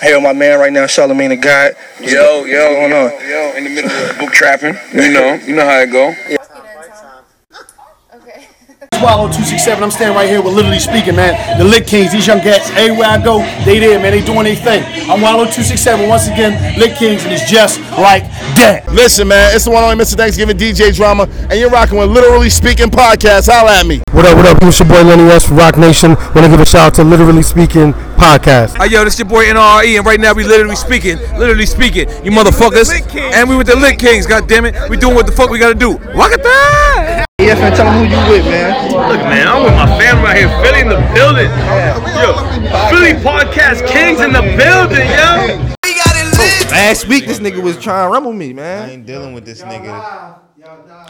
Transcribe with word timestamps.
I'm 0.00 0.22
my 0.22 0.32
man 0.32 0.58
right 0.58 0.72
now, 0.72 0.86
Charlemagne 0.86 1.30
the 1.30 1.36
God. 1.36 1.74
Yo, 2.00 2.44
yo, 2.44 2.44
What's 2.44 2.46
going 2.46 2.90
yo, 2.90 3.06
on? 3.06 3.28
yo, 3.28 3.56
in 3.56 3.64
the 3.64 3.70
middle 3.70 3.90
of 3.90 4.18
book 4.18 4.32
trapping. 4.32 4.74
You 4.92 5.12
know, 5.12 5.34
you 5.34 5.54
know 5.54 5.64
how 5.64 5.80
it 5.80 5.90
go. 5.90 6.14
Swallow 6.14 6.47
267. 9.28 9.82
I'm 9.82 9.90
standing 9.90 10.16
right 10.16 10.28
here 10.28 10.42
with 10.42 10.54
literally 10.54 10.78
speaking, 10.78 11.16
man. 11.16 11.58
The 11.58 11.64
Lit 11.64 11.86
Kings, 11.86 12.12
these 12.12 12.26
young 12.26 12.40
cats, 12.40 12.70
everywhere 12.70 13.08
I 13.08 13.22
go, 13.22 13.38
they 13.64 13.78
there, 13.78 13.98
man. 14.00 14.12
They 14.12 14.24
doing 14.24 14.44
their 14.44 14.56
thing. 14.56 14.82
I'm 15.08 15.20
Wallow 15.20 15.44
267 15.44 16.08
once 16.08 16.26
again, 16.26 16.78
Lit 16.78 16.96
Kings, 16.96 17.24
and 17.24 17.32
it's 17.32 17.48
just 17.50 17.80
like 17.92 18.24
that. 18.58 18.84
Listen, 18.92 19.28
man, 19.28 19.54
it's 19.54 19.64
the 19.64 19.70
one 19.70 19.84
only 19.84 20.02
Mr. 20.02 20.16
Thanksgiving 20.16 20.56
DJ 20.56 20.94
Drama, 20.94 21.28
and 21.50 21.58
you're 21.58 21.70
rocking 21.70 21.98
with 21.98 22.10
Literally 22.10 22.50
Speaking 22.50 22.88
Podcast. 22.88 23.48
Holla 23.50 23.78
at 23.78 23.86
me. 23.86 24.02
What 24.12 24.26
up, 24.26 24.36
what 24.36 24.46
up? 24.46 24.58
It's 24.62 24.78
your 24.78 24.88
boy 24.88 25.02
Lenny 25.02 25.24
West 25.24 25.48
from 25.48 25.58
Roc 25.58 25.78
Nation. 25.78 26.14
Want 26.14 26.44
to 26.44 26.48
give 26.48 26.60
a 26.60 26.66
shout 26.66 26.88
out 26.88 26.94
to 26.94 27.04
Literally 27.04 27.42
Speaking 27.42 27.92
Podcast. 28.18 28.76
Hey, 28.76 28.90
yo, 28.92 29.04
this 29.04 29.18
your 29.18 29.28
boy 29.28 29.44
NRE, 29.44 29.96
and 29.96 30.06
right 30.06 30.18
now 30.18 30.32
we 30.32 30.44
literally 30.44 30.76
speaking, 30.76 31.18
literally 31.38 31.66
speaking, 31.66 32.08
you 32.24 32.30
motherfuckers. 32.30 32.90
And 33.14 33.48
we 33.48 33.56
with 33.56 33.68
the 33.68 33.76
Lit 33.76 33.98
Kings, 33.98 34.26
god 34.26 34.48
damn 34.48 34.64
it. 34.64 34.74
We 34.90 34.96
doing 34.96 35.14
what 35.14 35.26
the 35.26 35.32
fuck 35.32 35.50
we 35.50 35.58
gotta 35.58 35.74
do. 35.74 35.98
Rock 36.14 36.32
it 36.32 37.27
down! 37.48 37.56
Yeah, 37.56 37.62
man, 37.62 37.76
tell 37.76 37.86
them 37.86 37.94
who 37.98 38.14
you 38.14 38.30
with, 38.30 38.44
man. 38.46 38.92
Look, 38.92 39.20
man, 39.20 39.48
I'm 39.48 39.64
with 39.64 39.74
my 39.74 39.98
family 39.98 40.24
right 40.24 40.36
here, 40.36 40.48
Philly 40.62 40.80
in 40.80 40.88
the 40.88 41.00
building. 41.14 41.50
Yo, 42.20 42.34
Philly 42.90 43.14
Podcast 43.22 43.86
Kings 43.88 44.20
in 44.20 44.32
the 44.32 44.42
building, 44.42 45.08
yo. 45.08 45.74
We 45.84 45.94
got 45.94 46.14
it 46.14 46.38
lit. 46.38 46.70
Last 46.70 47.08
week, 47.08 47.26
this 47.26 47.38
nigga 47.40 47.62
was 47.62 47.78
trying 47.78 48.06
to 48.06 48.12
rumble 48.12 48.32
me, 48.32 48.52
man. 48.52 48.88
I 48.88 48.92
ain't 48.92 49.06
dealing 49.06 49.32
with 49.32 49.44
this 49.44 49.62
nigga. 49.62 50.38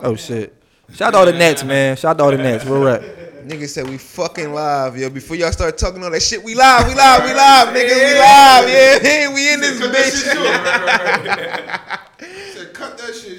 Oh, 0.02 0.14
shit. 0.14 0.54
Shout 0.92 1.08
out 1.08 1.10
to 1.10 1.18
all 1.18 1.26
the 1.26 1.32
Nets, 1.32 1.64
man. 1.64 1.96
Shout 1.96 2.12
out 2.12 2.18
to 2.18 2.24
all 2.24 2.30
the 2.30 2.38
Nets. 2.38 2.64
Where 2.64 2.80
we 2.80 2.86
at? 2.88 3.02
Nigga 3.46 3.68
said 3.68 3.88
we 3.88 3.98
fucking 3.98 4.52
live, 4.52 4.96
yo. 4.98 5.08
Before 5.08 5.36
y'all 5.36 5.52
start 5.52 5.78
talking 5.78 6.04
all 6.04 6.10
that 6.10 6.20
shit, 6.20 6.42
we 6.44 6.54
live, 6.54 6.86
we 6.86 6.94
live, 6.94 7.24
we 7.24 7.32
live, 7.32 7.68
nigga, 7.68 7.94
we 7.96 8.18
live, 8.18 8.68
yeah, 8.68 9.32
we 9.34 9.52
in 9.54 9.60
this 9.60 9.80
bitch. 9.80 10.24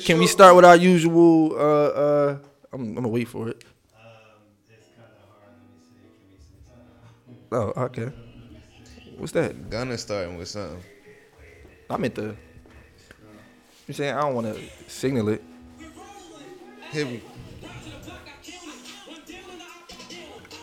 Can 0.06 0.18
we 0.18 0.26
start 0.26 0.56
with 0.56 0.66
our 0.66 0.76
usual, 0.76 1.54
uh, 1.54 1.60
uh, 1.60 2.38
I'm, 2.72 2.82
I'm 2.82 2.96
gonna 2.96 3.08
wait 3.08 3.28
for 3.28 3.50
it. 3.50 3.64
Um, 7.52 7.74
oh, 7.76 7.84
okay. 7.86 8.12
What's 9.18 9.32
that? 9.34 9.70
Gunna 9.70 9.98
starting 9.98 10.38
with 10.38 10.48
something. 10.48 10.82
I 11.90 11.98
meant 11.98 12.16
the. 12.16 12.36
You 13.88 13.94
saying 13.94 14.14
I 14.14 14.22
don't 14.22 14.36
want 14.36 14.56
to 14.56 14.62
signal 14.88 15.30
it. 15.30 15.44
Hit 16.92 17.08
me. 17.08 17.22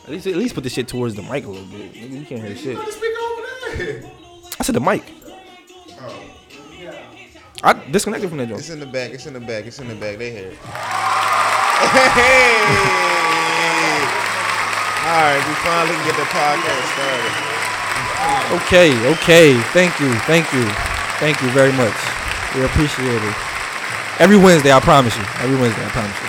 At 0.05 0.11
least, 0.11 0.27
at 0.29 0.37
least 0.37 0.55
put 0.55 0.63
the 0.63 0.71
shit 0.71 0.87
towards 0.87 1.17
the 1.17 1.23
mic 1.23 1.45
a 1.45 1.49
little 1.49 1.67
bit. 1.67 1.93
Nigga, 1.93 2.21
you 2.21 2.25
can't 2.25 2.43
hear 2.43 2.57
shit. 2.57 2.79
I 2.79 4.63
said 4.63 4.77
the 4.77 4.81
mic. 4.81 5.03
Oh. 6.01 6.23
I 7.65 7.73
disconnected 7.91 8.29
from 8.29 8.39
that 8.39 8.49
joint. 8.49 8.61
It's 8.61 8.71
in 8.71 8.79
the 8.79 8.87
back, 8.87 9.11
it's 9.11 9.27
in 9.27 9.35
the 9.35 9.41
back, 9.41 9.67
it's 9.67 9.81
in 9.81 9.89
the 9.89 9.97
back. 9.97 10.19
They 10.19 10.31
hear 10.31 10.51
it. 10.51 10.59
All 15.07 15.23
right, 15.23 15.45
we 15.45 15.55
finally 15.61 15.93
can 15.93 16.05
get 16.09 16.17
the 16.17 16.25
podcast 16.33 16.85
started. 16.97 17.33
Okay, 18.65 18.97
okay. 19.13 19.61
Thank 19.77 20.01
you, 20.01 20.15
thank 20.25 20.53
you, 20.53 20.65
thank 21.21 21.41
you 21.43 21.51
very 21.51 21.73
much. 21.73 21.95
We 22.55 22.65
appreciate 22.65 23.23
it. 23.23 23.35
Every 24.19 24.39
Wednesday, 24.39 24.73
I 24.73 24.81
promise 24.81 25.15
you. 25.17 25.25
Every 25.41 25.57
Wednesday, 25.61 25.85
I 25.85 25.89
promise 25.91 26.17
you. 26.23 26.29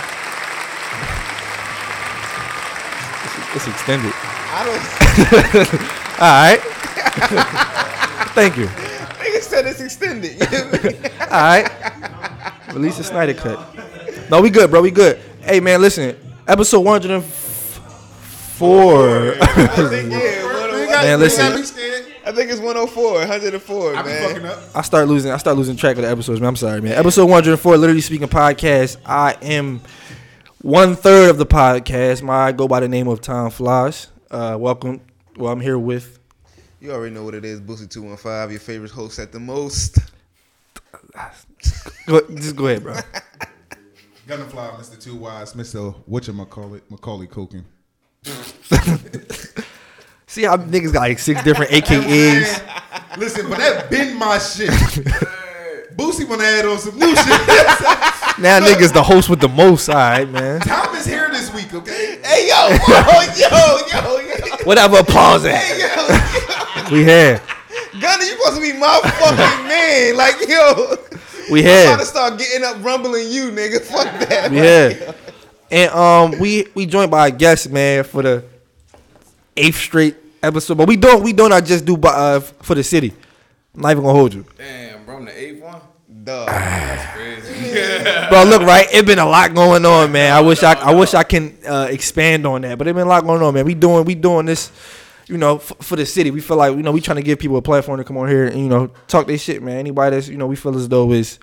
It's, 3.56 3.66
extended. 3.66 4.12
I 4.14 4.64
don't. 4.68 4.76
All 6.20 6.36
right. 6.44 6.60
thank 8.34 8.56
you. 8.58 8.66
Nigga 8.66 9.40
said 9.40 9.66
it's 9.66 9.80
extended. 9.80 10.38
You 10.38 10.46
hear 10.46 10.66
me? 10.66 11.08
All 11.22 11.30
right. 11.30 11.70
Release 12.74 12.98
the 12.98 13.04
Snyder 13.04 13.32
cut. 13.34 13.58
No, 14.30 14.42
we 14.42 14.50
good, 14.50 14.70
bro. 14.70 14.82
We 14.82 14.90
good. 14.90 15.18
Hey, 15.48 15.60
man, 15.60 15.80
listen. 15.80 16.14
Episode 16.46 16.80
104. 16.80 19.34
I 19.40 19.88
think 19.88 20.12
yeah. 20.12 20.98
Man, 21.02 21.20
listen. 21.20 21.52
I 22.26 22.32
think 22.32 22.50
it's 22.50 22.60
104, 22.60 23.12
104, 23.12 23.92
man. 24.04 24.58
I 24.74 24.82
start 24.82 25.08
losing. 25.08 25.30
I 25.30 25.38
start 25.38 25.56
losing 25.56 25.76
track 25.76 25.96
of 25.96 26.02
the 26.02 26.10
episodes, 26.10 26.42
man. 26.42 26.48
I'm 26.48 26.56
sorry, 26.56 26.82
man. 26.82 26.92
Episode 26.92 27.24
104, 27.24 27.78
literally 27.78 28.02
speaking 28.02 28.28
podcast. 28.28 28.98
I 29.06 29.38
am 29.40 29.80
one 30.60 30.94
third 30.94 31.30
of 31.30 31.38
the 31.38 31.46
podcast. 31.46 32.22
My 32.22 32.48
I 32.48 32.52
go 32.52 32.68
by 32.68 32.80
the 32.80 32.88
name 32.88 33.08
of 33.08 33.22
Tom 33.22 33.50
Flies. 33.50 34.08
Uh, 34.30 34.58
welcome. 34.60 35.00
Well, 35.38 35.50
I'm 35.50 35.62
here 35.62 35.78
with. 35.78 36.18
You 36.78 36.92
already 36.92 37.14
know 37.14 37.24
what 37.24 37.32
it 37.32 37.46
is, 37.46 37.62
Boosie 37.62 37.88
two 37.88 38.02
one 38.02 38.18
five, 38.18 38.50
your 38.50 38.60
favorite 38.60 38.90
host 38.90 39.18
at 39.18 39.32
the 39.32 39.40
most. 39.40 39.98
Go, 42.06 42.20
just 42.34 42.54
go 42.56 42.66
ahead, 42.66 42.82
bro. 42.82 42.94
Gunnerfly, 44.28 44.76
Mr. 44.78 45.02
Two 45.02 45.16
Wise, 45.16 45.54
Mr. 45.54 45.94
Whatchamacallit, 46.06 46.82
Macaulay 46.90 47.26
Culkin. 47.26 47.64
See 50.26 50.42
how 50.42 50.58
niggas 50.58 50.92
got 50.92 51.00
like 51.00 51.18
six 51.18 51.42
different 51.42 51.70
AKAs. 51.70 53.16
Listen, 53.16 53.48
but 53.48 53.56
that 53.56 53.88
been 53.90 54.18
my 54.18 54.36
shit. 54.36 54.68
Boosie 55.96 56.28
wanna 56.28 56.44
add 56.44 56.66
on 56.66 56.78
some 56.78 56.98
new 56.98 57.08
shit. 57.16 57.26
Now 58.38 58.60
niggas 58.60 58.92
the 58.92 59.02
host 59.02 59.30
with 59.30 59.40
the 59.40 59.48
most. 59.48 59.88
All 59.88 59.94
right, 59.94 60.28
man. 60.28 60.60
Tom 60.60 60.94
is 60.94 61.06
here 61.06 61.30
this 61.30 61.50
week, 61.54 61.72
okay? 61.72 62.20
Hey 62.22 62.48
yo, 62.48 62.76
whoa, 62.86 63.22
yo, 63.34 63.48
yo, 63.88 64.18
yo, 64.28 64.56
Whatever 64.64 64.98
applause 64.98 65.46
at. 65.46 65.54
hey, 65.56 65.80
yo. 65.80 66.94
We 66.94 67.02
here. 67.02 67.40
Gunna, 67.98 68.24
you 68.24 68.36
supposed 68.36 68.56
to 68.56 68.60
be 68.60 68.78
my 68.78 69.00
fucking 69.02 69.68
man. 69.68 70.16
Like, 70.16 70.36
yo. 70.46 70.98
We 71.50 71.62
had. 71.62 71.86
I'm 71.86 71.94
about 71.94 72.00
to 72.00 72.06
start 72.06 72.38
getting 72.38 72.64
up 72.64 72.82
rumbling 72.82 73.28
you, 73.30 73.50
nigga. 73.50 73.80
Fuck 73.82 74.28
that. 74.28 74.50
We 74.50 74.56
here. 74.58 75.14
And 75.70 75.90
um, 75.92 76.38
we 76.38 76.66
we 76.74 76.86
joined 76.86 77.10
by 77.10 77.28
a 77.28 77.30
guest, 77.30 77.70
man, 77.70 78.04
for 78.04 78.22
the 78.22 78.44
eighth 79.56 79.76
straight 79.76 80.16
episode. 80.42 80.78
But 80.78 80.88
we 80.88 80.96
don't 80.96 81.22
we 81.22 81.32
don't 81.32 81.50
not 81.50 81.64
just 81.64 81.84
do 81.84 81.96
by, 81.96 82.10
uh, 82.10 82.40
for 82.40 82.74
the 82.74 82.82
city. 82.82 83.12
I'm 83.74 83.82
not 83.82 83.90
even 83.92 84.04
gonna 84.04 84.18
hold 84.18 84.34
you, 84.34 84.44
Damn, 84.56 85.04
bro, 85.04 85.18
I'm 85.18 85.24
the 85.26 85.38
eighth 85.38 85.62
one. 85.62 85.80
Duh. 86.24 86.46
That's 86.46 87.16
crazy. 87.16 87.74
Yeah. 87.74 88.28
bro. 88.30 88.44
Look, 88.44 88.62
right, 88.62 88.86
it 88.92 89.06
been 89.06 89.18
a 89.18 89.26
lot 89.26 89.54
going 89.54 89.84
on, 89.84 90.10
man. 90.10 90.32
I 90.32 90.40
wish 90.40 90.62
I 90.62 90.72
I 90.72 90.94
wish 90.94 91.14
I 91.14 91.22
can 91.22 91.56
uh, 91.66 91.88
expand 91.90 92.46
on 92.46 92.62
that, 92.62 92.78
but 92.78 92.88
it 92.88 92.94
been 92.94 93.06
a 93.06 93.08
lot 93.08 93.24
going 93.24 93.42
on, 93.42 93.54
man. 93.54 93.64
We 93.64 93.74
doing 93.74 94.04
we 94.04 94.14
doing 94.14 94.46
this, 94.46 94.72
you 95.28 95.36
know, 95.38 95.56
f- 95.56 95.72
for 95.80 95.96
the 95.96 96.06
city. 96.06 96.30
We 96.30 96.40
feel 96.40 96.56
like 96.56 96.74
you 96.76 96.82
know 96.82 96.92
we 96.92 97.00
trying 97.00 97.16
to 97.16 97.22
give 97.22 97.38
people 97.38 97.56
a 97.56 97.62
platform 97.62 97.98
to 97.98 98.04
come 98.04 98.16
on 98.16 98.28
here 98.28 98.46
and 98.46 98.58
you 98.58 98.68
know 98.68 98.88
talk 99.06 99.26
their 99.26 99.38
shit, 99.38 99.62
man. 99.62 99.76
Anybody 99.78 100.16
that's 100.16 100.28
you 100.28 100.36
know 100.36 100.46
we 100.46 100.56
feel 100.56 100.76
as 100.76 100.88
though 100.88 101.12
is 101.12 101.38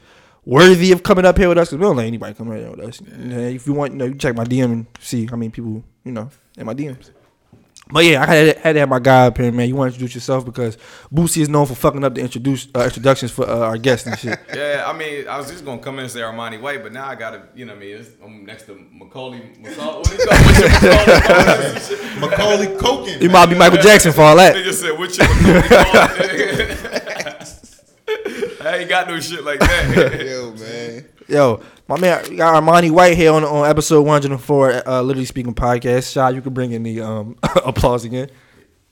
worthy 0.45 0.91
of 0.91 1.03
coming 1.03 1.25
up 1.25 1.37
here 1.37 1.49
with 1.49 1.57
us, 1.57 1.69
cause 1.69 1.77
we 1.77 1.83
don't 1.83 1.95
let 1.95 2.05
anybody 2.05 2.33
come 2.33 2.51
here 2.51 2.69
with 2.69 2.79
us. 2.79 3.01
Know, 3.01 3.37
if 3.39 3.65
you 3.67 3.73
want, 3.73 3.93
you 3.93 3.97
know, 3.97 4.05
you 4.05 4.15
check 4.15 4.35
my 4.35 4.43
DM 4.45 4.65
and 4.71 4.85
see 4.99 5.25
how 5.25 5.35
many 5.35 5.49
people 5.49 5.83
you 6.03 6.11
know 6.11 6.29
in 6.57 6.65
my 6.65 6.73
DMs. 6.73 7.11
But 7.91 8.03
yeah, 8.03 8.23
I 8.23 8.25
had, 8.25 8.57
had 8.57 8.73
to 8.73 8.79
have 8.79 8.89
my 8.89 8.99
guy 8.99 9.27
up 9.27 9.37
here, 9.37 9.51
man. 9.51 9.67
You 9.67 9.75
want 9.75 9.91
to 9.91 9.95
introduce 9.95 10.15
yourself 10.15 10.43
because 10.43 10.75
Boosie 11.13 11.41
is 11.43 11.49
known 11.49 11.67
for 11.67 11.75
fucking 11.75 12.03
up 12.03 12.15
the 12.15 12.21
introduce 12.21 12.67
uh, 12.73 12.85
introductions 12.85 13.31
for 13.31 13.47
uh, 13.47 13.59
our 13.59 13.77
guests 13.77 14.07
and 14.07 14.17
shit. 14.17 14.39
Yeah, 14.55 14.85
I 14.87 14.93
mean, 14.97 15.27
I 15.27 15.37
was 15.37 15.51
just 15.51 15.65
gonna 15.65 15.81
come 15.81 15.95
in 15.95 16.05
and 16.05 16.11
say 16.11 16.21
Armani 16.21 16.59
White, 16.61 16.81
but 16.81 16.93
now 16.93 17.07
I 17.07 17.15
gotta, 17.15 17.43
you 17.55 17.65
know, 17.65 17.73
what 17.73 17.83
I 17.83 17.85
mean, 17.85 18.05
I'm 18.23 18.45
next 18.45 18.63
to 18.67 18.73
Macaulay. 18.91 19.51
Macaulay 19.59 19.97
what 19.99 20.11
is 20.13 20.25
it? 21.91 22.19
Macaulay 22.19 22.67
Culkin. 22.77 23.21
You 23.21 23.29
might 23.29 23.47
be 23.47 23.55
Michael 23.55 23.81
Jackson 23.81 24.13
for 24.13 24.21
all 24.21 24.35
that. 24.37 24.55
Nigga 24.55 24.73
said, 24.73 24.97
"What 24.97 25.17
you 25.17 25.23
I 28.61 28.77
ain't 28.77 28.89
got 28.95 29.07
no 29.07 29.19
shit 29.19 29.43
like 29.43 29.59
that. 29.59 30.25
Yo, 30.25 30.53
man. 30.53 31.05
Yo, 31.27 31.59
my 31.87 31.99
man, 31.99 32.23
we 32.29 32.35
got 32.35 32.61
Armani 32.61 32.91
White 32.91 33.17
here 33.17 33.31
on, 33.31 33.43
on 33.43 33.67
episode 33.67 34.05
104, 34.05 34.87
uh, 34.87 35.01
literally 35.01 35.25
speaking 35.25 35.55
podcast. 35.55 36.11
Shy, 36.11 36.29
you 36.29 36.41
can 36.41 36.53
bring 36.53 36.71
in 36.71 36.83
the 36.83 37.01
um, 37.01 37.35
applause 37.65 38.05
again. 38.05 38.29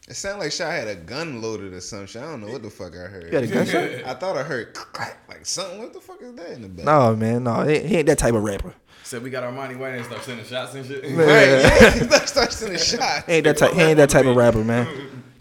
It 0.08 0.16
sounded 0.16 0.40
like 0.40 0.52
Shy 0.52 0.74
had 0.74 0.88
a 0.88 0.96
gun 0.96 1.44
loaded 1.44 1.74
or 1.74 1.80
some 1.80 2.08
shit. 2.08 2.24
I 2.24 2.26
don't 2.26 2.42
know 2.42 2.52
what 2.52 2.64
the 2.64 2.72
fuck 2.72 2.94
I 2.94 3.06
heard. 3.06 3.32
You 3.32 3.40
had 3.40 3.44
a 3.44 3.48
gunshot? 3.48 3.84
I 4.08 4.14
thought 4.16 4.36
I 4.36 4.42
heard 4.42 4.76
like 5.30 5.46
something. 5.46 5.80
What 5.80 5.94
the 5.94 6.02
fuck 6.02 6.22
is 6.24 6.34
that 6.34 6.52
in 6.52 6.64
the 6.64 6.70
back? 6.70 6.86
No, 6.86 7.16
man, 7.16 7.44
no, 7.44 7.64
he, 7.68 7.80
he 7.80 7.98
ain't 7.98 8.08
that 8.08 8.18
type 8.18 8.34
of 8.34 8.44
rapper. 8.44 8.74
Said 9.04 9.22
we 9.22 9.30
got 9.30 9.44
Armani 9.44 9.78
White 9.78 9.96
and 9.96 10.06
start 10.06 10.24
sending 10.24 10.46
shots 10.46 10.74
and 10.74 10.86
shit. 10.86 11.04
Right, 11.04 11.12
yeah. 11.12 11.92
He 11.92 12.00
starts 12.26 12.56
sending 12.56 12.80
shots. 12.80 13.28
He 13.28 13.34
ain't 13.34 13.44
that 13.44 13.58
type. 13.58 13.74
He 13.74 13.82
ain't 13.82 13.98
that 13.98 14.10
type 14.10 14.26
of 14.26 14.36
rapper, 14.36 14.64
man. 14.64 14.88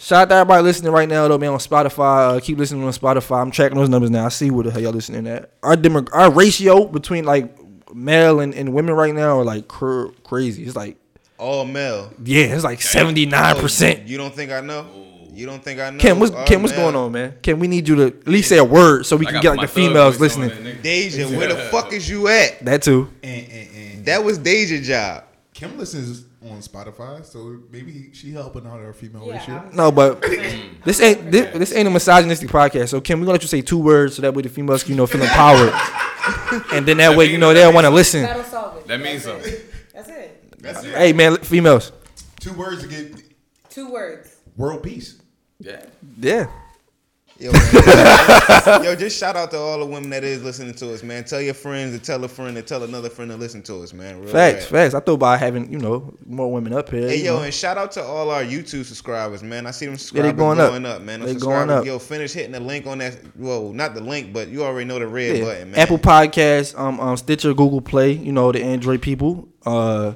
Shout 0.03 0.23
out 0.23 0.29
to 0.31 0.35
everybody 0.35 0.63
listening 0.65 0.91
right 0.93 1.09
now, 1.09 1.29
though, 1.29 1.39
man, 1.39 1.51
on 1.51 1.59
Spotify. 1.59 2.37
Uh, 2.37 2.41
keep 2.41 2.59
listening 2.59 2.83
on 2.83 2.93
Spotify. 2.93 3.41
I'm 3.41 3.53
tracking 3.53 3.79
those 3.79 3.89
numbers 3.89 4.11
now. 4.11 4.27
I 4.27 4.31
see 4.31 4.51
where 4.51 4.65
the 4.65 4.73
hell 4.73 4.81
y'all 4.81 4.93
listening 4.93 5.29
at. 5.29 5.53
Our 5.63 5.77
demo, 5.77 6.05
our 6.13 6.29
ratio 6.33 6.87
between 6.87 7.25
like 7.25 7.57
male 7.95 8.41
and, 8.41 8.53
and 8.53 8.73
women 8.75 8.95
right 8.95 9.15
now 9.15 9.39
are 9.39 9.45
like 9.45 9.69
cr- 9.69 10.09
crazy. 10.25 10.65
It's 10.65 10.75
like 10.75 10.97
All 11.39 11.65
male. 11.65 12.13
yeah, 12.25 12.47
it's 12.47 12.65
like 12.65 12.83
seventy 12.83 13.27
nine 13.27 13.55
percent. 13.57 14.09
You 14.09 14.19
don't 14.19 14.35
think 14.35 14.51
I 14.51 14.61
know? 14.61 14.87
You 15.33 15.47
don't 15.47 15.63
think 15.63 15.79
I 15.79 15.91
know? 15.91 15.99
Kim, 15.99 16.19
what's 16.19 16.33
All 16.33 16.45
Kim, 16.47 16.63
what's 16.63 16.75
male. 16.75 16.91
going 16.91 16.97
on, 16.97 17.13
man? 17.13 17.39
Kim, 17.41 17.61
we 17.61 17.69
need 17.69 17.87
you 17.89 17.95
to 17.95 18.07
at 18.09 18.27
least 18.27 18.49
say 18.49 18.59
a 18.59 18.65
word 18.65 19.07
so 19.07 19.17
we 19.17 19.27
I 19.29 19.31
can 19.31 19.41
get 19.41 19.57
like 19.57 19.69
the 19.69 19.73
females 19.73 20.19
listening. 20.19 20.49
man, 20.49 20.65
nigga. 20.65 20.83
Deja, 20.83 21.29
where 21.29 21.49
the 21.49 21.57
fuck 21.71 21.93
is 21.93 22.11
you 22.11 22.27
at? 22.27 22.65
That 22.65 22.83
too. 22.83 23.09
And, 23.23 23.47
and, 23.49 23.69
and 23.77 24.07
That 24.07 24.25
was 24.25 24.37
Deja 24.39 24.83
job. 24.83 25.25
Kim 25.55 25.79
listens 25.79 26.25
on 26.51 26.59
Spotify, 26.61 27.25
so 27.25 27.61
maybe 27.71 28.11
she 28.13 28.33
helping 28.33 28.67
out 28.67 28.81
our 28.81 28.93
female 28.93 29.27
Yeah, 29.27 29.39
ratio. 29.39 29.71
No, 29.73 29.93
but 29.93 30.21
this 30.85 31.01
ain't 31.01 31.31
this, 31.31 31.57
this 31.59 31.73
ain't 31.75 31.87
a 31.87 31.91
misogynistic 31.91 32.49
podcast. 32.49 32.89
So 32.89 33.01
Kim, 33.01 33.21
we 33.21 33.27
gonna 33.27 33.35
let 33.35 33.43
you 33.43 33.49
say 33.49 33.63
two 33.63 33.79
words 33.79 34.17
so 34.17 34.23
that 34.23 34.35
way 34.35 34.43
the 34.43 34.49
females 34.49 34.83
can 34.83 34.93
you 34.93 34.97
know 34.97 35.07
feel 35.07 35.23
empowered, 35.23 35.73
and 36.73 36.87
then 36.87 36.97
that 36.99 37.17
way 37.17 37.27
you 37.27 37.39
know 37.39 37.53
they'll 37.55 37.73
want 37.73 37.85
to 37.87 37.91
listen. 37.91 38.23
That'll 38.23 38.45
solve 38.45 38.77
it. 38.79 38.87
That 38.89 39.01
means 39.01 39.25
That's 39.25 39.45
something. 39.45 39.53
it. 39.53 39.71
That's 39.93 40.09
it. 40.09 40.63
That's 40.63 40.85
it. 40.85 40.95
Hey 40.95 41.13
man, 41.13 41.37
females. 41.39 41.93
Two 42.41 42.53
words 42.55 42.83
to 42.83 42.89
get 42.89 43.23
Two 43.71 43.91
words. 43.91 44.37
world 44.57 44.83
peace. 44.83 45.21
Yeah. 45.61 45.85
Yeah. 46.19 46.51
Yo, 47.43 47.51
man. 47.51 48.85
Yo, 48.85 48.95
just 48.95 49.19
shout 49.19 49.35
out 49.35 49.51
to 49.51 49.59
all 49.59 49.81
the 49.81 49.85
women 49.85 50.11
that 50.11 50.23
is 50.23 50.45
listening 50.45 50.75
to 50.75 50.95
us, 50.95 51.03
man. 51.03 51.25
Tell 51.25 51.41
your 51.41 51.55
friends 51.55 51.99
to 51.99 52.01
tell 52.01 52.23
a 52.23 52.29
friend 52.29 52.55
to 52.55 52.63
tell 52.63 52.85
another 52.85 53.11
friend 53.11 53.33
to 53.33 53.37
listen 53.37 53.63
to 53.63 53.83
us, 53.83 53.93
man. 53.93 54.21
Real 54.21 54.31
Facts, 54.31 54.67
facts. 54.67 54.95
I 54.95 55.01
thought 55.01 55.15
about 55.15 55.41
having 55.41 55.73
you 55.73 55.81
know 55.81 56.15
more 56.25 56.53
women 56.53 56.73
up 56.73 56.89
here. 56.91 57.09
Hey 57.09 57.25
yo, 57.25 57.39
know. 57.39 57.43
and 57.43 57.53
shout 57.53 57.77
out 57.77 57.91
to 57.93 58.03
all 58.03 58.31
our 58.31 58.45
YouTube 58.45 58.85
subscribers, 58.85 59.43
man. 59.43 59.67
I 59.67 59.73
see 59.73 59.87
them 59.87 59.97
subscribers 59.97 60.35
going 60.35 60.59
going, 60.59 60.87
up. 60.87 60.99
up. 60.99 61.03
man. 61.03 61.21
They 61.23 61.35
going 61.35 61.69
up. 61.69 61.85
Yo, 61.85 61.99
finish 61.99 62.33
hitting 62.33 62.53
the 62.53 62.61
link 62.61 62.87
on 62.87 62.99
that. 62.99 63.19
Well, 63.37 63.73
not 63.73 63.95
the 63.95 64.03
link, 64.03 64.33
but 64.33 64.47
you 64.47 64.63
already 64.63 64.87
know 64.87 65.01
the 65.01 65.09
red 65.09 65.39
Yeah. 65.39 65.45
button, 65.45 65.71
man. 65.73 65.81
Apple 65.81 65.99
Podcasts, 65.99 66.79
um, 66.79 67.01
um, 67.01 67.17
Stitcher, 67.17 67.55
Google 67.55 67.81
Play. 67.81 68.13
You 68.13 68.31
know 68.31 68.53
the 68.53 68.63
Android 68.63 69.03
people. 69.03 69.49
Uh, 69.67 70.15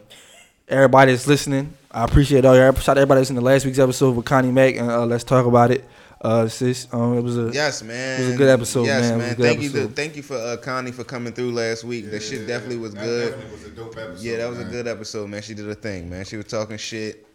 everybody 0.69 1.11
that's 1.11 1.26
listening, 1.26 1.75
I 1.90 2.05
appreciate 2.05 2.44
all 2.44 2.55
your 2.55 2.73
shout 2.75 2.90
out 2.90 2.94
to 2.94 3.00
everybody 3.00 3.20
that's 3.23 3.31
in 3.31 3.37
the 3.37 3.43
last 3.43 3.64
week's 3.67 3.81
episode 3.81 4.14
with 4.14 4.26
Connie 4.26 4.52
Mack 4.52 4.76
and 4.76 4.88
uh, 4.88 5.05
let's 5.05 5.25
talk 5.25 5.44
about 5.44 5.73
it. 5.73 5.84
Uh, 6.20 6.48
sis, 6.48 6.88
um, 6.92 7.18
it 7.18 7.20
was 7.22 7.36
a 7.36 7.50
Yes, 7.52 7.82
man. 7.82 8.20
It 8.20 8.24
was 8.24 8.34
a 8.34 8.36
good 8.38 8.48
episode, 8.48 8.84
yes, 8.86 9.10
man. 9.10 9.18
Man. 9.18 9.32
a 9.32 9.34
good 9.34 9.42
Thank 9.46 9.62
you, 9.62 9.70
to, 9.70 9.88
thank 9.88 10.16
you 10.16 10.22
for 10.22 10.36
uh, 10.36 10.56
Connie 10.56 10.90
for 10.92 11.04
coming 11.04 11.32
through 11.32 11.52
last 11.52 11.84
week. 11.84 12.10
that 12.10 12.22
shit 12.22 12.46
definitely 12.46 12.78
was 12.78 12.94
That 12.94 13.04
good. 13.04 13.30
definitely 13.32 13.52
was 13.52 13.64
a 13.64 13.70
dope 13.70 13.96
episode. 13.98 14.24
yeah, 14.24 14.36
that 14.38 14.48
was 14.48 14.58
man. 14.58 14.66
a 14.66 14.70
good 14.70 14.86
episode, 14.88 15.28
man. 15.28 15.42
She 15.42 15.54
did 15.54 15.66
her 15.66 15.74
thing, 15.74 16.08
man. 16.08 16.24
She 16.24 16.36
was 16.36 16.46
talking 16.46 16.78
shit, 16.78 17.26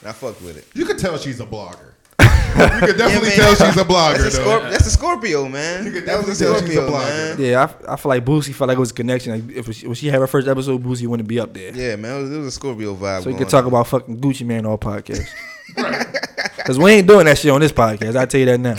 and 0.00 0.08
I 0.08 0.12
fucked 0.12 0.40
with 0.42 0.56
it. 0.56 0.66
You 0.74 0.86
could 0.86 0.98
tell 0.98 1.18
she's 1.18 1.38
a 1.40 1.46
blogger. 1.46 1.92
you 2.20 2.86
could 2.86 2.96
definitely 2.98 3.28
man. 3.28 3.36
tell 3.36 3.54
she's 3.54 3.76
a 3.76 3.84
blogger. 3.84 4.18
That's 4.22 4.36
a, 4.36 4.38
though. 4.40 4.60
Scorp- 4.60 4.70
that's 4.70 4.86
a 4.86 4.90
Scorpio, 4.90 5.48
man. 5.48 5.84
You 5.84 5.92
could 5.92 6.06
That 6.06 6.26
was 6.26 6.40
a 6.40 6.44
definitely 6.44 6.46
tell 6.46 6.68
she's 6.68 6.78
a 6.78 6.88
Scorpio, 6.88 6.98
blogger. 6.98 7.38
man. 7.38 7.46
yeah. 7.46 7.88
I, 7.88 7.92
I 7.92 7.96
feel 7.96 8.08
like 8.08 8.24
Boosie 8.24 8.54
felt 8.54 8.68
like 8.68 8.76
it 8.78 8.80
was 8.80 8.90
a 8.90 8.94
connection. 8.94 9.32
Like 9.32 9.56
if 9.56 9.74
she, 9.76 9.86
when 9.86 9.94
she 9.94 10.08
had 10.08 10.18
her 10.18 10.26
first 10.26 10.48
episode, 10.48 10.82
Boosie 10.82 11.06
wouldn't 11.06 11.28
be 11.28 11.38
up 11.38 11.52
there. 11.52 11.74
Yeah, 11.74 11.96
man. 11.96 12.16
It 12.18 12.22
was, 12.22 12.32
it 12.32 12.38
was 12.38 12.46
a 12.46 12.50
Scorpio 12.52 12.96
vibe. 12.96 13.18
So 13.22 13.26
we 13.26 13.32
going 13.32 13.44
could 13.44 13.50
talk 13.50 13.64
on. 13.64 13.68
about 13.68 13.86
fucking 13.86 14.18
Gucci 14.18 14.46
Man 14.46 14.64
all 14.66 14.78
podcast. 14.78 15.28
Cause 16.70 16.78
we 16.78 16.92
ain't 16.92 17.08
doing 17.08 17.24
that 17.26 17.36
shit 17.36 17.50
on 17.50 17.60
this 17.60 17.72
podcast. 17.72 18.14
I 18.14 18.26
tell 18.26 18.38
you 18.38 18.46
that 18.46 18.60
now. 18.60 18.76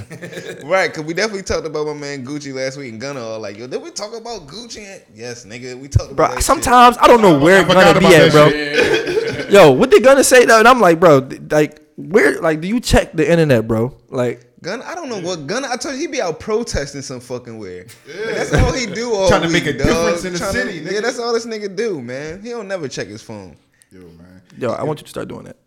Right, 0.66 0.94
cause 0.94 1.04
we 1.04 1.14
definitely 1.14 1.42
talked 1.44 1.66
about 1.68 1.86
my 1.88 1.94
man 1.94 2.26
Gucci 2.26 2.54
last 2.54 2.78
week 2.78 2.90
and 2.94 3.02
Gunna 3.02 3.20
all 3.20 3.40
like, 3.42 3.58
yo, 3.58 3.68
did 3.68 3.82
we 3.84 3.92
talk 3.92 4.16
about 4.16 4.48
Gucci? 4.48 4.78
And- 4.86 5.04
yes, 5.14 5.44
nigga, 5.46 5.78
we 5.78 5.90
talked 5.90 6.14
about 6.14 6.16
Bro, 6.16 6.28
that 6.28 6.34
shit. 6.36 6.44
sometimes 6.44 6.98
I 7.00 7.08
don't 7.08 7.22
know 7.22 7.38
where 7.38 7.60
I 7.60 7.68
forgot 7.68 7.94
Gunna 7.96 8.00
be 8.00 8.16
at, 8.16 8.32
that 8.32 9.50
bro. 9.52 9.60
Yo, 9.66 9.72
what 9.74 9.92
they 9.92 10.00
gonna 10.00 10.24
say 10.24 10.46
though? 10.46 10.60
And 10.60 10.70
I'm 10.70 10.80
like, 10.80 11.02
bro, 11.02 11.28
like 11.50 11.82
where 11.98 12.40
like 12.40 12.62
do 12.62 12.70
you 12.70 12.80
check 12.80 13.12
the 13.12 13.30
internet, 13.30 13.68
bro? 13.68 13.98
Like 14.08 14.46
Gunna, 14.62 14.86
I 14.86 14.96
don't 14.96 15.10
know 15.10 15.20
what 15.20 15.46
Gunna. 15.46 15.68
I 15.70 15.76
told 15.76 15.96
you 15.96 16.00
he'd 16.02 16.12
be 16.12 16.22
out 16.22 16.40
protesting 16.40 17.02
some 17.02 17.20
fucking 17.20 17.58
where. 17.58 17.88
That's 18.08 18.54
all 18.54 18.72
he 18.72 18.86
do 18.86 19.14
all 19.14 19.28
Trying 19.28 19.42
to 19.42 19.48
week, 19.50 19.66
make 19.66 19.76
a 19.76 19.78
dog. 19.78 19.88
difference 19.88 20.24
in 20.24 20.32
the 20.34 20.40
Trying 20.40 20.54
to- 20.54 20.60
city, 20.62 20.80
nigga. 20.86 20.92
Yeah, 20.94 21.02
that's 21.02 21.20
all 21.20 21.34
this 21.34 21.46
nigga 21.46 21.76
do, 21.76 22.02
man. 22.02 22.42
He 22.42 22.52
don't 22.52 22.70
never 22.70 22.88
check 22.88 23.08
his 23.08 23.22
phone. 23.22 23.58
Yo, 23.92 24.00
man. 24.02 24.42
yo, 24.58 24.72
I 24.72 24.84
want 24.84 25.00
you 25.00 25.04
to 25.04 25.10
start 25.10 25.28
doing 25.28 25.44
that. 25.44 25.58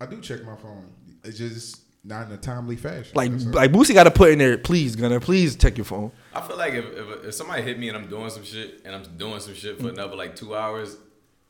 I 0.00 0.06
do 0.06 0.20
check 0.20 0.42
my 0.44 0.56
phone. 0.56 0.84
It's 1.28 1.38
just 1.38 1.82
not 2.04 2.26
in 2.26 2.32
a 2.32 2.36
timely 2.36 2.76
fashion. 2.76 3.12
Like 3.14 3.30
That's 3.30 3.44
like 3.46 3.70
Boosie 3.70 3.94
gotta 3.94 4.10
put 4.10 4.30
in 4.30 4.38
there, 4.38 4.56
please, 4.58 4.96
Gunna, 4.96 5.20
please 5.20 5.56
check 5.56 5.76
your 5.76 5.84
phone. 5.84 6.10
I 6.34 6.40
feel 6.40 6.56
like 6.56 6.72
if, 6.72 6.84
if, 6.84 7.24
if 7.26 7.34
somebody 7.34 7.62
hit 7.62 7.78
me 7.78 7.88
and 7.88 7.96
I'm 7.96 8.08
doing 8.08 8.30
some 8.30 8.44
shit 8.44 8.82
and 8.84 8.94
I'm 8.94 9.02
doing 9.16 9.40
some 9.40 9.54
shit 9.54 9.76
for 9.76 9.84
mm. 9.84 9.92
another 9.92 10.16
like 10.16 10.34
two 10.34 10.54
hours, 10.54 10.96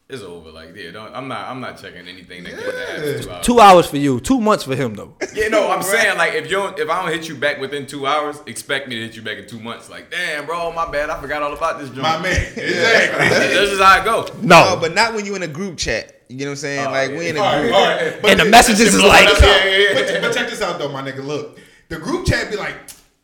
it's 0.08 0.22
over. 0.22 0.50
Like 0.50 0.74
yeah, 0.74 0.90
don't, 0.90 1.14
I'm 1.14 1.28
not 1.28 1.48
I'm 1.48 1.60
not 1.60 1.78
checking 1.78 2.08
anything 2.08 2.42
that 2.44 2.56
gets 2.56 2.64
that 2.64 3.22
two 3.22 3.30
hours. 3.30 3.46
Two 3.46 3.60
hours 3.60 3.86
for 3.86 3.98
you, 3.98 4.20
two 4.20 4.40
months 4.40 4.64
for 4.64 4.74
him 4.74 4.94
though. 4.94 5.14
Yeah, 5.34 5.48
no, 5.48 5.70
I'm 5.70 5.82
saying 5.82 6.16
like 6.18 6.32
if 6.32 6.46
you 6.46 6.56
don't, 6.56 6.78
if 6.78 6.88
I 6.88 7.02
don't 7.02 7.12
hit 7.12 7.28
you 7.28 7.36
back 7.36 7.60
within 7.60 7.86
two 7.86 8.06
hours, 8.06 8.42
expect 8.46 8.88
me 8.88 8.96
to 8.96 9.02
hit 9.02 9.14
you 9.14 9.22
back 9.22 9.38
in 9.38 9.46
two 9.46 9.60
months. 9.60 9.88
Like 9.88 10.10
damn, 10.10 10.46
bro, 10.46 10.72
my 10.72 10.90
bad, 10.90 11.10
I 11.10 11.20
forgot 11.20 11.42
all 11.42 11.52
about 11.52 11.78
this. 11.78 11.90
Joint. 11.90 12.02
my 12.02 12.20
man. 12.20 12.52
Exactly. 12.56 13.28
This 13.28 13.70
is 13.70 13.80
how 13.80 14.00
it 14.00 14.04
go. 14.04 14.26
No. 14.42 14.74
No, 14.74 14.80
but 14.80 14.94
not 14.94 15.14
when 15.14 15.24
you 15.24 15.36
in 15.36 15.42
a 15.42 15.48
group 15.48 15.76
chat. 15.76 16.17
You 16.28 16.36
know 16.38 16.44
what 16.46 16.50
I'm 16.50 16.56
saying? 16.56 16.86
Oh, 16.86 16.90
like 16.90 17.10
yeah. 17.10 17.18
we 17.18 17.28
in 17.28 17.36
a 17.36 17.40
All 17.40 17.46
right, 17.46 17.60
group. 17.62 17.74
all 17.74 17.84
right. 17.86 18.22
But 18.22 18.30
And 18.32 18.40
the 18.40 18.44
th- 18.44 18.50
messages 18.52 18.94
is 18.94 19.02
like- 19.02 19.28
But, 19.28 19.40
Yeah, 19.40 19.64
yeah, 19.64 19.76
yeah. 19.76 19.94
but, 19.94 20.22
but 20.22 20.34
check 20.34 20.48
this 20.50 20.60
out 20.60 20.78
though, 20.78 20.88
my 20.90 21.02
nigga. 21.02 21.24
Look, 21.24 21.58
the 21.88 21.96
group 21.96 22.26
chat 22.26 22.50
be 22.50 22.56
like, 22.56 22.74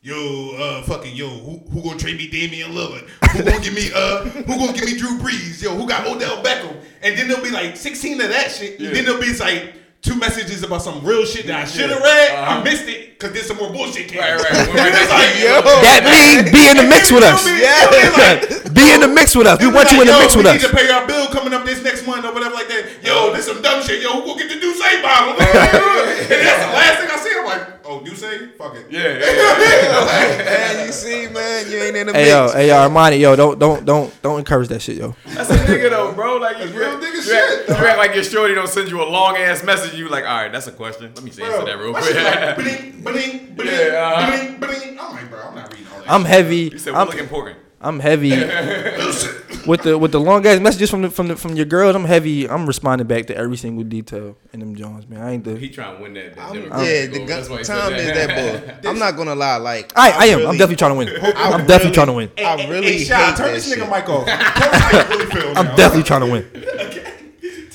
yo, 0.01 0.51
uh, 0.59 0.83
fucking 0.85 1.15
yo, 1.15 1.29
who, 1.29 1.59
who 1.71 1.83
gonna 1.83 1.99
trade 1.99 2.17
me 2.17 2.29
Damian 2.29 2.73
Lillard? 2.73 3.07
Who 3.33 3.43
gonna 3.43 3.61
give 3.61 3.75
me 3.75 3.91
uh, 3.95 4.25
who 4.25 4.43
gonna 4.59 4.73
give 4.73 4.85
me 4.87 4.97
Drew 4.97 5.19
Brees? 5.19 5.63
Yo, 5.63 5.75
who 5.77 5.87
got 5.87 6.07
Odell 6.07 6.43
Beckham? 6.43 6.77
And 7.03 7.19
then 7.19 7.29
there'll 7.29 7.43
be 7.45 7.51
like 7.51 7.77
16 7.77 8.21
of 8.21 8.29
that 8.31 8.51
shit. 8.51 8.81
And 8.81 8.95
then 8.97 9.05
there'll 9.05 9.21
be 9.21 9.35
like 9.37 9.75
two 10.05 10.15
messages 10.21 10.63
about 10.63 10.83
some 10.83 11.03
real 11.03 11.25
shit 11.25 11.49
that 11.49 11.65
I 11.65 11.65
should 11.65 11.89
have 11.89 12.05
read. 12.05 12.37
I 12.37 12.63
missed 12.63 12.85
it 12.87 13.17
because 13.17 13.33
there's 13.33 13.49
some 13.49 13.57
more 13.57 13.73
bullshit 13.73 14.13
came. 14.13 14.21
Right, 14.21 14.37
right. 14.37 14.69
And 14.69 15.09
like, 15.09 15.41
Yo, 15.41 15.65
That 15.81 16.05
means 16.05 16.53
be 16.53 16.69
in 16.69 16.77
the 16.77 16.85
mix 16.85 17.09
with 17.09 17.25
us. 17.25 17.41
Yeah. 17.49 18.69
Be 18.75 18.93
in 18.93 19.01
the 19.01 19.09
mix 19.09 19.35
with 19.35 19.47
us. 19.47 19.63
We 19.63 19.71
want 19.71 19.91
you 19.93 20.03
in 20.03 20.09
the 20.11 20.19
mix 20.19 20.37
with 20.37 20.45
us. 20.47 20.53
we 20.53 20.59
us. 20.59 20.63
need 20.63 20.69
to 20.69 20.77
pay 20.77 20.91
our 20.91 21.07
bill 21.07 21.29
coming 21.29 21.55
up 21.55 21.65
this 21.65 21.81
next 21.83 22.07
month 22.07 22.27
or 22.27 22.35
whatever 22.35 22.55
like 22.55 22.69
that. 22.69 23.01
Yo, 23.03 23.33
this 23.33 23.47
some 23.47 23.63
dumb 23.63 23.83
shit. 23.83 24.03
Yo, 24.03 24.21
who 24.21 24.35
gonna 24.35 24.45
get 24.45 24.53
the 24.53 24.61
Duce 24.61 24.83
bottle? 25.01 25.33
and 25.41 26.41
that's 26.43 26.63
the 26.67 26.73
last 26.75 27.01
thing 27.01 27.09
I 27.09 27.19
see. 27.23 27.33
I'm 27.39 27.47
like, 27.47 27.74
oh, 27.87 28.01
Duce? 28.05 28.21
Fuck 28.59 28.75
it. 28.77 28.87
Yeah, 28.91 29.01
yeah, 29.03 29.19
yeah. 29.19 30.45
man, 30.45 30.87
you 30.87 30.93
see, 30.93 31.29
man, 31.29 31.71
you 31.71 31.79
ain't 31.79 31.97
in 31.97 32.07
the 32.09 32.13
Hey 32.13 32.25
mix. 32.25 32.31
yo, 32.31 32.49
hey 32.53 32.69
yo, 32.69 32.75
Armani, 32.75 33.19
yo, 33.21 33.37
don't 33.37 33.59
don't 33.59 33.85
don't 33.85 34.23
don't 34.23 34.39
encourage 34.39 34.69
that 34.69 34.81
shit, 34.83 34.97
yo. 34.97 35.15
That's 35.27 35.51
a 35.51 35.57
nigga 35.57 35.91
though, 35.91 36.13
bro. 36.13 36.37
Like 36.37 36.59
you, 36.59 36.67
real 36.79 36.93
you, 37.01 37.07
nigga 37.07 37.15
you 37.15 37.23
shit, 37.23 37.69
Act, 37.71 37.81
you 37.81 37.87
act 37.87 37.99
like 37.99 38.15
your 38.15 38.25
shorty 38.25 38.55
don't 38.55 38.69
send 38.69 38.89
you 38.91 39.03
a 39.03 39.09
long 39.09 39.37
ass 39.37 39.63
message. 39.63 39.95
You 39.95 40.09
like, 40.09 40.25
all 40.25 40.43
right, 40.43 40.53
that's 40.53 40.67
a 40.67 40.73
question. 40.73 41.13
Let 41.15 41.25
me 41.25 41.31
answer 41.31 41.45
Bro, 41.45 41.65
that 41.67 41.79
real 41.79 41.93
quick. 41.93 42.05
shit 42.05 42.17
like, 42.23 42.57
ba-ding, 42.57 43.03
ba-ding, 43.03 43.55
ba-ding, 43.57 43.73
Yeah, 43.73 44.13
uh-huh. 44.17 44.31
ba-ding, 44.31 44.59
ba-ding. 44.61 44.99
I'm 45.01 45.13
like, 45.13 45.31
bro, 45.31 45.41
I'm 45.49 45.55
not 45.55 45.73
reading 45.73 45.87
all 45.93 45.99
that. 46.01 46.11
I'm 46.11 46.25
heavy. 46.25 46.57
you 46.73 46.79
said 46.79 46.95
I'm, 46.95 47.07
we 47.07 47.13
look 47.13 47.21
important. 47.23 47.59
I'm 47.81 48.01
heavy 48.01 48.31
with 49.67 49.83
the 49.83 49.97
with 49.99 50.13
the 50.13 50.21
long 50.21 50.47
ass 50.47 50.61
messages 50.61 50.91
from 50.91 51.03
the 51.03 51.11
from 51.11 51.29
the 51.29 51.37
from 51.37 51.55
your 51.57 51.67
girls. 51.67 51.95
I'm 51.97 52.05
heavy. 52.05 52.49
I'm 52.49 52.67
responding 52.67 53.07
back 53.07 53.27
to 53.27 53.37
every 53.37 53.57
single 53.57 53.85
detail 53.85 54.37
in 54.53 54.61
them 54.61 54.75
Jones, 54.77 55.09
man. 55.09 55.21
I 55.23 55.33
ain't 55.33 55.45
the. 55.45 55.57
He 55.57 55.69
trying 55.71 55.97
to 55.97 56.03
win 56.03 56.15
that. 56.15 56.35
that 56.37 56.43
I'm- 56.43 56.55
Democratic 56.55 56.87
yeah, 56.89 57.19
the 57.19 57.25
That's 57.27 57.49
why 57.49 57.57
gun, 57.57 57.59
he 57.59 57.65
said 57.65 57.81
Tom 57.81 57.93
is 57.95 58.07
that 58.29 58.83
bull. 58.85 58.91
I'm 58.91 58.99
not 58.99 59.17
gonna 59.17 59.35
lie, 59.35 59.57
like 59.57 59.93
I 59.97 60.11
I 60.11 60.25
am. 60.27 60.39
really- 60.39 60.49
I'm 60.51 60.53
definitely 60.59 60.77
trying 60.77 60.91
to 60.93 60.97
win. 60.99 61.09
I 61.37 61.51
I'm 61.53 61.67
definitely 61.67 61.95
trying 61.95 62.07
to 62.09 62.13
win. 62.13 62.31
I 62.39 62.69
really 62.69 62.87
hey, 62.99 63.05
Shy, 63.05 63.27
hate 63.27 63.37
turn 63.37 63.47
that 63.47 63.55
this 63.55 63.69
shit. 63.69 63.79
nigga 63.79 63.91
mic 63.91 64.09
off. 64.09 64.27
Tell 64.27 64.75
us 64.75 65.07
how 65.07 65.13
you 65.15 65.29
really. 65.29 65.57
I'm 65.57 65.67
now. 65.67 65.77
definitely 65.77 66.03
trying 66.05 66.21
to 66.21 66.31
win. 66.33 67.01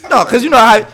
No, 0.09 0.25
cause 0.25 0.43
you 0.43 0.49
know 0.49 0.57
how 0.57 0.87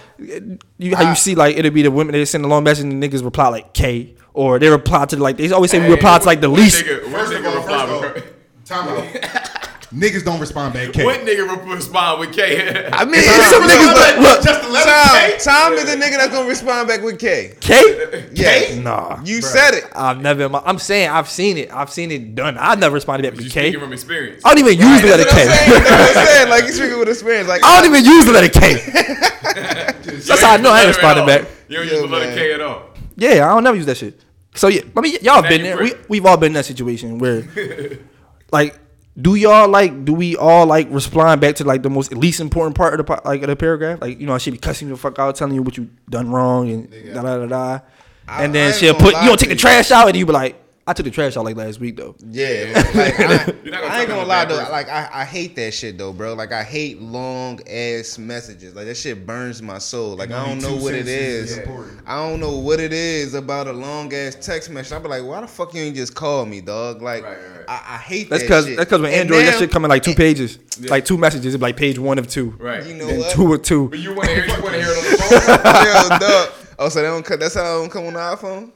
you 0.77 0.93
how 0.93 1.07
you 1.09 1.15
see 1.15 1.35
like 1.35 1.55
it'll 1.55 1.71
be 1.71 1.83
the 1.83 1.89
women 1.91 2.11
they 2.11 2.25
send 2.25 2.43
a 2.43 2.49
long 2.49 2.65
message 2.65 2.83
and 2.83 3.01
the 3.01 3.07
niggas 3.09 3.23
reply 3.23 3.47
like 3.47 3.73
K 3.73 4.13
or 4.33 4.59
they 4.59 4.67
reply 4.67 5.05
to 5.05 5.15
like 5.15 5.37
they 5.37 5.49
always 5.53 5.71
say 5.71 5.79
we 5.79 5.93
reply 5.93 6.19
to 6.19 6.25
like 6.25 6.41
the 6.41 6.49
least. 6.49 6.83
Nigga, 6.83 7.03
what 7.03 7.11
First 7.11 7.31
of 7.33 7.39
nigga 7.41 7.55
reply 7.55 7.85
first 7.85 8.17
of 8.17 8.23
with- 8.25 8.65
time 8.65 8.89
out. 8.89 9.49
Niggas 9.95 10.25
don't 10.25 10.41
respond 10.41 10.73
back. 10.73 10.91
K. 10.91 11.05
What 11.05 11.21
nigga 11.21 11.47
re- 11.65 11.73
respond 11.75 12.19
with 12.19 12.33
K? 12.35 12.89
I 12.91 13.05
mean, 13.05 13.13
it's 13.23 13.49
some 13.49 13.63
niggas 13.63 13.95
that 13.95 14.19
look 14.19 14.43
Just 14.43 14.61
the 14.61 14.69
letter 14.69 14.91
Tom, 14.91 15.15
K. 15.15 15.37
Tom 15.39 15.73
is 15.73 15.85
the 15.85 15.95
nigga 15.95 16.17
that's 16.17 16.33
gonna 16.33 16.49
respond 16.49 16.87
back 16.89 17.01
with 17.01 17.17
K. 17.17 17.55
K. 17.61 18.27
Yes. 18.33 18.75
Nah, 18.75 19.21
You 19.23 19.41
said 19.41 19.73
it. 19.75 19.85
I've 19.95 20.19
never. 20.21 20.49
I'm 20.65 20.79
saying 20.79 21.09
I've 21.09 21.29
seen 21.29 21.57
it. 21.57 21.71
I've 21.71 21.89
seen 21.89 22.11
it 22.11 22.35
done. 22.35 22.57
I've 22.57 22.77
never 22.79 22.93
responded 22.95 23.23
back 23.23 23.39
you 23.39 23.45
with 23.45 23.53
K. 23.53 23.69
speaking 23.69 23.79
from 23.79 23.93
experience. 23.93 24.41
I 24.43 24.53
don't 24.53 24.67
even 24.67 24.77
use 24.85 25.01
the 25.01 25.07
letter 25.07 25.23
That's 25.23 25.33
what 25.33 25.47
I'm 25.47 25.55
saying. 25.55 25.69
K. 25.71 25.79
That's 25.79 26.15
what 26.15 26.17
I'm 26.17 26.27
saying. 26.27 26.49
Like 26.49 26.63
you 26.65 26.71
speaking 26.73 26.99
with 26.99 27.09
experience. 27.09 27.47
Like 27.47 27.61
I 27.63 27.81
don't 27.81 27.89
even 27.95 28.05
use 28.05 28.25
the 28.25 28.31
letter 28.33 28.49
K. 28.49 28.73
That's 30.25 30.41
how 30.41 30.53
I 30.53 30.57
know 30.57 30.71
I 30.71 30.79
ain't 30.81 30.87
responding 30.89 31.25
back. 31.25 31.47
You 31.69 31.77
don't 31.77 31.85
Yeah, 31.87 31.91
use 31.93 32.01
the 32.01 32.07
letter. 32.07 32.35
K 32.35 32.53
at 32.53 32.61
all. 32.61 32.89
Yeah, 33.15 33.45
I 33.49 33.53
don't 33.55 33.63
never 33.63 33.77
use 33.77 33.85
that 33.85 33.97
shit. 33.97 34.19
So 34.55 34.67
yeah, 34.67 34.81
I 34.95 35.01
mean, 35.01 35.17
y'all 35.21 35.41
Now 35.41 35.49
been 35.49 35.63
there. 35.63 35.77
We 35.77 35.93
we've 36.09 36.25
all 36.25 36.37
been 36.37 36.47
in 36.47 36.53
that 36.53 36.65
situation 36.65 37.17
where, 37.17 37.43
like, 38.51 38.77
do 39.19 39.35
y'all 39.35 39.69
like? 39.69 40.03
Do 40.03 40.13
we 40.13 40.35
all 40.35 40.65
like 40.65 40.87
respond 40.89 41.39
back 41.39 41.55
to 41.55 41.63
like 41.63 41.83
the 41.83 41.89
most 41.89 42.13
least 42.13 42.41
important 42.41 42.75
part 42.75 42.99
of 42.99 43.05
the 43.05 43.21
like 43.23 43.41
of 43.41 43.47
the 43.47 43.55
paragraph? 43.55 44.01
Like, 44.01 44.19
you 44.19 44.27
know, 44.27 44.33
I 44.33 44.37
should 44.37 44.53
be 44.53 44.59
cussing 44.59 44.89
the 44.89 44.97
fuck 44.97 45.17
out, 45.19 45.35
telling 45.35 45.55
you 45.55 45.63
what 45.63 45.77
you 45.77 45.89
done 46.09 46.29
wrong, 46.29 46.69
and 46.69 46.91
da 47.13 47.21
da 47.21 47.37
da 47.37 47.45
da. 47.45 47.79
And 48.27 48.53
then 48.53 48.73
she'll 48.73 48.95
put 48.95 49.15
you 49.15 49.27
don't 49.27 49.39
take 49.39 49.49
the 49.49 49.55
trash 49.55 49.91
out, 49.91 50.07
and 50.07 50.17
you 50.17 50.25
be 50.25 50.33
like, 50.33 50.61
I 50.87 50.93
took 50.93 51.05
the 51.05 51.11
trash 51.11 51.35
out 51.35 51.45
like 51.45 51.55
last 51.55 51.79
week 51.79 51.95
though. 51.97 52.15
Yeah, 52.29 52.71
like, 52.93 53.19
I, 53.19 53.53
You're 53.63 53.71
not 53.71 53.81
gonna 53.81 53.93
I 53.93 53.99
ain't 54.01 54.07
gonna 54.07 54.23
lie 54.27 54.45
though. 54.45 54.57
Like 54.69 54.87
I, 54.87 55.09
I 55.11 55.25
hate 55.25 55.55
that 55.55 55.73
shit 55.73 55.97
though, 55.97 56.13
bro. 56.13 56.35
Like 56.35 56.51
I 56.51 56.63
hate 56.63 57.01
long 57.01 57.59
ass 57.67 58.19
messages. 58.19 58.75
Like 58.75 58.85
that 58.85 58.95
shit 58.95 59.25
burns 59.25 59.63
my 59.63 59.79
soul. 59.79 60.15
Like 60.15 60.29
I 60.29 60.45
don't 60.45 60.61
know 60.61 60.75
what 60.75 60.93
it 60.93 61.07
is. 61.07 61.57
I 62.05 62.15
don't 62.17 62.39
know 62.39 62.57
what 62.57 62.79
it 62.79 62.93
is 62.93 63.33
about 63.33 63.65
a 63.67 63.73
long 63.73 64.13
ass 64.13 64.35
text 64.39 64.69
message. 64.69 64.93
I 64.93 64.99
be 64.99 65.07
like, 65.07 65.23
why 65.23 65.41
the 65.41 65.47
fuck 65.47 65.73
you 65.73 65.81
ain't 65.81 65.95
just 65.95 66.13
call 66.13 66.45
me, 66.45 66.61
dog? 66.61 67.01
Like 67.01 67.23
Right, 67.23 67.35
right, 67.35 67.57
right. 67.57 67.65
I, 67.67 67.95
I 67.95 67.97
hate 67.97 68.29
That's 68.29 68.43
that 68.43 68.47
because 68.47 68.65
shit. 68.67 68.77
that's 68.77 68.87
because 68.87 69.01
with 69.01 69.09
And 69.11 69.21
Android 69.21 69.45
that 69.47 69.57
shit 69.57 69.71
come 69.71 69.85
in 69.85 69.89
like 69.89 70.03
two 70.03 70.13
pages, 70.13 70.59
like 70.81 71.03
two 71.05 71.17
messages, 71.17 71.55
it's 71.55 71.61
like 71.63 71.77
page 71.77 71.97
one 71.97 72.19
of 72.19 72.27
two, 72.27 72.51
Right. 72.59 72.85
You 72.85 72.93
know 72.93 73.07
then 73.07 73.19
what? 73.21 73.31
two 73.31 73.51
or 73.51 73.57
two. 73.57 73.89
But 73.89 73.97
you 73.97 74.13
want 74.13 74.29
to 74.29 74.35
hear, 74.35 74.45
you 74.45 74.61
want 74.61 74.75
to 74.75 74.81
hear 74.83 74.91
it 74.91 74.97
on 74.97 75.03
the 75.03 75.17
phone? 76.11 76.19
Yo, 76.21 76.27
dog. 76.27 76.49
Oh, 76.77 76.89
so 76.89 77.01
they 77.01 77.07
don't 77.07 77.25
cut. 77.25 77.39
That's 77.39 77.55
how 77.55 77.63
they 77.63 77.81
don't 77.81 77.89
come 77.89 78.05
on 78.05 78.13
the 78.13 78.19
iPhone. 78.19 78.71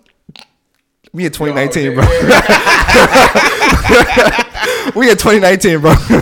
We 1.12 1.26
in 1.26 1.32
2019, 1.32 1.86
Yo, 1.86 1.96
bro. 1.96 2.04
we 4.96 5.10
in 5.10 5.18
2019, 5.18 5.82
bro. 5.82 5.96
So 5.96 6.14
y'all 6.14 6.22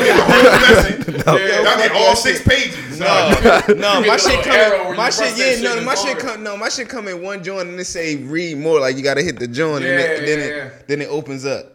get 0.00 0.16
the 0.16 0.24
whole 0.24 0.42
lesson. 0.42 1.04
Y'all 1.26 1.76
get 1.76 1.92
all 1.92 2.16
six 2.16 2.42
pages. 2.42 2.98
No, 2.98 3.30
no, 3.76 4.00
my 4.06 4.16
shit 4.16 4.42
come. 4.44 4.96
My 4.96 5.10
shit, 5.10 5.36
yeah, 5.36 5.60
no, 5.62 5.76
in 5.78 5.84
my 5.84 5.94
shit 5.94 6.18
come. 6.18 6.42
No, 6.42 6.56
my 6.56 6.70
shit 6.70 6.88
come 6.88 7.08
in 7.08 7.20
one 7.22 7.44
joint 7.44 7.68
and 7.68 7.78
it 7.78 7.84
say 7.84 8.16
read 8.16 8.56
more. 8.56 8.80
Like 8.80 8.96
you 8.96 9.02
gotta 9.02 9.20
hit 9.22 9.38
the 9.38 9.46
joint 9.48 9.84
and, 9.84 9.92
Yeah, 9.92 10.06
then, 10.06 10.24
then 10.24 10.38
yeah, 10.38 10.44
it 10.44 10.56
yeah. 10.56 10.70
then 10.86 11.02
it 11.02 11.08
opens 11.08 11.44
up. 11.44 11.73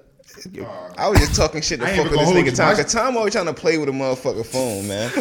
I 0.98 1.08
was 1.10 1.19
just 1.19 1.36
talking 1.36 1.62
shit 1.62 1.79
to 1.81 1.86
I 1.88 1.96
fuck 1.96 2.10
with 2.12 2.19
this 2.19 2.29
nigga 2.29 2.46
you. 2.46 2.51
Tom. 2.51 2.67
My- 2.75 2.81
Cause 2.81 2.91
Tom 2.93 3.17
always 3.17 3.34
trying 3.34 3.46
to 3.48 3.53
play 3.53 3.77
with 3.77 3.89
a 3.89 3.91
motherfucker 3.91 4.46
phone, 4.46 4.88
man. 4.88 5.12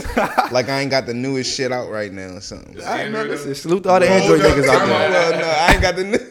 like 0.52 0.68
I 0.68 0.80
ain't 0.80 0.90
got 0.90 1.06
the 1.06 1.14
newest 1.14 1.54
shit 1.56 1.72
out 1.72 1.90
right 1.90 2.12
now 2.12 2.34
or 2.36 2.40
something. 2.40 2.78
All 2.80 2.84
right, 2.86 2.96
man, 2.96 3.06
Android, 3.06 3.28
listen, 3.28 3.54
salute 3.54 3.82
to 3.84 3.90
all 3.90 4.00
the 4.00 4.08
Android 4.08 4.40
niggas 4.40 4.68
out 4.68 4.86
there. 4.86 5.10
Well, 5.10 5.40
no, 5.40 5.46
I 5.46 5.72
ain't 5.72 5.82
got 5.82 5.96
the 5.96 6.04
new. 6.04 6.18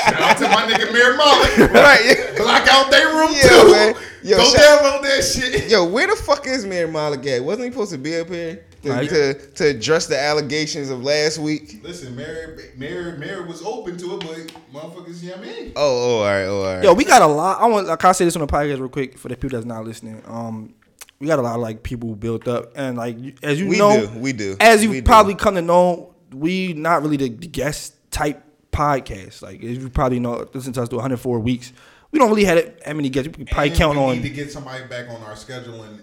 Shout 0.00 0.20
out 0.22 0.36
to 0.38 0.48
my 0.48 0.62
nigga 0.70 0.92
Mir 0.92 1.16
Malik. 1.16 1.72
right. 1.74 2.00
yeah. 2.04 2.36
Black 2.38 2.66
out 2.68 2.90
their 2.90 3.08
room 3.16 3.30
Yeah, 3.32 3.48
too. 3.48 3.70
man. 3.72 3.94
Yo, 4.22 4.36
Go 4.38 4.44
shout- 4.44 4.80
download 4.80 5.02
that 5.02 5.22
shit. 5.24 5.70
Yo, 5.70 5.84
where 5.84 6.06
the 6.06 6.16
fuck 6.16 6.46
is 6.46 6.64
Mayor 6.66 6.88
Malik 6.88 7.26
at? 7.26 7.42
Wasn't 7.44 7.64
he 7.64 7.70
supposed 7.70 7.92
to 7.92 7.98
be 7.98 8.16
up 8.18 8.28
here 8.28 8.64
to, 8.82 8.90
Right. 8.90 9.08
to, 9.08 9.34
to 9.34 9.66
address 9.66 10.06
the 10.06 10.18
allegations 10.18 10.90
of 10.90 11.02
last 11.04 11.38
week? 11.38 11.80
Listen, 11.82 12.16
Mary, 12.16 12.70
Mary, 12.76 13.18
Mary 13.18 13.44
was 13.46 13.62
open 13.62 13.96
to 13.98 14.16
it, 14.16 14.20
but 14.20 14.72
motherfuckers, 14.80 15.22
you 15.22 15.30
know 15.30 15.36
what 15.36 15.46
I 15.46 15.50
mean? 15.50 15.72
Oh, 15.76 15.82
oh, 15.82 16.18
all 16.18 16.24
right, 16.24 16.44
oh, 16.44 16.58
all 16.62 16.74
right. 16.76 16.84
Yo, 16.84 16.92
we 16.94 17.04
got 17.04 17.22
a 17.22 17.26
lot. 17.26 17.60
I 17.60 17.66
want. 17.66 17.86
Like, 17.86 18.04
I 18.04 18.12
say 18.12 18.24
this 18.24 18.36
on 18.36 18.40
the 18.40 18.46
podcast 18.46 18.78
real 18.78 18.88
quick 18.88 19.18
for 19.18 19.28
the 19.28 19.36
people 19.36 19.58
that's 19.58 19.66
not 19.66 19.84
listening. 19.84 20.22
Um, 20.26 20.74
we 21.18 21.26
got 21.26 21.38
a 21.38 21.42
lot 21.42 21.56
of 21.56 21.60
like 21.60 21.82
people 21.82 22.14
built 22.16 22.48
up, 22.48 22.72
and 22.76 22.96
like 22.96 23.16
as 23.42 23.60
you 23.60 23.68
We 23.68 23.76
know, 23.78 24.06
do, 24.06 24.18
we 24.18 24.32
do, 24.32 24.56
As 24.60 24.82
you 24.82 24.90
we 24.90 25.00
do. 25.00 25.06
probably 25.06 25.34
come 25.34 25.54
to 25.56 25.62
know, 25.62 26.14
we 26.32 26.72
not 26.72 27.02
really 27.02 27.16
the 27.18 27.28
guest 27.28 27.94
type 28.10 28.42
podcast. 28.72 29.42
Like 29.42 29.62
as 29.62 29.76
you 29.78 29.90
probably 29.90 30.20
know, 30.20 30.48
listen 30.54 30.72
to 30.72 30.82
us 30.82 30.88
do 30.88 30.96
104 30.96 31.38
weeks. 31.40 31.72
We 32.12 32.18
don't 32.18 32.28
really 32.30 32.44
have 32.44 32.56
that 32.84 32.96
many 32.96 33.08
guests. 33.10 33.28
We 33.28 33.44
could 33.44 33.48
probably 33.52 33.68
And 33.68 33.78
count 33.78 33.98
we 33.98 34.02
on. 34.04 34.16
need 34.16 34.22
to 34.22 34.30
get 34.30 34.50
somebody 34.50 34.84
back 34.86 35.08
on 35.10 35.22
our 35.22 35.34
scheduling 35.34 36.00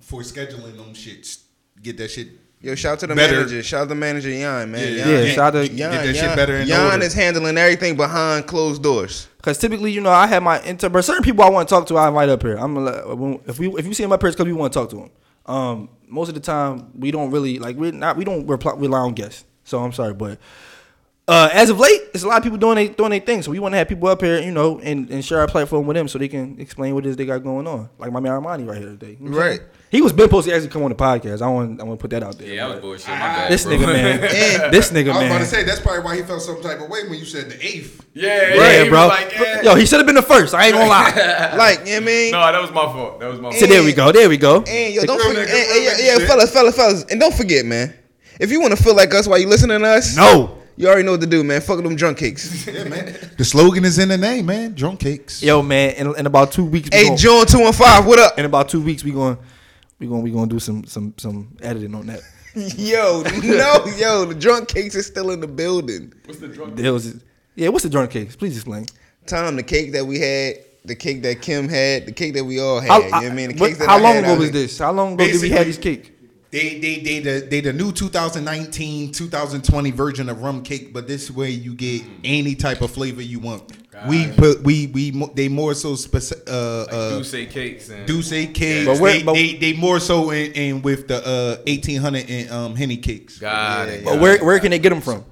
for 0.00 0.20
scheduling 0.22 0.76
them 0.76 0.92
shits. 0.94 1.40
Get 1.82 1.96
that 1.98 2.10
shit. 2.10 2.28
Yo, 2.62 2.74
shout 2.74 2.92
out 2.94 2.98
to 3.00 3.06
the 3.06 3.14
Better. 3.14 3.36
manager. 3.36 3.62
Shout 3.62 3.80
out 3.80 3.84
to 3.84 3.88
the 3.90 3.94
manager 3.94 4.30
Jan, 4.30 4.70
man. 4.70 4.80
Yeah, 4.94 5.04
Jan, 5.04 5.24
yeah, 5.26 5.32
shout 5.32 5.56
out 5.56 5.62
to- 5.62 5.68
Jan, 5.68 5.92
Get 5.92 6.04
that 6.04 6.14
shit 6.16 6.36
better 6.36 6.56
in 6.56 6.66
Jan 6.68 6.92
order. 6.92 7.04
is 7.04 7.14
handling 7.14 7.56
everything 7.56 7.96
behind 7.96 8.46
closed 8.46 8.82
doors. 8.82 9.28
Cause 9.40 9.56
typically, 9.56 9.90
you 9.92 10.02
know, 10.02 10.10
I 10.10 10.26
have 10.26 10.42
my 10.42 10.60
inter, 10.64 10.90
but 10.90 11.02
certain 11.02 11.22
people 11.22 11.42
I 11.42 11.48
want 11.48 11.66
to 11.68 11.74
talk 11.74 11.86
to, 11.86 11.96
I 11.96 12.08
invite 12.08 12.28
up 12.28 12.42
here. 12.42 12.56
I'm 12.58 12.74
gonna 12.74 13.38
if 13.46 13.58
we 13.58 13.68
if 13.78 13.86
you 13.86 13.94
see 13.94 14.02
him 14.02 14.12
up 14.12 14.20
here, 14.20 14.28
it's 14.28 14.36
because 14.36 14.46
we 14.46 14.52
want 14.52 14.74
to 14.74 14.78
talk 14.78 14.90
to 14.90 14.98
him. 15.04 15.10
Um, 15.46 15.88
most 16.06 16.28
of 16.28 16.34
the 16.34 16.40
time, 16.40 16.90
we 16.94 17.10
don't 17.10 17.30
really 17.30 17.58
like 17.58 17.76
we're 17.76 17.92
not 17.92 18.18
we 18.18 18.24
don't 18.24 18.46
reply, 18.46 18.74
rely 18.76 18.98
on 18.98 19.14
guests. 19.14 19.44
So 19.64 19.82
I'm 19.82 19.92
sorry, 19.92 20.12
but 20.12 20.38
uh, 21.28 21.48
as 21.52 21.70
of 21.70 21.78
late, 21.78 22.00
it's 22.12 22.24
a 22.24 22.26
lot 22.26 22.38
of 22.38 22.42
people 22.42 22.58
doing 22.58 22.74
they 22.74 22.88
doing 22.88 23.10
their 23.10 23.20
thing. 23.20 23.40
So 23.42 23.52
we 23.52 23.60
want 23.60 23.72
to 23.72 23.78
have 23.78 23.88
people 23.88 24.08
up 24.08 24.20
here, 24.20 24.40
you 24.40 24.50
know, 24.50 24.80
and, 24.80 25.08
and 25.10 25.24
share 25.24 25.38
our 25.40 25.46
platform 25.46 25.86
with 25.86 25.96
them 25.96 26.08
so 26.08 26.18
they 26.18 26.26
can 26.26 26.58
explain 26.60 26.92
what 26.94 27.06
it 27.06 27.10
is 27.10 27.16
they 27.16 27.24
got 27.26 27.38
going 27.44 27.68
on. 27.68 27.88
Like 27.98 28.10
my 28.10 28.18
man 28.18 28.32
Armani 28.32 28.66
right 28.66 28.78
here 28.78 28.88
today. 28.88 29.16
You 29.20 29.28
know 29.28 29.38
Right. 29.38 29.60
He 29.90 30.00
was 30.02 30.12
been 30.12 30.26
supposed 30.26 30.48
to 30.48 30.54
actually 30.54 30.70
come 30.70 30.82
on 30.84 30.90
the 30.90 30.96
podcast. 30.96 31.40
I 31.42 31.48
want 31.48 31.80
I 31.80 31.84
want 31.84 31.98
to 31.98 32.02
put 32.02 32.10
that 32.10 32.22
out 32.24 32.36
there. 32.38 32.48
Yeah, 32.52 32.66
that 32.68 32.74
was 32.74 32.80
bullshit. 32.80 33.08
My 33.10 33.18
bad. 33.18 33.50
This 33.52 33.64
bro. 33.64 33.74
nigga 33.76 33.86
man, 33.86 34.18
And- 34.64 34.74
this 34.74 34.90
nigga 34.90 35.06
man. 35.06 35.16
I 35.16 35.20
was 35.20 35.26
about 35.30 35.38
to 35.38 35.46
say 35.46 35.62
that's 35.64 35.80
probably 35.80 36.02
why 36.04 36.16
he 36.16 36.22
felt 36.22 36.42
some 36.42 36.60
type 36.62 36.80
of 36.80 36.88
way 36.88 37.08
when 37.08 37.18
you 37.18 37.24
said 37.24 37.48
the 37.50 37.64
eighth. 37.64 38.04
Yeah, 38.12 38.54
Yeah, 38.54 38.82
yeah, 38.82 38.88
bro. 38.88 39.06
Like, 39.08 39.32
yeah. 39.38 39.62
Yo, 39.62 39.74
he 39.76 39.86
should 39.86 39.98
have 39.98 40.06
been 40.06 40.16
the 40.16 40.22
first. 40.22 40.52
I 40.54 40.66
ain't 40.66 40.74
gonna 40.74 40.88
lie. 40.88 41.52
Like, 41.56 41.80
you 41.80 41.84
know 41.86 41.92
what 41.92 42.02
I 42.02 42.06
mean? 42.06 42.32
No, 42.32 42.40
that 42.40 42.60
was 42.60 42.70
my 42.70 42.82
fault. 42.86 43.20
That 43.20 43.28
was 43.30 43.38
my 43.40 43.50
fault. 43.50 43.60
So 43.60 43.66
there 43.66 43.84
we 43.84 43.92
go. 43.92 44.10
There 44.10 44.28
we 44.28 44.36
go. 44.36 44.62
And 44.62 44.94
yo, 44.94 45.04
don't 45.04 45.20
forget, 45.20 45.46
nigga, 45.46 45.54
and, 45.54 45.88
and, 45.88 46.00
yeah, 46.04 46.18
yeah, 46.18 46.26
fellas, 46.26 46.52
fellas, 46.52 46.74
fellas, 46.74 47.04
and 47.04 47.20
don't 47.20 47.34
forget, 47.34 47.64
man. 47.66 47.94
If 48.40 48.50
you 48.50 48.60
want 48.60 48.76
to 48.76 48.82
feel 48.82 48.96
like 48.96 49.12
us 49.14 49.28
while 49.28 49.38
you 49.38 49.46
listening 49.48 49.78
to 49.80 49.86
us, 49.86 50.16
No. 50.16 50.56
You 50.76 50.86
already 50.88 51.02
know 51.04 51.12
what 51.12 51.20
to 51.20 51.26
do, 51.26 51.42
man. 51.44 51.60
Fuck 51.60 51.82
them 51.82 51.96
drunk 51.96 52.18
cakes. 52.18 52.66
Yeah, 52.70 52.84
man. 52.84 53.14
The 53.38 53.44
slogan 53.44 53.84
is 53.84 53.98
in 53.98 54.08
the 54.08 54.18
name, 54.18 54.46
man. 54.46 54.74
Drunk 54.74 55.00
cakes. 55.00 55.42
Yo, 55.42 55.62
man, 55.62 55.94
in, 55.94 56.14
in 56.18 56.26
about 56.26 56.52
two 56.52 56.64
weeks, 56.64 56.88
hey, 56.92 57.08
gon- 57.08 57.16
John 57.16 57.46
two 57.46 57.60
and 57.60 57.74
five, 57.74 58.06
what 58.06 58.18
up? 58.18 58.38
in 58.38 58.44
about 58.44 58.68
two 58.68 58.80
weeks, 58.82 59.02
we 59.04 59.12
going 59.12 59.36
we 59.98 60.06
going 60.06 60.22
we 60.22 60.30
going 60.30 60.48
to 60.48 60.54
do 60.54 60.60
some 60.60 60.84
some 60.84 61.14
some 61.18 61.56
editing 61.62 61.94
on 61.94 62.06
that. 62.06 62.20
Yo, 62.54 63.22
no, 63.44 63.86
yo, 63.96 64.24
the 64.24 64.34
drunk 64.36 64.66
cakes 64.68 64.96
is 64.96 65.06
still 65.06 65.30
in 65.30 65.38
the 65.40 65.46
building. 65.46 66.12
What's 66.24 66.40
the 66.40 66.48
drunk? 66.48 66.74
There 66.76 66.92
was 66.92 67.22
yeah. 67.54 67.68
What's 67.68 67.84
the 67.84 67.90
drunk 67.90 68.10
case? 68.10 68.34
Please 68.34 68.56
explain. 68.56 68.86
Tom, 69.26 69.54
the 69.54 69.62
cake 69.62 69.92
that 69.92 70.04
we 70.04 70.18
had, 70.18 70.56
the 70.84 70.96
cake 70.96 71.22
that 71.22 71.42
Kim 71.42 71.68
had, 71.68 72.06
the 72.06 72.12
cake 72.12 72.34
that 72.34 72.44
we 72.44 72.58
all 72.58 72.80
had. 72.80 72.90
How, 72.90 72.98
you 72.98 73.04
know 73.10 73.16
what 73.18 73.24
I 73.24 73.30
mean? 73.34 73.48
The 73.52 73.60
what- 73.60 73.66
cakes 73.68 73.78
that 73.78 73.88
how 73.88 73.98
I 73.98 74.00
long 74.00 74.14
had 74.16 74.24
ago 74.24 74.36
was 74.38 74.50
this? 74.50 74.78
How 74.78 74.90
long 74.92 75.12
ago 75.14 75.24
did 75.26 75.40
we 75.40 75.50
have 75.50 75.66
this 75.66 75.76
Basically- 75.76 75.96
cake? 76.08 76.16
They 76.50 76.78
they 76.78 76.98
they 76.98 77.18
the 77.20 77.46
they 77.48 77.60
the 77.60 77.72
new 77.72 77.92
2019 77.92 79.12
2020 79.12 79.90
version 79.92 80.28
of 80.28 80.42
rum 80.42 80.62
cake, 80.62 80.92
but 80.92 81.06
this 81.06 81.30
way 81.30 81.50
you 81.50 81.74
get 81.74 82.02
any 82.24 82.54
type 82.56 82.80
of 82.82 82.90
flavor 82.90 83.22
you 83.22 83.38
want. 83.38 83.62
We 84.06 84.32
put 84.32 84.62
we 84.62 84.86
we 84.88 85.10
mo- 85.12 85.30
they 85.34 85.48
more 85.48 85.74
so 85.74 85.94
specific 85.94 86.48
uh 86.48 86.86
uh 86.90 87.10
Douce 87.18 87.32
cakes 87.50 87.90
and 87.90 88.06
Douce 88.06 88.30
cakes. 88.30 88.86
But 88.86 88.98
where- 88.98 89.12
they, 89.18 89.22
but- 89.22 89.34
they 89.34 89.54
they 89.56 89.72
more 89.74 90.00
so 90.00 90.30
in, 90.30 90.52
in 90.52 90.82
with 90.82 91.06
the 91.06 91.18
uh 91.24 91.56
1800 91.66 92.30
and 92.30 92.50
um 92.50 92.74
henny 92.76 92.96
cakes. 92.96 93.38
God, 93.38 93.88
Yeah, 93.88 93.94
it, 93.94 94.04
But 94.04 94.18
where 94.18 94.42
where 94.44 94.58
can 94.58 94.70
they 94.70 94.78
get 94.78 94.90
them 94.90 95.02
from? 95.02 95.24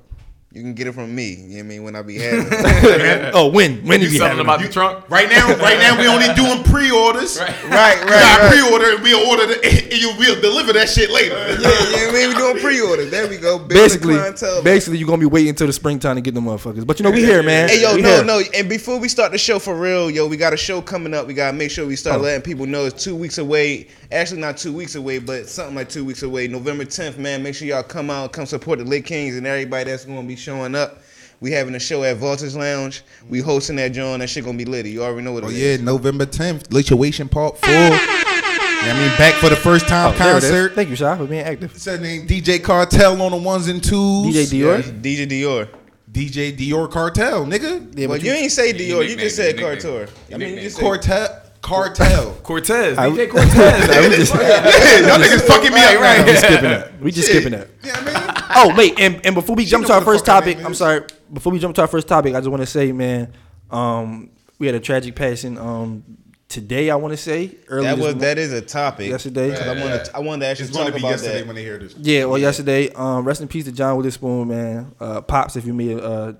You 0.50 0.62
can 0.62 0.72
get 0.72 0.86
it 0.86 0.92
from 0.92 1.14
me. 1.14 1.34
You 1.34 1.36
know 1.36 1.54
what 1.56 1.58
I 1.58 1.62
mean? 1.64 1.82
When 1.82 1.94
I 1.94 2.00
be 2.00 2.16
having 2.16 2.46
it. 2.50 3.30
oh, 3.34 3.48
when 3.48 3.84
when 3.86 4.00
you 4.00 4.06
did 4.06 4.12
you 4.14 4.18
selling 4.18 4.30
have 4.30 4.38
them 4.38 4.48
out 4.48 4.58
them? 4.60 4.68
the 4.68 4.72
trunk? 4.72 5.10
Right 5.10 5.28
now, 5.28 5.46
right 5.58 5.78
now 5.78 6.00
we 6.00 6.06
only 6.08 6.32
doing 6.34 6.64
pre-orders. 6.64 7.38
Right. 7.38 7.48
right, 7.64 8.00
We 8.02 8.08
got 8.08 8.40
right, 8.40 8.40
right. 8.40 8.50
pre-order 8.50 8.94
and 8.94 9.02
we'll 9.02 9.28
order 9.28 9.46
the, 9.46 9.60
and 9.92 9.92
you 9.92 10.10
will 10.18 10.40
deliver 10.40 10.72
that 10.72 10.88
shit 10.88 11.10
later. 11.10 11.34
Yeah, 11.36 11.52
you 11.52 11.60
know 11.60 11.68
what 11.68 12.08
I 12.08 12.12
mean? 12.12 12.28
We 12.30 12.34
doing 12.34 12.58
pre-order. 12.60 13.04
There 13.04 13.28
we 13.28 13.36
go. 13.36 13.58
Building 13.58 13.76
Basically, 13.76 14.62
basically, 14.64 14.96
you're 14.98 15.06
gonna 15.06 15.20
be 15.20 15.26
waiting 15.26 15.50
until 15.50 15.66
the 15.66 15.72
springtime 15.74 16.16
to 16.16 16.22
get 16.22 16.32
them 16.32 16.44
motherfuckers. 16.46 16.86
But 16.86 16.98
you 16.98 17.02
know, 17.04 17.10
we 17.10 17.20
here, 17.26 17.42
man. 17.42 17.68
Hey 17.68 17.82
yo, 17.82 17.96
We 17.96 18.00
no, 18.00 18.08
here. 18.08 18.24
no. 18.24 18.40
And 18.54 18.70
before 18.70 18.98
we 18.98 19.10
start 19.10 19.32
the 19.32 19.38
show 19.38 19.58
for 19.58 19.76
real, 19.78 20.10
yo, 20.10 20.26
we 20.26 20.38
got 20.38 20.54
a 20.54 20.56
show 20.56 20.80
coming 20.80 21.12
up. 21.12 21.26
We 21.26 21.34
gotta 21.34 21.54
make 21.54 21.70
sure 21.70 21.86
we 21.86 21.94
start 21.96 22.20
Oh. 22.20 22.22
letting 22.22 22.40
people 22.40 22.64
know 22.64 22.86
it's 22.86 23.04
two 23.04 23.14
weeks 23.14 23.36
away. 23.36 23.88
Actually, 24.10 24.40
not 24.40 24.56
two 24.56 24.72
weeks 24.72 24.94
away, 24.94 25.18
but 25.18 25.48
something 25.48 25.74
like 25.74 25.88
two 25.88 26.04
weeks 26.04 26.22
away. 26.22 26.48
November 26.48 26.84
10th, 26.84 27.18
man. 27.18 27.42
Make 27.42 27.54
sure 27.54 27.68
y'all 27.68 27.82
come 27.82 28.08
out, 28.08 28.32
come 28.32 28.46
support 28.46 28.78
the 28.78 28.84
Lit 28.84 29.04
Kings 29.04 29.36
and 29.36 29.46
everybody 29.46 29.90
that's 29.90 30.06
gonna 30.06 30.26
be 30.26 30.36
showing 30.36 30.74
up. 30.74 31.02
We 31.40 31.52
having 31.52 31.74
a 31.74 31.78
show 31.78 32.02
at 32.04 32.16
Voltage 32.16 32.54
Lounge. 32.54 33.02
We 33.28 33.38
mm-hmm. 33.38 33.48
hosting 33.48 33.76
that 33.76 33.92
joint. 33.92 34.20
That 34.20 34.28
shit 34.28 34.44
gonna 34.44 34.56
be 34.58 34.64
litty. 34.64 34.90
You 34.90 35.04
already 35.04 35.22
know 35.24 35.32
what 35.32 35.44
oh, 35.44 35.48
it 35.48 35.50
Oh 35.50 35.54
is. 35.54 35.78
yeah, 35.78 35.84
November 35.84 36.24
10th, 36.26 36.68
Lituation 36.68 37.30
Part 37.30 37.58
4. 37.58 37.70
You 37.70 37.76
know 37.78 37.90
what 37.90 38.96
I 38.96 39.08
mean, 39.08 39.18
back 39.18 39.34
for 39.34 39.48
the 39.50 39.56
first 39.56 39.86
time 39.88 40.14
Oh, 40.14 40.18
there 40.18 40.34
it 40.34 40.36
is. 40.38 40.42
concert. 40.44 40.74
Thank 40.74 40.88
you, 40.88 40.96
Shy, 40.96 41.16
for 41.16 41.26
being 41.26 41.42
active. 41.42 41.72
What's 41.72 41.84
that 41.84 42.00
name? 42.00 42.26
DJ 42.26 42.62
Cartel 42.62 43.20
on 43.20 43.32
the 43.32 43.36
ones 43.36 43.68
and 43.68 43.82
twos. 43.84 44.34
DJ 44.34 44.62
Dior. 44.62 45.02
DJ 45.02 45.26
Dior. 45.28 45.68
DJ 46.10 46.56
Dior 46.56 46.90
Cartel, 46.90 47.44
nigga. 47.44 47.98
Yeah, 47.98 48.06
Well, 48.06 48.16
but 48.18 48.24
you 48.24 48.32
ain't 48.32 48.50
say 48.52 48.72
Dior. 48.72 49.02
you 49.04 49.10
You 49.10 49.16
just 49.16 49.36
said 49.36 49.50
it, 49.56 49.60
you 49.60 49.66
nicknamed 49.66 49.82
Couture. 49.82 50.02
it. 50.04 50.34
I 50.34 50.36
mean, 50.38 50.54
you 50.54 50.60
just 50.62 50.78
it. 50.78 50.82
Cartel. 50.82 51.42
Cartel. 51.62 52.32
Cortez, 52.42 52.96
I- 52.98 53.10
DJ 53.10 53.28
Cortez. 53.30 53.50
we 54.10 54.16
just, 54.16 54.34
Y'all 54.34 54.42
niggas 55.18 55.46
fucking 55.46 55.72
me 55.72 55.80
up 55.82 56.00
right 56.00 56.24
we 56.24 56.32
just 56.32 56.44
skipping 56.44 56.64
that. 56.70 57.00
We 57.00 57.10
just 57.12 57.28
skipping 57.28 57.52
that. 57.52 57.68
Yeah, 57.84 58.00
man. 58.02 58.34
Oh 58.54 58.74
wait, 58.76 58.98
and, 58.98 59.24
and 59.26 59.34
before 59.34 59.54
we 59.56 59.64
jump 59.64 59.86
to 59.86 59.92
our 59.92 60.00
first 60.00 60.24
topic, 60.24 60.62
I'm 60.64 60.74
sorry. 60.74 61.02
Before 61.32 61.52
we 61.52 61.58
jump 61.58 61.74
to 61.76 61.82
our 61.82 61.86
first 61.86 62.08
topic, 62.08 62.34
I 62.34 62.38
just 62.40 62.48
want 62.48 62.62
to 62.62 62.66
say, 62.66 62.92
man, 62.92 63.32
um, 63.70 64.30
we 64.58 64.66
had 64.66 64.74
a 64.74 64.80
tragic 64.80 65.14
passing 65.14 65.58
um 65.58 66.02
today. 66.48 66.88
I 66.90 66.96
want 66.96 67.12
to 67.12 67.16
say 67.18 67.56
early. 67.68 67.84
that 67.84 67.98
was 67.98 68.14
mo- 68.14 68.20
that 68.20 68.38
is 68.38 68.52
a 68.52 68.62
topic. 68.62 69.10
yesterday. 69.10 69.50
'Cause 69.50 69.60
I 69.68 69.80
want 69.84 70.04
to 70.06 70.16
I 70.16 70.20
wanted 70.20 70.40
to 70.40 70.46
actually 70.46 70.68
It's 70.68 70.76
going 70.76 70.86
talk 70.86 70.94
to 70.94 71.00
be 71.00 71.04
about 71.06 71.10
yesterday 71.10 71.38
that. 71.40 71.46
when 71.46 71.56
they 71.56 71.62
hear 71.62 71.78
this. 71.78 71.94
Yeah, 71.98 72.24
well, 72.24 72.38
yesterday. 72.38 72.88
Um, 72.90 73.24
rest 73.24 73.40
in 73.42 73.48
peace 73.48 73.64
to 73.66 73.72
John 73.72 73.96
Witherspoon, 73.98 74.48
man. 74.48 74.94
Uh, 74.98 75.20
pops, 75.20 75.56
if 75.56 75.66
you 75.66 75.74
may, 75.74 75.94
uh, 75.94 76.32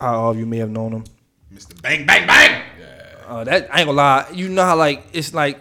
how 0.00 0.14
all 0.20 0.30
of 0.30 0.38
you 0.38 0.46
may 0.46 0.58
have 0.58 0.70
known 0.70 0.92
him. 0.92 1.04
Mr. 1.54 1.80
Bang, 1.82 2.04
bang, 2.06 2.26
bang. 2.26 2.62
Uh, 3.26 3.44
that 3.44 3.68
I 3.74 3.80
ain't 3.80 3.86
gonna 3.86 3.92
lie. 3.92 4.26
You 4.32 4.48
know 4.48 4.64
how 4.64 4.76
like 4.76 5.04
it's 5.12 5.32
like 5.34 5.58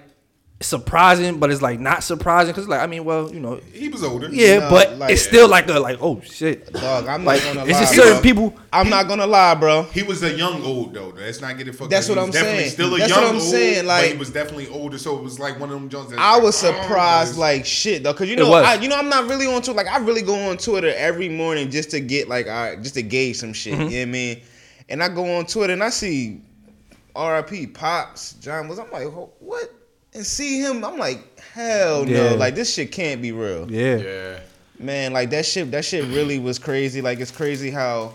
surprising, 0.61 1.39
but 1.39 1.51
it's 1.51 1.61
like 1.61 1.77
not 1.79 2.03
surprising 2.03 2.53
because 2.53 2.67
like 2.69 2.79
I 2.79 2.87
mean, 2.87 3.03
well, 3.03 3.33
you 3.33 3.39
know, 3.39 3.59
He 3.73 3.89
was 3.89 4.01
older. 4.03 4.29
yeah, 4.31 4.59
No, 4.59 4.69
but 4.69 4.97
like- 4.97 5.11
it's 5.11 5.21
still 5.21 5.49
like 5.49 5.67
a 5.69 5.77
like 5.79 5.97
oh 6.01 6.21
shit. 6.21 6.71
Dog, 6.71 7.05
I'm 7.07 7.25
Like 7.25 7.43
not 7.43 7.53
gonna 7.55 7.65
it's 7.69 7.73
lie. 7.73 7.79
just 7.81 7.95
certain 7.95 8.13
bro. 8.13 8.21
people. 8.21 8.55
I'm 8.71 8.89
not 8.89 9.07
gonna 9.09 9.27
lie, 9.27 9.55
bro. 9.55 9.83
He 9.83 10.03
was 10.03 10.23
a 10.23 10.31
young 10.33 10.63
old 10.63 10.93
though. 10.93 11.09
Let's 11.15 11.41
not 11.41 11.57
get 11.57 11.67
it 11.67 11.75
fucked. 11.75 11.89
That's 11.91 12.09
up. 12.09 12.15
what 12.15 12.21
I'm 12.21 12.27
was 12.29 12.35
definitely 12.35 12.59
saying. 12.63 12.71
Still 12.71 12.95
a 12.95 12.97
That's 12.97 13.09
young 13.09 13.19
what 13.21 13.27
I'm 13.29 13.35
old, 13.35 13.43
saying, 13.43 13.85
but 13.85 14.07
he 14.07 14.17
was 14.17 14.29
definitely 14.29 14.67
older. 14.69 14.97
So 14.97 15.17
it 15.17 15.23
was 15.23 15.37
like 15.39 15.59
one 15.59 15.69
of 15.69 15.75
them 15.79 15.89
Jones. 15.89 16.13
I 16.17 16.39
was 16.39 16.55
surprised 16.55 17.37
like 17.37 17.65
shit 17.65 18.03
though, 18.03 18.13
cause 18.13 18.29
you 18.29 18.35
know. 18.37 18.53
I, 18.53 18.75
you 18.75 18.87
know, 18.87 18.97
I'm 18.97 19.09
not 19.09 19.27
really 19.27 19.47
on 19.47 19.61
Twitter. 19.61 19.73
Like 19.73 19.87
I 19.87 19.97
really 19.97 20.21
go 20.21 20.49
on 20.49 20.57
Twitter 20.57 20.93
every 20.95 21.27
morning 21.29 21.69
just 21.71 21.91
to 21.91 21.99
get 21.99 22.29
like, 22.29 22.47
all 22.47 22.53
right, 22.53 22.81
just 22.81 22.95
to 22.95 23.01
gauge 23.03 23.35
some 23.37 23.51
shit. 23.53 23.73
Mm-hmm. 23.73 23.81
You 23.83 23.89
know 23.89 23.95
what 23.97 24.01
I 24.01 24.05
mean? 24.11 24.41
and 24.89 25.01
I 25.01 25.07
go 25.07 25.37
on 25.37 25.45
Twitter 25.45 25.71
and 25.73 25.81
I 25.83 25.89
see 25.89 26.41
R.I.P. 27.15 27.67
Pops 27.67 28.33
John 28.33 28.67
was. 28.67 28.79
I'm 28.79 28.89
like, 28.91 29.07
what? 29.07 29.71
And 30.15 30.25
see 30.25 30.59
him, 30.61 30.83
I'm 30.83 30.97
like, 30.97 31.39
hell 31.39 32.07
Yeah. 32.07 32.31
no! 32.31 32.35
Like 32.35 32.55
this 32.55 32.73
shit 32.73 32.91
can't 32.91 33.21
be 33.21 33.31
real. 33.31 33.69
Yeah. 33.71 33.97
Yeah. 33.97 34.39
Man, 34.79 35.13
like 35.13 35.29
that 35.31 35.45
shit. 35.45 35.71
That 35.71 35.85
shit 35.85 36.05
really 36.05 36.39
was 36.39 36.59
crazy. 36.59 37.01
Like 37.01 37.19
it's 37.19 37.31
crazy 37.31 37.71
how, 37.71 38.13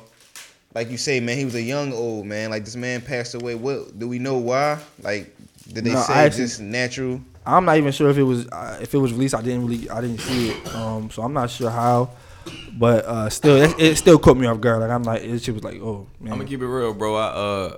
like 0.75 0.91
you 0.91 0.97
say, 0.97 1.19
man, 1.21 1.37
he 1.39 1.45
was 1.45 1.55
a 1.55 1.63
young 1.63 1.93
old 1.93 2.27
man. 2.27 2.51
Like 2.51 2.65
this 2.65 2.77
man 2.77 3.01
passed 3.01 3.35
away. 3.35 3.55
What 3.55 3.99
do 3.99 4.07
we 4.09 4.19
know 4.19 4.37
why? 4.39 4.79
Like 5.03 5.35
did 5.73 5.85
they 5.85 5.93
No, 5.93 6.01
say 6.03 6.13
I 6.15 6.23
actually- 6.25 6.45
just 6.45 6.61
natural? 6.61 7.21
I'm 7.47 7.65
not 7.65 7.79
even 7.79 7.93
sure 7.93 8.11
if 8.11 8.19
it 8.19 8.23
was 8.25 8.47
uh, 8.49 8.79
if 8.83 8.93
it 8.95 8.99
was 8.99 9.13
released. 9.13 9.35
I 9.35 9.41
didn't 9.43 9.67
really 9.67 9.89
I 9.89 10.01
didn't 10.03 10.19
see 10.21 10.51
it. 10.51 10.75
Um, 10.75 11.11
so 11.11 11.23
I'm 11.23 11.33
not 11.33 11.51
sure 11.51 11.71
how. 11.71 12.11
But 12.75 13.05
uh, 13.07 13.29
still, 13.31 13.57
it, 13.57 13.75
it 13.81 13.97
still 13.97 14.19
caught 14.19 14.37
me 14.37 14.47
off 14.47 14.61
guard. 14.61 14.81
Like 14.81 14.91
I'm 14.91 15.03
like, 15.03 15.23
it 15.23 15.43
shit 15.43 15.55
was 15.55 15.65
like, 15.65 15.81
oh 15.81 16.07
man. 16.21 16.33
I'm 16.33 16.39
gonna 16.39 16.49
keep 16.49 16.61
it 16.61 16.67
real, 16.67 16.93
bro. 16.95 17.17
I 17.17 17.27
uh, 17.27 17.77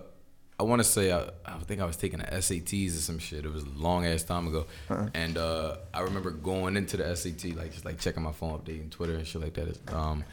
I 0.61 0.63
want 0.63 0.81
to 0.81 0.85
say 0.85 1.11
I, 1.11 1.31
I 1.47 1.59
think 1.65 1.81
I 1.81 1.87
was 1.87 1.97
taking 1.97 2.19
the 2.19 2.27
SATs 2.27 2.91
or 2.91 3.01
some 3.01 3.19
shit. 3.19 3.45
It 3.47 3.53
was 3.53 3.63
a 3.65 3.69
long 3.77 4.05
ass 4.05 4.23
time 4.23 4.47
ago, 4.47 4.67
Uh-huh. 4.91 5.09
and 5.15 5.39
uh, 5.39 5.77
I 5.95 6.01
remember 6.03 6.31
going 6.31 6.77
into 6.77 6.97
the 6.99 7.17
SAT 7.17 7.57
like 7.57 7.73
just 7.73 7.85
like 7.87 7.99
checking 7.99 8.23
my 8.23 8.33
phone, 8.33 8.59
updating 8.59 8.91
Twitter 8.91 9.15
and 9.15 9.27
shit 9.27 9.41
like 9.41 9.55
that. 9.55 9.95
Um, 9.95 10.25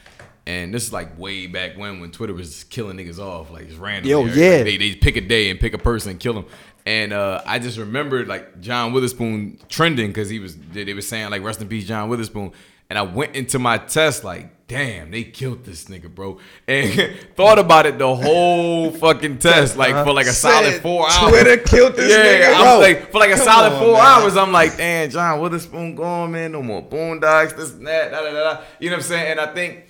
and 0.45 0.73
this 0.73 0.85
is 0.85 0.91
like 0.93 1.17
way 1.17 1.47
back 1.47 1.77
when 1.77 1.99
when 2.01 2.11
Twitter 2.11 2.33
was 2.33 2.49
just 2.49 2.69
killing 2.69 2.97
niggas 2.97 3.19
off 3.19 3.51
like 3.51 3.67
just 3.67 3.79
randomly. 3.79 4.11
Yo, 4.11 4.21
Like, 4.21 4.35
yeah. 4.35 4.63
they 4.63 4.77
they 4.77 4.95
pick 4.95 5.15
a 5.15 5.21
day 5.21 5.49
and 5.49 5.59
pick 5.59 5.73
a 5.73 5.77
person 5.77 6.11
and 6.11 6.19
kill 6.19 6.33
them. 6.33 6.45
And 6.85 7.11
uh, 7.13 7.41
I 7.45 7.59
just 7.59 7.77
remembered 7.77 8.27
like 8.29 8.61
John 8.61 8.93
Witherspoon 8.93 9.59
trending 9.69 10.07
because 10.07 10.29
he 10.29 10.39
was 10.39 10.55
they 10.57 10.83
they 10.85 10.93
were 10.93 11.01
saying 11.01 11.29
like 11.31 11.41
rest 11.43 11.61
in 11.61 11.67
peace 11.67 11.85
John 11.87 12.09
Witherspoon. 12.09 12.51
And 12.89 12.97
I 12.97 13.01
went 13.01 13.35
into 13.35 13.59
my 13.59 13.77
test 13.77 14.23
like, 14.23 14.67
damn, 14.67 15.11
they 15.11 15.23
killed 15.23 15.63
this 15.65 15.85
nigga, 15.85 16.13
bro. 16.13 16.39
And 16.67 17.15
thought 17.35 17.59
about 17.59 17.85
it 17.85 17.97
the 17.97 18.15
whole 18.15 18.91
fucking 18.91 19.39
test, 19.39 19.75
like 19.77 19.93
for 20.05 20.13
like 20.13 20.27
a 20.27 20.31
solid 20.33 20.81
four 20.81 21.09
hours. 21.09 21.29
Twitter 21.29 21.57
killed 21.57 21.95
this 21.95 22.11
yeah, 22.11 22.47
nigga? 22.49 22.55
I'm 22.55 22.61
Bro, 22.63 22.79
like 22.79 23.11
for 23.11 23.19
like 23.19 23.31
a 23.31 23.35
come 23.35 23.45
solid 23.45 23.73
on, 23.73 23.79
four 23.79 23.93
man. 23.93 24.05
hours. 24.05 24.37
I'm 24.37 24.51
like, 24.51 24.77
damn, 24.77 25.09
John 25.09 25.39
Witherspoon 25.41 25.95
gone, 25.95 26.31
man. 26.31 26.51
No 26.53 26.61
more 26.63 26.81
Boondocks, 26.81 27.55
this 27.55 27.73
and 27.73 27.87
that, 27.87 28.11
da 28.11 28.21
da 28.21 28.31
da. 28.31 28.53
da. 28.53 28.61
You 28.79 28.89
know 28.89 28.95
what 28.97 29.03
I'm 29.03 29.09
saying? 29.09 29.31
And 29.31 29.39
I 29.39 29.53
think 29.53 29.87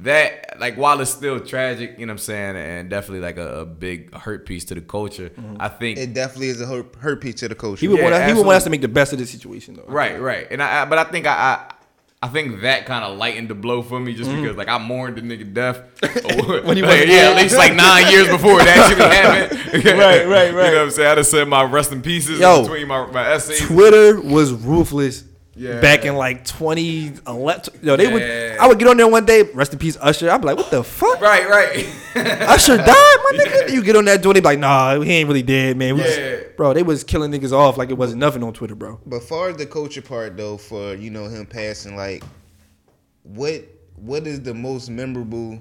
that 0.00 0.58
like 0.60 0.76
while 0.76 1.00
it's 1.00 1.10
still 1.10 1.40
tragic, 1.40 1.98
you 1.98 2.06
know 2.06 2.12
what 2.12 2.14
I'm 2.14 2.18
saying, 2.18 2.56
and 2.56 2.88
definitely 2.88 3.20
like 3.20 3.36
a, 3.36 3.60
a 3.60 3.66
big 3.66 4.14
hurt 4.14 4.46
piece 4.46 4.64
to 4.66 4.74
the 4.74 4.80
culture. 4.80 5.30
Mm-hmm. 5.30 5.56
I 5.58 5.68
think 5.68 5.98
It 5.98 6.14
definitely 6.14 6.48
is 6.48 6.60
a 6.60 6.66
hurt, 6.66 6.94
hurt 6.96 7.20
piece 7.20 7.34
to 7.36 7.48
the 7.48 7.54
culture. 7.54 7.80
he 7.80 7.88
would 7.88 7.98
Yeah, 7.98 8.10
want 8.10 8.24
he 8.26 8.32
would 8.32 8.46
want 8.46 8.56
us 8.56 8.64
to 8.64 8.70
make 8.70 8.80
the 8.80 8.88
best 8.88 9.12
of 9.12 9.18
the 9.18 9.26
situation 9.26 9.74
though. 9.74 9.84
Right, 9.92 10.20
right. 10.20 10.46
And 10.50 10.62
I, 10.62 10.82
I 10.82 10.84
but 10.84 10.98
I 10.98 11.04
think 11.04 11.26
I, 11.26 11.32
I 11.32 11.72
I 12.20 12.26
think 12.26 12.62
that 12.62 12.84
kind 12.84 13.04
of 13.04 13.16
lightened 13.16 13.48
the 13.48 13.54
blow 13.54 13.80
for 13.80 14.00
me 14.00 14.12
just 14.12 14.28
mm-hmm. 14.28 14.42
because 14.42 14.56
like 14.56 14.66
I 14.66 14.78
mourned 14.78 15.16
the 15.16 15.20
nigga 15.22 15.54
death. 15.54 15.82
When 16.64 16.76
he 16.76 16.82
Like, 16.82 17.06
yeah, 17.06 17.30
at 17.30 17.36
least 17.36 17.56
like 17.56 17.74
nine 17.74 18.10
years 18.10 18.26
before 18.28 18.60
it 18.60 18.66
actually 18.66 19.04
happened. 19.14 19.84
Right, 19.84 20.26
right, 20.26 20.26
right. 20.26 20.46
You 20.52 20.52
know 20.52 20.72
what 20.72 20.78
I'm 20.78 20.90
saying? 20.90 21.08
I 21.08 21.14
just 21.14 21.30
said 21.30 21.46
my 21.46 21.62
rest 21.62 21.92
in 21.92 22.02
pieces 22.02 22.40
Yo, 22.40 22.62
between 22.62 22.88
my, 22.88 23.06
my 23.06 23.30
essays. 23.30 23.64
Twitter 23.64 24.20
was 24.20 24.52
ruthless. 24.52 25.27
Yeah. 25.58 25.80
Back 25.80 26.04
in 26.04 26.14
like 26.14 26.44
2011, 26.44 27.80
yo, 27.82 27.96
they 27.96 28.04
Yeah. 28.04 28.12
would. 28.12 28.22
I 28.60 28.68
would 28.68 28.78
get 28.78 28.86
on 28.88 28.96
there 28.96 29.08
one 29.08 29.24
day. 29.24 29.42
Rest 29.42 29.72
in 29.72 29.78
peace, 29.80 29.96
Usher. 30.00 30.30
I'd 30.30 30.40
be 30.40 30.46
like, 30.46 30.56
what 30.56 30.70
the 30.70 30.84
fuck? 30.84 31.20
Right, 31.20 31.48
right. 31.48 31.86
Usher 32.48 32.76
died, 32.76 32.86
my 32.86 33.32
nigga. 33.34 33.72
You 33.72 33.82
get 33.82 33.96
on 33.96 34.04
that 34.04 34.22
door, 34.22 34.34
they 34.34 34.40
be 34.40 34.44
like, 34.44 34.58
nah, 34.60 35.00
he 35.00 35.12
ain't 35.14 35.26
really 35.28 35.42
dead, 35.42 35.76
man. 35.76 35.96
We 35.96 36.02
was- 36.02 36.16
Yeah. 36.16 36.36
bro, 36.56 36.74
they 36.74 36.82
was 36.84 37.02
killing 37.02 37.32
niggas 37.32 37.50
off 37.52 37.76
like 37.76 37.90
it 37.90 37.98
wasn't 37.98 38.20
nothing 38.20 38.42
on 38.44 38.52
Twitter, 38.52 38.74
bro. 38.76 39.00
But 39.04 39.24
far 39.24 39.48
as 39.48 39.56
the 39.56 39.66
culture 39.66 40.02
part 40.02 40.36
though, 40.36 40.56
for 40.58 40.94
you 40.94 41.10
know 41.10 41.26
him 41.26 41.44
passing, 41.44 41.96
like 41.96 42.22
what 43.24 43.64
what 43.96 44.26
is 44.26 44.40
the 44.42 44.54
most 44.54 44.88
memorable 44.90 45.58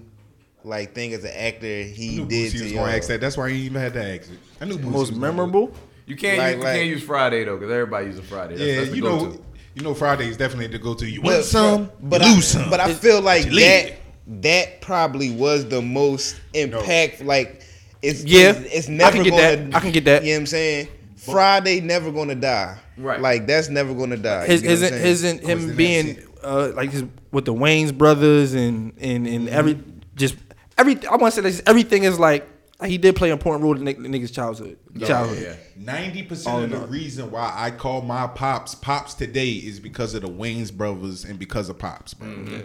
like 0.63 0.93
thing 0.93 1.13
as 1.13 1.23
an 1.23 1.31
actor 1.35 1.83
he 1.83 2.13
I 2.15 2.17
knew 2.17 2.25
did 2.25 2.51
Boosie 2.53 2.57
to 2.57 2.63
was 2.63 2.71
y'all? 2.73 2.85
gonna 2.85 2.97
ask 2.97 3.07
that. 3.07 3.21
That's 3.21 3.37
why 3.37 3.49
he 3.49 3.57
even 3.61 3.81
had 3.81 3.93
to 3.93 4.03
ask 4.03 4.31
it. 4.31 4.37
I 4.61 4.65
knew 4.65 4.77
Boosie 4.77 4.83
Most 4.83 4.93
was 4.99 5.09
gonna- 5.11 5.21
memorable. 5.21 5.71
You 6.05 6.15
can't 6.15 6.37
Like- 6.37 6.47
use, 6.55 6.57
you 6.59 6.63
like- 6.63 6.75
can't 6.75 6.87
use 6.87 7.03
Friday 7.03 7.43
though 7.43 7.57
because 7.57 7.71
everybody 7.71 8.05
uses 8.07 8.25
Friday. 8.25 8.55
That's, 8.55 8.67
Yeah, 8.69 8.75
that's 8.77 8.89
the 8.91 8.95
you 8.95 9.01
go-to. 9.01 9.25
know, 9.25 9.39
you 9.77 9.83
know, 9.83 9.93
Friday 9.93 10.27
is 10.27 10.37
definitely 10.37 10.67
the 10.67 10.79
go-to. 10.79 11.07
You 11.09 11.21
But- 11.21 11.43
some, 11.45 11.91
but 12.01 12.21
you 12.21 12.27
I, 12.27 12.33
lose 12.35 12.47
some. 12.47 12.69
But 12.69 12.79
I 12.79 12.93
feel 12.93 13.21
like 13.21 13.45
You 13.45 13.51
leave 13.51 13.65
that 13.65 13.85
it. 13.87 14.41
that 14.41 14.81
probably 14.81 15.29
was 15.31 15.67
the 15.69 15.81
most 15.81 16.35
impact. 16.53 17.21
Like 17.23 17.61
it's 18.01 18.23
Yeah, 18.23 18.51
it's, 18.51 18.87
it's 18.89 19.03
I 19.03 19.11
can 19.11 19.23
get 19.23 19.29
gonna. 19.31 19.41
that. 19.71 19.75
I 19.75 19.79
can 19.79 19.91
get 19.91 20.05
that. 20.05 20.23
You 20.23 20.29
know 20.31 20.35
what 20.37 20.39
I'm 20.41 20.45
saying? 20.47 20.87
Friday 21.15 21.79
never 21.81 22.11
gonna 22.11 22.35
die. 22.35 22.77
Right. 22.97 23.21
Like 23.21 23.45
that's 23.47 23.69
never 23.69 23.93
gonna 23.93 24.17
die. 24.17 24.47
His, 24.47 24.61
You 24.63 24.69
get 24.69 24.79
what 24.81 24.91
his, 24.91 24.91
I'm 24.91 24.99
his, 24.99 25.21
saying? 25.21 25.39
his, 25.39 25.69
him 25.69 25.75
being 25.75 26.19
uh, 26.43 26.71
like 26.75 26.89
his 26.91 27.03
with 27.31 27.45
the 27.45 27.53
Wayans 27.53 27.95
brothers 27.95 28.53
and 28.53 28.93
and 28.99 29.27
and 29.27 29.49
every 29.49 29.77
just 30.15 30.35
every 30.77 30.97
I 31.07 31.17
want 31.17 31.33
to 31.35 31.41
say 31.41 31.41
this 31.41 31.61
everything 31.67 32.03
is 32.03 32.17
like 32.19 32.47
he 32.85 32.97
did 32.97 33.15
play 33.15 33.29
an 33.29 33.33
important 33.33 33.63
role 33.63 33.75
in 33.75 33.85
the 33.85 33.93
niggas' 33.95 34.31
childhood. 34.33 34.77
childhood. 35.05 35.41
yeah. 35.41 35.55
Ninety 35.75 36.21
Oh, 36.23 36.27
percent 36.29 36.63
of 36.65 36.69
the 36.71 36.79
no. 36.79 36.85
reason 36.85 37.31
why 37.31 37.51
I 37.55 37.71
call 37.71 38.01
my 38.01 38.27
pops 38.27 38.75
pops 38.75 39.13
today 39.15 39.49
is 39.51 39.79
because 39.79 40.13
of 40.13 40.21
the 40.21 40.29
Wayans 40.29 40.71
brothers 40.71 41.25
and 41.25 41.39
because 41.39 41.69
of 41.69 41.79
pops, 41.79 42.13
bro. 42.13 42.27
Mm-hmm. 42.27 42.59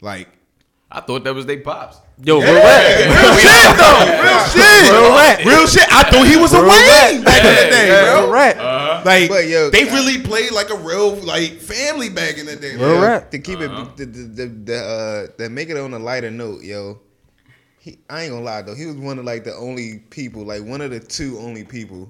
Like 0.00 0.28
I 0.90 1.00
thought 1.00 1.24
that 1.24 1.34
was 1.34 1.46
they 1.46 1.58
pops. 1.58 1.96
Yo, 2.22 2.40
real 2.40 2.52
real 2.54 2.62
rap. 2.62 3.38
shit 3.40 3.76
though, 3.76 4.22
real 4.22 4.44
shit, 4.46 4.92
Real 4.92 5.10
rap. 5.16 5.44
real 5.44 5.66
shit. 5.66 5.92
I 5.92 6.02
thought 6.10 6.26
he 6.26 6.36
was 6.36 6.54
a 6.54 6.60
Real 6.62 6.68
Wayne 6.70 7.22
rap. 7.22 7.24
back 7.24 7.44
in 7.44 7.54
the 7.56 7.70
day, 7.70 7.88
bro. 7.88 8.14
Real 8.14 8.22
bro. 8.26 8.32
rap. 8.32 9.04
Like 9.04 9.28
But, 9.28 9.48
yo, 9.48 9.68
they 9.70 9.84
really 9.84 10.22
played 10.22 10.52
like 10.52 10.70
a 10.70 10.76
real 10.76 11.16
like 11.16 11.60
family 11.60 12.08
back 12.08 12.38
in 12.38 12.46
the 12.46 12.56
day. 12.56 12.76
Real 12.76 12.94
man. 12.94 13.02
rap. 13.02 13.30
to 13.32 13.38
keep 13.40 13.58
Uh-huh. 13.58 13.82
it 13.82 13.96
the 13.96 14.06
the 14.06 14.22
the, 14.22 14.46
the 14.46 14.76
uh 14.78 15.26
to 15.42 15.48
make 15.50 15.68
it 15.70 15.76
on 15.76 15.92
a 15.92 15.98
lighter 15.98 16.30
note, 16.30 16.62
yo. 16.62 17.00
He, 17.86 17.98
I 18.10 18.22
ain't 18.24 18.32
gonna 18.32 18.44
lie 18.44 18.62
though, 18.62 18.74
he 18.74 18.84
was 18.86 18.96
one 18.96 19.16
of 19.16 19.24
like 19.24 19.44
the 19.44 19.54
only 19.54 20.00
people, 20.10 20.42
like 20.42 20.64
one 20.64 20.80
of 20.80 20.90
the 20.90 20.98
two 20.98 21.38
only 21.38 21.62
people 21.62 22.08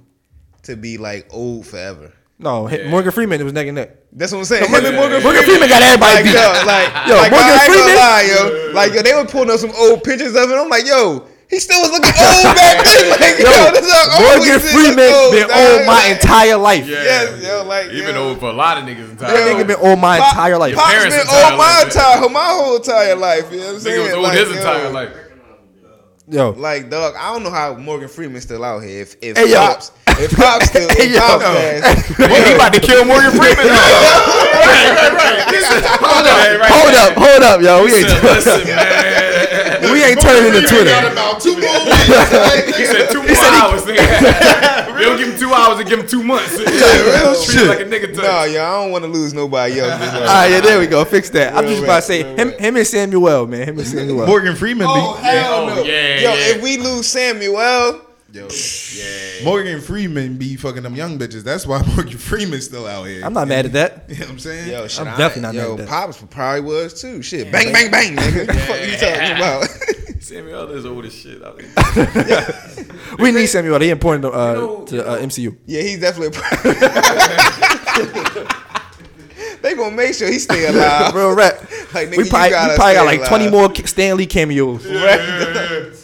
to 0.63 0.75
be 0.75 0.97
like 0.97 1.29
old 1.31 1.67
forever. 1.67 2.15
No, 2.39 2.65
Morgan 2.89 3.13
Freeman. 3.13 3.43
It 3.43 3.45
was 3.45 3.53
neck 3.53 3.67
and 3.69 3.77
neck. 3.77 3.91
That's 4.13 4.33
what 4.33 4.39
I'm 4.39 4.45
saying. 4.47 4.71
Morgan, 4.71 4.89
Him 4.89 4.95
and 4.95 4.97
Morgan, 4.97 5.23
Morgan 5.23 5.43
Freeman 5.45 5.69
got 5.69 5.83
everybody 5.85 6.15
like, 6.17 6.25
beat. 6.25 6.33
yo, 6.33 6.49
like, 6.65 6.89
Yo, 7.09 7.15
like, 7.17 7.31
Morgan 7.33 7.49
I 7.49 7.53
ain't 7.53 7.69
Freeman- 7.69 7.93
gonna 7.93 8.09
lie, 8.09 8.25
yo. 8.25 8.73
Like, 8.73 8.91
yo, 8.97 9.01
they 9.05 9.15
were 9.17 9.29
pulling 9.29 9.51
up 9.53 9.61
some 9.61 9.73
old 9.77 10.01
pictures 10.03 10.33
of 10.37 10.49
it. 10.49 10.57
I'm 10.57 10.69
like, 10.73 10.87
yo, 10.89 11.29
he 11.53 11.61
still 11.61 11.81
was 11.85 11.93
looking 11.93 12.13
old 12.13 12.57
back 12.57 12.81
then. 12.85 13.05
Like, 13.21 13.37
yo, 13.37 13.53
Yo, 13.53 13.73
this 13.77 13.85
is 13.85 14.21
Morgan 14.21 14.45
he 14.45 14.49
is, 14.57 14.73
Freeman 14.73 15.13
old, 15.13 15.33
been 15.37 15.49
dog. 15.49 15.61
old 15.61 15.81
my 15.85 15.93
Like, 15.93 16.13
entire 16.17 16.57
life. 16.57 16.89
Yes, 16.89 17.45
yo, 17.45 17.65
like, 17.69 17.89
He 17.93 18.01
yo. 18.01 18.07
been 18.09 18.17
old 18.17 18.41
for 18.41 18.49
a 18.49 18.57
lot 18.57 18.81
of 18.81 18.85
niggas 18.85 19.13
in 19.13 19.17
time. 19.21 19.29
That 19.33 19.45
nigga 19.53 19.67
been 19.69 19.81
old 19.85 20.01
my 20.01 20.17
Pop- 20.21 20.33
entire 20.33 20.57
life. 20.57 20.75
Pop's 20.77 20.93
parents' 20.93 21.17
been 21.17 21.25
entire 21.29 21.45
old 21.53 21.57
my 21.61 21.73
life. 21.77 21.85
entire, 21.93 22.29
my 22.33 22.49
whole 22.57 22.77
entire 22.77 23.17
life. 23.17 23.45
You 23.53 23.61
know 23.61 23.67
what 23.67 23.75
I'm 23.77 23.81
saying? 23.81 23.97
Nigga 23.97 24.05
was 24.05 24.13
old 24.13 24.23
Like, 24.25 24.37
his 24.41 24.49
yo, 24.53 24.57
entire 24.57 24.91
life. 24.93 25.13
Yo, 26.29 26.51
Like, 26.51 26.91
dog, 26.91 27.15
I 27.17 27.33
don't 27.33 27.43
know 27.45 27.51
how 27.51 27.75
Morgan 27.75 28.09
Freeman's 28.09 28.45
still 28.45 28.65
out 28.65 28.83
here. 28.83 29.03
If 29.03 29.17
if 29.23 29.37
Hey. 29.37 29.55
Pops, 29.55 29.93
if 30.09 30.35
Pops 30.35 30.67
still, 30.71 30.89
Hey, 30.91 31.07
if 31.07 31.15
yo. 31.15 31.21
Pops 31.21 31.45
passed, 31.45 32.19
Well, 32.19 32.45
he 32.45 32.55
about 32.55 32.73
to 32.75 32.81
kill 32.81 33.05
Morgan 33.05 33.31
Freeman. 33.31 33.67
Right, 34.67 35.93
hold 36.03 36.27
up, 36.27 36.63
hold 36.71 36.95
up, 36.95 37.13
hold 37.17 37.43
up, 37.43 37.61
yo. 37.61 37.85
We 37.85 37.95
ain't, 37.95 38.23
Listen, 38.23 38.67
man. 38.67 39.46
We 39.83 40.03
ain't 40.05 40.21
turning 40.21 40.55
into 40.55 40.67
Twitter. 40.69 40.91
got 40.91 41.13
about 41.13 41.41
two 41.41 41.53
more 41.59 41.61
weeks. 41.87 42.77
He 42.77 42.85
said 42.87 43.11
two 43.11 43.23
more 43.23 43.37
hours. 43.57 43.83
nigga. 43.85 44.97
They'll 44.97 45.17
give 45.19 45.29
him 45.33 45.39
two 45.39 45.53
hours 45.53 45.79
and 45.79 45.89
give 45.89 46.01
him 46.01 46.07
two 46.07 46.23
months. 46.23 46.57
Yeah, 46.77 47.23
real 47.23 47.35
Treat 47.43 47.61
him 47.61 47.69
like 47.69 47.81
a 47.81 47.91
shit. 47.91 48.13
nigga. 48.15 48.17
No, 48.17 48.45
yo, 48.45 48.63
I 48.65 48.71
don't 48.83 48.91
want 48.91 49.05
to 49.05 49.11
lose 49.11 49.33
nobody 49.35 49.81
else. 49.81 49.93
All 49.93 50.21
right, 50.21 50.49
yeah, 50.51 50.61
there 50.61 50.79
we 50.79 50.87
go. 50.87 51.05
Fix 51.05 51.31
that. 51.31 51.55
I'm 51.55 51.65
Real 51.65 51.73
just 51.75 51.85
about 51.85 51.97
to 51.97 52.03
say 52.03 52.23
him, 52.37 52.53
him 52.53 52.77
and 52.77 52.87
Samuel, 52.87 53.47
man. 53.47 53.69
Him 53.69 53.79
and 53.79 53.87
Samuel. 53.87 54.27
Morgan 54.27 54.57
Freeman 54.57 54.87
Oh 54.89 55.17
be 55.17 55.23
hell 55.23 55.55
Oh, 55.63 55.67
no! 55.77 55.83
yeah, 55.83 56.15
Yo, 56.21 56.35
yeah. 56.35 56.35
if 56.57 56.63
we 56.63 56.77
lose 56.79 57.07
Samuel, 57.07 58.01
yo, 58.37 59.45
Morgan 59.45 59.81
Freeman 59.81 60.37
be 60.37 60.57
fucking 60.57 60.83
them 60.83 60.95
young 60.95 61.19
bitches. 61.19 61.43
That's 61.43 61.67
why 61.67 61.83
Morgan 61.97 62.19
Freeman's 62.19 62.65
still 62.67 62.87
out 62.87 63.05
here. 63.05 63.25
I'm 63.25 63.33
not 63.33 63.49
mad 63.49 63.67
at 63.67 63.73
that. 63.73 64.05
You 64.09 64.15
know 64.17 64.21
what 64.27 64.31
I'm 64.33 64.39
saying? 64.39 64.71
yo, 64.71 64.87
shit, 64.89 65.01
I'm 65.07 65.15
I- 65.15 65.17
definitely 65.17 65.43
not 65.43 65.55
yo, 65.55 65.61
mad 65.63 65.71
at 65.71 65.79
that. 65.79 65.89
Pops 65.89 66.23
probably 66.31 66.61
was 66.61 67.01
too. 67.01 67.23
Shit, 67.23 67.51
bang, 67.51 67.73
bang, 67.73 67.91
bang, 67.91 68.17
nigga. 68.17 68.47
What 68.47 68.55
the 68.55 68.61
fuck 68.61 68.81
you 68.81 68.97
talking 68.97 69.37
about? 69.37 69.69
Samuel 70.23 70.71
is 70.73 70.85
old 70.87 71.05
as 71.05 71.15
shit. 71.15 71.41
I 71.43 71.53
mean, 71.55 73.17
We 73.19 73.31
need 73.33 73.47
Samuel. 73.47 73.79
He 73.81 73.91
important 73.91 74.23
to, 74.23 74.33
uh, 74.33 74.53
know- 74.55 74.85
to 74.87 75.07
uh, 75.07 75.19
MCU. 75.21 75.57
yeah, 75.67 75.83
he's 75.83 76.01
definitely. 76.01 76.37
they 79.63 79.75
gonna 79.75 79.95
make 79.95 80.15
sure 80.15 80.29
he 80.31 80.39
stay 80.39 80.67
alive. 80.67 81.15
Real 81.15 81.35
rap. 81.35 81.61
Like, 81.95 82.09
nigga, 82.09 82.17
we 82.19 82.25
you 82.25 82.31
probably, 82.31 82.49
we 82.49 82.51
gotta 82.51 82.75
probably 82.75 82.95
got 82.95 83.09
stay 83.09 83.19
like 83.21 83.29
20 83.29 83.51
more 83.51 83.75
Stan 83.87 84.17
Lee 84.17 84.27
cameos. 84.27 84.85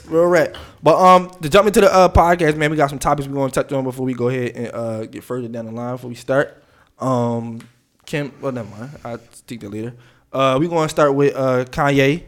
Real 0.09 0.27
rap. 0.27 0.57
But 0.83 0.99
um, 0.99 1.31
to 1.40 1.49
jump 1.49 1.68
into 1.68 1.81
the 1.81 1.95
uh, 1.95 2.09
podcast, 2.09 2.57
man, 2.57 2.71
we 2.71 2.77
got 2.77 2.90
some 2.90 2.99
topics 2.99 3.29
we're 3.29 3.35
gonna 3.35 3.53
touch 3.53 3.73
on 3.73 3.85
before 3.85 4.05
we 4.05 4.14
go 4.14 4.29
ahead 4.29 4.57
and 4.57 4.75
uh, 4.75 5.07
get 5.07 5.23
further 5.23 5.49
down 5.49 5.66
the 5.66 5.73
line 5.73 5.95
before 5.95 6.09
we 6.09 6.16
start. 6.16 6.62
Um, 6.99 7.61
Kim, 8.05 8.33
well, 8.40 8.53
never 8.53 8.68
mind. 8.68 8.90
I'll 9.05 9.21
take 9.47 9.61
that 9.61 9.71
later. 9.71 9.95
Uh, 10.33 10.57
we're 10.61 10.68
gonna 10.68 10.88
start 10.88 11.14
with 11.14 11.37
uh, 11.37 11.64
Kanye 11.66 12.25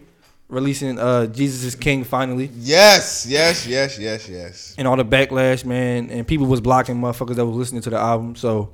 releasing 0.49 0.99
uh, 0.99 1.27
Jesus 1.27 1.65
is 1.65 1.75
King 1.75 2.05
finally. 2.05 2.51
Yes, 2.55 3.27
yes, 3.29 3.67
yes, 3.67 3.99
yes, 3.99 4.29
yes. 4.29 4.75
and 4.79 4.87
all 4.87 4.97
the 4.97 5.05
backlash, 5.05 5.65
man, 5.65 6.11
and 6.11 6.27
people 6.27 6.47
was 6.47 6.61
blocking 6.61 6.97
motherfuckers 6.97 7.37
that 7.37 7.47
was 7.47 7.57
listening 7.57 7.83
to 7.83 7.91
the 7.91 7.99
album. 7.99 8.37
So, 8.37 8.73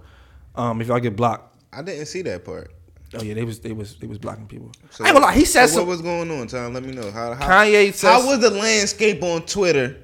um, 0.54 0.80
if 0.80 0.88
y'all 0.88 1.00
get 1.00 1.16
blocked, 1.16 1.56
I 1.72 1.82
didn't 1.82 2.06
see 2.06 2.22
that 2.22 2.44
part. 2.44 2.72
Oh 3.14 3.22
yeah, 3.22 3.34
they 3.34 3.44
was 3.44 3.58
they 3.60 3.72
was 3.72 3.96
they 3.96 4.06
was 4.06 4.18
blocking 4.18 4.46
people. 4.46 4.70
So 4.90 5.04
I 5.04 5.08
ain't 5.08 5.14
gonna 5.16 5.26
lie, 5.26 5.34
he 5.34 5.44
said 5.44 5.66
so 5.66 5.76
some. 5.76 5.86
What 5.86 5.90
was 5.92 6.02
going 6.02 6.30
on, 6.30 6.46
Tom? 6.46 6.72
Let 6.74 6.84
me 6.84 6.92
know. 6.92 7.10
How, 7.10 7.34
how 7.34 7.48
Kanye 7.64 7.92
says- 7.92 8.02
How 8.02 8.26
was 8.26 8.38
the 8.40 8.50
landscape 8.50 9.22
on 9.22 9.42
Twitter 9.42 9.96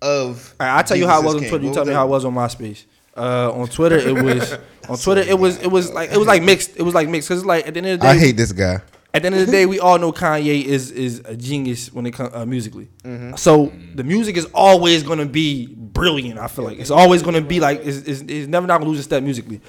of? 0.00 0.54
All 0.60 0.66
right, 0.66 0.76
I'll 0.78 0.84
tell 0.84 0.96
you 0.96 1.06
how 1.06 1.20
it 1.20 1.24
was 1.24 1.34
on 1.34 1.40
Twitter. 1.40 1.56
You 1.56 1.62
King? 1.64 1.72
tell 1.74 1.82
What 1.84 1.88
me 1.88 1.94
how 1.94 2.06
it 2.06 2.10
was 2.10 2.24
on 2.24 2.34
MySpace. 2.34 2.84
Uh, 3.14 3.52
on 3.52 3.68
Twitter, 3.68 3.98
it 3.98 4.14
was 4.22 4.52
on 4.88 4.96
Twitter. 4.98 5.20
It 5.20 5.38
was 5.38 5.58
it 5.60 5.70
was 5.70 5.90
like 5.92 6.10
it 6.12 6.16
was 6.16 6.26
like 6.26 6.42
mixed. 6.42 6.76
It 6.76 6.82
was 6.82 6.94
like 6.94 7.08
mixed 7.08 7.28
because 7.28 7.44
like 7.44 7.66
at 7.66 7.74
the 7.74 7.78
end 7.78 7.86
of 7.88 8.00
the 8.00 8.06
day, 8.06 8.10
I 8.12 8.18
hate 8.18 8.36
this 8.36 8.52
guy. 8.52 8.80
At 9.14 9.20
the 9.20 9.26
end 9.26 9.34
of 9.34 9.44
the 9.44 9.52
day, 9.52 9.66
we 9.66 9.78
all 9.78 9.98
know 9.98 10.10
Kanye 10.12 10.64
is 10.64 10.90
is 10.90 11.20
a 11.26 11.36
genius 11.36 11.92
when 11.92 12.06
it 12.06 12.12
comes 12.12 12.30
uh, 12.34 12.46
musically. 12.46 12.88
Mhm. 13.04 13.38
So 13.38 13.70
the 13.94 14.02
music 14.04 14.38
is 14.38 14.46
always 14.54 15.02
gonna 15.02 15.26
be 15.26 15.66
brilliant. 15.66 16.38
I 16.38 16.46
feel 16.46 16.64
like 16.64 16.78
it's 16.78 16.90
always 16.90 17.22
gonna 17.22 17.42
be 17.42 17.60
like 17.60 17.82
it's, 17.84 17.98
it's, 17.98 18.22
it's 18.22 18.48
never 18.48 18.66
not 18.66 18.78
gonna 18.78 18.88
lose 18.88 19.00
a 19.00 19.02
step 19.02 19.22
musically. 19.22 19.60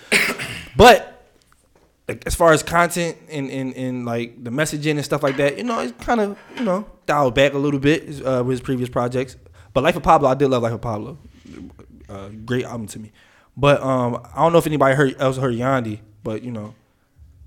but 0.78 1.23
like, 2.14 2.24
as 2.28 2.36
far 2.36 2.54
as 2.54 2.64
content 2.64 3.18
and, 3.30 3.50
and, 3.50 3.74
and 3.76 4.06
like 4.06 4.44
the 4.44 4.50
messaging 4.50 4.92
and 4.92 5.04
stuff 5.06 5.24
like 5.24 5.38
that, 5.38 5.58
you 5.58 5.64
know, 5.64 5.80
it's 5.80 5.94
kind 6.06 6.22
of 6.22 6.38
you 6.58 6.64
know 6.64 6.86
dialed 7.06 7.36
back 7.36 7.54
a 7.54 7.58
little 7.58 7.80
bit 7.80 8.04
uh, 8.26 8.44
with 8.46 8.52
his 8.56 8.62
previous 8.62 8.90
projects. 8.90 9.36
But 9.74 9.84
Life 9.84 9.96
of 9.96 10.04
Pablo, 10.04 10.30
I 10.30 10.36
did 10.36 10.50
love 10.50 10.64
Life 10.64 10.74
of 10.74 10.82
Pablo. 10.82 11.18
Uh, 12.08 12.30
great 12.46 12.66
album 12.66 12.88
to 12.88 13.00
me. 13.00 13.12
But 13.58 13.82
um, 13.82 14.22
I 14.36 14.38
don't 14.44 14.52
know 14.52 14.60
if 14.60 14.68
anybody 14.68 14.96
heard 14.96 15.16
else 15.20 15.38
heard 15.38 15.54
Yandhi, 15.56 16.00
but 16.24 16.42
you 16.44 16.52
know, 16.52 16.74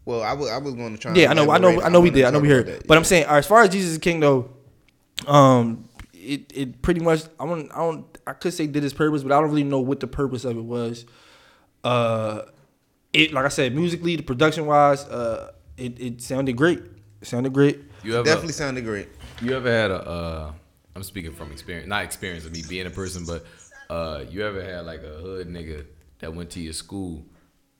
Well, 0.04 0.22
I 0.22 0.32
was 0.34 0.74
going 0.74 0.92
to 0.94 0.98
try. 0.98 1.14
yeah, 1.14 1.30
I 1.30 1.34
know, 1.34 1.50
I 1.50 1.58
know. 1.58 1.80
I 1.82 1.88
know 1.88 2.00
we 2.00 2.10
did, 2.10 2.24
I 2.24 2.30
know 2.30 2.38
we 2.40 2.48
heard. 2.48 2.66
that, 2.66 2.86
But 2.86 2.96
I'm 2.96 3.04
saying, 3.04 3.26
right, 3.26 3.38
as 3.38 3.46
far 3.46 3.62
as 3.62 3.70
Jesus 3.70 3.92
is 3.92 3.98
King 3.98 4.20
though, 4.20 4.50
um, 5.26 5.88
it 6.14 6.52
it 6.54 6.82
pretty 6.82 7.00
much 7.00 7.22
I 7.40 7.46
don't 7.46 7.70
I 7.72 7.78
don't 7.78 8.04
I 8.26 8.32
could 8.32 8.52
say 8.52 8.66
did 8.66 8.82
his 8.82 8.92
purpose, 8.92 9.22
but 9.22 9.32
I 9.32 9.40
don't 9.40 9.50
really 9.50 9.64
know 9.64 9.80
what 9.80 10.00
the 10.00 10.06
purpose 10.08 10.44
of 10.44 10.56
it 10.56 10.64
was. 10.64 11.06
Uh, 11.84 12.42
it 13.16 13.32
like 13.32 13.44
I 13.44 13.48
said, 13.48 13.74
musically, 13.74 14.16
the 14.16 14.22
production 14.22 14.66
wise, 14.66 15.04
uh, 15.04 15.52
it 15.76 15.98
it 16.00 16.22
sounded 16.22 16.56
great. 16.56 16.80
It 17.20 17.26
sounded 17.26 17.52
great. 17.52 17.80
You 18.02 18.14
ever, 18.16 18.24
Definitely 18.24 18.52
sounded 18.52 18.84
great. 18.84 19.08
You 19.42 19.56
ever 19.56 19.70
had 19.70 19.90
a? 19.90 20.08
Uh, 20.08 20.52
I'm 20.94 21.02
speaking 21.02 21.32
from 21.32 21.52
experience, 21.52 21.88
not 21.88 22.04
experience 22.04 22.44
of 22.44 22.52
me 22.52 22.62
being 22.68 22.86
a 22.86 22.90
person, 22.90 23.24
but 23.26 23.44
uh, 23.90 24.24
you 24.30 24.44
ever 24.46 24.62
had 24.62 24.86
like 24.86 25.02
a 25.02 25.14
hood 25.20 25.48
nigga 25.48 25.86
that 26.20 26.34
went 26.34 26.50
to 26.50 26.60
your 26.60 26.72
school? 26.72 27.24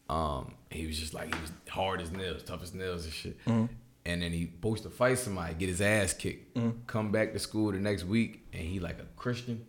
Um, 0.08 0.54
he 0.70 0.86
was 0.86 0.98
just 0.98 1.14
like 1.14 1.34
he 1.34 1.40
was 1.40 1.52
hard 1.68 2.00
as 2.00 2.10
nails, 2.12 2.42
tough 2.42 2.62
as 2.62 2.74
nails 2.74 3.04
and 3.04 3.12
shit. 3.12 3.44
Mhm. 3.46 3.68
And 4.04 4.22
then 4.22 4.30
he 4.32 4.44
supposed 4.46 4.84
to 4.84 4.90
fight 4.90 5.18
somebody, 5.18 5.54
get 5.54 5.68
his 5.68 5.80
ass 5.80 6.12
kicked. 6.12 6.56
Mhm. 6.56 6.86
Come 6.86 7.10
back 7.10 7.32
to 7.32 7.38
school 7.40 7.72
the 7.72 7.78
next 7.78 8.04
week, 8.04 8.46
and 8.52 8.62
he 8.62 8.78
like 8.78 9.00
a 9.00 9.06
Christian. 9.16 9.64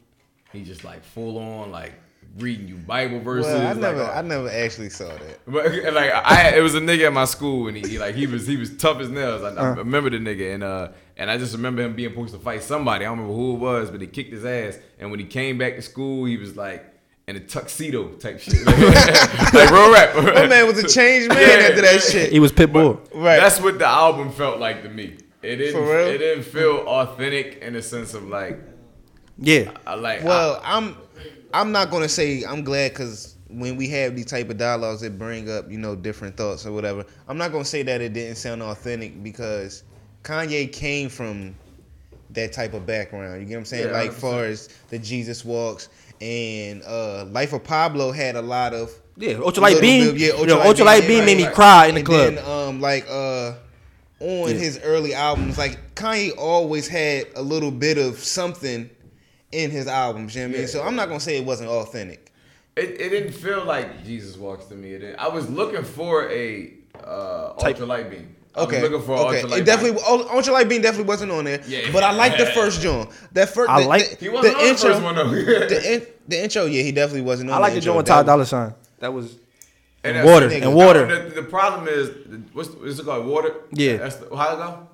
He 0.53 0.63
just 0.63 0.84
like 0.84 1.03
full 1.03 1.38
on 1.38 1.71
like 1.71 1.93
reading 2.38 2.68
you 2.68 2.76
Bible 2.76 3.20
verses. 3.20 3.52
Well, 3.54 3.68
I 3.68 3.74
never 3.74 4.04
uh, 4.04 4.18
I 4.20 4.22
never 4.22 4.50
actually 4.50 4.90
saw 4.90 5.08
that. 5.10 5.40
but 5.48 5.66
like 5.94 6.12
I, 6.13 6.56
it 6.56 6.62
was 6.62 6.76
a 6.76 6.80
nigga 6.80 7.08
at 7.08 7.13
my 7.13 7.26
school, 7.26 7.68
and 7.68 7.78
he, 7.78 7.88
he, 7.88 8.00
like 8.00 8.16
he 8.16 8.28
was 8.28 8.46
he 8.48 8.58
was 8.58 8.76
tough 8.78 9.00
as 9.00 9.10
nails. 9.10 9.44
I, 9.44 9.50
I 9.56 9.72
Uh. 9.72 9.76
remember 9.76 10.10
the 10.10 10.18
nigga, 10.18 10.54
and 10.54 10.63
uh, 10.63 10.90
and 11.18 11.30
I 11.32 11.38
just 11.38 11.54
remember 11.54 11.82
him 11.82 11.96
being 11.96 12.10
supposed 12.10 12.34
to 12.34 12.40
fight 12.40 12.63
somebody. 12.63 13.06
I 13.06 13.10
don't 13.10 13.18
remember 13.20 13.36
who 13.36 13.56
it 13.56 13.60
was, 13.60 13.90
but 13.92 14.02
he 14.02 14.08
kicked 14.08 14.32
his 14.32 14.46
ass. 14.46 14.78
And 15.00 15.10
when 15.12 15.20
he 15.20 15.26
came 15.26 15.58
back 15.58 15.76
to 15.76 15.82
school, 15.82 16.26
he 16.26 16.38
was 16.38 16.56
like 16.56 16.86
in 17.28 17.36
a 17.36 17.40
tuxedo 17.42 18.10
type 18.13 18.40
shit, 18.40 18.54
like, 18.66 18.78
like 19.54 19.70
real 19.72 19.92
rap. 19.92 20.16
My 20.16 20.48
man 20.48 20.66
was 20.68 20.78
a 20.82 20.88
changed 20.88 21.28
man 21.30 21.60
after 21.60 21.82
that 21.82 22.02
shit. 22.02 22.32
He 22.32 22.40
was 22.40 22.52
Pitbull. 22.54 23.00
Right. 23.13 23.38
That's 23.38 23.60
what 23.60 23.80
the 23.80 23.88
album 23.88 24.32
felt 24.32 24.60
like 24.60 24.84
to 24.84 24.90
me. 24.90 25.18
It 25.42 25.58
didn't. 25.58 25.74
For 25.74 25.82
real? 25.82 26.08
It 26.08 26.18
didn't 26.20 26.44
feel 26.44 26.78
authentic 26.88 27.60
in 27.62 27.74
the 27.74 27.82
sense 27.82 28.13
of 28.13 28.28
like. 28.28 28.60
Yeah. 29.40 29.72
I 29.86 29.96
like. 29.96 30.24
Well, 30.24 30.60
I'm 30.63 30.96
I'm 31.54 31.72
not 31.72 31.90
gonna 31.90 32.10
say 32.10 32.44
I'm 32.44 32.64
glad 32.64 32.92
because 32.92 33.36
when 33.50 33.78
we 33.78 33.88
have 33.90 34.16
these 34.16 34.26
type 34.26 34.50
of 34.50 34.58
dialogues 34.58 35.02
that 35.02 35.18
bring 35.18 35.50
up 35.50 35.70
you 35.72 35.78
know 35.78 35.96
different 35.96 36.36
thoughts 36.38 36.66
or 36.66 36.72
whatever, 36.72 37.06
I'm 37.28 37.38
not 37.38 37.52
gonna 37.52 37.66
say 37.66 37.84
that 37.84 38.02
it 38.02 38.14
didn't 38.14 38.36
sound 38.38 38.62
authentic 38.62 39.24
because 39.24 39.84
Kanye 40.24 40.72
came 40.72 41.10
from 41.10 41.56
that 42.32 42.52
type 42.52 42.74
of 42.74 42.86
background. 42.86 43.40
You 43.42 43.48
get 43.48 43.56
what 43.56 43.60
I'm 43.60 43.66
saying? 43.66 43.88
Yeah, 43.88 43.94
like 43.94 44.12
100%. 44.12 44.14
far 44.16 44.44
as 44.46 44.70
the 44.90 45.00
Jesus 45.00 45.46
walks 45.46 45.90
and 46.20 46.84
uh 46.84 47.26
Life 47.26 47.54
of 47.54 47.64
Pablo 47.64 48.12
had 48.12 48.36
a 48.36 48.42
lot 48.42 48.74
of 48.74 48.92
Yeah, 49.16 49.34
Ultralight 49.36 49.76
little 49.76 49.82
Beam- 49.82 50.12
bit- 50.14 50.18
yeah, 50.20 50.40
you 50.40 50.46
know, 50.48 50.58
Ultralight 50.60 51.08
Beam 51.08 51.26
made 51.26 51.38
me 51.38 51.48
cry 51.48 51.88
in 51.88 51.94
the 51.96 52.00
and 52.02 52.08
club. 52.08 52.34
Then, 52.36 52.46
um, 52.46 52.82
like 52.82 53.06
uh, 53.10 53.54
on 54.20 54.50
Yeah. 54.50 54.56
his 54.56 54.80
early 54.84 55.14
albums, 55.14 55.58
like 55.58 55.78
Kanye 55.96 56.36
always 56.38 56.88
had 56.88 57.28
a 57.36 57.42
little 57.42 57.72
bit 57.72 57.98
of 57.98 58.20
something 58.20 58.90
in 59.52 59.72
his 59.72 59.88
albums. 59.88 60.36
You 60.36 60.44
know 60.44 60.48
what 60.50 60.56
I 60.56 60.60
mean? 60.60 60.68
So 60.68 60.84
I'm 60.84 60.96
not 60.96 61.08
gonna 61.08 61.20
say 61.20 61.38
it 61.38 61.46
wasn't 61.46 61.70
authentic. 61.70 62.32
It, 62.76 63.02
it 63.02 63.10
didn't 63.10 63.32
feel 63.34 63.64
like 63.66 64.04
Jesus 64.06 64.38
walks 64.38 64.66
to 64.66 64.76
me. 64.76 64.94
It 64.94 65.00
didn't, 65.00 65.20
I 65.20 65.28
was 65.30 65.50
looking 65.50 65.84
for 65.84 66.30
a 66.30 66.74
uh, 67.04 67.54
Type- 67.54 67.78
ultralight 67.78 68.10
beam. 68.10 68.36
I 68.56 68.62
was 68.62 68.68
Okay. 68.70 68.82
looking 68.82 69.02
for 69.02 69.16
okay. 69.18 69.42
ultralight 69.44 69.58
It 69.60 69.66
definitely 69.66 70.02
Ul- 70.08 70.26
Ultralight 70.26 70.68
Beam 70.68 70.82
definitely 70.82 71.08
wasn't 71.08 71.32
on 71.32 71.46
there. 71.46 71.62
Yeah. 71.68 71.92
But 71.92 72.04
I 72.04 72.12
like 72.12 72.38
the 72.38 72.48
first 72.48 72.82
John. 72.82 73.08
That 73.34 73.50
first. 73.50 73.70
I 73.70 73.86
like- 73.86 74.18
the, 74.18 74.26
He 74.26 74.30
wasn't 74.30 74.56
the 74.58 74.62
on 74.64 74.68
the 74.70 74.76
first 74.80 75.02
one, 75.04 75.16
though. 75.16 75.30
the, 75.32 75.94
in, 75.94 76.08
the 76.28 76.44
intro, 76.44 76.66
yeah, 76.66 76.82
he 76.84 76.92
definitely 76.92 77.22
wasn't 77.22 77.50
on. 77.52 77.58
I 77.58 77.60
like 77.60 77.74
the 77.74 77.78
intro. 77.78 77.94
joint 77.94 77.98
with 77.98 78.06
That 78.08 78.14
Ty 78.16 78.24
Dolla 78.24 78.46
Sign. 78.46 78.74
That 79.00 79.14
was 79.14 79.38
and 80.04 80.26
water 80.26 80.48
and 80.48 80.74
water. 80.76 81.30
The, 81.30 81.42
the 81.42 81.44
problem 81.44 81.88
is, 81.88 82.10
what's, 82.54 82.70
what's 82.70 83.00
it 83.00 83.06
called? 83.06 83.26
Water. 83.26 83.56
Yeah. 83.72 83.98
That's 83.98 84.16
the, 84.18 84.36
how 84.36 84.54
it 84.54 84.58
go? 84.58 84.88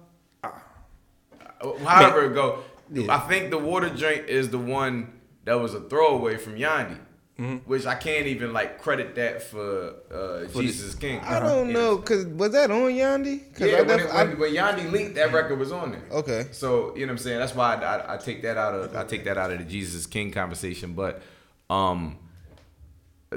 Uh, 0.44 1.86
However 1.86 2.26
it 2.26 2.34
go, 2.34 2.60
Yeah. 2.94 3.14
I 3.16 3.20
think 3.28 3.50
the 3.52 3.58
water 3.58 3.90
drink 3.90 4.28
is 4.28 4.50
the 4.50 4.60
one 4.60 5.14
that 5.46 5.56
was 5.56 5.74
a 5.74 5.82
throwaway 5.82 6.38
from 6.38 6.56
Yandhi, 6.56 7.00
Mm-hmm. 7.40 7.68
which 7.68 7.88
I 7.88 7.96
can't 7.96 8.28
even 8.28 8.54
like 8.54 8.80
credit 8.80 9.16
that 9.16 9.42
for 9.42 9.96
uh, 10.14 10.46
Jesus 10.62 10.94
King. 10.94 11.20
I 11.22 11.40
don't 11.40 11.74
know, 11.74 11.98
cause 11.98 12.26
was 12.28 12.52
that 12.52 12.70
on 12.70 12.92
Yandhi? 12.92 13.52
Cause 13.56 13.68
Yeah, 13.72 13.78
I 13.78 13.82
when, 13.82 13.98
def- 13.98 14.08
it, 14.08 14.14
I- 14.14 14.24
when, 14.26 14.40
when 14.40 14.54
Yandhi 14.54 14.92
leaked, 14.92 15.16
that 15.16 15.34
record 15.34 15.58
was 15.58 15.72
on 15.72 15.92
there. 15.94 16.04
Okay. 16.12 16.46
So 16.52 16.94
you 16.96 17.08
know 17.08 17.12
what 17.12 17.12
I'm 17.14 17.18
saying. 17.18 17.40
That's 17.40 17.56
why 17.56 17.74
I, 17.76 17.98
I, 17.98 18.14
I 18.14 18.18
take 18.18 18.44
that 18.44 18.58
out 18.58 18.76
of 18.76 18.96
I 18.96 19.04
take 19.04 19.24
that 19.26 19.40
out 19.40 19.52
of 19.52 19.58
the 19.58 19.66
Jesus 19.66 20.06
King 20.06 20.30
conversation. 20.32 20.94
But 20.94 21.24
um, 21.72 22.20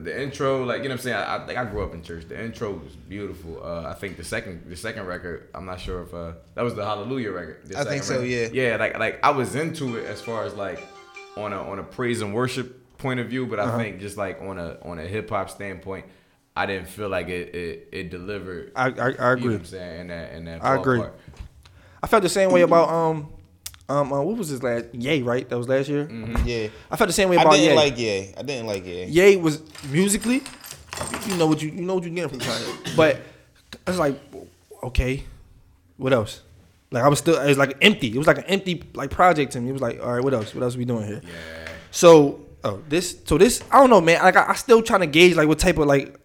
the 0.00 0.22
intro, 0.22 0.64
like 0.64 0.82
you 0.82 0.88
know 0.88 0.94
what 0.94 1.00
I'm 1.00 1.04
saying. 1.04 1.16
I, 1.16 1.36
I 1.36 1.46
like 1.46 1.56
I 1.56 1.64
grew 1.64 1.82
up 1.84 1.94
in 1.94 2.02
church. 2.02 2.26
The 2.28 2.42
intro 2.42 2.72
was 2.72 2.94
beautiful. 2.96 3.60
Uh, 3.64 3.82
I 3.88 3.94
think 3.94 4.16
the 4.16 4.24
second 4.24 4.64
the 4.68 4.76
second 4.76 5.06
record, 5.06 5.48
I'm 5.54 5.64
not 5.66 5.80
sure 5.80 6.02
if 6.02 6.12
uh 6.14 6.32
that 6.54 6.62
was 6.62 6.74
the 6.74 6.84
Hallelujah 6.84 7.30
record. 7.32 7.60
the 7.66 7.78
I 7.78 7.84
think 7.84 8.02
so, 8.02 8.14
record. 8.14 8.26
yeah. 8.28 8.48
Yeah, 8.52 8.76
like 8.76 8.98
like 8.98 9.20
I 9.24 9.30
was 9.30 9.54
into 9.54 9.96
it 9.96 10.06
as 10.06 10.20
far 10.20 10.44
as 10.44 10.54
like 10.54 10.80
on 11.36 11.52
a 11.52 11.60
on 11.70 11.78
a 11.78 11.82
praise 11.82 12.20
and 12.22 12.34
worship 12.34 12.96
point 12.98 13.20
of 13.20 13.28
view, 13.28 13.46
but 13.46 13.58
I 13.60 13.64
Uh-huh. 13.64 13.78
think 13.78 14.00
just 14.00 14.16
like 14.16 14.40
on 14.40 14.58
a 14.58 14.78
on 14.82 14.98
a 14.98 15.02
hip 15.06 15.28
hop 15.30 15.50
standpoint. 15.50 16.06
I 16.58 16.64
didn't 16.64 16.88
feel 16.88 17.10
like 17.10 17.28
it 17.28 17.54
it, 17.54 17.88
it 17.92 18.10
delivered. 18.10 18.72
I- 18.74 18.86
I- 18.86 18.88
I 18.88 18.88
You 18.88 18.94
know 19.18 19.30
agree. 19.32 19.42
what 19.48 19.54
I'm 19.60 19.64
saying 19.66 20.00
in 20.00 20.06
that 20.08 20.32
in 20.32 20.44
that 20.46 20.64
I 20.64 20.76
agree. 20.76 21.00
ballpark. 21.00 21.12
I 22.02 22.06
felt 22.06 22.22
the 22.22 22.28
same 22.30 22.50
way 22.50 22.62
about 22.62 22.88
um 22.88 23.28
um 23.88 24.12
uh, 24.12 24.20
what 24.20 24.36
was 24.36 24.48
his 24.48 24.62
last 24.62 24.86
Ye 24.92 25.22
right? 25.22 25.48
That 25.48 25.56
was 25.58 25.68
last 25.68 25.88
year. 25.88 26.10
Yeah. 26.44 26.68
I 26.90 26.96
felt 26.96 27.08
the 27.08 27.12
same 27.14 27.28
way 27.28 27.36
about 27.36 27.58
Ye. 27.58 27.70
I 27.70 27.74
didn't 27.74 27.76
Ye. 27.76 27.76
like 27.76 27.98
Ye. 27.98 28.34
I 28.36 28.42
didn't 28.42 28.66
like 28.66 28.86
Ye. 28.86 29.04
Ye 29.04 29.36
was 29.36 29.62
musically, 29.90 30.42
you 31.26 31.36
know 31.36 31.46
what 31.46 31.62
you 31.62 31.70
you 31.70 31.82
know 31.82 31.94
what 31.94 32.04
you 32.04 32.10
getting 32.10 32.28
from 32.30 32.40
Kanye, 32.40 32.96
but 32.96 33.20
I 33.86 33.90
was 33.90 33.98
like, 33.98 34.20
okay, 34.82 35.24
what 35.96 36.12
else? 36.12 36.42
Like 36.90 37.02
I 37.04 37.08
was 37.08 37.18
still 37.18 37.38
it 37.40 37.48
was 37.48 37.58
like 37.58 37.76
empty. 37.82 38.08
It 38.08 38.18
was 38.18 38.26
like 38.26 38.38
an 38.38 38.44
empty 38.44 38.82
like 38.94 39.10
project 39.10 39.52
to 39.52 39.60
me. 39.60 39.70
It 39.70 39.72
was 39.72 39.82
like, 39.82 40.00
all 40.00 40.12
right, 40.12 40.22
what 40.22 40.34
else? 40.34 40.54
What 40.54 40.62
else 40.62 40.76
we 40.76 40.84
doing 40.84 41.06
here? 41.06 41.20
Yeah. 41.22 41.68
So 41.90 42.40
oh 42.64 42.82
this 42.88 43.18
so 43.24 43.38
this 43.38 43.62
I 43.70 43.78
don't 43.78 43.90
know 43.90 44.00
man. 44.00 44.22
Like 44.22 44.36
I, 44.36 44.50
I 44.50 44.54
still 44.54 44.82
trying 44.82 45.00
to 45.00 45.06
gauge 45.06 45.36
like 45.36 45.48
what 45.48 45.58
type 45.58 45.78
of 45.78 45.86
like 45.86 46.18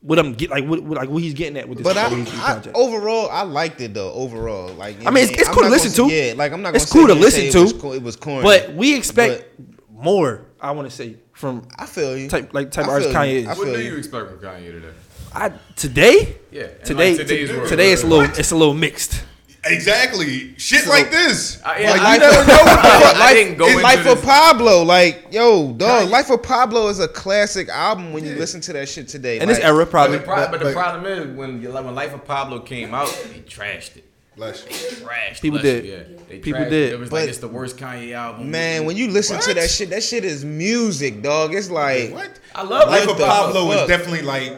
what 0.00 0.18
I'm 0.18 0.34
get 0.34 0.50
like 0.50 0.64
what, 0.64 0.82
what 0.82 0.96
like 0.98 1.08
what 1.08 1.22
he's 1.22 1.34
getting 1.34 1.56
at 1.58 1.68
with 1.68 1.78
this, 1.78 1.84
But 1.84 1.96
I, 1.96 2.06
I 2.06 2.62
overall, 2.74 3.28
I 3.30 3.42
liked 3.42 3.80
it 3.80 3.94
though. 3.94 4.12
Overall, 4.12 4.68
like 4.74 5.04
I 5.06 5.10
mean, 5.10 5.24
it's, 5.24 5.32
it's 5.32 5.48
cool 5.48 5.64
to 5.64 5.68
listen 5.68 5.90
gonna 5.96 6.10
say- 6.10 6.28
Yeah, 6.28 6.34
like 6.34 6.52
I'm 6.52 6.62
not. 6.62 6.74
It's 6.76 6.90
cool 6.90 7.08
to 7.08 7.14
here 7.14 7.24
and 7.24 7.32
say 7.32 7.46
listen 7.48 7.60
it 7.60 7.62
was 7.64 7.72
to. 7.82 7.92
It 7.94 8.02
was 8.02 8.16
corny, 8.16 8.42
but 8.42 8.74
we 8.74 8.96
expect 8.96 9.44
more. 9.90 10.46
I 10.60 10.70
want 10.72 10.88
to 10.90 10.94
say 10.96 11.16
from 11.32 11.66
I 11.76 11.86
feel 11.86 12.16
you. 12.16 12.28
type 12.28 12.52
like 12.54 12.70
type 12.70 12.86
I 12.86 12.90
artist 12.90 13.10
feel 13.10 13.20
Kanye 13.20 13.32
you. 13.32 13.38
is. 13.40 13.46
I 13.48 13.54
What 13.54 13.64
do 13.66 13.70
you. 13.80 13.92
you 13.92 13.96
expect 13.98 14.28
from 14.30 14.38
Kanye 14.38 14.70
today? 14.72 14.88
I 15.34 15.52
today. 15.76 16.36
Yeah, 16.50 16.66
Today, 16.84 17.10
like, 17.10 17.16
today's 17.18 17.50
t- 17.50 17.56
world. 17.56 17.68
today 17.68 17.92
it's 17.92 18.02
a 18.02 18.06
little 18.06 18.24
it's 18.38 18.50
a 18.50 18.56
little 18.56 18.74
mixed. 18.74 19.24
Exactly. 19.64 20.54
Shit 20.56 20.84
So- 20.84 20.90
like 20.90 21.10
this. 21.10 21.58
I- 21.64 21.80
yeah, 21.80 21.90
Like, 21.92 22.00
I- 22.00 22.14
you 22.14 22.20
never 22.20 22.34
know 22.46 22.58
what 22.64 22.82
the 22.82 22.88
fuck. 22.88 23.16
I 23.16 23.18
Life, 23.20 23.34
didn't 23.34 23.58
go 23.58 23.64
it's 23.64 23.72
into 23.74 23.82
Life 23.84 24.04
this- 24.04 24.12
of 24.14 24.22
Pablo. 24.22 24.82
Like, 24.84 25.26
yo, 25.32 25.72
dog, 25.72 26.08
Life 26.10 26.30
of 26.30 26.42
Pablo 26.42 26.88
is 26.88 27.00
a 27.00 27.08
classic 27.08 27.68
album 27.68 28.12
when 28.12 28.24
you 28.24 28.34
listen 28.36 28.60
to 28.62 28.72
that 28.74 28.88
shit 28.88 29.08
today. 29.08 29.38
And 29.40 29.50
this 29.50 29.58
Like, 29.58 29.66
era 29.66 29.84
But 29.84 29.90
probably. 29.90 30.18
the, 30.18 30.24
pro- 30.24 30.36
but, 30.48 30.52
the 30.52 30.58
but- 30.66 30.72
problem 30.74 31.06
is 31.06 31.36
when 31.36 31.60
you- 31.62 31.70
when 31.70 31.94
Life 31.94 32.14
of 32.14 32.24
Pablo 32.24 32.60
came 32.60 32.94
out, 32.94 33.08
they 33.32 33.40
trashed 33.40 33.96
it. 33.96 34.04
Bless 34.36 34.62
you. 34.70 34.76
Trashed. 35.04 35.40
People 35.40 35.58
bless 35.58 35.62
did. 35.74 35.84
Yeah, 35.84 35.96
they 36.28 36.36
People 36.38 36.60
trashed 36.60 36.70
did. 36.70 36.88
It. 36.90 36.92
it 36.92 37.00
was 37.00 37.10
like 37.10 37.28
it's 37.28 37.38
the 37.38 37.48
worst 37.48 37.76
Kanye 37.76 38.12
album. 38.14 38.48
Man, 38.52 38.84
when 38.84 38.96
you 38.96 39.08
listen 39.10 39.40
to 39.40 39.54
that 39.54 39.68
shit, 39.68 39.90
that 39.90 40.04
shit 40.04 40.24
is 40.24 40.44
music, 40.44 41.22
dog. 41.24 41.52
It's 41.56 41.70
like, 41.70 42.14
What? 42.14 42.30
I 42.54 42.62
love 42.62 42.88
Life 42.88 43.00
What 43.06 43.10
of 43.10 43.18
the 43.18 43.24
Pablo 43.26 43.72
is 43.72 43.88
definitely 43.88 44.22
like, 44.22 44.52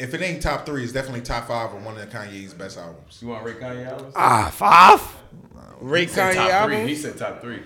if 0.00 0.14
it 0.14 0.22
ain't 0.22 0.42
top 0.42 0.66
three, 0.66 0.82
it's 0.84 0.92
definitely 0.92 1.20
top 1.20 1.46
five 1.48 1.72
or 1.72 1.78
one 1.80 1.96
of 1.98 2.08
Kanye's 2.10 2.54
best 2.54 2.78
albums. 2.78 3.18
You 3.22 3.28
want 3.28 3.44
to 3.44 3.52
rate 3.52 3.60
Kanye 3.60 3.86
albums? 3.86 4.14
Ah, 4.16 4.50
five? 4.52 5.00
Ray 5.80 6.02
He 6.02 6.06
said 6.08 6.34
Kanye 6.34 6.36
top 6.36 6.44
three. 6.46 6.52
album. 6.76 6.88
He 6.88 6.94
said 6.96 7.16
top 7.18 7.40
three. 7.40 7.62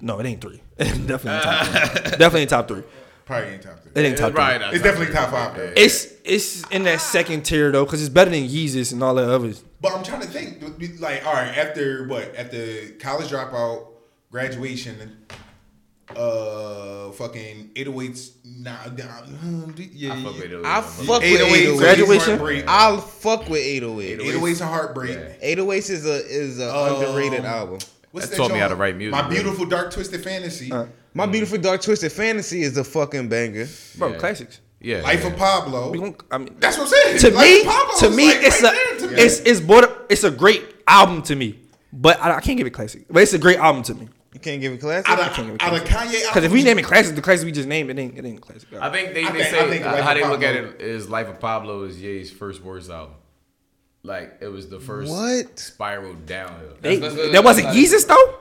No, 0.00 0.18
it 0.20 0.26
ain't 0.26 0.40
three. 0.40 0.60
Definitely 0.78 1.30
ain't 1.32 1.42
top 1.42 1.66
three. 1.66 2.10
Definitely 2.10 2.40
ain't 2.42 2.50
top 2.50 2.68
three. 2.68 2.82
Probably 3.24 3.48
ain't 3.48 3.62
top 3.62 3.82
three. 3.82 3.92
It 3.94 4.06
ain't 4.06 4.18
top 4.18 4.30
three. 4.32 4.38
Right, 4.38 4.60
not 4.60 4.74
It's 4.74 4.82
top 4.82 4.92
definitely 4.92 5.06
three. 5.06 5.14
top 5.14 5.30
five. 5.30 5.56
Though. 5.56 5.72
It's 5.76 6.12
it's 6.24 6.68
in 6.70 6.82
that 6.84 7.00
second 7.00 7.44
tier 7.44 7.72
though, 7.72 7.84
because 7.84 8.00
it's 8.00 8.08
better 8.10 8.30
than 8.30 8.44
Yeezus 8.44 8.92
and 8.92 9.02
all 9.02 9.14
the 9.14 9.28
others. 9.32 9.64
But 9.80 9.92
I'm 9.94 10.04
trying 10.04 10.20
to 10.22 10.26
think, 10.28 10.62
like, 11.00 11.26
all 11.26 11.32
right, 11.32 11.56
after 11.56 12.06
what? 12.08 12.34
After 12.36 12.88
college 13.00 13.28
dropout, 13.30 13.86
graduation, 14.30 15.16
uh, 16.14 17.10
fucking 17.12 17.70
808s. 17.74 18.30
Nah, 18.44 18.72
nah, 18.86 19.22
yeah, 19.92 20.12
I 20.14 20.22
fuck 20.22 20.34
with 20.34 20.50
808s. 20.50 20.64
I 20.64 20.76
I'm 20.76 20.82
fuck 20.84 21.20
with 21.22 21.40
808s, 21.40 21.66
808s. 21.66 21.78
Graduation? 21.78 22.30
Heartbreak. 22.38 22.64
I'll 22.68 22.98
fuck 22.98 23.48
with 23.48 23.60
808. 23.60 24.18
808s 24.20 24.60
and 24.60 24.70
heartbreak. 24.70 25.18
808s 25.42 25.90
is 25.90 26.06
a 26.06 26.14
is 26.26 26.58
a 26.60 26.74
Um, 26.74 26.94
underrated 27.02 27.44
album. 27.44 27.78
What's 28.12 28.28
That 28.30 28.36
taught 28.36 28.52
me 28.52 28.58
how 28.58 28.68
to 28.68 28.76
write 28.76 28.96
music, 28.96 29.12
My 29.12 29.22
bro. 29.22 29.30
beautiful 29.30 29.66
dark 29.66 29.90
twisted 29.92 30.22
fantasy. 30.22 30.72
My 31.14 31.26
beautiful 31.26 31.58
dark 31.58 31.82
twisted 31.82 32.12
fantasy 32.12 32.62
is 32.62 32.76
a 32.76 32.84
fucking 32.84 33.28
banger. 33.28 33.66
Bro, 33.98 34.12
Yeah. 34.12 34.16
classics. 34.18 34.60
Yeah. 34.80 35.00
Life 35.02 35.22
yeah. 35.22 35.28
of 35.28 35.36
Pablo. 35.36 36.14
I 36.30 36.38
mean, 36.38 36.56
That's 36.60 36.76
what 36.78 36.84
I'm 36.84 37.18
saying. 37.18 37.18
to 37.18 37.30
Life 37.30 37.44
me, 37.46 37.60
of 37.60 37.66
Pablo 37.66 37.94
to 38.10 38.10
me, 38.16 38.26
like 38.28 38.36
it's 38.42 38.62
right 38.62 38.74
a 38.96 39.00
to 39.00 39.08
me. 39.08 39.14
it's 39.22 39.38
it's 39.40 39.60
border, 39.60 39.88
it's 40.08 40.24
a 40.24 40.30
great 40.30 40.62
album 40.86 41.22
to 41.22 41.34
me, 41.34 41.58
but 41.92 42.20
I, 42.20 42.36
I 42.36 42.40
can't 42.40 42.56
give 42.58 42.66
it 42.66 42.70
classic. 42.74 43.04
But 43.10 43.22
it's 43.22 43.32
a 43.32 43.38
great 43.38 43.58
album 43.58 43.82
to 43.84 43.94
me. 43.94 44.08
You 44.36 44.40
can't 44.40 44.60
give 44.60 44.74
it 44.74 44.80
classic. 44.82 45.08
out 45.08 45.18
I 45.18 45.28
can't 45.30 45.36
give 45.36 45.48
of, 45.48 45.54
it 45.54 45.62
out 45.62 45.72
of 45.72 45.84
classic. 45.86 46.20
Kanye 46.20 46.28
Because 46.28 46.44
if 46.44 46.52
we 46.52 46.62
name 46.62 46.78
it 46.78 46.84
classic, 46.84 47.14
the 47.16 47.22
classic 47.22 47.46
we 47.46 47.52
just 47.52 47.66
named, 47.66 47.88
it 47.88 47.98
ain't 47.98 48.18
it 48.18 48.24
ain't 48.26 48.38
classic. 48.42 48.68
I 48.78 48.90
think 48.90 49.14
they, 49.14 49.24
I 49.24 49.30
they 49.32 49.38
think- 49.38 49.50
say 49.50 49.64
I 49.64 49.68
think 49.70 49.86
uh, 49.86 50.02
how 50.02 50.12
they 50.12 50.28
look 50.28 50.42
at 50.42 50.54
it 50.56 50.78
is 50.82 51.08
Life 51.08 51.28
of 51.28 51.40
Pablo 51.40 51.84
is 51.84 51.98
Ye's 51.98 52.30
first 52.30 52.62
worst 52.62 52.90
album. 52.90 53.14
Like 54.02 54.36
it 54.42 54.48
was 54.48 54.68
the 54.68 54.78
first 54.78 55.10
What? 55.10 55.58
spiral 55.58 56.12
downhill. 56.12 56.74
They, 56.82 56.96
That's- 56.96 57.14
that's- 57.14 57.32
that 57.32 57.44
wasn't 57.44 57.68
that's- 57.68 57.92
Yeezus 57.92 58.06
though. 58.06 58.34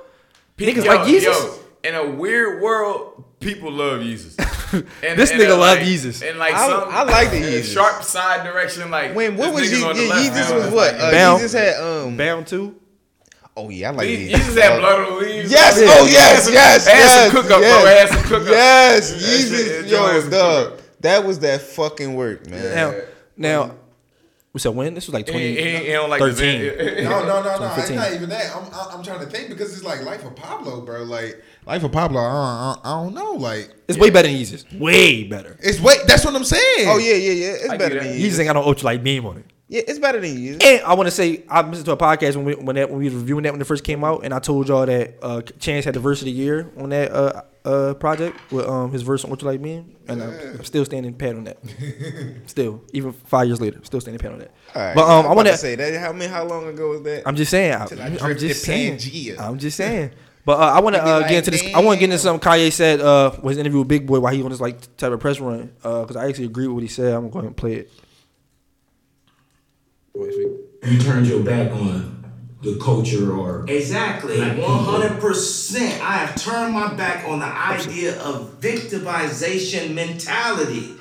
Niggas 0.57 0.83
Yo, 0.83 0.91
like 0.95 1.07
Yeezus. 1.07 1.23
yo, 1.23 1.59
in 1.85 1.95
a 1.95 2.05
weird 2.11 2.61
world, 2.61 3.23
people 3.39 3.71
love 3.71 4.01
Yeezus. 4.01 4.35
And- 4.73 4.85
This 5.17 5.31
and, 5.31 5.39
nigga 5.39 5.57
love 5.57 5.77
like- 5.77 5.87
Yeezus. 5.87 6.27
And 6.29 6.37
like 6.37 6.55
I- 6.55 6.67
some, 6.67 6.89
I 6.89 7.03
like 7.03 7.31
the 7.31 7.37
Yeezus. 7.39 7.73
Sharp 7.73 8.03
side 8.03 8.43
direction, 8.43 8.91
like 8.91 9.15
When 9.15 9.37
what 9.37 9.53
was 9.53 9.63
nigga's 9.63 9.79
Ye- 9.79 9.85
on 9.85 9.95
yeah, 9.95 10.01
left 10.09 10.35
Yeezus 10.35 10.55
was 10.65 10.73
what? 10.73 10.95
Uh, 10.95 11.11
Bound. 11.11 11.41
Yeezus 11.41 11.53
had 11.53 11.75
um. 11.81 12.17
Bound 12.17 12.47
too. 12.47 12.75
Oh 13.57 13.69
yeah, 13.69 13.89
I 13.89 13.91
like 13.93 14.07
Ye- 14.09 14.29
Yeezus. 14.29 14.35
Yeezus 14.35 14.61
had 14.61 14.79
blood 14.79 14.99
on 14.99 15.13
the 15.13 15.19
leaves. 15.19 15.51
Yes. 15.51 15.77
Oh, 15.77 15.81
yeah. 15.81 15.89
Oh 15.91 16.05
yes. 16.05 16.49
Yes. 16.51 16.87
It 16.87 16.89
had 16.91 16.97
yes, 16.97 17.31
some 17.31 17.41
cook 17.41 17.51
up, 17.51 17.61
yes, 17.61 17.81
bro. 17.81 17.91
It 17.91 18.19
some 18.19 18.29
cook 18.29 18.41
up. 18.47 18.53
Yes. 18.53 19.11
That 19.11 19.19
shit- 19.19 19.29
Yeezus. 19.29 19.81
that 19.81 19.89
joint 19.89 20.05
had 20.05 20.15
Yo, 20.15 20.21
some 20.21 20.29
dog. 20.29 20.67
up. 20.73 20.81
That 21.01 21.25
was 21.25 21.39
that 21.39 21.61
fucking 21.61 22.15
work, 22.15 22.49
man. 22.49 22.75
Now, 22.75 23.01
now, 23.37 23.75
we 24.53 24.59
said 24.59 24.73
when 24.75 24.93
this 24.93 25.05
was 25.07 25.13
like 25.13 25.27
He, 25.27 25.31
twenty 25.31 25.55
he, 25.55 25.75
he 25.85 25.91
don't 25.91 26.09
like 26.09 26.21
the 26.21 26.33
thirteen. 26.33 27.03
No, 27.03 27.25
no, 27.25 27.43
no, 27.43 27.59
no. 27.59 27.73
It's 27.77 27.89
not 27.91 28.13
even 28.13 28.29
that. 28.29 28.55
I'm, 28.55 28.63
I'm, 28.73 28.97
I'm 28.97 29.03
trying 29.03 29.19
to 29.19 29.25
think 29.25 29.49
because 29.49 29.73
it's 29.73 29.83
like 29.83 30.03
Life 30.03 30.23
of 30.25 30.35
Pablo, 30.35 30.81
bro. 30.81 31.03
Like 31.03 31.43
Life 31.65 31.83
of 31.83 31.91
Pablo. 31.91 32.21
I 32.21 32.73
don't, 32.75 32.85
I 32.85 33.03
don't 33.03 33.13
know. 33.13 33.33
Like 33.33 33.73
It's 33.87 33.97
way 33.97 34.09
better 34.09 34.27
than 34.27 34.37
Yeezus. 34.37 34.79
Way 34.79 35.23
better. 35.25 35.57
it's 35.61 35.79
way. 35.79 35.95
That's 36.07 36.25
what 36.25 36.35
I'm 36.35 36.43
saying. 36.45 36.87
Oh 36.89 36.97
yeah, 36.97 37.13
yeah, 37.15 37.31
yeah. 37.31 37.47
It's 37.53 37.69
I 37.69 37.77
better 37.77 37.95
get 37.95 38.03
than 38.03 38.11
that. 38.13 38.19
Yeezus. 38.19 38.31
Yeezus 38.31 38.39
ain't 38.39 38.47
got 38.47 38.53
no 38.53 38.63
ultra 38.63 38.85
light 38.85 39.03
beam 39.03 39.25
on 39.25 39.37
it. 39.37 39.45
Yeah, 39.75 39.81
it's 39.89 39.99
better 39.99 40.21
than 40.21 40.41
you. 40.41 40.57
And 40.61 40.81
I 40.85 40.93
want 40.93 41.07
to 41.07 41.11
say 41.11 41.43
I 41.49 41.61
listened 41.61 41.85
to 41.87 41.91
a 41.91 41.97
podcast 41.97 42.37
when 42.37 42.45
we 42.45 42.55
when 42.55 42.77
that 42.77 42.89
when 42.89 42.99
we 42.99 43.05
was 43.05 43.13
reviewing 43.13 43.43
that 43.43 43.51
when 43.51 43.59
it 43.59 43.67
first 43.67 43.83
came 43.83 44.05
out, 44.05 44.23
and 44.23 44.33
I 44.33 44.39
told 44.39 44.69
y'all 44.69 44.85
that 44.85 45.15
uh, 45.21 45.41
Chance 45.41 45.83
had 45.83 45.93
the 45.93 45.99
verse 45.99 46.21
of 46.21 46.25
the 46.25 46.31
year 46.31 46.71
on 46.77 46.91
that 46.91 47.11
uh, 47.11 47.41
uh, 47.65 47.93
project 47.95 48.39
with 48.53 48.65
um, 48.65 48.93
his 48.93 49.01
verse 49.01 49.25
on 49.25 49.31
Ultralight 49.31 49.61
Beam, 49.61 49.93
and 50.07 50.23
I'm, 50.23 50.29
I'm 50.59 50.63
still 50.63 50.85
standing 50.85 51.13
pat 51.13 51.35
on 51.35 51.43
that. 51.43 51.57
still, 52.45 52.85
even 52.93 53.11
five 53.11 53.47
years 53.47 53.59
later, 53.59 53.81
still 53.83 53.99
standing 53.99 54.19
pat 54.19 54.31
on 54.31 54.39
that. 54.39 54.51
All 54.73 54.81
right. 54.81 54.95
But 54.95 55.09
um, 55.09 55.27
I 55.27 55.35
want 55.35 55.49
to. 55.49 55.57
say 55.57 55.75
that. 55.75 55.99
How 55.99 56.13
many? 56.13 56.31
How 56.31 56.45
long 56.45 56.67
ago 56.67 56.91
was 56.91 57.01
that? 57.01 57.23
I'm 57.27 57.35
just 57.35 57.51
saying. 57.51 57.73
I, 57.73 57.85
I 58.23 58.29
am 58.29 58.37
just 58.37 58.63
saying. 58.63 58.95
Pangea. 58.95 59.37
I'm 59.37 59.59
just 59.59 59.75
saying. 59.85 60.11
But 60.45 60.57
uh, 60.57 60.71
I 60.73 60.79
want 60.79 60.95
to 60.95 61.05
uh, 61.05 61.19
like, 61.19 61.27
get 61.27 61.37
into 61.39 61.51
this. 61.51 61.75
I 61.75 61.81
want 61.81 61.97
to 61.97 61.99
get 61.99 62.05
into 62.05 62.19
something 62.19 62.49
Kanye 62.49 62.71
said 62.71 63.01
uh, 63.01 63.31
with 63.43 63.51
his 63.51 63.57
interview 63.57 63.79
with 63.79 63.89
Big 63.89 64.07
Boy 64.07 64.21
while 64.21 64.33
he 64.33 64.41
on 64.41 64.51
this 64.51 64.61
like 64.61 64.95
type 64.95 65.11
of 65.11 65.19
press 65.19 65.41
run 65.41 65.73
because 65.81 66.15
I 66.15 66.29
actually 66.29 66.45
agree 66.45 66.67
with 66.67 66.75
what 66.75 66.83
he 66.83 66.87
said. 66.87 67.13
I'm 67.13 67.29
going 67.29 67.45
to 67.45 67.51
play 67.51 67.73
it. 67.73 67.91
Wait, 70.15 70.33
speak. 70.33 70.47
you 70.91 70.99
turned 70.99 71.27
your 71.27 71.43
back 71.43 71.71
on 71.71 72.15
the 72.61 72.77
culture 72.77 73.31
or 73.31 73.65
Exactly. 73.67 74.37
100%. 74.37 76.01
I 76.01 76.17
have 76.17 76.35
turned 76.35 76.73
my 76.73 76.93
back 76.93 77.27
on 77.27 77.39
the 77.39 77.45
idea 77.45 78.19
of 78.21 78.59
victimization 78.59 79.93
mentality. 79.93 80.95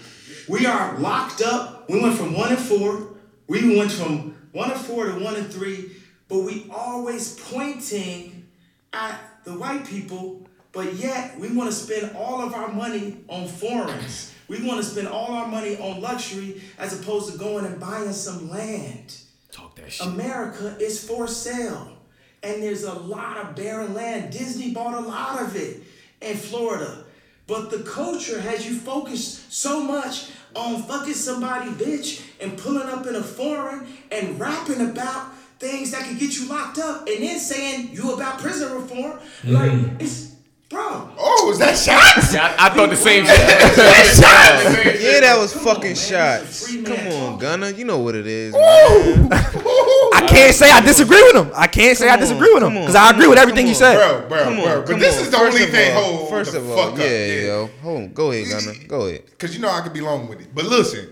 We 0.49 0.67
are 0.67 0.99
locked 0.99 1.41
up. 1.41 1.89
We 1.89 2.01
went 2.03 2.17
from 2.17 2.35
one 2.35 2.51
and 2.51 2.59
four. 2.59 3.15
We 3.47 3.77
went 3.79 3.93
from 3.93 4.37
one 4.53 4.71
and 4.71 4.81
four 4.81 5.07
to 5.07 5.13
one 5.25 5.37
and 5.37 5.51
three. 5.51 5.93
But 6.29 6.41
we 6.41 6.67
always 6.71 7.39
pointing 7.39 8.47
at 8.93 9.19
the 9.45 9.53
white 9.53 9.87
people. 9.87 10.47
But 10.75 10.95
yet 10.95 11.39
we 11.39 11.53
want 11.53 11.71
to 11.71 11.77
spend 11.77 12.17
all 12.17 12.43
of 12.43 12.53
our 12.53 12.73
money 12.73 13.19
on 13.29 13.47
foreigns. 13.47 14.35
We 14.49 14.67
want 14.67 14.83
to 14.83 14.85
spend 14.85 15.09
all 15.09 15.33
our 15.33 15.47
money 15.47 15.77
on 15.77 16.01
luxury 16.01 16.61
as 16.79 17.01
opposed 17.01 17.33
to 17.33 17.39
going 17.39 17.65
and 17.65 17.81
buying 17.81 18.13
some 18.13 18.51
land. 18.51 19.17
Talk 19.53 19.77
that 19.77 19.93
shit. 19.93 20.07
America 20.07 20.77
is 20.81 21.03
for 21.07 21.27
sale. 21.27 21.97
And 22.43 22.63
there's 22.63 22.85
a 22.85 22.93
lot 22.93 23.39
of 23.39 23.57
barren 23.57 23.95
land. 23.95 24.33
Disney 24.33 24.73
bought 24.73 25.03
a 25.03 25.07
lot 25.07 25.41
of 25.41 25.57
it 25.57 25.83
in 26.21 26.37
Florida. 26.37 27.05
But 27.47 27.71
the 27.71 27.79
culture 27.79 28.41
has 28.41 28.69
you 28.69 28.77
focused 28.77 29.53
so 29.53 29.83
much 29.83 30.31
on 30.55 30.83
fucking 30.83 31.15
somebody 31.15 31.71
bitch 31.71 32.23
and 32.41 32.59
pulling 32.59 32.89
up 32.89 33.07
in 33.07 33.17
a 33.17 33.23
foreign 33.23 33.87
and 34.11 34.39
rapping 34.39 34.81
about 34.91 35.33
things 35.59 35.93
that 35.93 36.07
could 36.07 36.19
get 36.19 36.39
you 36.39 36.49
locked 36.49 36.79
up 36.79 37.07
and 37.07 37.23
then 37.23 37.39
saying 37.39 37.91
you 37.93 38.13
about 38.15 38.39
prison 38.39 38.73
reform. 38.73 39.19
Like 39.45 39.71
mm-hmm. 39.71 40.01
it's 40.01 40.34
bro. 40.75 41.11
Oh, 41.19 41.51
is 41.53 41.59
that 41.59 41.77
shots? 41.79 42.35
Yeah, 42.35 42.55
I, 42.59 42.67
I 42.67 42.75
thought 42.75 42.91
the 42.91 42.97
same 42.97 43.25
shit. 43.25 43.35
Yeah, 45.05 45.21
that 45.21 45.39
was 45.39 45.53
fucking 45.55 45.83
man. 45.83 45.95
shots. 45.95 46.75
Come 46.83 47.07
on. 47.13 47.39
Gunner. 47.39 47.71
You 47.71 47.85
know 47.85 47.99
what 47.99 48.15
it 48.15 48.27
is. 48.27 48.55
I 48.55 50.27
can't 50.29 50.55
say 50.55 50.71
I 50.71 50.81
disagree 50.81 51.23
with 51.23 51.37
him. 51.37 51.53
I 51.55 51.67
can't 51.67 51.97
say 51.97 52.07
I 52.09 52.13
Come 52.17 52.21
on, 52.23 52.29
disagree 52.29 52.55
with 52.55 52.63
him 52.63 52.69
come 52.71 52.77
on, 52.79 52.83
because 52.85 52.95
I 52.97 53.11
agree 53.11 53.27
with 53.27 53.39
everything 53.39 53.65
come 53.67 53.69
he 53.69 53.75
said. 53.75 53.97
bro, 53.97 54.29
bro, 54.29 54.45
Come 54.45 54.55
bro. 54.57 54.65
on, 54.65 54.79
But 54.81 54.87
come 54.91 55.01
this 55.01 55.17
on. 55.17 55.23
is 55.25 55.31
the 55.31 55.37
First 55.39 55.53
only 55.55 55.65
of 55.65 55.71
thing. 55.71 55.97
all- 55.97 56.03
Hold 56.17 56.31
First 56.31 56.53
the 56.53 56.59
of 56.59 56.71
all, 56.71 56.77
fuck 56.77 56.93
up. 56.95 56.99
yeah, 56.99 57.27
yo, 57.47 57.67
hold 57.83 57.97
on, 58.03 58.13
go 58.13 58.31
ahead, 58.33 58.49
Gunner, 58.51 58.79
go 58.89 59.07
ahead. 59.07 59.25
Because 59.27 59.55
you 59.55 59.61
know 59.63 59.71
I 59.71 59.81
could 59.83 59.93
be 59.93 60.01
long 60.01 60.29
with 60.29 60.41
it. 60.41 60.55
But 60.55 60.65
listen, 60.67 61.09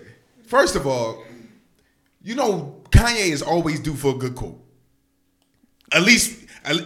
first 0.47 0.75
of 0.75 0.87
all, 0.87 1.23
you 2.21 2.35
know 2.35 2.81
Kanye 2.89 3.29
is 3.29 3.41
always 3.41 3.79
due 3.79 3.95
for 3.95 4.15
a 4.15 4.17
good 4.17 4.35
quote. 4.35 4.59
At 5.91 6.01
least 6.03 6.42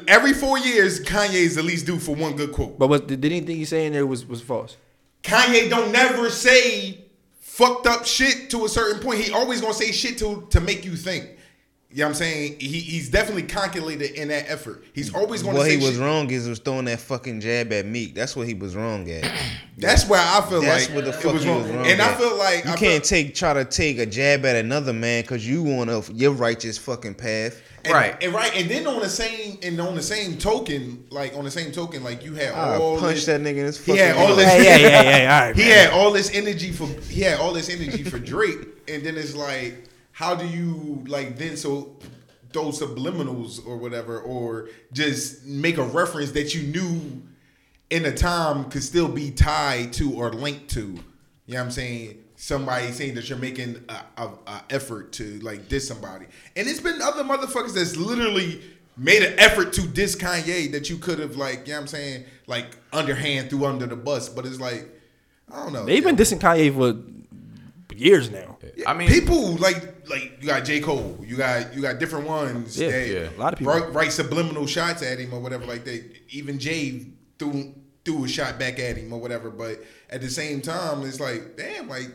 every 0.08 0.34
four 0.34 0.58
years, 0.58 1.00
Kanye 1.00 1.34
is 1.34 1.58
at 1.58 1.66
least 1.66 1.86
due 1.86 2.00
for 2.00 2.16
one 2.16 2.36
good 2.36 2.52
quote. 2.52 2.78
But 2.78 2.88
what, 2.88 3.08
did 3.08 3.24
anything 3.26 3.58
he 3.58 3.66
say 3.66 3.86
in 3.86 3.94
there 3.94 4.06
was 4.06 4.26
was 4.26 4.42
false? 4.42 4.78
Kanye 5.24 5.70
don't 5.70 5.92
never 5.92 6.30
say 6.30 7.06
fucked 7.40 7.88
up 7.88 8.06
shit 8.06 8.50
to 8.52 8.66
a 8.66 8.70
certain 8.70 9.02
point. 9.02 9.20
He 9.20 9.32
always 9.32 9.62
gonna 9.62 9.74
say 9.74 9.92
shit 9.92 10.18
to 10.20 10.48
to 10.50 10.60
make 10.60 10.86
you 10.86 10.96
think. 10.96 11.37
You 11.90 12.00
know 12.00 12.04
what 12.06 12.10
I'm 12.10 12.16
saying? 12.16 12.60
He, 12.60 12.80
he's 12.82 13.10
definitely 13.10 13.44
calculated 13.44 14.12
in 14.20 14.28
that 14.28 14.50
effort. 14.50 14.84
He's 14.94 15.14
always 15.16 15.42
gonna 15.42 15.58
What 15.58 15.68
say 15.68 15.78
he 15.78 15.86
was 15.86 15.94
shit. 15.96 16.02
wrong 16.02 16.30
is 16.30 16.48
was 16.48 16.60
throwing 16.60 16.84
that 16.86 17.00
fucking 17.00 17.40
jab 17.40 17.72
at 17.72 17.86
Meek. 17.86 18.14
That's 18.14 18.36
what 18.36 18.46
he 18.46 18.54
was 18.54 18.76
wrong 18.76 19.10
at. 19.10 19.24
That's 19.78 20.06
where 20.08 20.20
I 20.20 20.42
feel 20.50 20.62
That's 20.62 20.88
like 20.90 20.96
what 20.96 21.06
the 21.06 21.12
it 21.12 21.16
fuck 21.22 21.34
was 21.34 21.44
he 21.44 21.50
wrong. 21.50 21.62
was 21.64 21.72
wrong. 21.72 21.88
And 21.88 22.02
I 22.02 22.14
feel 22.16 22.38
like 22.38 22.66
you 22.66 22.72
I 22.72 22.76
can't 22.76 23.04
take 23.04 23.36
try 23.36 23.54
to 23.54 23.64
take 23.64 24.00
a 24.00 24.06
jab 24.06 24.44
at 24.46 24.58
another 24.58 24.92
man 24.92 25.22
because 25.22 25.48
you 25.48 25.64
want 25.64 25.90
to 25.90 26.14
your 26.14 26.32
righteous 26.34 26.78
fucking 26.78 27.16
path. 27.16 27.62
And, 27.86 27.94
Right. 27.94 28.22
and 28.22 28.34
right, 28.34 28.54
and 28.54 28.70
then 28.70 28.86
on 28.86 29.00
the 29.00 29.08
same 29.08 29.58
and 29.64 29.80
on 29.80 29.96
the 29.96 30.02
same 30.02 30.38
token, 30.38 31.06
like 31.10 31.36
on 31.38 31.46
the 31.46 31.52
same 31.52 31.72
token, 31.72 32.04
like 32.04 32.22
you 32.26 32.34
had 32.34 32.54
I 32.54 32.76
all 32.76 33.00
punch 33.00 33.16
this, 33.16 33.26
that 33.28 33.40
nigga 33.40 33.58
in 33.60 33.66
his 33.66 33.78
He 33.78 33.94
fucking. 33.94 34.04
had 34.08 34.18
all 34.18 34.36
this. 34.36 34.46
Hey, 34.52 34.64
yeah, 34.66 34.78
yeah, 34.78 35.18
yeah, 35.24 35.34
all 35.40 35.48
right, 35.48 35.56
he 35.56 35.62
man. 35.64 35.86
had 35.86 35.94
all 35.94 36.12
this 36.12 36.30
energy 36.34 36.74
for. 36.74 36.86
He 37.10 37.22
had 37.22 37.40
all 37.40 37.54
this 37.54 37.70
energy 37.70 38.04
for 38.04 38.20
Drake, 38.20 38.58
and 38.90 39.04
then 39.06 39.16
it's 39.16 39.36
like, 39.36 39.87
how 40.18 40.34
do 40.34 40.48
you 40.48 41.04
like 41.06 41.38
then 41.38 41.56
so 41.56 41.96
those 42.52 42.82
subliminals 42.82 43.64
or 43.68 43.78
whatever, 43.78 44.20
or 44.20 44.68
just 44.92 45.46
make 45.46 45.78
a 45.78 45.84
reference 45.84 46.32
that 46.32 46.56
you 46.56 46.64
knew 46.64 47.22
in 47.92 48.04
a 48.04 48.12
time 48.12 48.68
could 48.72 48.82
still 48.82 49.08
be 49.08 49.30
tied 49.30 49.94
to 49.94 50.12
or 50.16 50.34
linked 50.34 50.72
to. 50.72 50.80
You 50.80 50.88
know 50.88 51.60
what 51.60 51.66
I'm 51.66 51.72
saying? 51.72 52.24
Somebody 52.36 52.92
saying 52.94 53.14
that 53.14 53.30
you're 53.30 53.38
making 53.38 53.86
a, 53.90 54.24
a, 54.24 54.30
a 54.48 54.64
effort 54.72 55.12
to 55.14 55.38
like 55.42 55.68
diss 55.68 55.88
somebody, 55.88 56.26
and 56.56 56.68
it's 56.68 56.82
been 56.82 57.00
other 57.00 57.24
motherfuckers 57.24 57.76
that's 57.76 57.96
literally 57.96 58.60
made 58.98 59.22
an 59.22 59.38
effort 59.38 59.72
to 59.74 59.82
diss 59.82 60.16
Kanye 60.16 60.72
that 60.72 60.90
you 60.90 60.98
could 60.98 61.20
have 61.20 61.36
like, 61.36 61.68
you 61.68 61.74
know 61.74 61.76
what 61.76 61.82
I'm 61.82 61.88
saying, 61.88 62.26
like 62.48 62.76
underhand 62.92 63.52
threw 63.52 63.66
under 63.68 63.86
the 63.86 63.96
bus, 63.96 64.30
but 64.30 64.48
it's 64.48 64.60
like, 64.60 64.90
I 65.54 65.62
don't 65.62 65.74
know. 65.74 65.86
They've 65.86 66.04
been 66.04 66.16
dissing 66.16 66.40
Kanye 66.40 66.74
for 66.74 67.00
years 67.98 68.30
now. 68.32 68.58
I 68.86 68.94
mean, 68.94 69.10
people 69.10 69.56
like 69.58 70.08
like 70.10 70.38
you 70.40 70.48
got 70.48 70.66
J 70.66 70.80
Cole, 70.80 71.18
you 71.22 71.36
got 71.38 71.74
you 71.76 71.82
got 71.82 72.00
different 72.00 72.28
ones. 72.28 72.80
Yeah, 72.80 72.92
that 72.92 73.08
yeah. 73.08 73.30
A 73.30 73.40
lot 73.40 73.54
of 73.54 73.60
people. 73.60 73.74
write, 73.74 73.94
write 73.94 74.12
subliminal 74.12 74.66
shots 74.66 75.02
at 75.02 75.20
him 75.20 75.34
or 75.34 75.40
whatever 75.40 75.66
like 75.66 75.84
that. 75.86 76.04
Even 76.30 76.60
Jay 76.60 77.08
threw 77.40 77.74
threw 78.06 78.26
a 78.26 78.28
shot 78.28 78.58
back 78.58 78.80
at 78.80 78.98
him 78.98 79.12
or 79.12 79.20
whatever. 79.20 79.50
But 79.50 79.84
at 80.10 80.22
the 80.22 80.30
same 80.30 80.62
time, 80.62 81.04
it's 81.04 81.20
like 81.20 81.58
damn, 81.58 81.90
like 81.90 82.10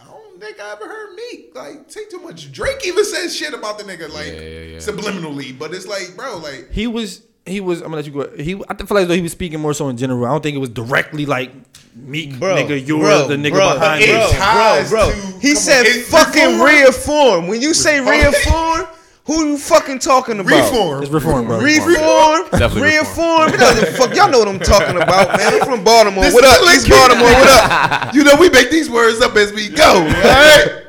I 0.00 0.04
don't 0.04 0.40
think 0.40 0.60
I 0.60 0.72
ever 0.72 0.86
heard 0.86 1.14
Meek 1.14 1.54
like 1.54 1.90
say 1.90 2.04
too 2.06 2.20
much. 2.20 2.52
Drake 2.52 2.86
even 2.86 3.04
says 3.04 3.34
shit 3.36 3.54
about 3.54 3.78
the 3.78 3.84
nigga 3.84 4.10
like 4.12 4.32
Yeah, 4.32 4.40
yeah, 4.40 4.60
yeah. 4.60 4.76
subliminally, 4.78 5.58
but 5.58 5.74
it's 5.74 5.86
like 5.86 6.14
bro, 6.16 6.38
like 6.38 6.70
He 6.70 6.86
was 6.86 7.22
he 7.48 7.60
was. 7.60 7.80
I'm 7.80 7.86
gonna 7.86 7.96
let 7.96 8.06
you 8.06 8.12
go. 8.12 8.30
He, 8.36 8.54
I 8.68 8.74
feel 8.74 8.86
like 8.96 9.08
though 9.08 9.14
he 9.14 9.22
was 9.22 9.32
speaking 9.32 9.60
more 9.60 9.74
so 9.74 9.88
in 9.88 9.96
general. 9.96 10.24
I 10.26 10.28
don't 10.30 10.42
think 10.42 10.54
it 10.56 10.60
was 10.60 10.70
directly 10.70 11.26
like 11.26 11.50
Meek, 11.96 12.38
Bro, 12.38 12.54
nigga, 12.56 12.86
you're 12.86 13.00
bro, 13.00 13.26
the 13.26 13.34
nigga 13.36 13.52
bro, 13.52 13.74
behind 13.74 14.02
it 14.04 14.06
this. 14.06 14.32
ties 14.38 14.90
Bro, 14.90 15.10
bro. 15.10 15.20
to- 15.32 15.38
He 15.40 15.54
said 15.54 15.84
on, 15.86 16.02
fucking 16.04 16.60
reform. 16.60 17.48
When 17.48 17.60
you 17.60 17.74
say 17.74 17.98
reform, 18.00 18.86
who 19.24 19.46
you 19.48 19.58
fucking 19.58 19.98
talking 19.98 20.38
about? 20.38 20.52
Reform. 20.72 21.02
It's 21.02 21.10
reform, 21.12 21.46
bro. 21.46 21.60
Reform, 21.60 22.48
Definitely 22.52 22.96
reform. 22.98 23.48
It 23.52 23.58
doesn't 23.58 23.96
fuck. 23.96 24.14
Y'all 24.14 24.30
know 24.30 24.38
what 24.38 24.48
I'm 24.48 24.60
talking 24.60 24.96
about, 24.96 25.36
man. 25.36 25.54
I'm 25.60 25.66
from 25.68 25.82
Baltimore. 25.84 26.22
This 26.24 26.34
what 26.34 26.44
is 26.44 26.52
up, 26.52 26.60
the 26.60 26.66
Lick 26.66 26.76
East 26.76 26.88
Baltimore? 26.88 27.24
What 27.24 27.48
up? 27.48 28.14
You 28.14 28.24
know 28.24 28.36
we 28.36 28.48
make 28.48 28.70
these 28.70 28.88
words 28.88 29.20
up 29.20 29.34
as 29.36 29.52
we 29.52 29.68
go. 29.68 29.84
All 29.84 30.06
right. 30.06 30.82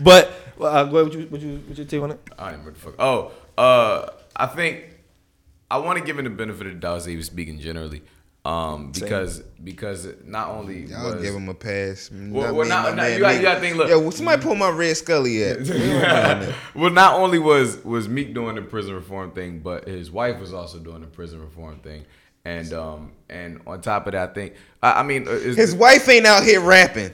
But 0.00 0.32
uh, 0.60 0.84
go 0.84 0.96
ahead. 0.98 1.04
What 1.06 1.12
you, 1.12 1.26
what 1.26 1.40
you, 1.40 1.62
what 1.68 1.78
you 1.78 1.84
take 1.84 2.02
on 2.02 2.10
it? 2.12 2.20
I 2.38 2.52
don't 2.52 2.64
know 2.64 2.70
the 2.70 2.78
fuck. 2.78 2.94
Oh, 2.98 3.32
uh, 3.58 4.08
I 4.34 4.46
think 4.46 4.84
I 5.70 5.78
want 5.78 5.98
to 5.98 6.04
give 6.04 6.18
him 6.18 6.24
the 6.24 6.30
benefit 6.30 6.66
of 6.66 6.72
the 6.74 6.78
doubt. 6.80 7.02
that 7.04 7.10
He 7.10 7.16
was 7.16 7.26
speaking 7.26 7.58
generally, 7.58 8.02
um, 8.44 8.92
Same. 8.94 9.04
because 9.04 9.40
because 9.62 10.06
not 10.24 10.48
only 10.48 10.84
Y'all 10.86 11.12
was, 11.14 11.22
give 11.22 11.34
him 11.34 11.48
a 11.48 11.54
pass. 11.54 12.10
Well, 12.12 12.20
Not 12.48 12.54
well, 12.54 12.68
not- 12.68 12.96
not- 12.96 13.12
you 13.12 13.18
gotta- 13.18 13.36
you 13.36 13.42
gotta 13.42 13.60
think, 13.60 13.76
look. 13.76 13.88
Yo, 13.88 14.10
somebody 14.10 14.42
pull 14.42 14.54
my 14.54 14.68
red 14.70 14.96
Scully 14.96 15.42
at. 15.44 15.58
well, 16.74 16.90
not 16.90 17.14
only 17.14 17.38
was 17.38 17.82
was 17.84 18.08
Meek 18.08 18.34
doing 18.34 18.54
the 18.56 18.62
prison 18.62 18.94
reform 18.94 19.30
thing, 19.32 19.60
but 19.60 19.88
his 19.88 20.10
wife 20.10 20.38
was 20.38 20.52
also 20.52 20.78
doing 20.78 21.00
the 21.00 21.06
prison 21.06 21.40
reform 21.40 21.78
thing, 21.80 22.04
and 22.44 22.72
um 22.74 23.12
and 23.30 23.60
on 23.66 23.80
top 23.80 24.06
of 24.06 24.12
that, 24.12 24.30
I 24.30 24.32
think 24.32 24.54
I, 24.82 25.00
I 25.00 25.02
mean 25.02 25.26
uh, 25.26 25.32
is- 25.32 25.56
His 25.56 25.74
wife 25.74 26.08
ain't 26.08 26.26
out 26.26 26.42
here 26.44 26.60
rapping. 26.60 27.10